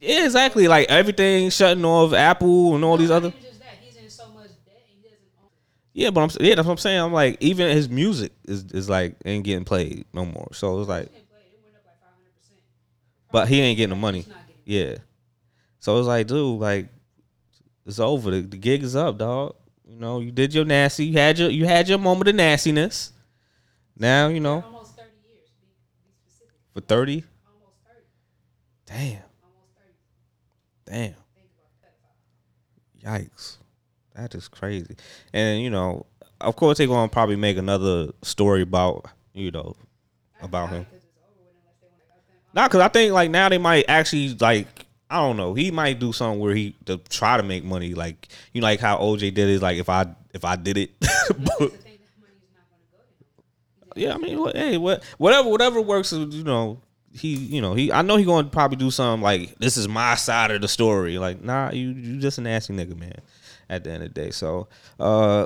Yeah, 0.00 0.24
exactly. 0.24 0.68
Like 0.68 0.88
everything 0.88 1.50
shutting 1.50 1.84
off, 1.84 2.12
Apple 2.12 2.74
and 2.74 2.84
all 2.84 2.96
these 2.96 3.10
other. 3.10 3.28
even 3.28 3.40
just 3.42 3.60
that. 3.60 3.78
He's 3.80 3.96
in 3.96 4.10
so 4.10 4.28
much 4.32 4.50
debt. 4.64 4.82
He 4.86 5.02
doesn't 5.02 5.18
own. 5.42 5.48
Yeah, 5.92 6.10
but 6.10 6.20
I'm 6.22 6.30
yeah, 6.40 6.54
that's 6.54 6.66
what 6.66 6.72
I'm 6.72 6.78
saying. 6.78 7.00
I'm 7.00 7.12
like, 7.12 7.36
even 7.40 7.74
his 7.74 7.88
music 7.88 8.32
is 8.44 8.64
is 8.72 8.88
like 8.88 9.16
ain't 9.24 9.44
getting 9.44 9.64
played 9.64 10.06
no 10.12 10.24
more. 10.24 10.48
So 10.52 10.80
it's 10.80 10.88
like, 10.88 11.04
it. 11.04 11.12
It 11.14 11.26
like 11.32 11.44
but 13.30 13.48
he 13.48 13.60
ain't 13.60 13.76
getting 13.76 13.90
the 13.90 13.96
money. 13.96 14.20
He's 14.20 14.28
not 14.28 14.46
getting. 14.46 14.62
Yeah. 14.64 14.96
So 15.80 15.98
it's 15.98 16.06
like, 16.06 16.26
dude, 16.26 16.60
like 16.60 16.88
it's 17.86 17.98
over. 17.98 18.30
The, 18.30 18.42
the 18.42 18.56
gig 18.56 18.82
is 18.82 18.94
up, 18.96 19.18
dog. 19.18 19.54
You 19.88 19.96
know, 19.96 20.20
you 20.20 20.30
did 20.30 20.52
your 20.52 20.64
nasty. 20.64 21.06
You 21.06 21.18
had 21.18 21.38
your 21.38 21.50
you 21.50 21.66
had 21.66 21.88
your 21.88 21.98
moment 21.98 22.28
of 22.28 22.34
nastiness. 22.34 23.12
Now 23.96 24.28
you 24.28 24.38
know 24.38 24.62
Almost 24.62 24.96
30 24.96 25.08
years. 25.24 25.48
Be, 25.60 25.66
be 26.04 26.12
specific. 26.12 26.54
for 26.72 26.80
thirty. 26.80 27.24
Almost 27.46 27.78
30. 27.86 28.04
Damn, 28.86 28.96
Almost 28.96 29.22
30. 29.22 29.27
Damn, 30.88 31.14
Think 31.14 31.16
about 33.02 33.10
pedophile. 33.12 33.28
yikes, 33.30 33.56
that 34.14 34.34
is 34.34 34.48
crazy. 34.48 34.96
And 35.32 35.62
you 35.62 35.70
know, 35.70 36.06
of 36.40 36.56
course, 36.56 36.78
they're 36.78 36.86
gonna 36.86 37.08
probably 37.08 37.36
make 37.36 37.56
another 37.56 38.08
story 38.22 38.62
about 38.62 39.06
you 39.34 39.50
know 39.50 39.74
about 40.42 40.70
him. 40.70 40.84
Because 40.84 41.04
it's 41.04 41.16
over 41.22 41.34
with 41.44 41.54
unless 41.60 41.76
they 41.80 41.88
want 41.88 42.08
to. 42.08 42.14
I 42.14 42.32
think, 42.32 42.54
Nah, 42.54 42.68
cause 42.68 42.80
I 42.80 42.88
think 42.88 43.12
like 43.12 43.30
now 43.30 43.48
they 43.48 43.58
might 43.58 43.84
actually 43.88 44.34
like 44.40 44.66
I 45.10 45.16
don't 45.20 45.36
know. 45.36 45.54
He 45.54 45.70
might 45.70 45.98
do 45.98 46.12
something 46.12 46.38
where 46.40 46.54
he 46.54 46.74
to 46.86 46.98
try 47.08 47.36
to 47.36 47.42
make 47.42 47.64
money, 47.64 47.94
like 47.94 48.28
you 48.52 48.60
know, 48.60 48.66
like 48.66 48.80
how 48.80 48.98
OJ 48.98 49.32
did 49.34 49.48
it. 49.48 49.62
Like 49.62 49.78
if 49.78 49.88
I 49.88 50.06
if 50.34 50.44
I 50.44 50.56
did 50.56 50.76
it, 50.78 50.90
But 51.00 51.08
But- 51.28 51.58
the 51.58 51.68
thing 51.78 51.98
that 51.98 52.20
money's 52.20 52.48
not 52.54 52.68
going 52.68 52.82
to 52.82 52.90
go 52.92 52.98
to 53.94 54.00
him. 54.00 54.08
yeah. 54.08 54.14
I 54.14 54.18
mean, 54.18 54.38
what, 54.40 54.56
hey, 54.56 54.76
what 54.78 55.02
whatever 55.18 55.48
whatever 55.48 55.80
works. 55.80 56.12
You 56.12 56.44
know, 56.44 56.80
he 57.12 57.34
you 57.34 57.60
know 57.60 57.74
he 57.74 57.90
I 57.92 58.02
know 58.02 58.16
he 58.16 58.24
going 58.24 58.44
to 58.44 58.50
probably 58.50 58.76
do 58.76 58.90
something 58.90 59.22
like 59.22 59.56
this 59.58 59.76
is 59.76 59.88
my 59.88 60.14
side 60.14 60.50
of 60.50 60.60
the 60.60 60.68
story. 60.68 61.18
Like 61.18 61.42
nah, 61.42 61.70
you 61.70 61.88
you 61.90 62.18
just 62.20 62.38
a 62.38 62.40
nasty 62.42 62.72
nigga, 62.74 62.98
man. 62.98 63.14
At 63.70 63.84
the 63.84 63.90
end 63.90 64.02
of 64.02 64.14
the 64.14 64.20
day, 64.22 64.30
so 64.30 64.68
uh, 64.98 65.44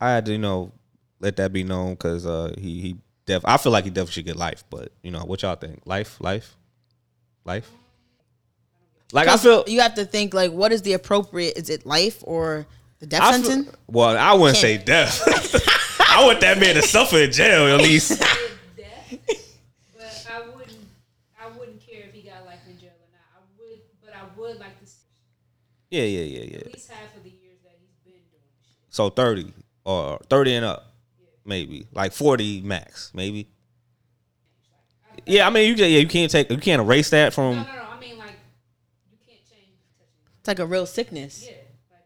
I 0.00 0.10
had 0.10 0.26
to 0.26 0.32
you 0.32 0.38
know 0.38 0.72
let 1.20 1.36
that 1.36 1.52
be 1.52 1.62
known 1.62 1.92
because 1.92 2.26
uh 2.26 2.52
he 2.58 2.80
he 2.80 2.96
def 3.24 3.42
I 3.44 3.56
feel 3.56 3.70
like 3.72 3.84
he 3.84 3.90
definitely 3.90 4.12
should 4.14 4.24
get 4.26 4.36
life, 4.36 4.64
but 4.68 4.90
you 5.02 5.10
know 5.12 5.20
what 5.24 5.42
y'all 5.42 5.54
think? 5.54 5.82
Life, 5.86 6.20
life, 6.20 6.56
life. 7.44 7.70
Like 9.12 9.28
I 9.28 9.36
feel 9.36 9.62
you 9.68 9.80
have 9.80 9.94
to 9.94 10.04
think 10.04 10.34
like, 10.34 10.50
what 10.50 10.72
is 10.72 10.82
the 10.82 10.94
appropriate? 10.94 11.56
Is 11.56 11.70
it 11.70 11.86
life 11.86 12.18
or 12.26 12.66
the 12.98 13.06
death 13.06 13.22
I 13.22 13.32
feel- 13.34 13.44
sentence? 13.44 13.76
well, 13.86 14.16
I 14.18 14.32
wouldn't 14.34 14.56
say 14.58 14.74
Can't. 14.74 14.86
death. 14.86 15.22
I 16.10 16.24
want 16.24 16.40
that 16.40 16.58
man 16.58 16.74
to 16.74 16.82
suffer 16.82 17.18
in 17.18 17.30
jail 17.30 17.66
at 17.74 17.80
least. 17.80 18.18
death, 18.76 19.18
but 19.96 20.26
I 20.32 20.40
wouldn't. 20.48 20.78
I 21.40 21.48
wouldn't 21.56 21.80
care 21.86 22.06
if 22.08 22.12
he 22.14 22.22
got 22.22 22.44
life 22.44 22.60
in 22.68 22.76
jail 22.78 22.90
or 22.90 23.08
not. 23.12 23.22
I 23.36 23.40
would, 23.60 23.80
but 24.04 24.14
I 24.14 24.22
would 24.40 24.58
like 24.58 24.80
to 24.80 24.86
see 24.86 24.96
Yeah, 25.90 26.02
yeah, 26.02 26.20
yeah, 26.22 26.44
yeah. 26.50 26.58
at 26.58 26.66
least 26.72 26.90
half 26.90 27.16
of 27.16 27.22
the 27.22 27.30
years 27.30 27.58
that 27.62 27.76
he's 27.80 27.94
been 28.04 28.12
doing 28.12 28.22
shit. 28.32 28.74
So 28.90 29.08
thirty 29.10 29.52
or 29.84 30.18
thirty 30.28 30.54
and 30.54 30.64
up, 30.64 30.92
maybe 31.44 31.86
like 31.92 32.12
forty 32.12 32.60
max, 32.60 33.12
maybe. 33.14 33.48
Yeah, 35.24 35.46
I 35.46 35.50
mean, 35.50 35.68
you 35.68 35.74
just, 35.74 35.90
yeah, 35.90 35.98
you 35.98 36.06
can't 36.08 36.30
take, 36.30 36.50
you 36.50 36.58
can't 36.58 36.80
erase 36.82 37.10
that 37.10 37.32
from. 37.32 37.56
no, 37.56 37.62
no. 37.62 37.68
no. 37.74 37.82
I 37.90 37.98
mean, 38.00 38.18
like 38.18 38.36
you 39.10 39.16
can't 39.26 39.40
change. 39.48 39.70
touching- 39.98 40.38
It's 40.40 40.48
like 40.48 40.58
a 40.58 40.66
real 40.66 40.86
sickness. 40.86 41.44
Yeah, 41.44 41.52
like. 41.90 42.00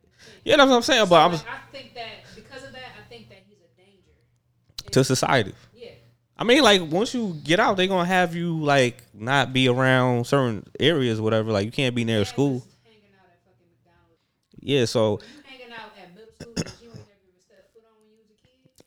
Yeah, 0.44 0.56
that's 0.56 0.68
what 0.70 0.76
I'm 0.76 0.82
saying. 0.82 1.08
But 1.08 1.16
I'm 1.20 1.32
I 1.34 1.38
think 1.72 1.94
that 1.94 2.06
because 2.36 2.62
of 2.64 2.72
that, 2.72 2.82
I 2.98 3.08
think 3.08 3.28
that 3.30 3.42
he's 3.48 3.58
a 3.58 3.76
danger. 3.82 4.90
to 4.92 5.04
society. 5.04 5.52
Yeah, 5.74 5.90
I 6.38 6.44
mean, 6.44 6.62
like 6.62 6.82
once 6.82 7.12
you 7.14 7.34
get 7.44 7.58
out, 7.60 7.76
they're 7.76 7.88
gonna 7.88 8.06
have 8.06 8.34
you 8.34 8.62
like 8.62 9.02
not 9.12 9.52
be 9.52 9.68
around 9.68 10.26
certain 10.26 10.64
areas, 10.78 11.18
or 11.18 11.22
whatever. 11.22 11.50
Like 11.50 11.66
you 11.66 11.72
can't 11.72 11.94
be 11.94 12.04
near 12.04 12.24
school. 12.24 12.60
Just 12.60 12.68
hanging 12.84 13.00
out 13.18 13.26
at 13.26 13.40
fucking 13.44 13.66
McDonald's. 13.84 14.22
Yeah, 14.60 14.84
so 14.84 15.16
When 15.16 15.20
you 15.28 15.34
hanging 15.46 15.72
out 15.72 15.92
at 16.00 16.14
middle 16.14 16.32
school 16.32 16.52
that 16.56 16.66
you 16.82 16.88
ain't 16.88 16.96
never 16.96 17.24
even 17.26 17.40
stepped 17.40 17.72
foot 17.72 17.82
on 17.84 17.96
when 18.00 18.10
you 18.10 18.18
was 18.20 18.30
a 18.30 18.38
kid. 18.46 18.84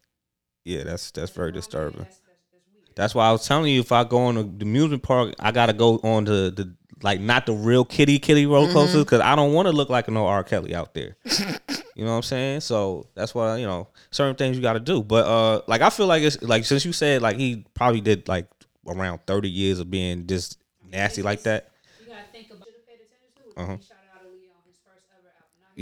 yeah, 0.66 0.84
that's 0.84 1.12
that's 1.12 1.32
very 1.32 1.50
you 1.50 1.54
know 1.54 1.60
what 1.60 1.76
I 1.76 1.80
mean? 1.80 1.92
disturbing. 1.92 2.00
That's, 2.00 2.20
that's, 2.20 2.40
that's 2.52 2.66
weird. 2.74 2.96
That's 2.96 3.16
why 3.16 3.28
I 3.28 3.32
was 3.32 3.48
telling 3.48 3.74
you 3.74 3.80
if 3.80 3.92
I 3.92 4.04
go 4.04 4.18
on 4.20 4.36
the, 4.36 4.44
the 4.44 4.66
amusement 4.66 5.04
park, 5.04 5.34
I 5.40 5.52
gotta 5.52 5.74
go 5.74 6.00
on 6.04 6.26
to 6.26 6.52
the 6.52 6.74
like 7.02 7.20
not 7.20 7.46
the 7.46 7.54
real 7.54 7.84
kitty 7.84 8.18
kitty 8.20 8.46
roller 8.46 8.72
coasters 8.72 9.04
because 9.04 9.20
I 9.20 9.36
don't 9.36 9.54
want 9.54 9.68
to 9.68 9.72
look 9.74 9.90
like 9.90 10.08
no 10.10 10.26
R 10.26 10.44
Kelly 10.44 10.74
out 10.74 10.94
there. 10.94 11.18
you 11.96 12.06
know 12.06 12.12
what 12.12 12.18
I'm 12.18 12.22
saying? 12.22 12.62
So 12.62 13.08
that's 13.16 13.36
why 13.36 13.58
you 13.58 13.66
know 13.66 13.90
certain 14.12 14.36
things 14.36 14.56
you 14.56 14.62
got 14.62 14.74
to 14.74 14.80
do. 14.80 15.04
But 15.04 15.26
uh, 15.26 15.62
like 15.68 15.82
I 15.82 15.90
feel 15.90 16.08
like 16.08 16.24
it's 16.24 16.42
like 16.42 16.66
since 16.66 16.86
you 16.86 16.94
said 16.94 17.22
like 17.22 17.38
he 17.38 17.66
probably 17.74 18.00
did 18.00 18.28
like 18.28 18.48
around 18.88 19.20
30 19.28 19.50
years 19.50 19.80
of 19.80 19.90
being 19.90 20.28
just 20.28 20.60
nasty 20.90 21.22
like 21.22 21.44
that. 21.44 21.72
You 22.00 22.08
gotta 22.08 22.22
think 22.32 22.52
about 22.52 22.68
should 23.58 23.68
have 23.68 24.03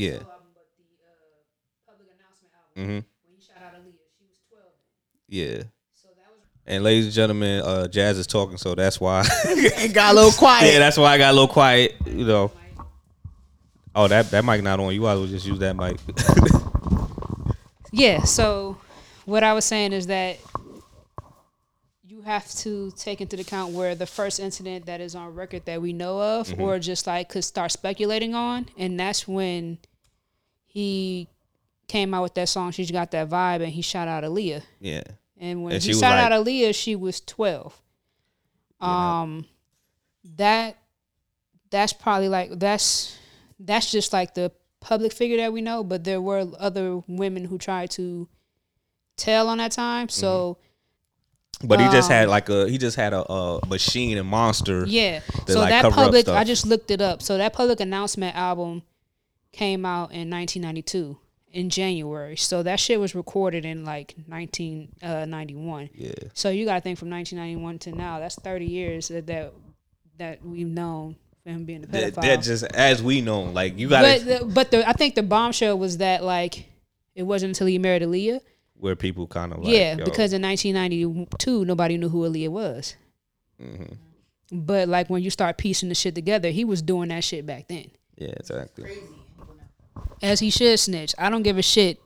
Yeah. 0.01 0.17
solo 0.17 0.31
album, 0.31 0.47
but 0.53 0.65
the 0.77 0.83
uh, 1.05 1.91
public 1.91 2.07
announcement 2.17 2.53
album. 2.57 2.83
Mhm. 2.83 3.05
When 3.23 3.35
he 3.35 3.41
shouted 3.45 3.63
out 3.65 3.73
Aaliyah, 3.75 4.09
she 4.17 4.25
was 4.25 4.39
12. 4.49 4.63
Yeah. 5.27 5.57
So 5.93 6.07
that 6.17 6.29
was 6.31 6.41
And 6.65 6.83
ladies 6.83 7.05
and 7.05 7.13
gentlemen, 7.13 7.61
uh, 7.61 7.87
Jazz 7.87 8.17
is 8.17 8.27
talking, 8.27 8.57
so 8.57 8.73
that's 8.75 8.99
why. 8.99 9.23
It 9.45 9.93
got 9.93 10.11
a 10.13 10.15
little 10.15 10.31
quiet. 10.31 10.71
yeah, 10.71 10.79
that's 10.79 10.97
why 10.97 11.13
I 11.13 11.17
got 11.17 11.31
a 11.31 11.33
little 11.33 11.47
quiet. 11.47 11.95
You 12.05 12.25
know. 12.25 12.51
Oh, 13.93 14.07
that 14.07 14.31
that 14.31 14.45
mic 14.45 14.63
not 14.63 14.79
on. 14.79 14.93
You 14.95 15.05
I 15.05 15.15
would 15.15 15.29
just 15.29 15.45
use 15.45 15.59
that 15.59 15.75
mic. 15.75 15.97
Yeah, 17.93 18.23
so 18.23 18.77
what 19.25 19.43
I 19.43 19.51
was 19.53 19.65
saying 19.65 19.91
is 19.91 20.07
that 20.07 20.37
you 22.03 22.21
have 22.21 22.49
to 22.59 22.91
take 22.91 23.19
into 23.19 23.37
account 23.37 23.73
where 23.73 23.95
the 23.95 24.05
first 24.05 24.39
incident 24.39 24.85
that 24.85 25.01
is 25.01 25.13
on 25.13 25.35
record 25.35 25.65
that 25.65 25.81
we 25.81 25.91
know 25.91 26.21
of, 26.21 26.57
or 26.57 26.79
just 26.79 27.05
like 27.05 27.27
could 27.27 27.43
start 27.43 27.69
speculating 27.71 28.33
on, 28.33 28.67
and 28.77 28.97
that's 28.97 29.27
when 29.27 29.77
he 30.74 31.28
came 31.88 32.13
out 32.13 32.24
with 32.24 32.34
that 32.36 32.47
song. 32.47 32.72
She's 32.72 32.91
got 32.91 33.11
that 33.11 33.30
vibe, 33.30 33.61
and 33.61 33.67
he 33.72 33.82
shot 33.82 34.07
out 34.07 34.24
Aaliyah. 34.24 34.61
yeah. 34.80 35.03
And 35.38 35.63
when 35.63 35.74
And 35.74 35.84
he 35.84 35.93
shot 35.93 36.01
like- 36.15 36.32
out 36.32 36.32
Aaliyah, 36.32 36.74
she 36.76 36.95
was 36.95 37.19
twelve. 37.19 37.80
Um, 38.80 39.45
that 40.38 40.78
that's 41.69 41.93
probably 41.93 42.30
like 42.30 42.57
that's 42.59 43.17
that's 43.59 43.91
just 43.91 44.13
like 44.13 44.34
the 44.34 44.51
public 44.80 45.13
figure 45.13 45.38
that 45.38 45.51
we 45.53 45.61
know. 45.61 45.84
But 45.84 46.03
there 46.03 46.22
were 46.22 46.47
other 46.59 47.01
women 47.07 47.45
who 47.45 47.57
tried 47.57 47.91
to 47.91 48.28
tell 49.17 49.49
on 49.49 49.57
that 49.59 49.72
time. 49.72 50.09
So 50.09 50.57
But 51.63 51.80
he 51.80 51.88
just 51.89 52.09
Um, 52.09 52.15
had 52.17 52.30
like 52.30 52.49
a 52.49 52.69
he 52.69 52.78
just 52.78 52.95
had 52.95 53.13
a, 53.13 53.24
a 53.32 53.65
machine 53.67 54.17
and 54.17 54.28
monster. 54.28 54.86
yeah, 54.88 55.22
so 55.47 55.59
like, 55.59 55.69
that 55.69 55.91
public. 55.91 56.28
I 56.30 56.43
just 56.43 56.65
looked 56.65 56.91
it 56.91 57.01
up. 57.01 57.22
So 57.22 57.38
that 57.38 57.53
public 57.53 57.80
announcement 57.80 58.36
album 58.36 58.84
came 59.51 59.85
out 59.85 60.11
in 60.11 60.29
1992 60.29 61.17
in 61.51 61.69
January. 61.69 62.37
So 62.37 62.63
that 62.63 62.79
shit 62.79 62.99
was 62.99 63.13
recorded 63.15 63.65
in 63.65 63.83
like 63.83 64.15
1991. 64.27 65.89
Yeah. 65.93 66.11
So 66.33 66.49
you 66.49 66.65
got 66.65 66.75
to 66.75 66.81
think 66.81 66.97
from 66.97 67.09
1991 67.09 67.79
to 67.79 67.91
now. 67.91 68.19
That's 68.19 68.35
30 68.35 68.65
years 68.65 69.07
that 69.09 69.27
that, 69.27 69.53
that 70.17 70.45
we've 70.45 70.67
known 70.67 71.15
him 71.43 71.65
being 71.65 71.83
a 71.83 71.87
That, 71.87 72.13
pedophile. 72.13 72.21
that 72.21 72.41
just 72.43 72.63
as 72.63 73.01
we 73.03 73.21
know, 73.21 73.43
like 73.43 73.78
you 73.78 73.89
got 73.89 74.03
but 74.03 74.25
the, 74.25 74.45
but 74.45 74.71
the 74.71 74.87
I 74.87 74.93
think 74.93 75.15
the 75.15 75.23
bombshell 75.23 75.78
was 75.78 75.97
that 75.97 76.23
like 76.23 76.65
it 77.15 77.23
wasn't 77.23 77.49
until 77.49 77.67
he 77.67 77.78
married 77.79 78.03
Aaliyah. 78.03 78.39
where 78.75 78.95
people 78.95 79.28
kind 79.28 79.51
of 79.51 79.59
like 79.63 79.73
yeah, 79.73 79.97
yo, 79.97 80.05
because 80.05 80.33
in 80.33 80.41
1992 80.41 81.65
nobody 81.65 81.97
knew 81.97 82.09
who 82.09 82.21
Aaliyah 82.29 82.49
was. 82.49 82.95
Mm-hmm. 83.61 83.93
But 84.53 84.87
like 84.89 85.09
when 85.09 85.23
you 85.23 85.29
start 85.29 85.57
piecing 85.57 85.89
the 85.89 85.95
shit 85.95 86.13
together, 86.15 86.49
he 86.49 86.63
was 86.65 86.82
doing 86.82 87.09
that 87.09 87.23
shit 87.23 87.45
back 87.45 87.67
then. 87.67 87.89
yeah, 88.17 88.33
exactly. 88.39 88.91
As 90.22 90.39
he 90.39 90.50
should 90.50 90.80
snitch. 90.80 91.13
I 91.18 91.30
don't 91.30 91.43
give 91.43 91.58
a 91.58 91.62
shit. 91.62 92.00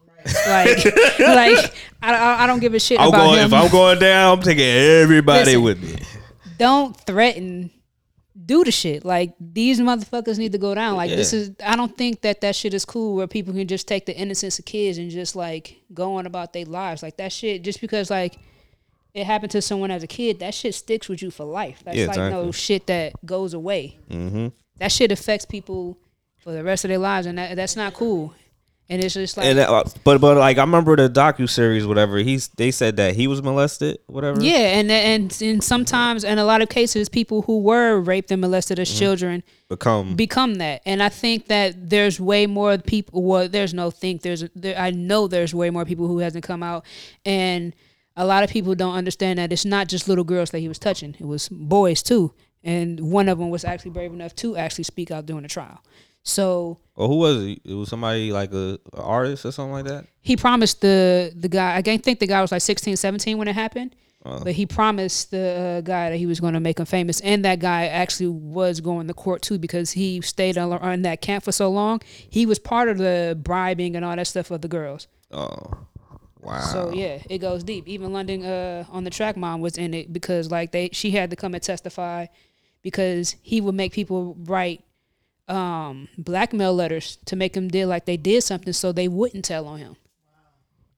Like, 0.47 0.85
like 1.19 1.73
I, 2.01 2.43
I, 2.43 2.47
don't 2.47 2.59
give 2.59 2.73
a 2.73 2.79
shit 2.79 2.99
I'm 2.99 3.09
about 3.09 3.25
going 3.27 3.39
him. 3.39 3.45
if 3.45 3.53
I'm 3.53 3.69
going 3.71 3.99
down, 3.99 4.37
I'm 4.37 4.43
taking 4.43 4.65
everybody 4.65 5.45
Listen. 5.57 5.61
with 5.61 5.83
me. 5.83 5.99
don't 6.57 6.95
threaten 7.01 7.69
do 8.45 8.63
the 8.63 8.71
shit 8.71 9.05
like 9.05 9.33
these 9.39 9.79
motherfuckers 9.79 10.37
need 10.37 10.51
to 10.51 10.57
go 10.57 10.75
down 10.75 10.95
like 10.95 11.09
this 11.09 11.31
is 11.31 11.51
i 11.65 11.75
don't 11.75 11.97
think 11.97 12.21
that 12.21 12.41
that 12.41 12.53
shit 12.55 12.73
is 12.73 12.83
cool 12.85 13.15
where 13.15 13.27
people 13.27 13.53
can 13.53 13.65
just 13.67 13.87
take 13.87 14.05
the 14.05 14.15
innocence 14.15 14.59
of 14.59 14.65
kids 14.65 14.97
and 14.97 15.09
just 15.09 15.35
like 15.37 15.77
go 15.93 16.15
on 16.15 16.25
about 16.27 16.51
their 16.53 16.65
lives 16.65 17.01
like 17.01 17.15
that 17.17 17.31
shit 17.31 17.63
just 17.63 17.79
because 17.81 18.09
like 18.11 18.37
it 19.13 19.25
happened 19.25 19.51
to 19.51 19.61
someone 19.61 19.89
as 19.89 20.03
a 20.03 20.07
kid 20.07 20.39
that 20.39 20.53
shit 20.53 20.75
sticks 20.75 21.07
with 21.07 21.21
you 21.21 21.31
for 21.31 21.45
life 21.45 21.81
that's 21.85 21.97
Yeah, 21.97 22.07
like 22.07 22.17
no 22.17 22.51
shit 22.51 22.85
that 22.87 23.13
goes 23.25 23.53
away 23.53 23.97
Mm-hmm. 24.09 24.47
that 24.79 24.91
shit 24.91 25.11
affects 25.13 25.45
people 25.45 25.97
for 26.45 26.53
the 26.53 26.63
rest 26.63 26.85
of 26.85 26.89
their 26.89 26.99
lives 26.99 27.25
and 27.25 27.37
that, 27.39 27.55
that's 27.55 27.75
not 27.75 27.93
cool. 27.93 28.33
And 28.87 29.03
it's 29.03 29.15
just 29.15 29.35
like 29.35 29.47
And 29.47 29.57
uh, 29.57 29.83
but 30.03 30.21
but 30.21 30.37
like 30.37 30.59
I 30.59 30.61
remember 30.61 30.95
the 30.95 31.09
docu 31.09 31.49
series, 31.49 31.87
whatever. 31.87 32.17
He's 32.17 32.49
they 32.49 32.69
said 32.69 32.97
that 32.97 33.15
he 33.15 33.25
was 33.25 33.41
molested, 33.41 33.97
whatever. 34.05 34.39
yeah 34.43 34.77
and 34.77 34.91
and 34.91 35.35
and 35.41 35.63
sometimes 35.63 36.23
in 36.23 36.37
a 36.37 36.45
lot 36.45 36.61
of 36.61 36.69
cases 36.69 37.09
people 37.09 37.41
who 37.41 37.61
were 37.61 37.99
raped 37.99 38.29
and 38.29 38.39
molested 38.39 38.77
as 38.77 38.95
children 38.95 39.41
become. 39.69 40.15
become 40.15 40.55
that. 40.55 40.83
And 40.85 41.01
i 41.01 41.09
think 41.09 41.47
that 41.47 41.89
there's 41.89 42.19
way 42.19 42.45
more 42.45 42.77
people 42.77 43.23
well 43.23 43.49
there's 43.49 43.73
no 43.73 43.89
think 43.89 44.21
there's 44.21 44.47
there, 44.53 44.77
i 44.77 44.91
know 44.91 45.27
there's 45.27 45.55
way 45.55 45.71
more 45.71 45.83
people 45.83 46.07
who 46.07 46.19
hasn't 46.19 46.43
come 46.43 46.61
out. 46.61 46.85
And 47.25 47.73
a 48.15 48.23
lot 48.23 48.43
of 48.43 48.51
people 48.51 48.75
don't 48.75 48.93
understand 48.93 49.39
that 49.39 49.51
it's 49.51 49.65
not 49.65 49.87
just 49.87 50.07
little 50.07 50.23
girls 50.23 50.51
that 50.51 50.59
he 50.59 50.67
was 50.67 50.77
touching 50.77 51.15
it 51.19 51.25
was 51.25 51.49
boys 51.49 52.03
too. 52.03 52.33
And 52.63 52.99
one 52.99 53.29
of 53.29 53.39
them 53.39 53.49
was 53.49 53.65
actually 53.65 53.91
brave 53.91 54.13
enough 54.13 54.35
to 54.37 54.57
actually 54.57 54.85
speak 54.85 55.09
out 55.09 55.25
during 55.25 55.41
the 55.41 55.49
trial 55.49 55.81
So 56.25 56.79
Or 56.95 57.07
who 57.07 57.17
was 57.17 57.43
it? 57.43 57.61
It 57.63 57.73
was 57.75 57.87
somebody 57.87 58.31
like 58.31 58.51
a, 58.51 58.79
a 58.93 59.01
artist 59.01 59.45
or 59.45 59.51
something 59.51 59.71
like 59.73 59.85
that. 59.85 60.05
he 60.21 60.35
promised 60.35 60.81
the 60.81 61.31
the 61.35 61.47
guy. 61.47 61.77
I 61.77 61.81
can't 61.81 62.03
think 62.03 62.19
the 62.19 62.27
guy 62.27 62.41
was 62.41 62.51
like 62.51 62.61
16, 62.61 62.97
17 62.97 63.37
when 63.37 63.47
it 63.47 63.53
happened. 63.53 63.95
Uh. 64.25 64.43
But 64.43 64.53
he 64.53 64.65
promised 64.65 65.29
the 65.29 65.77
uh, 65.77 65.81
guy 65.81 66.09
that 66.09 66.17
he 66.17 66.25
was 66.25 66.39
going 66.39 66.55
to 66.55 66.59
make 66.59 66.79
him 66.79 66.87
famous, 66.87 67.21
and 67.21 67.45
that 67.45 67.59
guy 67.59 67.85
actually 67.85 68.29
was 68.29 68.81
going 68.81 69.07
to 69.07 69.13
court 69.13 69.43
too 69.43 69.59
because 69.59 69.91
he 69.91 70.19
stayed 70.21 70.57
on, 70.57 70.73
on 70.73 71.03
that 71.03 71.21
camp 71.21 71.43
for 71.43 71.51
so 71.51 71.69
long. 71.69 72.01
He 72.27 72.47
was 72.47 72.57
part 72.57 72.89
of 72.89 72.97
the 72.97 73.37
bribing 73.39 73.95
and 73.95 74.03
all 74.03 74.15
that 74.15 74.25
stuff 74.25 74.49
of 74.49 74.61
the 74.61 74.67
girls. 74.67 75.07
Oh, 75.31 75.77
wow. 76.41 76.59
So 76.61 76.91
yeah, 76.91 77.21
it 77.29 77.37
goes 77.37 77.63
deep. 77.63 77.87
Even 77.87 78.13
London 78.13 78.43
uh, 78.43 78.85
on 78.89 79.03
the 79.03 79.11
track 79.11 79.37
mom 79.37 79.61
was 79.61 79.77
in 79.77 79.93
it 79.93 80.11
because 80.11 80.49
like 80.49 80.71
they 80.71 80.89
she 80.91 81.11
had 81.11 81.29
to 81.29 81.35
come 81.35 81.53
and 81.53 81.61
testify 81.61 82.25
because 82.81 83.35
he 83.43 83.61
would 83.61 83.75
make 83.75 83.93
people 83.93 84.35
write 84.45 84.83
um, 85.47 86.07
blackmail 86.17 86.73
letters 86.73 87.17
to 87.25 87.35
make 87.35 87.55
him 87.55 87.67
deal 87.67 87.87
like 87.87 88.05
they 88.05 88.17
did 88.17 88.43
something 88.43 88.73
so 88.73 88.91
they 88.91 89.07
wouldn't 89.07 89.45
tell 89.45 89.67
on 89.67 89.79
him. 89.79 89.95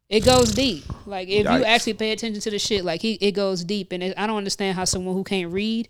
It 0.09 0.23
goes 0.23 0.53
deep. 0.53 0.85
Like 1.05 1.27
if 1.27 1.45
Yikes. 1.45 1.59
you 1.59 1.65
actually 1.65 1.93
pay 1.93 2.11
attention 2.11 2.39
to 2.41 2.49
the 2.49 2.59
shit, 2.59 2.85
like 2.85 3.01
he 3.01 3.13
it 3.15 3.33
goes 3.33 3.63
deep, 3.63 3.91
and 3.91 4.01
it, 4.01 4.13
I 4.17 4.25
don't 4.25 4.37
understand 4.37 4.77
how 4.77 4.85
someone 4.85 5.15
who 5.15 5.23
can't 5.23 5.51
read 5.51 5.89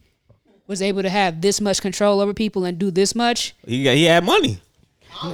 was 0.65 0.81
able 0.81 1.03
to 1.03 1.09
have 1.09 1.41
this 1.41 1.61
much 1.61 1.81
control 1.81 2.19
over 2.19 2.33
people 2.33 2.65
and 2.65 2.79
do 2.79 2.89
this 2.89 3.13
much. 3.13 3.55
he 3.65 3.83
got 3.83 3.95
he 3.95 4.05
had 4.05 4.23
money. 4.23 4.59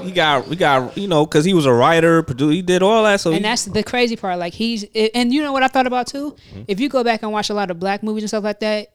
He 0.03 0.11
got 0.11 0.47
we 0.47 0.55
got 0.55 0.97
you 0.97 1.07
know 1.07 1.25
because 1.25 1.45
he 1.45 1.53
was 1.53 1.65
a 1.65 1.73
writer, 1.73 2.23
producer. 2.23 2.51
He 2.51 2.61
did 2.61 2.83
all 2.83 3.03
that. 3.03 3.21
So 3.21 3.31
And 3.31 3.37
he, 3.37 3.43
that's 3.43 3.65
the 3.65 3.83
crazy 3.83 4.15
part. 4.15 4.37
Like 4.37 4.53
he's, 4.53 4.85
and 5.13 5.33
you 5.33 5.41
know 5.41 5.51
what 5.51 5.63
I 5.63 5.67
thought 5.67 5.87
about 5.87 6.07
too. 6.07 6.35
If 6.67 6.79
you 6.79 6.89
go 6.89 7.03
back 7.03 7.23
and 7.23 7.31
watch 7.31 7.49
a 7.49 7.53
lot 7.53 7.71
of 7.71 7.79
black 7.79 8.03
movies 8.03 8.23
and 8.23 8.29
stuff 8.29 8.43
like 8.43 8.59
that, 8.61 8.93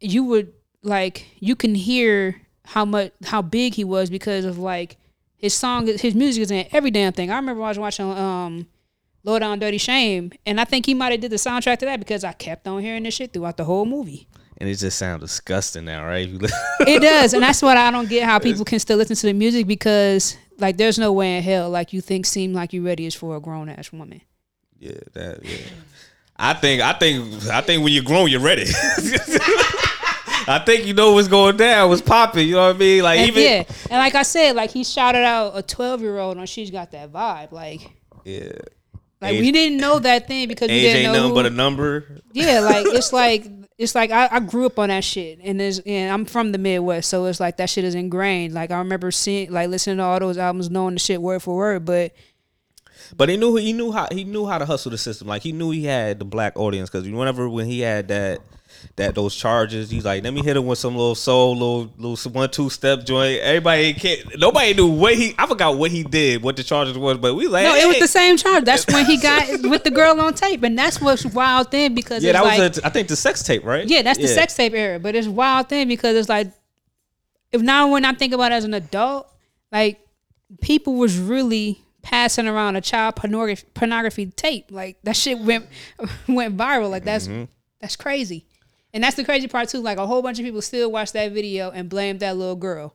you 0.00 0.24
would 0.24 0.52
like 0.82 1.26
you 1.40 1.56
can 1.56 1.74
hear 1.74 2.40
how 2.68 2.84
much 2.84 3.12
how 3.24 3.40
big 3.42 3.74
he 3.74 3.84
was 3.84 4.10
because 4.10 4.44
of 4.44 4.58
like 4.58 4.96
his 5.36 5.54
song, 5.54 5.86
his 5.86 6.14
music 6.14 6.42
is 6.42 6.50
in 6.50 6.66
every 6.72 6.90
damn 6.90 7.12
thing. 7.12 7.30
I 7.30 7.36
remember 7.36 7.62
I 7.62 7.68
was 7.68 7.78
watching 7.78 8.06
um, 8.10 8.66
Low 9.24 9.38
Down 9.38 9.58
Dirty 9.58 9.78
Shame, 9.78 10.32
and 10.44 10.60
I 10.60 10.64
think 10.64 10.84
he 10.86 10.94
might 10.94 11.12
have 11.12 11.20
did 11.20 11.30
the 11.30 11.36
soundtrack 11.36 11.78
to 11.78 11.86
that 11.86 11.98
because 12.00 12.24
I 12.24 12.32
kept 12.32 12.66
on 12.68 12.82
hearing 12.82 13.04
this 13.04 13.14
shit 13.14 13.32
throughout 13.32 13.56
the 13.56 13.64
whole 13.64 13.86
movie. 13.86 14.26
and 14.58 14.68
it 14.68 14.74
just 14.76 14.98
sounds 14.98 15.20
disgusting 15.22 15.84
now, 15.84 16.04
right? 16.04 16.26
If 16.26 16.32
you 16.32 16.38
listen- 16.38 16.58
It 16.88 17.00
does, 17.02 17.32
and 17.34 17.42
that's 17.42 17.62
what 17.62 17.76
I 17.76 17.90
don't 17.90 18.08
get 18.08 18.24
how 18.24 18.38
people 18.38 18.64
can 18.64 18.78
still 18.80 18.98
listen 18.98 19.16
to 19.16 19.26
the 19.28 19.32
music 19.32 19.66
because 19.66 20.36
like 20.58 20.76
there's 20.76 20.98
no 20.98 21.12
way 21.12 21.36
in 21.36 21.42
hell 21.44 21.70
like 21.70 21.92
you 21.92 22.00
think 22.00 22.26
"Seem 22.26 22.52
Like 22.52 22.72
you're 22.72 22.82
Ready" 22.82 23.06
is 23.06 23.14
for 23.14 23.36
a 23.36 23.40
grown 23.40 23.68
ass 23.68 23.92
woman. 23.92 24.20
yeah, 24.78 24.92
that 25.14 25.44
yeah. 25.44 25.56
I 26.36 26.54
think 26.54 26.82
I 26.82 26.92
think 26.94 27.46
I 27.46 27.60
think 27.60 27.82
when 27.84 27.92
you're 27.92 28.02
grown, 28.04 28.28
you're 28.28 28.40
ready. 28.40 28.64
I 30.48 30.58
think 30.60 30.86
you 30.86 30.94
know 30.94 31.12
what's 31.12 31.28
going 31.28 31.56
down, 31.56 31.88
what's 31.88 32.02
popping. 32.02 32.48
You 32.48 32.54
know 32.54 32.68
what 32.68 32.76
I 32.76 32.78
mean? 32.78 33.02
Like 33.02 33.20
And 33.20 33.28
even 33.28 33.42
yeah, 33.42 33.64
and 33.90 33.98
like 33.98 34.14
I 34.14 34.22
said, 34.22 34.56
like 34.56 34.70
he 34.70 34.84
shouted 34.84 35.24
out 35.24 35.52
a 35.54 35.62
twelve 35.62 36.00
year 36.00 36.18
old 36.18 36.38
on 36.38 36.46
"She's 36.46 36.70
Got 36.70 36.92
That 36.92 37.12
Vibe." 37.12 37.52
Like, 37.52 37.90
yeah. 38.24 38.52
like 39.20 39.34
Age- 39.34 39.40
we 39.40 39.52
didn't 39.52 39.78
know 39.78 39.98
that 39.98 40.26
thing 40.26 40.48
because 40.48 40.68
we 40.68 40.80
didn't 40.80 40.96
ain't 40.96 41.06
know. 41.06 41.12
nothing 41.12 41.28
Who, 41.30 41.34
but 41.34 41.46
a 41.46 41.50
number. 41.50 42.20
yeah, 42.32 42.60
like 42.60 42.86
it's 42.88 43.12
like 43.12 43.46
it's 43.76 43.94
like 43.94 44.10
I, 44.10 44.28
I 44.32 44.40
grew 44.40 44.66
up 44.66 44.78
on 44.78 44.88
that 44.88 45.04
shit, 45.04 45.38
and 45.42 45.60
there's 45.60 45.80
and 45.80 46.12
I'm 46.12 46.24
from 46.24 46.52
the 46.52 46.58
Midwest, 46.58 47.08
so 47.08 47.26
it's 47.26 47.40
like 47.40 47.58
that 47.58 47.70
shit 47.70 47.84
is 47.84 47.94
ingrained. 47.94 48.54
Like 48.54 48.70
I 48.70 48.78
remember 48.78 49.10
seeing, 49.10 49.52
like 49.52 49.68
listening 49.68 49.98
to 49.98 50.02
all 50.02 50.18
those 50.18 50.38
albums, 50.38 50.70
knowing 50.70 50.94
the 50.94 51.00
shit 51.00 51.20
word 51.20 51.42
for 51.42 51.56
word, 51.56 51.84
but 51.84 52.12
But 53.16 53.28
he 53.28 53.36
knew 53.36 53.56
he 53.56 53.72
knew 53.72 53.92
how 53.92 54.08
he 54.10 54.24
knew 54.24 54.46
how 54.46 54.58
to 54.58 54.66
hustle 54.66 54.90
the 54.90 54.98
system. 54.98 55.28
Like 55.28 55.42
he 55.42 55.52
knew 55.52 55.70
he 55.70 55.84
had 55.84 56.18
the 56.18 56.24
black 56.24 56.58
audience 56.58 56.90
because 56.90 57.08
whenever 57.08 57.48
when 57.48 57.66
he 57.66 57.80
had 57.80 58.08
that 58.08 58.40
that 58.96 59.14
those 59.14 59.34
charges, 59.34 59.90
he's 59.90 60.04
like, 60.04 60.24
let 60.24 60.32
me 60.32 60.42
hit 60.42 60.56
him 60.56 60.66
with 60.66 60.78
some 60.78 60.96
little 60.96 61.14
soul, 61.14 61.52
little 61.52 61.92
little 61.98 62.30
one 62.32 62.50
two 62.50 62.68
step 62.70 63.04
joint. 63.04 63.40
Everybody 63.40 63.94
can't. 63.94 64.38
Nobody 64.38 64.74
knew 64.74 64.88
what 64.88 65.14
he. 65.14 65.34
I 65.38 65.46
forgot 65.46 65.76
what 65.76 65.90
he 65.90 66.02
did, 66.02 66.42
what 66.42 66.56
the 66.56 66.62
charges 66.62 66.96
was, 66.98 67.18
but 67.18 67.34
we 67.34 67.46
like, 67.46 67.64
no, 67.64 67.74
it 67.74 67.86
was 67.86 67.98
the 67.98 68.08
same 68.08 68.36
charge. 68.36 68.64
That's 68.64 68.86
when 68.86 69.06
he 69.06 69.16
got 69.18 69.46
with 69.62 69.84
the 69.84 69.90
girl 69.90 70.20
on 70.20 70.34
tape, 70.34 70.62
and 70.62 70.78
that's 70.78 71.00
what's 71.00 71.24
wild 71.26 71.70
then 71.70 71.94
because 71.94 72.22
Yeah, 72.24 72.32
that 72.32 72.44
like, 72.44 72.58
was 72.58 72.78
a, 72.78 72.86
I 72.86 72.90
think 72.90 73.08
the 73.08 73.16
sex 73.16 73.42
tape, 73.42 73.64
right? 73.64 73.86
Yeah, 73.86 74.02
that's 74.02 74.18
the 74.18 74.28
sex 74.28 74.54
tape 74.54 74.74
era. 74.74 74.98
But 74.98 75.14
it's 75.14 75.28
wild 75.28 75.68
thing 75.68 75.88
because 75.88 76.16
it's 76.16 76.28
like 76.28 76.52
if 77.52 77.62
now 77.62 77.90
when 77.92 78.04
I 78.04 78.12
think 78.12 78.32
about 78.32 78.52
it 78.52 78.56
as 78.56 78.64
an 78.64 78.74
adult, 78.74 79.32
like 79.72 80.00
people 80.60 80.94
was 80.96 81.18
really 81.18 81.80
passing 82.02 82.46
around 82.48 82.74
a 82.76 82.80
child 82.80 83.16
pornography, 83.16 83.66
pornography 83.74 84.26
tape. 84.26 84.66
Like 84.70 84.98
that 85.02 85.16
shit 85.16 85.38
went 85.38 85.66
went 86.28 86.56
viral. 86.56 86.90
Like 86.90 87.04
that's 87.04 87.28
Mm-hmm. 87.28 87.44
that's 87.80 87.96
crazy. 87.96 88.46
And 88.94 89.04
that's 89.04 89.16
the 89.16 89.24
crazy 89.24 89.48
part 89.48 89.68
too. 89.68 89.80
Like 89.80 89.98
a 89.98 90.06
whole 90.06 90.22
bunch 90.22 90.38
of 90.38 90.44
people 90.44 90.62
still 90.62 90.90
watch 90.90 91.12
that 91.12 91.32
video 91.32 91.70
and 91.70 91.88
blame 91.88 92.18
that 92.18 92.36
little 92.36 92.56
girl. 92.56 92.94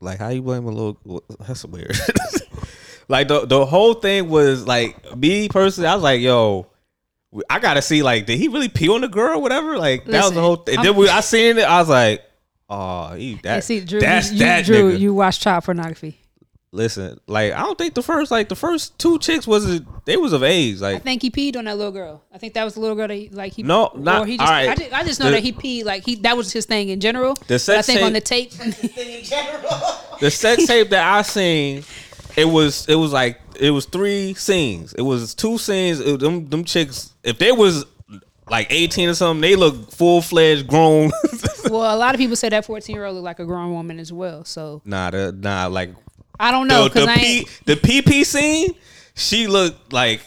Like 0.00 0.18
how 0.18 0.28
you 0.28 0.42
blame 0.42 0.64
a 0.66 0.70
little? 0.70 1.22
That's 1.46 1.64
weird. 1.64 1.96
like 3.08 3.28
the 3.28 3.46
the 3.46 3.64
whole 3.66 3.94
thing 3.94 4.28
was 4.28 4.66
like 4.66 5.16
me 5.16 5.48
personally. 5.48 5.88
I 5.88 5.94
was 5.94 6.02
like, 6.02 6.20
yo. 6.20 6.66
I 7.50 7.58
gotta 7.58 7.82
see 7.82 8.02
like 8.02 8.24
did 8.24 8.38
he 8.38 8.48
really 8.48 8.68
pee 8.70 8.88
on 8.88 9.02
the 9.02 9.08
girl 9.08 9.38
or 9.38 9.42
whatever 9.42 9.76
like 9.76 10.06
that 10.06 10.24
was 10.24 10.32
the 10.32 10.40
whole 10.40 10.56
thing. 10.56 10.78
I'm- 10.78 10.86
Then 10.86 10.96
we, 10.96 11.06
I 11.08 11.20
seen 11.20 11.58
it 11.58 11.64
I 11.68 11.80
was 11.80 11.88
like 11.90 12.22
oh 12.70 13.12
he 13.14 13.34
that 13.42 13.54
And 13.56 13.64
see, 13.64 13.80
Drew, 13.80 14.00
that's 14.00 14.32
you, 14.32 14.38
that 14.38 14.64
Drew, 14.64 14.92
nigga. 14.92 14.98
you 14.98 15.12
watch 15.12 15.40
child 15.40 15.64
pornography. 15.64 16.18
Listen, 16.72 17.18
like 17.26 17.52
I 17.52 17.60
don't 17.60 17.78
think 17.78 17.94
the 17.94 18.02
first 18.02 18.30
like 18.30 18.48
the 18.48 18.56
first 18.56 18.98
two 18.98 19.18
chicks 19.18 19.46
was 19.46 19.64
it? 19.70 19.82
they 20.04 20.16
was 20.16 20.32
of 20.32 20.42
age. 20.42 20.80
Like 20.80 20.90
I 20.90 20.92
Like 20.94 21.02
think 21.04 21.22
he 21.22 21.30
peed 21.30 21.56
on 21.56 21.64
that 21.64 21.76
little 21.78 21.92
girl. 21.92 22.22
I 22.34 22.38
think 22.38 22.52
that 22.54 22.64
was 22.64 22.74
the 22.74 22.80
little 22.80 22.96
girl 22.96 23.08
that 23.08 23.14
he, 23.14 23.28
like 23.30 23.54
he 23.54 23.62
No, 23.62 23.90
not- 23.96 24.22
or 24.22 24.26
he 24.26 24.36
just, 24.36 24.46
all 24.46 24.52
right. 24.54 24.68
I 24.68 24.74
just 24.74 24.92
I 24.92 25.02
just 25.04 25.20
know 25.20 25.26
The- 25.26 25.32
that 25.32 25.42
he 25.42 25.52
peed 25.52 25.84
like 25.84 26.04
he 26.04 26.16
that 26.16 26.36
was 26.36 26.52
his 26.52 26.66
thing 26.66 26.90
in 26.90 27.00
general. 27.00 27.34
The 27.34 27.44
But 27.46 27.54
I 27.54 27.56
sex 27.58 27.86
think 27.86 28.02
on 28.02 28.12
the 28.12 28.20
tape- 28.20 28.50
tape 28.50 28.96
in 28.98 29.24
general. 29.24 29.70
the 30.20 30.30
sex 30.30 30.66
tape 30.66 30.90
that 30.90 31.04
I 31.06 31.22
seen, 31.22 31.84
it 32.36 32.44
was 32.46 32.86
it 32.88 32.96
was 32.96 33.12
like 33.12 33.40
it 33.58 33.70
was 33.70 33.86
three 33.86 34.34
scenes. 34.34 34.92
It 34.92 35.02
was 35.02 35.34
two 35.34 35.56
scenes. 35.58 36.00
It, 36.00 36.20
them 36.20 36.46
them 36.48 36.64
chicks, 36.64 37.14
if 37.24 37.38
they 37.38 37.52
was 37.52 37.86
like 38.50 38.66
eighteen 38.70 39.08
or 39.08 39.14
something, 39.14 39.40
they 39.40 39.56
look 39.56 39.92
full 39.92 40.20
fledged 40.20 40.66
grown. 40.66 41.10
Well, 41.68 41.92
a 41.92 41.98
lot 41.98 42.14
of 42.14 42.20
people 42.20 42.36
say 42.36 42.48
that 42.50 42.64
14 42.64 42.94
year 42.94 43.04
old 43.06 43.16
look 43.16 43.24
like 43.24 43.40
a 43.40 43.44
grown 43.44 43.72
woman 43.72 43.98
as 43.98 44.12
well. 44.12 44.44
So 44.44 44.82
nah, 44.84 45.10
nah, 45.32 45.66
like 45.66 45.90
I 46.38 46.50
don't 46.50 46.68
know 46.68 46.84
the 46.84 46.88
because 46.90 47.06
the, 47.06 47.12
I 47.12 47.16
P, 47.16 47.48
the 47.64 47.76
PP 47.76 48.24
scene, 48.24 48.74
she 49.14 49.46
looked 49.46 49.92
like 49.92 50.20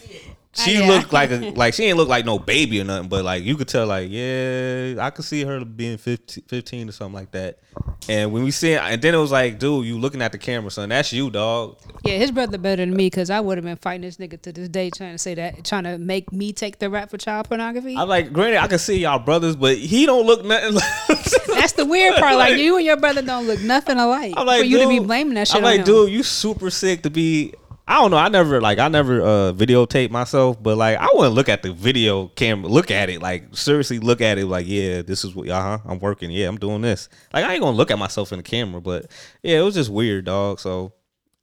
she 0.59 0.79
yeah. 0.79 0.87
looked 0.87 1.13
like 1.13 1.31
a 1.31 1.51
like 1.55 1.73
she 1.73 1.85
ain't 1.85 1.97
look 1.97 2.09
like 2.09 2.25
no 2.25 2.39
baby 2.39 2.81
or 2.81 2.83
nothing, 2.83 3.09
but 3.09 3.23
like 3.23 3.43
you 3.43 3.55
could 3.55 3.67
tell 3.67 3.87
like 3.87 4.09
yeah, 4.09 4.95
I 4.99 5.09
could 5.09 5.25
see 5.25 5.43
her 5.43 5.63
being 5.63 5.97
15, 5.97 6.43
15 6.47 6.89
or 6.89 6.91
something 6.91 7.13
like 7.13 7.31
that. 7.31 7.59
And 8.07 8.31
when 8.31 8.43
we 8.43 8.51
see 8.51 8.73
it, 8.73 8.81
and 8.81 9.01
then 9.01 9.13
it 9.13 9.17
was 9.17 9.31
like, 9.31 9.59
dude, 9.59 9.85
you 9.85 9.99
looking 9.99 10.21
at 10.21 10.31
the 10.31 10.37
camera, 10.37 10.71
son, 10.71 10.89
that's 10.89 11.13
you, 11.13 11.29
dog. 11.29 11.77
Yeah, 12.03 12.17
his 12.17 12.31
brother 12.31 12.57
better 12.57 12.83
than 12.83 12.95
me 12.95 13.07
because 13.07 13.29
I 13.29 13.39
would 13.39 13.57
have 13.57 13.65
been 13.65 13.77
fighting 13.77 14.01
this 14.01 14.17
nigga 14.17 14.41
to 14.41 14.51
this 14.51 14.69
day 14.69 14.89
trying 14.89 15.13
to 15.13 15.17
say 15.17 15.35
that, 15.35 15.63
trying 15.63 15.83
to 15.83 15.97
make 15.97 16.31
me 16.31 16.51
take 16.51 16.79
the 16.79 16.89
rap 16.89 17.11
for 17.11 17.17
child 17.17 17.47
pornography. 17.47 17.95
I'm 17.95 18.09
like, 18.09 18.33
granted, 18.33 18.61
I 18.61 18.67
can 18.67 18.79
see 18.79 18.99
y'all 18.99 19.19
brothers, 19.19 19.55
but 19.55 19.77
he 19.77 20.05
don't 20.05 20.25
look 20.25 20.43
nothing 20.43 20.75
like. 20.75 21.07
That's 21.47 21.73
the 21.73 21.85
weird 21.85 22.15
part. 22.15 22.35
Like 22.35 22.57
you 22.57 22.77
and 22.77 22.85
your 22.85 22.97
brother 22.97 23.21
don't 23.21 23.45
look 23.45 23.61
nothing 23.61 23.97
alike. 23.97 24.33
I'm 24.37 24.47
like, 24.47 24.61
for 24.61 24.65
you 24.65 24.79
to 24.79 24.87
be 24.87 24.99
blaming 24.99 25.35
that 25.35 25.47
shit. 25.47 25.57
I'm 25.57 25.63
like, 25.63 25.85
dude, 25.85 26.11
you 26.11 26.23
super 26.23 26.69
sick 26.69 27.03
to 27.03 27.09
be. 27.09 27.53
I 27.89 27.95
don't 27.95 28.11
know. 28.11 28.17
I 28.17 28.29
never 28.29 28.61
like 28.61 28.77
I 28.77 28.87
never 28.87 29.19
uh 29.21 29.51
videotape 29.53 30.11
myself, 30.11 30.61
but 30.61 30.77
like 30.77 30.97
I 30.97 31.07
wouldn't 31.13 31.33
look 31.33 31.49
at 31.49 31.63
the 31.63 31.73
video 31.73 32.27
camera, 32.27 32.69
look 32.69 32.91
at 32.91 33.09
it, 33.09 33.19
like 33.19 33.55
seriously 33.57 33.97
look 33.97 34.21
at 34.21 34.37
it, 34.37 34.45
like 34.45 34.67
yeah, 34.67 35.01
this 35.01 35.25
is 35.25 35.33
what 35.33 35.49
uh 35.49 35.59
huh, 35.61 35.77
I'm 35.85 35.97
working, 35.99 36.29
yeah, 36.29 36.47
I'm 36.47 36.57
doing 36.59 36.81
this. 36.81 37.09
Like 37.33 37.45
I 37.45 37.53
ain't 37.53 37.61
gonna 37.63 37.75
look 37.75 37.89
at 37.89 37.97
myself 37.97 38.31
in 38.31 38.37
the 38.37 38.43
camera, 38.43 38.79
but 38.79 39.09
yeah, 39.41 39.57
it 39.59 39.63
was 39.63 39.73
just 39.73 39.89
weird, 39.89 40.25
dog. 40.25 40.59
So 40.59 40.93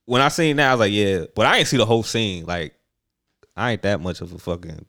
when 0.05 0.23
I 0.23 0.28
seen 0.28 0.55
that, 0.56 0.68
I 0.70 0.74
was 0.74 0.81
like, 0.81 0.93
yeah, 0.93 1.24
but 1.35 1.47
I 1.47 1.59
ain't 1.59 1.66
see 1.66 1.78
the 1.78 1.85
whole 1.85 2.05
scene. 2.05 2.47
Like 2.47 2.74
I 3.56 3.73
ain't 3.73 3.82
that 3.82 4.01
much 4.01 4.20
of 4.20 4.32
a 4.32 4.39
fucking 4.39 4.86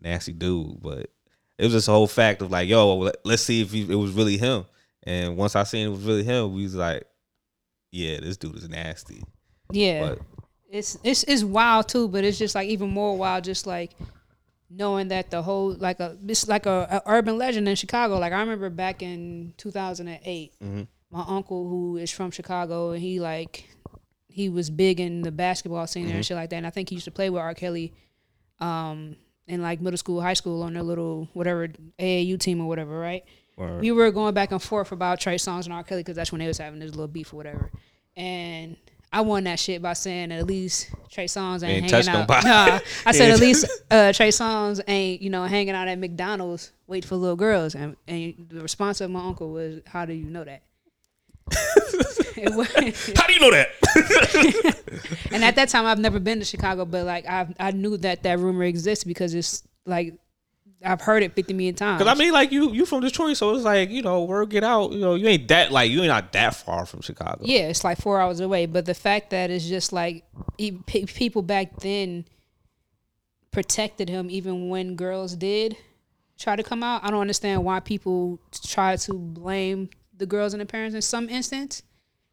nasty 0.00 0.32
dude, 0.32 0.80
but 0.80 1.10
it 1.58 1.64
was 1.64 1.72
just 1.72 1.88
a 1.88 1.92
whole 1.92 2.06
fact 2.06 2.40
of 2.40 2.50
like, 2.50 2.66
yo, 2.66 2.96
let- 2.96 3.16
let's 3.26 3.42
see 3.42 3.60
if 3.60 3.72
he, 3.72 3.82
it 3.82 3.94
was 3.96 4.12
really 4.12 4.38
him. 4.38 4.64
And 5.02 5.36
once 5.36 5.54
I 5.54 5.64
seen 5.64 5.86
it 5.86 5.90
was 5.90 6.00
really 6.04 6.24
him, 6.24 6.54
we 6.54 6.62
was 6.62 6.74
like, 6.74 7.04
yeah, 7.92 8.20
this 8.20 8.38
dude 8.38 8.56
is 8.56 8.68
nasty. 8.70 9.22
Yeah, 9.70 10.08
But 10.08 10.18
it's 10.70 10.98
it's 11.04 11.22
it's 11.24 11.44
wild 11.44 11.88
too, 11.88 12.08
but 12.08 12.24
it's 12.24 12.38
just 12.38 12.54
like 12.54 12.68
even 12.68 12.90
more 12.90 13.16
wild, 13.16 13.44
just 13.44 13.66
like 13.66 13.92
knowing 14.70 15.08
that 15.08 15.30
the 15.30 15.42
whole 15.42 15.74
like 15.74 16.00
a 16.00 16.16
it's 16.26 16.48
like 16.48 16.66
a, 16.66 17.02
a 17.06 17.10
urban 17.10 17.38
legend 17.38 17.68
in 17.68 17.76
Chicago. 17.76 18.18
Like 18.18 18.32
I 18.32 18.40
remember 18.40 18.70
back 18.70 19.02
in 19.02 19.54
2008, 19.58 20.52
my 21.10 21.24
uncle 21.28 21.68
who 21.68 21.96
is 21.96 22.10
from 22.10 22.30
Chicago 22.30 22.90
and 22.92 23.00
he 23.02 23.20
like 23.20 23.68
he 24.28 24.48
was 24.48 24.68
big 24.68 24.98
in 24.98 25.22
the 25.22 25.30
basketball 25.30 25.86
scene 25.86 26.06
there 26.06 26.16
and 26.16 26.26
shit 26.26 26.36
like 26.36 26.50
that. 26.50 26.56
And 26.56 26.66
I 26.66 26.70
think 26.70 26.88
he 26.88 26.96
used 26.96 27.04
to 27.04 27.12
play 27.12 27.30
with 27.30 27.40
R. 27.40 27.54
Kelly, 27.54 27.92
um, 28.58 29.14
in 29.46 29.62
like 29.62 29.80
middle 29.80 29.96
school, 29.96 30.20
high 30.20 30.34
school 30.34 30.62
on 30.64 30.72
their 30.74 30.82
little 30.82 31.28
whatever 31.34 31.68
AAU 32.00 32.40
team 32.40 32.60
or 32.60 32.66
whatever, 32.66 32.98
right? 32.98 33.22
Word. 33.56 33.80
we 33.80 33.92
were 33.92 34.10
going 34.10 34.34
back 34.34 34.50
and 34.50 34.60
forth 34.60 34.90
about 34.90 35.20
Trey 35.20 35.36
Songz 35.36 35.66
and 35.66 35.72
R. 35.72 35.84
Kelly 35.84 36.00
because 36.00 36.16
that's 36.16 36.32
when 36.32 36.40
they 36.40 36.48
was 36.48 36.58
having 36.58 36.80
this 36.80 36.90
little 36.90 37.06
beef 37.06 37.32
or 37.32 37.36
whatever. 37.36 37.70
And 38.16 38.76
I 39.14 39.20
won 39.20 39.44
that 39.44 39.60
shit 39.60 39.80
by 39.80 39.92
saying 39.92 40.30
that 40.30 40.40
at 40.40 40.46
least 40.46 40.90
Trey 41.08 41.26
Songz 41.26 41.62
ain't, 41.62 41.84
Ain't 41.84 41.90
hanging 41.90 42.08
out. 42.08 42.28
Nah, 42.28 42.80
I 43.06 43.12
said 43.12 43.30
at 43.30 43.38
least 43.38 43.64
uh, 43.88 44.12
Trey 44.12 44.30
Songz 44.30 44.80
ain't 44.88 45.22
you 45.22 45.30
know 45.30 45.44
hanging 45.44 45.76
out 45.76 45.86
at 45.86 46.00
McDonald's 46.00 46.72
waiting 46.88 47.08
for 47.08 47.14
little 47.14 47.36
girls. 47.36 47.76
And, 47.76 47.96
and 48.08 48.48
the 48.50 48.60
response 48.60 49.00
of 49.00 49.12
my 49.12 49.24
uncle 49.24 49.52
was, 49.52 49.82
"How 49.86 50.04
do 50.04 50.14
you 50.14 50.24
know 50.24 50.42
that?" 50.42 50.62
How 52.34 53.26
do 53.28 53.32
you 53.32 53.40
know 53.40 53.52
that? 53.52 53.68
and 55.30 55.44
at 55.44 55.54
that 55.54 55.68
time, 55.68 55.86
I've 55.86 56.00
never 56.00 56.18
been 56.18 56.40
to 56.40 56.44
Chicago, 56.44 56.84
but 56.84 57.06
like 57.06 57.24
I 57.26 57.46
I 57.60 57.70
knew 57.70 57.96
that 57.98 58.24
that 58.24 58.40
rumor 58.40 58.64
exists 58.64 59.04
because 59.04 59.32
it's 59.32 59.62
like 59.86 60.14
I've 60.84 61.00
heard 61.00 61.22
it 61.22 61.34
fifty 61.34 61.54
million 61.54 61.74
times. 61.74 61.98
Because 61.98 62.14
I 62.14 62.18
mean, 62.18 62.32
like 62.32 62.52
you, 62.52 62.72
you 62.72 62.86
from 62.86 63.00
Detroit, 63.00 63.36
so 63.36 63.54
it's 63.54 63.64
like 63.64 63.90
you 63.90 64.02
know, 64.02 64.24
word 64.24 64.50
get 64.50 64.64
out. 64.64 64.92
You 64.92 65.00
know, 65.00 65.14
you 65.14 65.26
ain't 65.26 65.48
that 65.48 65.72
like 65.72 65.90
you 65.90 66.00
ain't 66.00 66.08
not 66.08 66.32
that 66.32 66.54
far 66.54 66.86
from 66.86 67.00
Chicago. 67.00 67.40
Yeah, 67.42 67.68
it's 67.68 67.84
like 67.84 67.98
four 67.98 68.20
hours 68.20 68.40
away. 68.40 68.66
But 68.66 68.86
the 68.86 68.94
fact 68.94 69.30
that 69.30 69.50
it's 69.50 69.66
just 69.66 69.92
like 69.92 70.24
people 70.58 71.42
back 71.42 71.80
then 71.80 72.24
protected 73.50 74.08
him 74.08 74.28
even 74.30 74.68
when 74.68 74.96
girls 74.96 75.36
did 75.36 75.76
try 76.38 76.56
to 76.56 76.62
come 76.62 76.82
out. 76.82 77.04
I 77.04 77.10
don't 77.10 77.20
understand 77.20 77.64
why 77.64 77.80
people 77.80 78.40
try 78.66 78.96
to 78.96 79.14
blame 79.14 79.88
the 80.16 80.26
girls 80.26 80.52
and 80.52 80.60
the 80.60 80.66
parents 80.66 80.94
in 80.94 81.02
some 81.02 81.28
instance. 81.28 81.82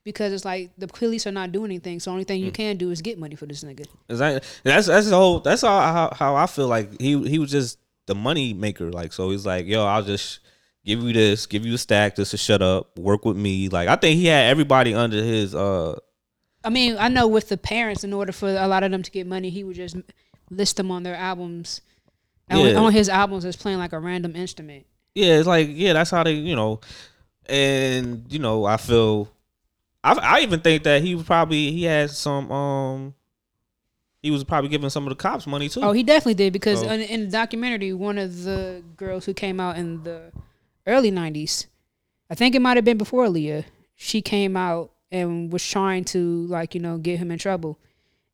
Because 0.03 0.33
it's 0.33 0.43
like 0.43 0.71
the 0.79 0.87
police 0.87 1.27
are 1.27 1.31
not 1.31 1.51
doing 1.51 1.69
anything, 1.69 1.99
so 1.99 2.09
the 2.09 2.13
only 2.13 2.23
thing 2.23 2.41
you 2.41 2.49
mm. 2.49 2.55
can 2.55 2.75
do 2.75 2.89
is 2.89 3.03
get 3.03 3.19
money 3.19 3.35
for 3.35 3.45
this 3.45 3.63
nigga. 3.63 3.85
Exactly. 4.09 4.49
That's 4.63 4.87
that's 4.87 5.07
the 5.07 5.15
whole. 5.15 5.41
That's 5.41 5.63
all 5.63 5.79
how, 5.79 6.11
how 6.17 6.35
I 6.35 6.47
feel 6.47 6.67
like 6.67 6.99
he 6.99 7.21
he 7.29 7.37
was 7.37 7.51
just 7.51 7.77
the 8.11 8.15
money 8.15 8.53
maker. 8.53 8.91
Like 8.91 9.13
so, 9.13 9.29
he's 9.31 9.45
like, 9.45 9.65
yo, 9.65 9.85
I'll 9.85 10.03
just 10.03 10.39
give 10.85 11.01
you 11.01 11.13
this, 11.13 11.45
give 11.45 11.65
you 11.65 11.75
a 11.75 11.77
stack 11.77 12.15
just 12.17 12.31
to 12.31 12.37
shut 12.37 12.61
up, 12.61 12.97
work 12.99 13.23
with 13.25 13.37
me. 13.37 13.69
Like 13.69 13.87
I 13.87 13.95
think 13.95 14.17
he 14.17 14.25
had 14.27 14.49
everybody 14.49 14.93
under 14.93 15.23
his. 15.23 15.55
uh 15.55 15.97
I 16.63 16.69
mean, 16.69 16.95
I 16.99 17.07
know 17.07 17.27
with 17.27 17.49
the 17.49 17.57
parents, 17.57 18.03
in 18.03 18.13
order 18.13 18.31
for 18.31 18.49
a 18.49 18.67
lot 18.67 18.83
of 18.83 18.91
them 18.91 19.01
to 19.01 19.09
get 19.11 19.25
money, 19.25 19.49
he 19.49 19.63
would 19.63 19.75
just 19.75 19.95
list 20.51 20.77
them 20.77 20.91
on 20.91 21.01
their 21.03 21.15
albums, 21.15 21.81
on, 22.51 22.59
Yeah. 22.59 22.75
on 22.75 22.91
his 22.93 23.09
albums 23.09 23.45
as 23.45 23.55
playing 23.55 23.79
like 23.79 23.93
a 23.93 23.99
random 23.99 24.35
instrument. 24.35 24.85
Yeah, 25.15 25.37
it's 25.39 25.47
like 25.47 25.69
yeah, 25.71 25.93
that's 25.93 26.11
how 26.11 26.23
they 26.23 26.33
you 26.33 26.55
know, 26.55 26.79
and 27.47 28.25
you 28.29 28.39
know 28.39 28.65
I 28.65 28.77
feel. 28.77 29.29
I 30.03 30.13
I 30.13 30.39
even 30.41 30.59
think 30.61 30.83
that 30.83 31.01
he 31.03 31.15
probably 31.21 31.71
he 31.71 31.83
had 31.83 32.09
some 32.11 32.51
um. 32.51 33.13
He 34.21 34.29
was 34.31 34.43
probably 34.43 34.69
giving 34.69 34.89
some 34.89 35.03
of 35.05 35.09
the 35.09 35.15
cops 35.15 35.47
money 35.47 35.67
too. 35.67 35.81
Oh, 35.81 35.93
he 35.93 36.03
definitely 36.03 36.35
did 36.35 36.53
because 36.53 36.81
So- 36.81 36.89
in, 36.91 37.01
in 37.01 37.21
the 37.25 37.31
documentary, 37.31 37.91
one 37.93 38.17
of 38.17 38.43
the 38.43 38.83
girls 38.97 39.25
who 39.25 39.33
came 39.33 39.59
out 39.59 39.77
in 39.77 40.03
the 40.03 40.31
early 40.85 41.11
'90s, 41.11 41.65
I 42.29 42.35
think 42.35 42.53
it 42.55 42.61
might 42.61 42.77
have 42.77 42.85
been 42.85 42.97
before 42.97 43.25
Aaliyah, 43.25 43.65
she 43.95 44.21
came 44.21 44.55
out 44.55 44.91
and 45.11 45.51
was 45.51 45.65
trying 45.67 46.03
to 46.05 46.45
like 46.47 46.73
you 46.75 46.81
know 46.81 46.97
get 46.97 47.17
him 47.19 47.31
in 47.31 47.39
trouble, 47.39 47.79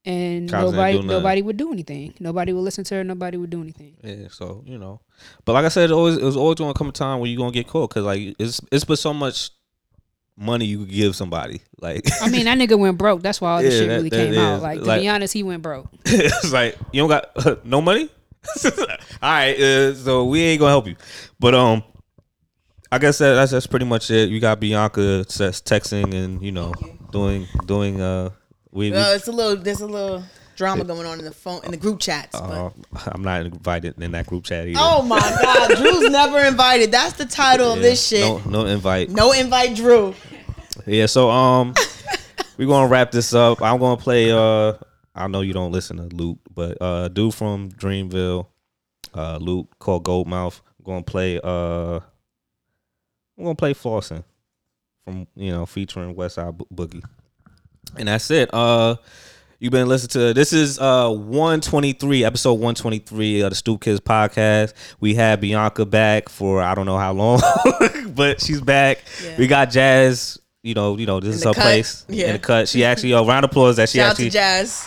and 0.05 0.49
Cops 0.49 0.71
nobody 0.71 1.01
nobody 1.01 1.41
would 1.41 1.57
do 1.57 1.71
anything. 1.71 2.13
Nobody 2.19 2.53
would 2.53 2.61
listen 2.61 2.83
to 2.85 2.95
her. 2.95 3.03
Nobody 3.03 3.37
would 3.37 3.49
do 3.49 3.61
anything. 3.61 3.95
Yeah, 4.03 4.27
so 4.29 4.63
you 4.65 4.77
know, 4.77 4.99
but 5.45 5.53
like 5.53 5.65
I 5.65 5.69
said, 5.69 5.89
it 5.89 5.93
always 5.93 6.17
it 6.17 6.23
was 6.23 6.37
always 6.37 6.55
gonna 6.57 6.73
come 6.73 6.89
a 6.89 6.91
time 6.91 7.19
where 7.19 7.29
you're 7.29 7.37
gonna 7.37 7.51
get 7.51 7.67
caught 7.67 7.89
because 7.89 8.03
like 8.05 8.35
it's 8.39 8.61
it's 8.71 8.85
but 8.85 8.99
so 8.99 9.13
much 9.13 9.51
money 10.37 10.65
you 10.65 10.79
could 10.79 10.91
give 10.91 11.15
somebody. 11.15 11.61
Like 11.81 12.05
I 12.21 12.29
mean, 12.29 12.45
that 12.45 12.57
nigga 12.57 12.77
went 12.77 12.97
broke. 12.97 13.21
That's 13.21 13.41
why 13.41 13.51
all 13.53 13.61
this 13.61 13.73
Yeah, 13.73 13.79
shit 13.81 13.89
that- 13.89 13.95
really 13.95 14.09
that 14.09 14.15
came 14.17 14.33
is. 14.33 14.37
out. 14.37 14.61
Like 14.61 14.79
to 14.79 14.85
Like- 14.85 15.01
be 15.01 15.09
honest, 15.09 15.33
he 15.33 15.43
went 15.43 15.61
broke. 15.63 15.87
it's 16.05 16.51
like 16.53 16.77
you 16.91 17.01
don't 17.01 17.09
got 17.09 17.65
no 17.65 17.81
money. 17.81 18.09
All 18.63 18.71
right, 19.21 19.59
uh, 19.59 19.93
so 19.93 20.25
we 20.25 20.41
ain't 20.41 20.59
gonna 20.59 20.71
help 20.71 20.87
you. 20.87 20.95
But 21.39 21.53
um, 21.53 21.83
I 22.91 22.97
guess 22.97 23.17
that, 23.17 23.33
that's 23.33 23.51
that's 23.51 23.67
pretty 23.67 23.85
much 23.85 24.09
it. 24.09 24.29
You 24.29 24.39
got 24.39 24.59
Bianca 24.59 25.25
texting 25.27 26.13
and 26.13 26.41
you 26.41 26.51
know 26.53 26.73
doing 27.11 27.45
doing 27.65 27.99
uh 27.99 28.29
we. 28.71 28.91
we 28.91 28.97
it's 28.97 29.27
a 29.27 29.31
little. 29.33 29.57
There's 29.61 29.81
a 29.81 29.87
little 29.87 30.23
drama 30.57 30.83
going 30.83 31.05
on 31.07 31.19
in 31.19 31.23
the 31.25 31.31
phone 31.31 31.63
in 31.63 31.71
the 31.71 31.77
group 31.77 31.99
chats. 32.01 32.37
but- 32.37 32.41
uh, 32.51 32.69
I'm 33.07 33.23
not 33.23 33.45
invited 33.45 34.01
in 34.01 34.11
that 34.11 34.27
group 34.27 34.43
chat 34.43 34.67
either. 34.67 34.79
oh 34.81 35.01
my 35.03 35.19
God, 35.19 35.77
Drew's 35.77 36.09
never 36.11 36.39
invited. 36.39 36.91
That's 36.91 37.13
the 37.13 37.25
title 37.25 37.71
of 37.71 37.79
this 37.81 38.05
shit. 38.05 38.21
No, 38.21 38.39
No, 38.49 38.65
invite. 38.65 39.09
no 39.09 39.31
invite. 39.31 39.75
Drew. 39.75 40.13
Yeah, 40.85 41.05
so 41.05 41.29
um, 41.29 41.73
we're 42.57 42.67
gonna 42.67 42.87
wrap 42.89 43.11
this 43.11 43.33
up. 43.33 43.61
I'm 43.61 43.79
gonna 43.79 43.97
play. 43.97 44.31
Uh, 44.31 44.73
I 45.15 45.27
know 45.27 45.41
you 45.41 45.53
don't 45.53 45.71
listen 45.71 45.97
to 45.97 46.15
Lute, 46.15 46.39
but 46.53 46.77
uh, 46.81 47.07
dude 47.07 47.33
from 47.33 47.71
Dreamville, 47.71 48.47
uh, 49.13 49.37
Lute 49.41 49.67
called 49.79 50.03
Gold 50.03 50.27
Mouf. 50.27 50.61
I'm 50.79 50.85
gonna 50.85 51.03
play. 51.03 51.39
Uh, 51.43 51.99
I'm 53.37 53.43
gonna 53.43 53.55
play 53.55 53.73
Flossin 53.73 54.23
from 55.03 55.27
you 55.35 55.51
know 55.51 55.65
featuring 55.65 56.15
Westside 56.15 56.57
Bo- 56.57 56.67
Boogie, 56.73 57.03
and 57.97 58.07
that's 58.07 58.29
it. 58.31 58.53
Uh, 58.53 58.95
you've 59.59 59.71
been 59.71 59.87
listening 59.87 60.09
to 60.09 60.33
this 60.33 60.53
is 60.53 60.79
uh 60.79 61.09
123 61.09 62.23
episode 62.23 62.53
123 62.53 63.41
of 63.41 63.49
the 63.51 63.55
Stoop 63.55 63.81
Kids 63.81 63.99
podcast. 63.99 64.73
We 64.99 65.15
had 65.15 65.41
Bianca 65.41 65.85
back 65.85 66.29
for 66.29 66.61
I 66.61 66.75
don't 66.75 66.85
know 66.85 66.97
how 66.97 67.13
long, 67.13 67.41
but 68.09 68.41
she's 68.41 68.61
back. 68.61 68.99
Yeah. 69.23 69.35
We 69.37 69.47
got 69.47 69.69
Jazz. 69.69 70.39
You 70.63 70.73
know, 70.73 70.97
you 70.97 71.05
know, 71.05 71.19
this 71.21 71.35
is 71.35 71.43
her 71.45 71.53
cut. 71.53 71.61
place 71.61 72.05
Yeah. 72.09 72.27
in 72.27 72.33
the 72.33 72.39
cut. 72.39 72.67
She 72.67 72.83
actually, 72.83 73.13
a 73.13 73.21
round 73.21 73.45
of 73.45 73.51
applause 73.51 73.77
that 73.77 73.87
she 73.89 73.99
Shout 73.99 74.11
actually 74.11 74.25
to 74.25 74.31
Jazz. 74.31 74.85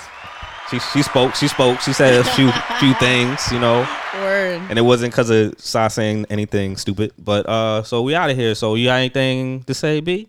she 0.70 0.78
she 0.78 1.02
spoke. 1.02 1.34
She 1.36 1.48
spoke. 1.48 1.80
She 1.80 1.92
said 1.94 2.14
a 2.20 2.24
few 2.24 2.50
few 2.80 2.92
things. 2.94 3.50
You 3.50 3.60
know, 3.60 3.88
Word. 4.16 4.60
and 4.68 4.78
it 4.78 4.82
wasn't 4.82 5.12
because 5.12 5.30
of 5.30 5.54
Sa 5.58 5.88
saying 5.88 6.26
anything 6.28 6.76
stupid. 6.76 7.12
But 7.18 7.46
uh, 7.48 7.82
so 7.82 8.02
we 8.02 8.14
out 8.14 8.28
of 8.28 8.36
here. 8.36 8.54
So 8.54 8.74
you 8.74 8.86
got 8.88 8.96
anything 8.96 9.62
to 9.64 9.72
say, 9.74 10.00
B? 10.00 10.28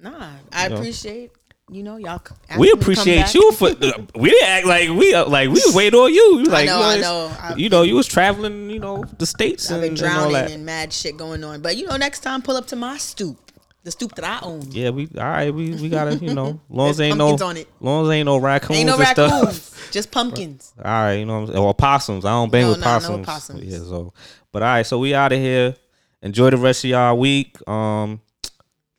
Nah, 0.00 0.30
I 0.52 0.68
know. 0.68 0.76
appreciate. 0.76 1.30
You 1.68 1.82
know, 1.82 1.96
y'all. 1.96 2.20
We 2.58 2.70
asking 2.70 2.70
to 2.70 2.70
come 2.70 2.80
appreciate 2.80 3.34
you 3.34 3.52
for. 3.52 3.70
We 4.14 4.30
didn't 4.30 4.48
act 4.48 4.66
like 4.66 4.88
we 4.90 5.12
uh, 5.14 5.28
like 5.28 5.50
we 5.50 5.60
waiting 5.74 5.98
on 5.98 6.14
you. 6.14 6.44
Like 6.44 6.66
know, 6.66 6.78
you 6.78 6.84
I 6.84 7.00
know. 7.00 7.56
You 7.56 7.68
know, 7.68 7.82
you 7.82 7.96
was 7.96 8.06
traveling. 8.06 8.70
You 8.70 8.78
know, 8.78 9.02
the 9.18 9.26
states 9.26 9.68
I've 9.68 9.76
and, 9.76 9.82
been 9.82 9.88
and 9.90 9.96
drowning 9.98 10.32
that. 10.32 10.50
in 10.52 10.64
mad 10.64 10.92
shit 10.92 11.16
going 11.16 11.42
on. 11.42 11.62
But 11.62 11.76
you 11.76 11.86
know, 11.86 11.96
next 11.96 12.20
time 12.20 12.40
pull 12.40 12.56
up 12.56 12.68
to 12.68 12.76
my 12.76 12.98
stoop, 12.98 13.50
the 13.82 13.90
stoop 13.90 14.14
that 14.14 14.24
I 14.24 14.46
own. 14.46 14.62
Yeah, 14.70 14.90
we 14.90 15.08
all 15.18 15.24
right. 15.24 15.52
We 15.52 15.74
we 15.74 15.88
gotta 15.88 16.14
you 16.14 16.34
know, 16.34 16.60
long 16.70 16.90
as 16.90 17.00
ain't 17.00 17.18
no 17.18 17.34
on 17.36 17.56
it. 17.56 17.66
long 17.80 18.04
as 18.06 18.12
ain't 18.12 18.26
no 18.26 18.36
raccoons 18.36 18.78
Ain't 18.78 18.86
no 18.86 18.96
and 18.98 19.08
stuff. 19.08 19.32
raccoons, 19.32 19.88
just 19.90 20.12
pumpkins. 20.12 20.72
All 20.78 20.84
right, 20.84 21.14
you 21.14 21.24
know, 21.24 21.34
what 21.40 21.40
I'm 21.40 21.46
saying? 21.48 21.58
or 21.58 21.74
possums. 21.74 22.24
I 22.24 22.30
don't 22.30 22.52
bang 22.52 22.62
No, 22.62 22.68
with 22.70 22.78
no, 22.78 22.84
no 22.84 22.90
possums. 22.92 23.26
possums. 23.26 23.64
Yeah, 23.64 23.78
so 23.78 24.12
but 24.52 24.62
all 24.62 24.68
right, 24.68 24.86
so 24.86 25.00
we 25.00 25.14
out 25.16 25.32
of 25.32 25.40
here. 25.40 25.74
Enjoy 26.22 26.48
the 26.50 26.58
rest 26.58 26.84
of 26.84 26.90
y'all 26.90 27.18
week. 27.18 27.56
Um, 27.68 28.20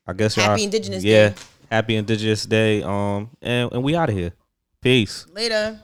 I 0.05 0.11
guess 0.11 0.35
y'all 0.35 0.47
Happy 0.49 0.65
Indigenous 0.65 1.03
yeah, 1.03 1.29
Day. 1.29 1.35
Happy 1.69 1.95
Indigenous 1.95 2.45
Day. 2.45 2.83
Um, 2.83 3.29
and 3.41 3.71
and 3.71 3.83
we 3.83 3.95
out 3.95 4.09
of 4.09 4.15
here. 4.15 4.33
Peace. 4.81 5.25
Later. 5.33 5.79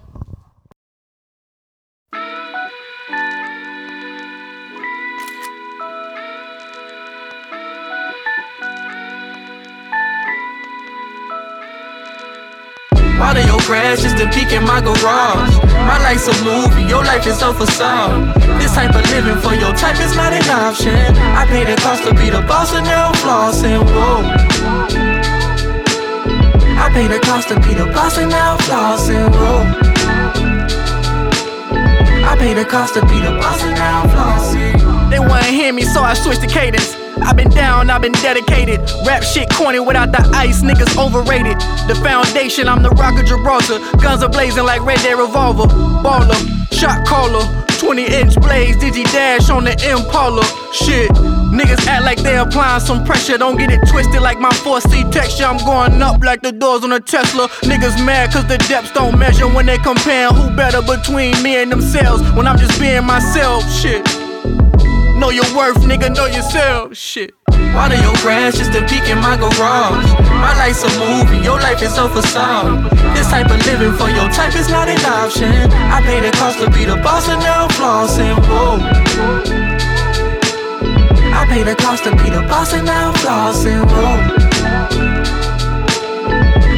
Water 13.19 13.41
your 13.47 13.59
grass 13.61 14.01
just 14.01 14.17
to 14.17 14.27
peek 14.31 14.51
in 14.51 14.63
my 14.65 14.81
garage. 14.81 15.55
My 15.87 15.97
life's 16.03 16.27
a 16.27 16.43
movie, 16.43 16.83
your 16.83 17.03
life 17.03 17.25
is 17.25 17.41
a 17.41 17.53
facade. 17.53 18.35
This 18.59 18.73
type 18.73 18.93
of 18.93 19.09
living 19.11 19.39
for 19.41 19.53
your 19.53 19.73
type 19.73 19.99
is 19.99 20.15
not 20.15 20.33
an 20.33 20.43
option. 20.49 20.93
I 20.93 21.45
pay 21.47 21.63
the 21.63 21.79
cost 21.81 22.03
to 22.03 22.13
be 22.13 22.29
the 22.29 22.41
boss 22.41 22.73
and 22.73 22.85
now 22.85 23.07
I'm 23.07 23.13
flossing. 23.15 23.81
Whoa. 23.81 24.82
I 26.83 26.89
pay 26.89 27.07
the 27.07 27.17
cost 27.19 27.47
be 27.47 27.73
the 27.73 27.85
boss 27.85 28.17
and 28.17 28.29
now 28.29 28.57
flossing. 28.57 29.31
Whoa. 29.31 29.63
I 32.29 32.35
pay 32.37 32.53
the 32.53 32.65
cost 32.65 32.95
be 32.95 33.21
the 33.21 33.31
boss 33.39 33.63
and 33.63 33.75
now 33.75 34.03
flossing. 34.13 35.09
They 35.09 35.19
wanna 35.19 35.45
hear 35.45 35.71
me, 35.71 35.83
so 35.83 36.01
I 36.01 36.13
switched 36.13 36.41
the 36.41 36.47
cadence. 36.47 37.02
I've 37.21 37.37
been 37.37 37.49
down, 37.49 37.89
I've 37.89 38.01
been 38.01 38.11
dedicated. 38.13 38.79
Rap 39.05 39.23
shit 39.23 39.49
corny 39.51 39.79
without 39.79 40.11
the 40.11 40.21
ice, 40.33 40.61
niggas 40.61 40.97
overrated. 40.97 41.57
The 41.87 41.95
foundation, 42.03 42.67
I'm 42.67 42.81
the 42.81 42.89
rock 42.91 43.19
of 43.19 43.25
Gibraltar. 43.25 43.79
Guns 44.01 44.23
are 44.23 44.29
blazing 44.29 44.65
like 44.65 44.81
Red 44.81 44.99
Dead 44.99 45.17
Revolver. 45.17 45.67
Baller, 46.03 46.37
shot 46.73 47.05
caller, 47.05 47.45
20 47.79 48.05
inch 48.05 48.35
blades, 48.41 48.77
Digi 48.77 49.03
Dash 49.11 49.49
on 49.49 49.65
the 49.65 49.73
Impala. 49.89 50.43
Shit, 50.73 51.11
niggas 51.51 51.85
act 51.87 52.03
like 52.03 52.21
they 52.23 52.37
applying 52.37 52.81
some 52.81 53.05
pressure. 53.05 53.37
Don't 53.37 53.57
get 53.57 53.71
it 53.71 53.81
twisted 53.87 54.21
like 54.21 54.39
my 54.39 54.49
4C 54.49 55.11
texture. 55.11 55.45
I'm 55.45 55.57
going 55.65 56.01
up 56.01 56.23
like 56.23 56.41
the 56.41 56.51
doors 56.51 56.83
on 56.83 56.93
a 56.93 56.99
Tesla. 56.99 57.47
Niggas 57.61 58.03
mad 58.05 58.31
cause 58.31 58.47
the 58.47 58.57
depths 58.69 58.91
don't 58.91 59.19
measure 59.19 59.47
when 59.47 59.65
they 59.65 59.77
comparing 59.77 60.35
who 60.35 60.55
better 60.55 60.81
between 60.81 61.41
me 61.43 61.61
and 61.61 61.71
themselves. 61.71 62.23
When 62.33 62.47
I'm 62.47 62.57
just 62.57 62.79
being 62.79 63.05
myself, 63.05 63.69
shit. 63.71 64.22
Know 65.15 65.29
your 65.29 65.45
worth, 65.55 65.77
nigga, 65.83 66.13
know 66.15 66.25
yourself. 66.25 66.97
Shit. 66.97 67.33
Water 67.73 67.95
your 67.95 68.13
grass 68.21 68.57
just 68.57 68.73
to 68.73 68.81
peek 68.85 69.09
in 69.09 69.17
my 69.19 69.37
garage. 69.37 70.09
My 70.29 70.53
life's 70.57 70.83
a 70.83 70.89
movie, 70.99 71.43
your 71.43 71.59
life 71.59 71.81
is 71.81 71.97
a 71.97 72.09
facade. 72.09 72.91
This 73.15 73.29
type 73.29 73.49
of 73.49 73.57
living 73.65 73.93
for 73.93 74.09
your 74.09 74.29
type 74.29 74.55
is 74.55 74.69
not 74.69 74.89
an 74.89 74.99
option. 75.05 75.51
I 75.91 76.01
pay 76.01 76.19
the 76.19 76.31
cost 76.37 76.59
to 76.59 76.69
be 76.71 76.85
the 76.85 76.97
boss 76.97 77.29
and 77.29 77.39
now 77.41 77.65
I'm 77.65 77.69
flossing. 77.69 78.37
Whoa. 78.49 78.79
I 81.33 81.45
pay 81.47 81.63
the 81.63 81.75
cost 81.75 82.03
to 82.05 82.11
be 82.11 82.29
the 82.29 82.41
boss 82.49 82.73
and 82.73 82.85
now 82.85 83.09
I'm 83.09 83.15
flossing. 83.15 83.85
Whoa. 83.89 84.43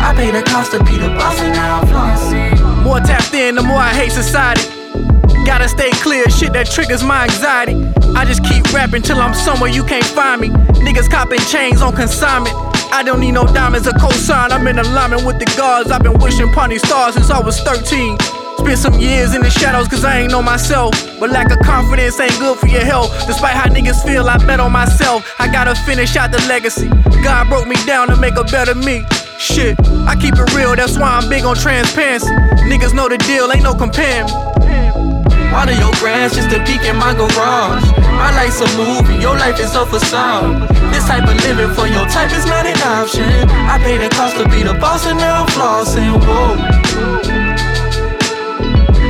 I 0.02 0.14
pay 0.16 0.32
the 0.32 0.44
cost 0.44 0.72
to 0.72 0.84
be 0.84 0.98
the 0.98 1.10
boss 1.10 1.40
and 1.40 1.54
now 1.54 1.80
I'm 1.82 1.88
flossing. 1.88 2.84
More 2.84 3.00
tapped 3.00 3.34
in, 3.34 3.56
the 3.56 3.64
more 3.64 3.80
I 3.80 3.94
hate 3.94 4.12
society. 4.12 4.75
Gotta 5.46 5.70
stay 5.70 5.92
clear, 5.92 6.28
shit 6.30 6.54
that 6.54 6.68
triggers 6.70 7.04
my 7.04 7.24
anxiety. 7.24 7.76
I 8.16 8.26
just 8.26 8.44
keep 8.44 8.66
rapping 8.74 9.04
till 9.04 9.22
I'm 9.22 9.34
somewhere 9.34 9.70
you 9.70 9.84
can't 9.84 10.06
find 10.06 10.42
me. 10.42 10.50
Niggas 10.82 11.10
copping 11.10 11.40
chains 11.40 11.82
on 11.82 11.96
consignment. 11.96 12.56
I 12.92 13.04
don't 13.04 13.20
need 13.20 13.34
no 13.34 13.46
diamonds 13.46 13.88
or 13.88 13.92
cosign. 13.92 14.52
I'm 14.52 14.66
in 14.68 14.80
alignment 14.80 15.24
with 15.24 15.38
the 15.38 15.46
gods. 15.58 15.92
I've 15.92 16.02
been 16.02 16.18
wishing 16.18 16.50
upon 16.50 16.70
these 16.70 16.82
stars 16.82 17.14
since 17.14 17.30
I 17.30 17.40
was 17.40 17.60
13. 17.62 18.18
Spent 18.58 18.80
some 18.80 19.00
years 19.00 19.36
in 19.36 19.42
the 19.42 19.50
shadows 19.50 19.88
cause 19.88 20.04
I 20.04 20.22
ain't 20.22 20.32
know 20.32 20.42
myself. 20.42 20.94
But 21.20 21.30
lack 21.30 21.52
of 21.52 21.60
confidence 21.60 22.20
ain't 22.20 22.40
good 22.40 22.58
for 22.58 22.68
your 22.68 22.84
health. 22.84 23.12
Despite 23.28 23.56
how 23.56 23.70
niggas 23.70 24.04
feel, 24.04 24.28
I 24.28 24.38
bet 24.38 24.60
on 24.60 24.72
myself. 24.72 25.24
I 25.40 25.52
gotta 25.52 25.76
finish 25.76 26.16
out 26.16 26.32
the 26.32 26.40
legacy. 26.48 26.90
God 27.24 27.50
broke 27.50 27.68
me 27.68 27.76
down 27.86 28.08
to 28.08 28.16
make 28.16 28.36
a 28.36 28.44
better 28.46 28.74
me. 28.74 29.06
Shit, 29.38 29.78
I 30.08 30.16
keep 30.16 30.34
it 30.36 30.54
real, 30.56 30.76
that's 30.76 30.98
why 30.98 31.10
I'm 31.10 31.30
big 31.30 31.44
on 31.44 31.56
transparency. 31.56 32.34
Niggas 32.72 32.94
know 32.94 33.10
the 33.10 33.18
deal, 33.20 33.52
ain't 33.52 33.64
no 33.64 33.76
comparing. 33.76 34.28
Your 35.56 36.30
just 36.30 36.52
a 36.52 36.60
peek 36.64 36.84
in 36.84 36.98
my 36.98 37.14
garage. 37.14 37.86
My 38.12 38.32
life's 38.36 38.60
a 38.60 38.68
movie, 38.78 39.22
your 39.22 39.36
life 39.36 39.60
is 39.60 39.74
a 39.76 39.86
facade. 39.86 40.68
This 40.92 41.06
type 41.08 41.28
of 41.28 41.36
living 41.44 41.74
for 41.74 41.88
your 41.88 42.06
type 42.08 42.32
is 42.32 42.46
not 42.46 42.66
an 42.66 42.76
option. 42.82 43.24
I 43.70 43.78
pay 43.80 43.98
the 43.98 44.10
cost 44.10 44.36
to 44.38 44.48
be 44.50 44.64
the 44.64 44.74
boss 44.74 45.06
and 45.06 45.18
now 45.18 45.44
I'm 45.44 45.48
flossing. 45.48 46.20
Whoa. 46.26 46.56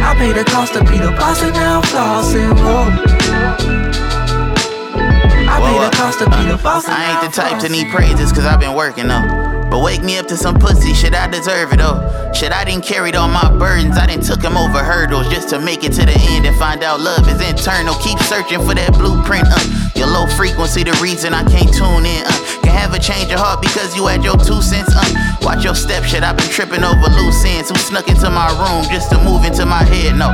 I 0.02 0.14
pay 0.18 0.34
the 0.34 0.44
cost 0.46 0.74
to 0.74 0.84
be 0.84 0.98
the 0.98 1.12
boss 1.12 1.42
and 1.42 1.54
now 1.54 1.82
I'm 1.82 1.84
flossing. 1.84 2.54
Whoa. 2.54 2.90
I 5.50 5.60
pay 5.62 5.80
the 5.80 5.96
cost 5.98 6.20
to 6.20 6.26
be. 6.26 6.36
I 6.36 7.22
ain't 7.22 7.34
the 7.34 7.36
type 7.36 7.60
to 7.62 7.70
need 7.70 7.92
praises 7.92 8.32
cause 8.32 8.46
I've 8.46 8.60
been 8.60 8.76
working 8.76 9.08
though. 9.08 9.55
But 9.76 9.84
wake 9.84 10.04
me 10.04 10.18
up 10.18 10.26
to 10.28 10.38
some 10.38 10.58
pussy, 10.58 10.94
shit, 10.94 11.14
I 11.14 11.28
deserve 11.28 11.74
it 11.74 11.80
though. 11.80 12.00
Shit, 12.32 12.54
I 12.54 12.64
didn't 12.64 12.86
carry 12.86 13.14
all 13.14 13.28
my 13.28 13.52
burdens, 13.60 13.98
I 13.98 14.08
didn't 14.08 14.24
took 14.24 14.40
them 14.40 14.56
over 14.56 14.80
hurdles 14.80 15.28
just 15.28 15.50
to 15.50 15.60
make 15.60 15.84
it 15.84 15.92
to 16.00 16.06
the 16.06 16.16
end 16.32 16.46
and 16.46 16.56
find 16.56 16.82
out 16.82 17.02
love 17.02 17.28
is 17.28 17.42
internal. 17.46 17.94
Keep 17.96 18.20
searching 18.20 18.64
for 18.64 18.74
that 18.74 18.94
blueprint, 18.94 19.44
uh. 19.52 19.60
Your 20.00 20.08
low 20.08 20.28
frequency, 20.38 20.86
the 20.86 20.98
reason 21.04 21.34
I 21.34 21.44
can't 21.44 21.68
tune 21.76 22.08
in, 22.08 22.24
uh. 22.24 22.32
Can 22.64 22.72
have 22.72 22.94
a 22.94 23.00
change 23.00 23.34
of 23.34 23.40
heart 23.40 23.62
because 23.62 23.94
you 23.98 24.08
had 24.08 24.24
your 24.24 24.38
two 24.38 24.62
cents, 24.62 24.96
uh. 24.96 25.36
Watch 25.42 25.66
your 25.66 25.76
step, 25.76 26.06
shit, 26.06 26.24
I've 26.24 26.38
been 26.38 26.48
tripping 26.48 26.86
over 26.86 27.12
loose 27.12 27.44
ends. 27.44 27.68
Who 27.68 27.76
snuck 27.76 28.08
into 28.08 28.30
my 28.30 28.48
room 28.56 28.88
just 28.88 29.12
to 29.12 29.20
move 29.20 29.44
into 29.44 29.66
my 29.66 29.84
head? 29.84 30.16
No. 30.16 30.32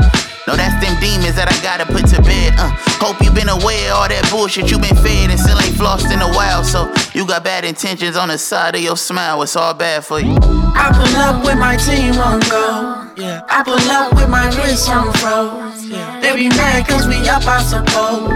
No, 0.48 0.56
that's 0.56 0.74
them 0.84 1.00
demons 1.00 1.36
that 1.36 1.48
I 1.48 1.58
gotta 1.62 1.86
put 1.86 2.08
to 2.10 2.22
bed. 2.22 2.56
Uh, 2.58 2.74
hope 2.98 3.22
you 3.22 3.32
been 3.32 3.50
aware 3.50 3.94
of 3.94 3.98
all 3.98 4.10
that 4.10 4.26
bullshit 4.32 4.72
you 4.72 4.80
been 4.80 4.96
fed 4.98 5.30
and 5.30 5.40
still 5.40 5.60
ain't 5.62 5.76
flossed 5.78 6.10
in 6.12 6.20
a 6.22 6.32
while. 6.34 6.64
So 6.64 6.92
you 7.14 7.28
got 7.28 7.44
bad 7.44 7.64
intentions 7.64 8.18
on 8.18 8.30
the 8.30 8.38
side 8.38 8.74
of 8.76 8.82
your 8.82 8.98
smile. 8.98 9.42
It's 9.44 9.56
all 9.56 9.74
bad 9.74 10.04
for 10.04 10.20
you. 10.20 10.36
I 10.74 10.90
pull 10.98 11.16
up 11.22 11.46
with 11.46 11.58
my 11.58 11.78
team 11.78 12.18
on 12.18 12.40
go. 12.50 13.06
Yeah. 13.16 13.46
I 13.50 13.62
pull 13.64 13.78
up 13.92 14.16
with 14.16 14.30
my 14.30 14.50
wrist 14.58 14.90
on 14.90 15.14
froze. 15.14 15.86
Yeah. 15.86 16.20
They 16.22 16.36
be 16.36 16.50
mad 16.50 16.88
cause 16.88 17.08
we 17.08 17.22
up, 17.30 17.46
I 17.46 17.62
suppose. 17.62 18.30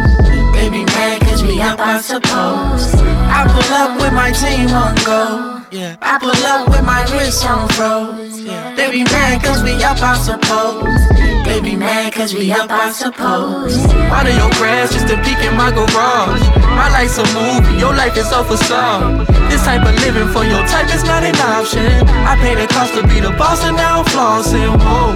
They 0.54 0.70
be 0.70 0.86
mad 0.86 1.22
cause 1.22 1.42
we 1.42 1.60
up, 1.60 1.80
I 1.80 2.02
suppose. 2.02 2.94
I 3.34 3.50
pull 3.50 3.74
up 3.74 4.00
with 4.00 4.14
my 4.14 4.32
team 4.32 4.70
on 4.70 4.94
go. 5.06 5.55
Yeah. 5.72 5.98
I 6.02 6.20
pull 6.20 6.32
up 6.46 6.70
with 6.70 6.86
my 6.86 7.04
wrist 7.12 7.46
on 7.46 7.68
froze. 7.70 8.40
Yeah. 8.40 8.76
They 8.76 8.92
be 8.92 9.04
mad 9.04 9.44
cause 9.44 9.64
we 9.64 9.74
up, 9.84 9.98
I 10.02 10.16
suppose. 10.18 10.94
They 11.46 11.60
be 11.60 11.76
mad 11.76 12.14
cause 12.14 12.34
we 12.34 12.52
up, 12.52 12.70
I 12.70 12.92
suppose. 12.92 13.76
Water 14.10 14.32
your 14.32 14.52
grass 14.56 14.94
just 14.94 15.10
a 15.10 15.18
peek 15.24 15.40
in 15.44 15.56
my 15.58 15.72
garage. 15.72 16.44
My 16.78 16.90
life's 16.94 17.18
a 17.18 17.26
movie, 17.34 17.80
your 17.80 17.94
life 17.94 18.16
is 18.16 18.32
a 18.32 18.44
facade. 18.44 19.28
This 19.50 19.64
type 19.64 19.86
of 19.86 19.96
living 20.06 20.30
for 20.30 20.44
your 20.44 20.66
type 20.68 20.94
is 20.94 21.04
not 21.04 21.24
an 21.24 21.36
option. 21.38 22.08
I 22.24 22.38
pay 22.40 22.56
the 22.56 22.68
cost 22.68 22.94
to 22.94 23.04
be 23.08 23.20
the 23.20 23.32
boss 23.32 23.64
and 23.64 23.76
now 23.76 24.00
I'm 24.00 24.06
flossing. 24.06 24.72
Whoa. 24.80 25.16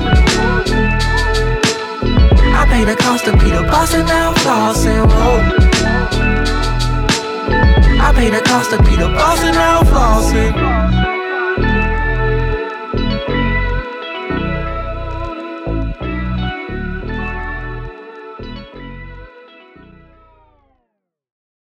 I 2.57 2.65
pay 2.67 2.83
the 2.85 2.95
cost 2.95 3.25
to 3.25 3.31
be 3.33 3.51
the 3.51 3.63
boss 3.63 3.93
and 3.93 4.07
now 4.07 4.31
I'm 4.31 4.35
flossing. 4.35 5.05
Whoa. 5.07 5.68
I 8.01 8.13
pay 8.13 8.29
the 8.29 8.41
cost 8.41 8.71
to 8.71 8.77
be 8.83 8.95
the 8.95 9.07
boss 9.09 9.39
and 9.43 9.55
now 9.55 9.79
I'm 9.79 9.85
flossing. 9.85 10.98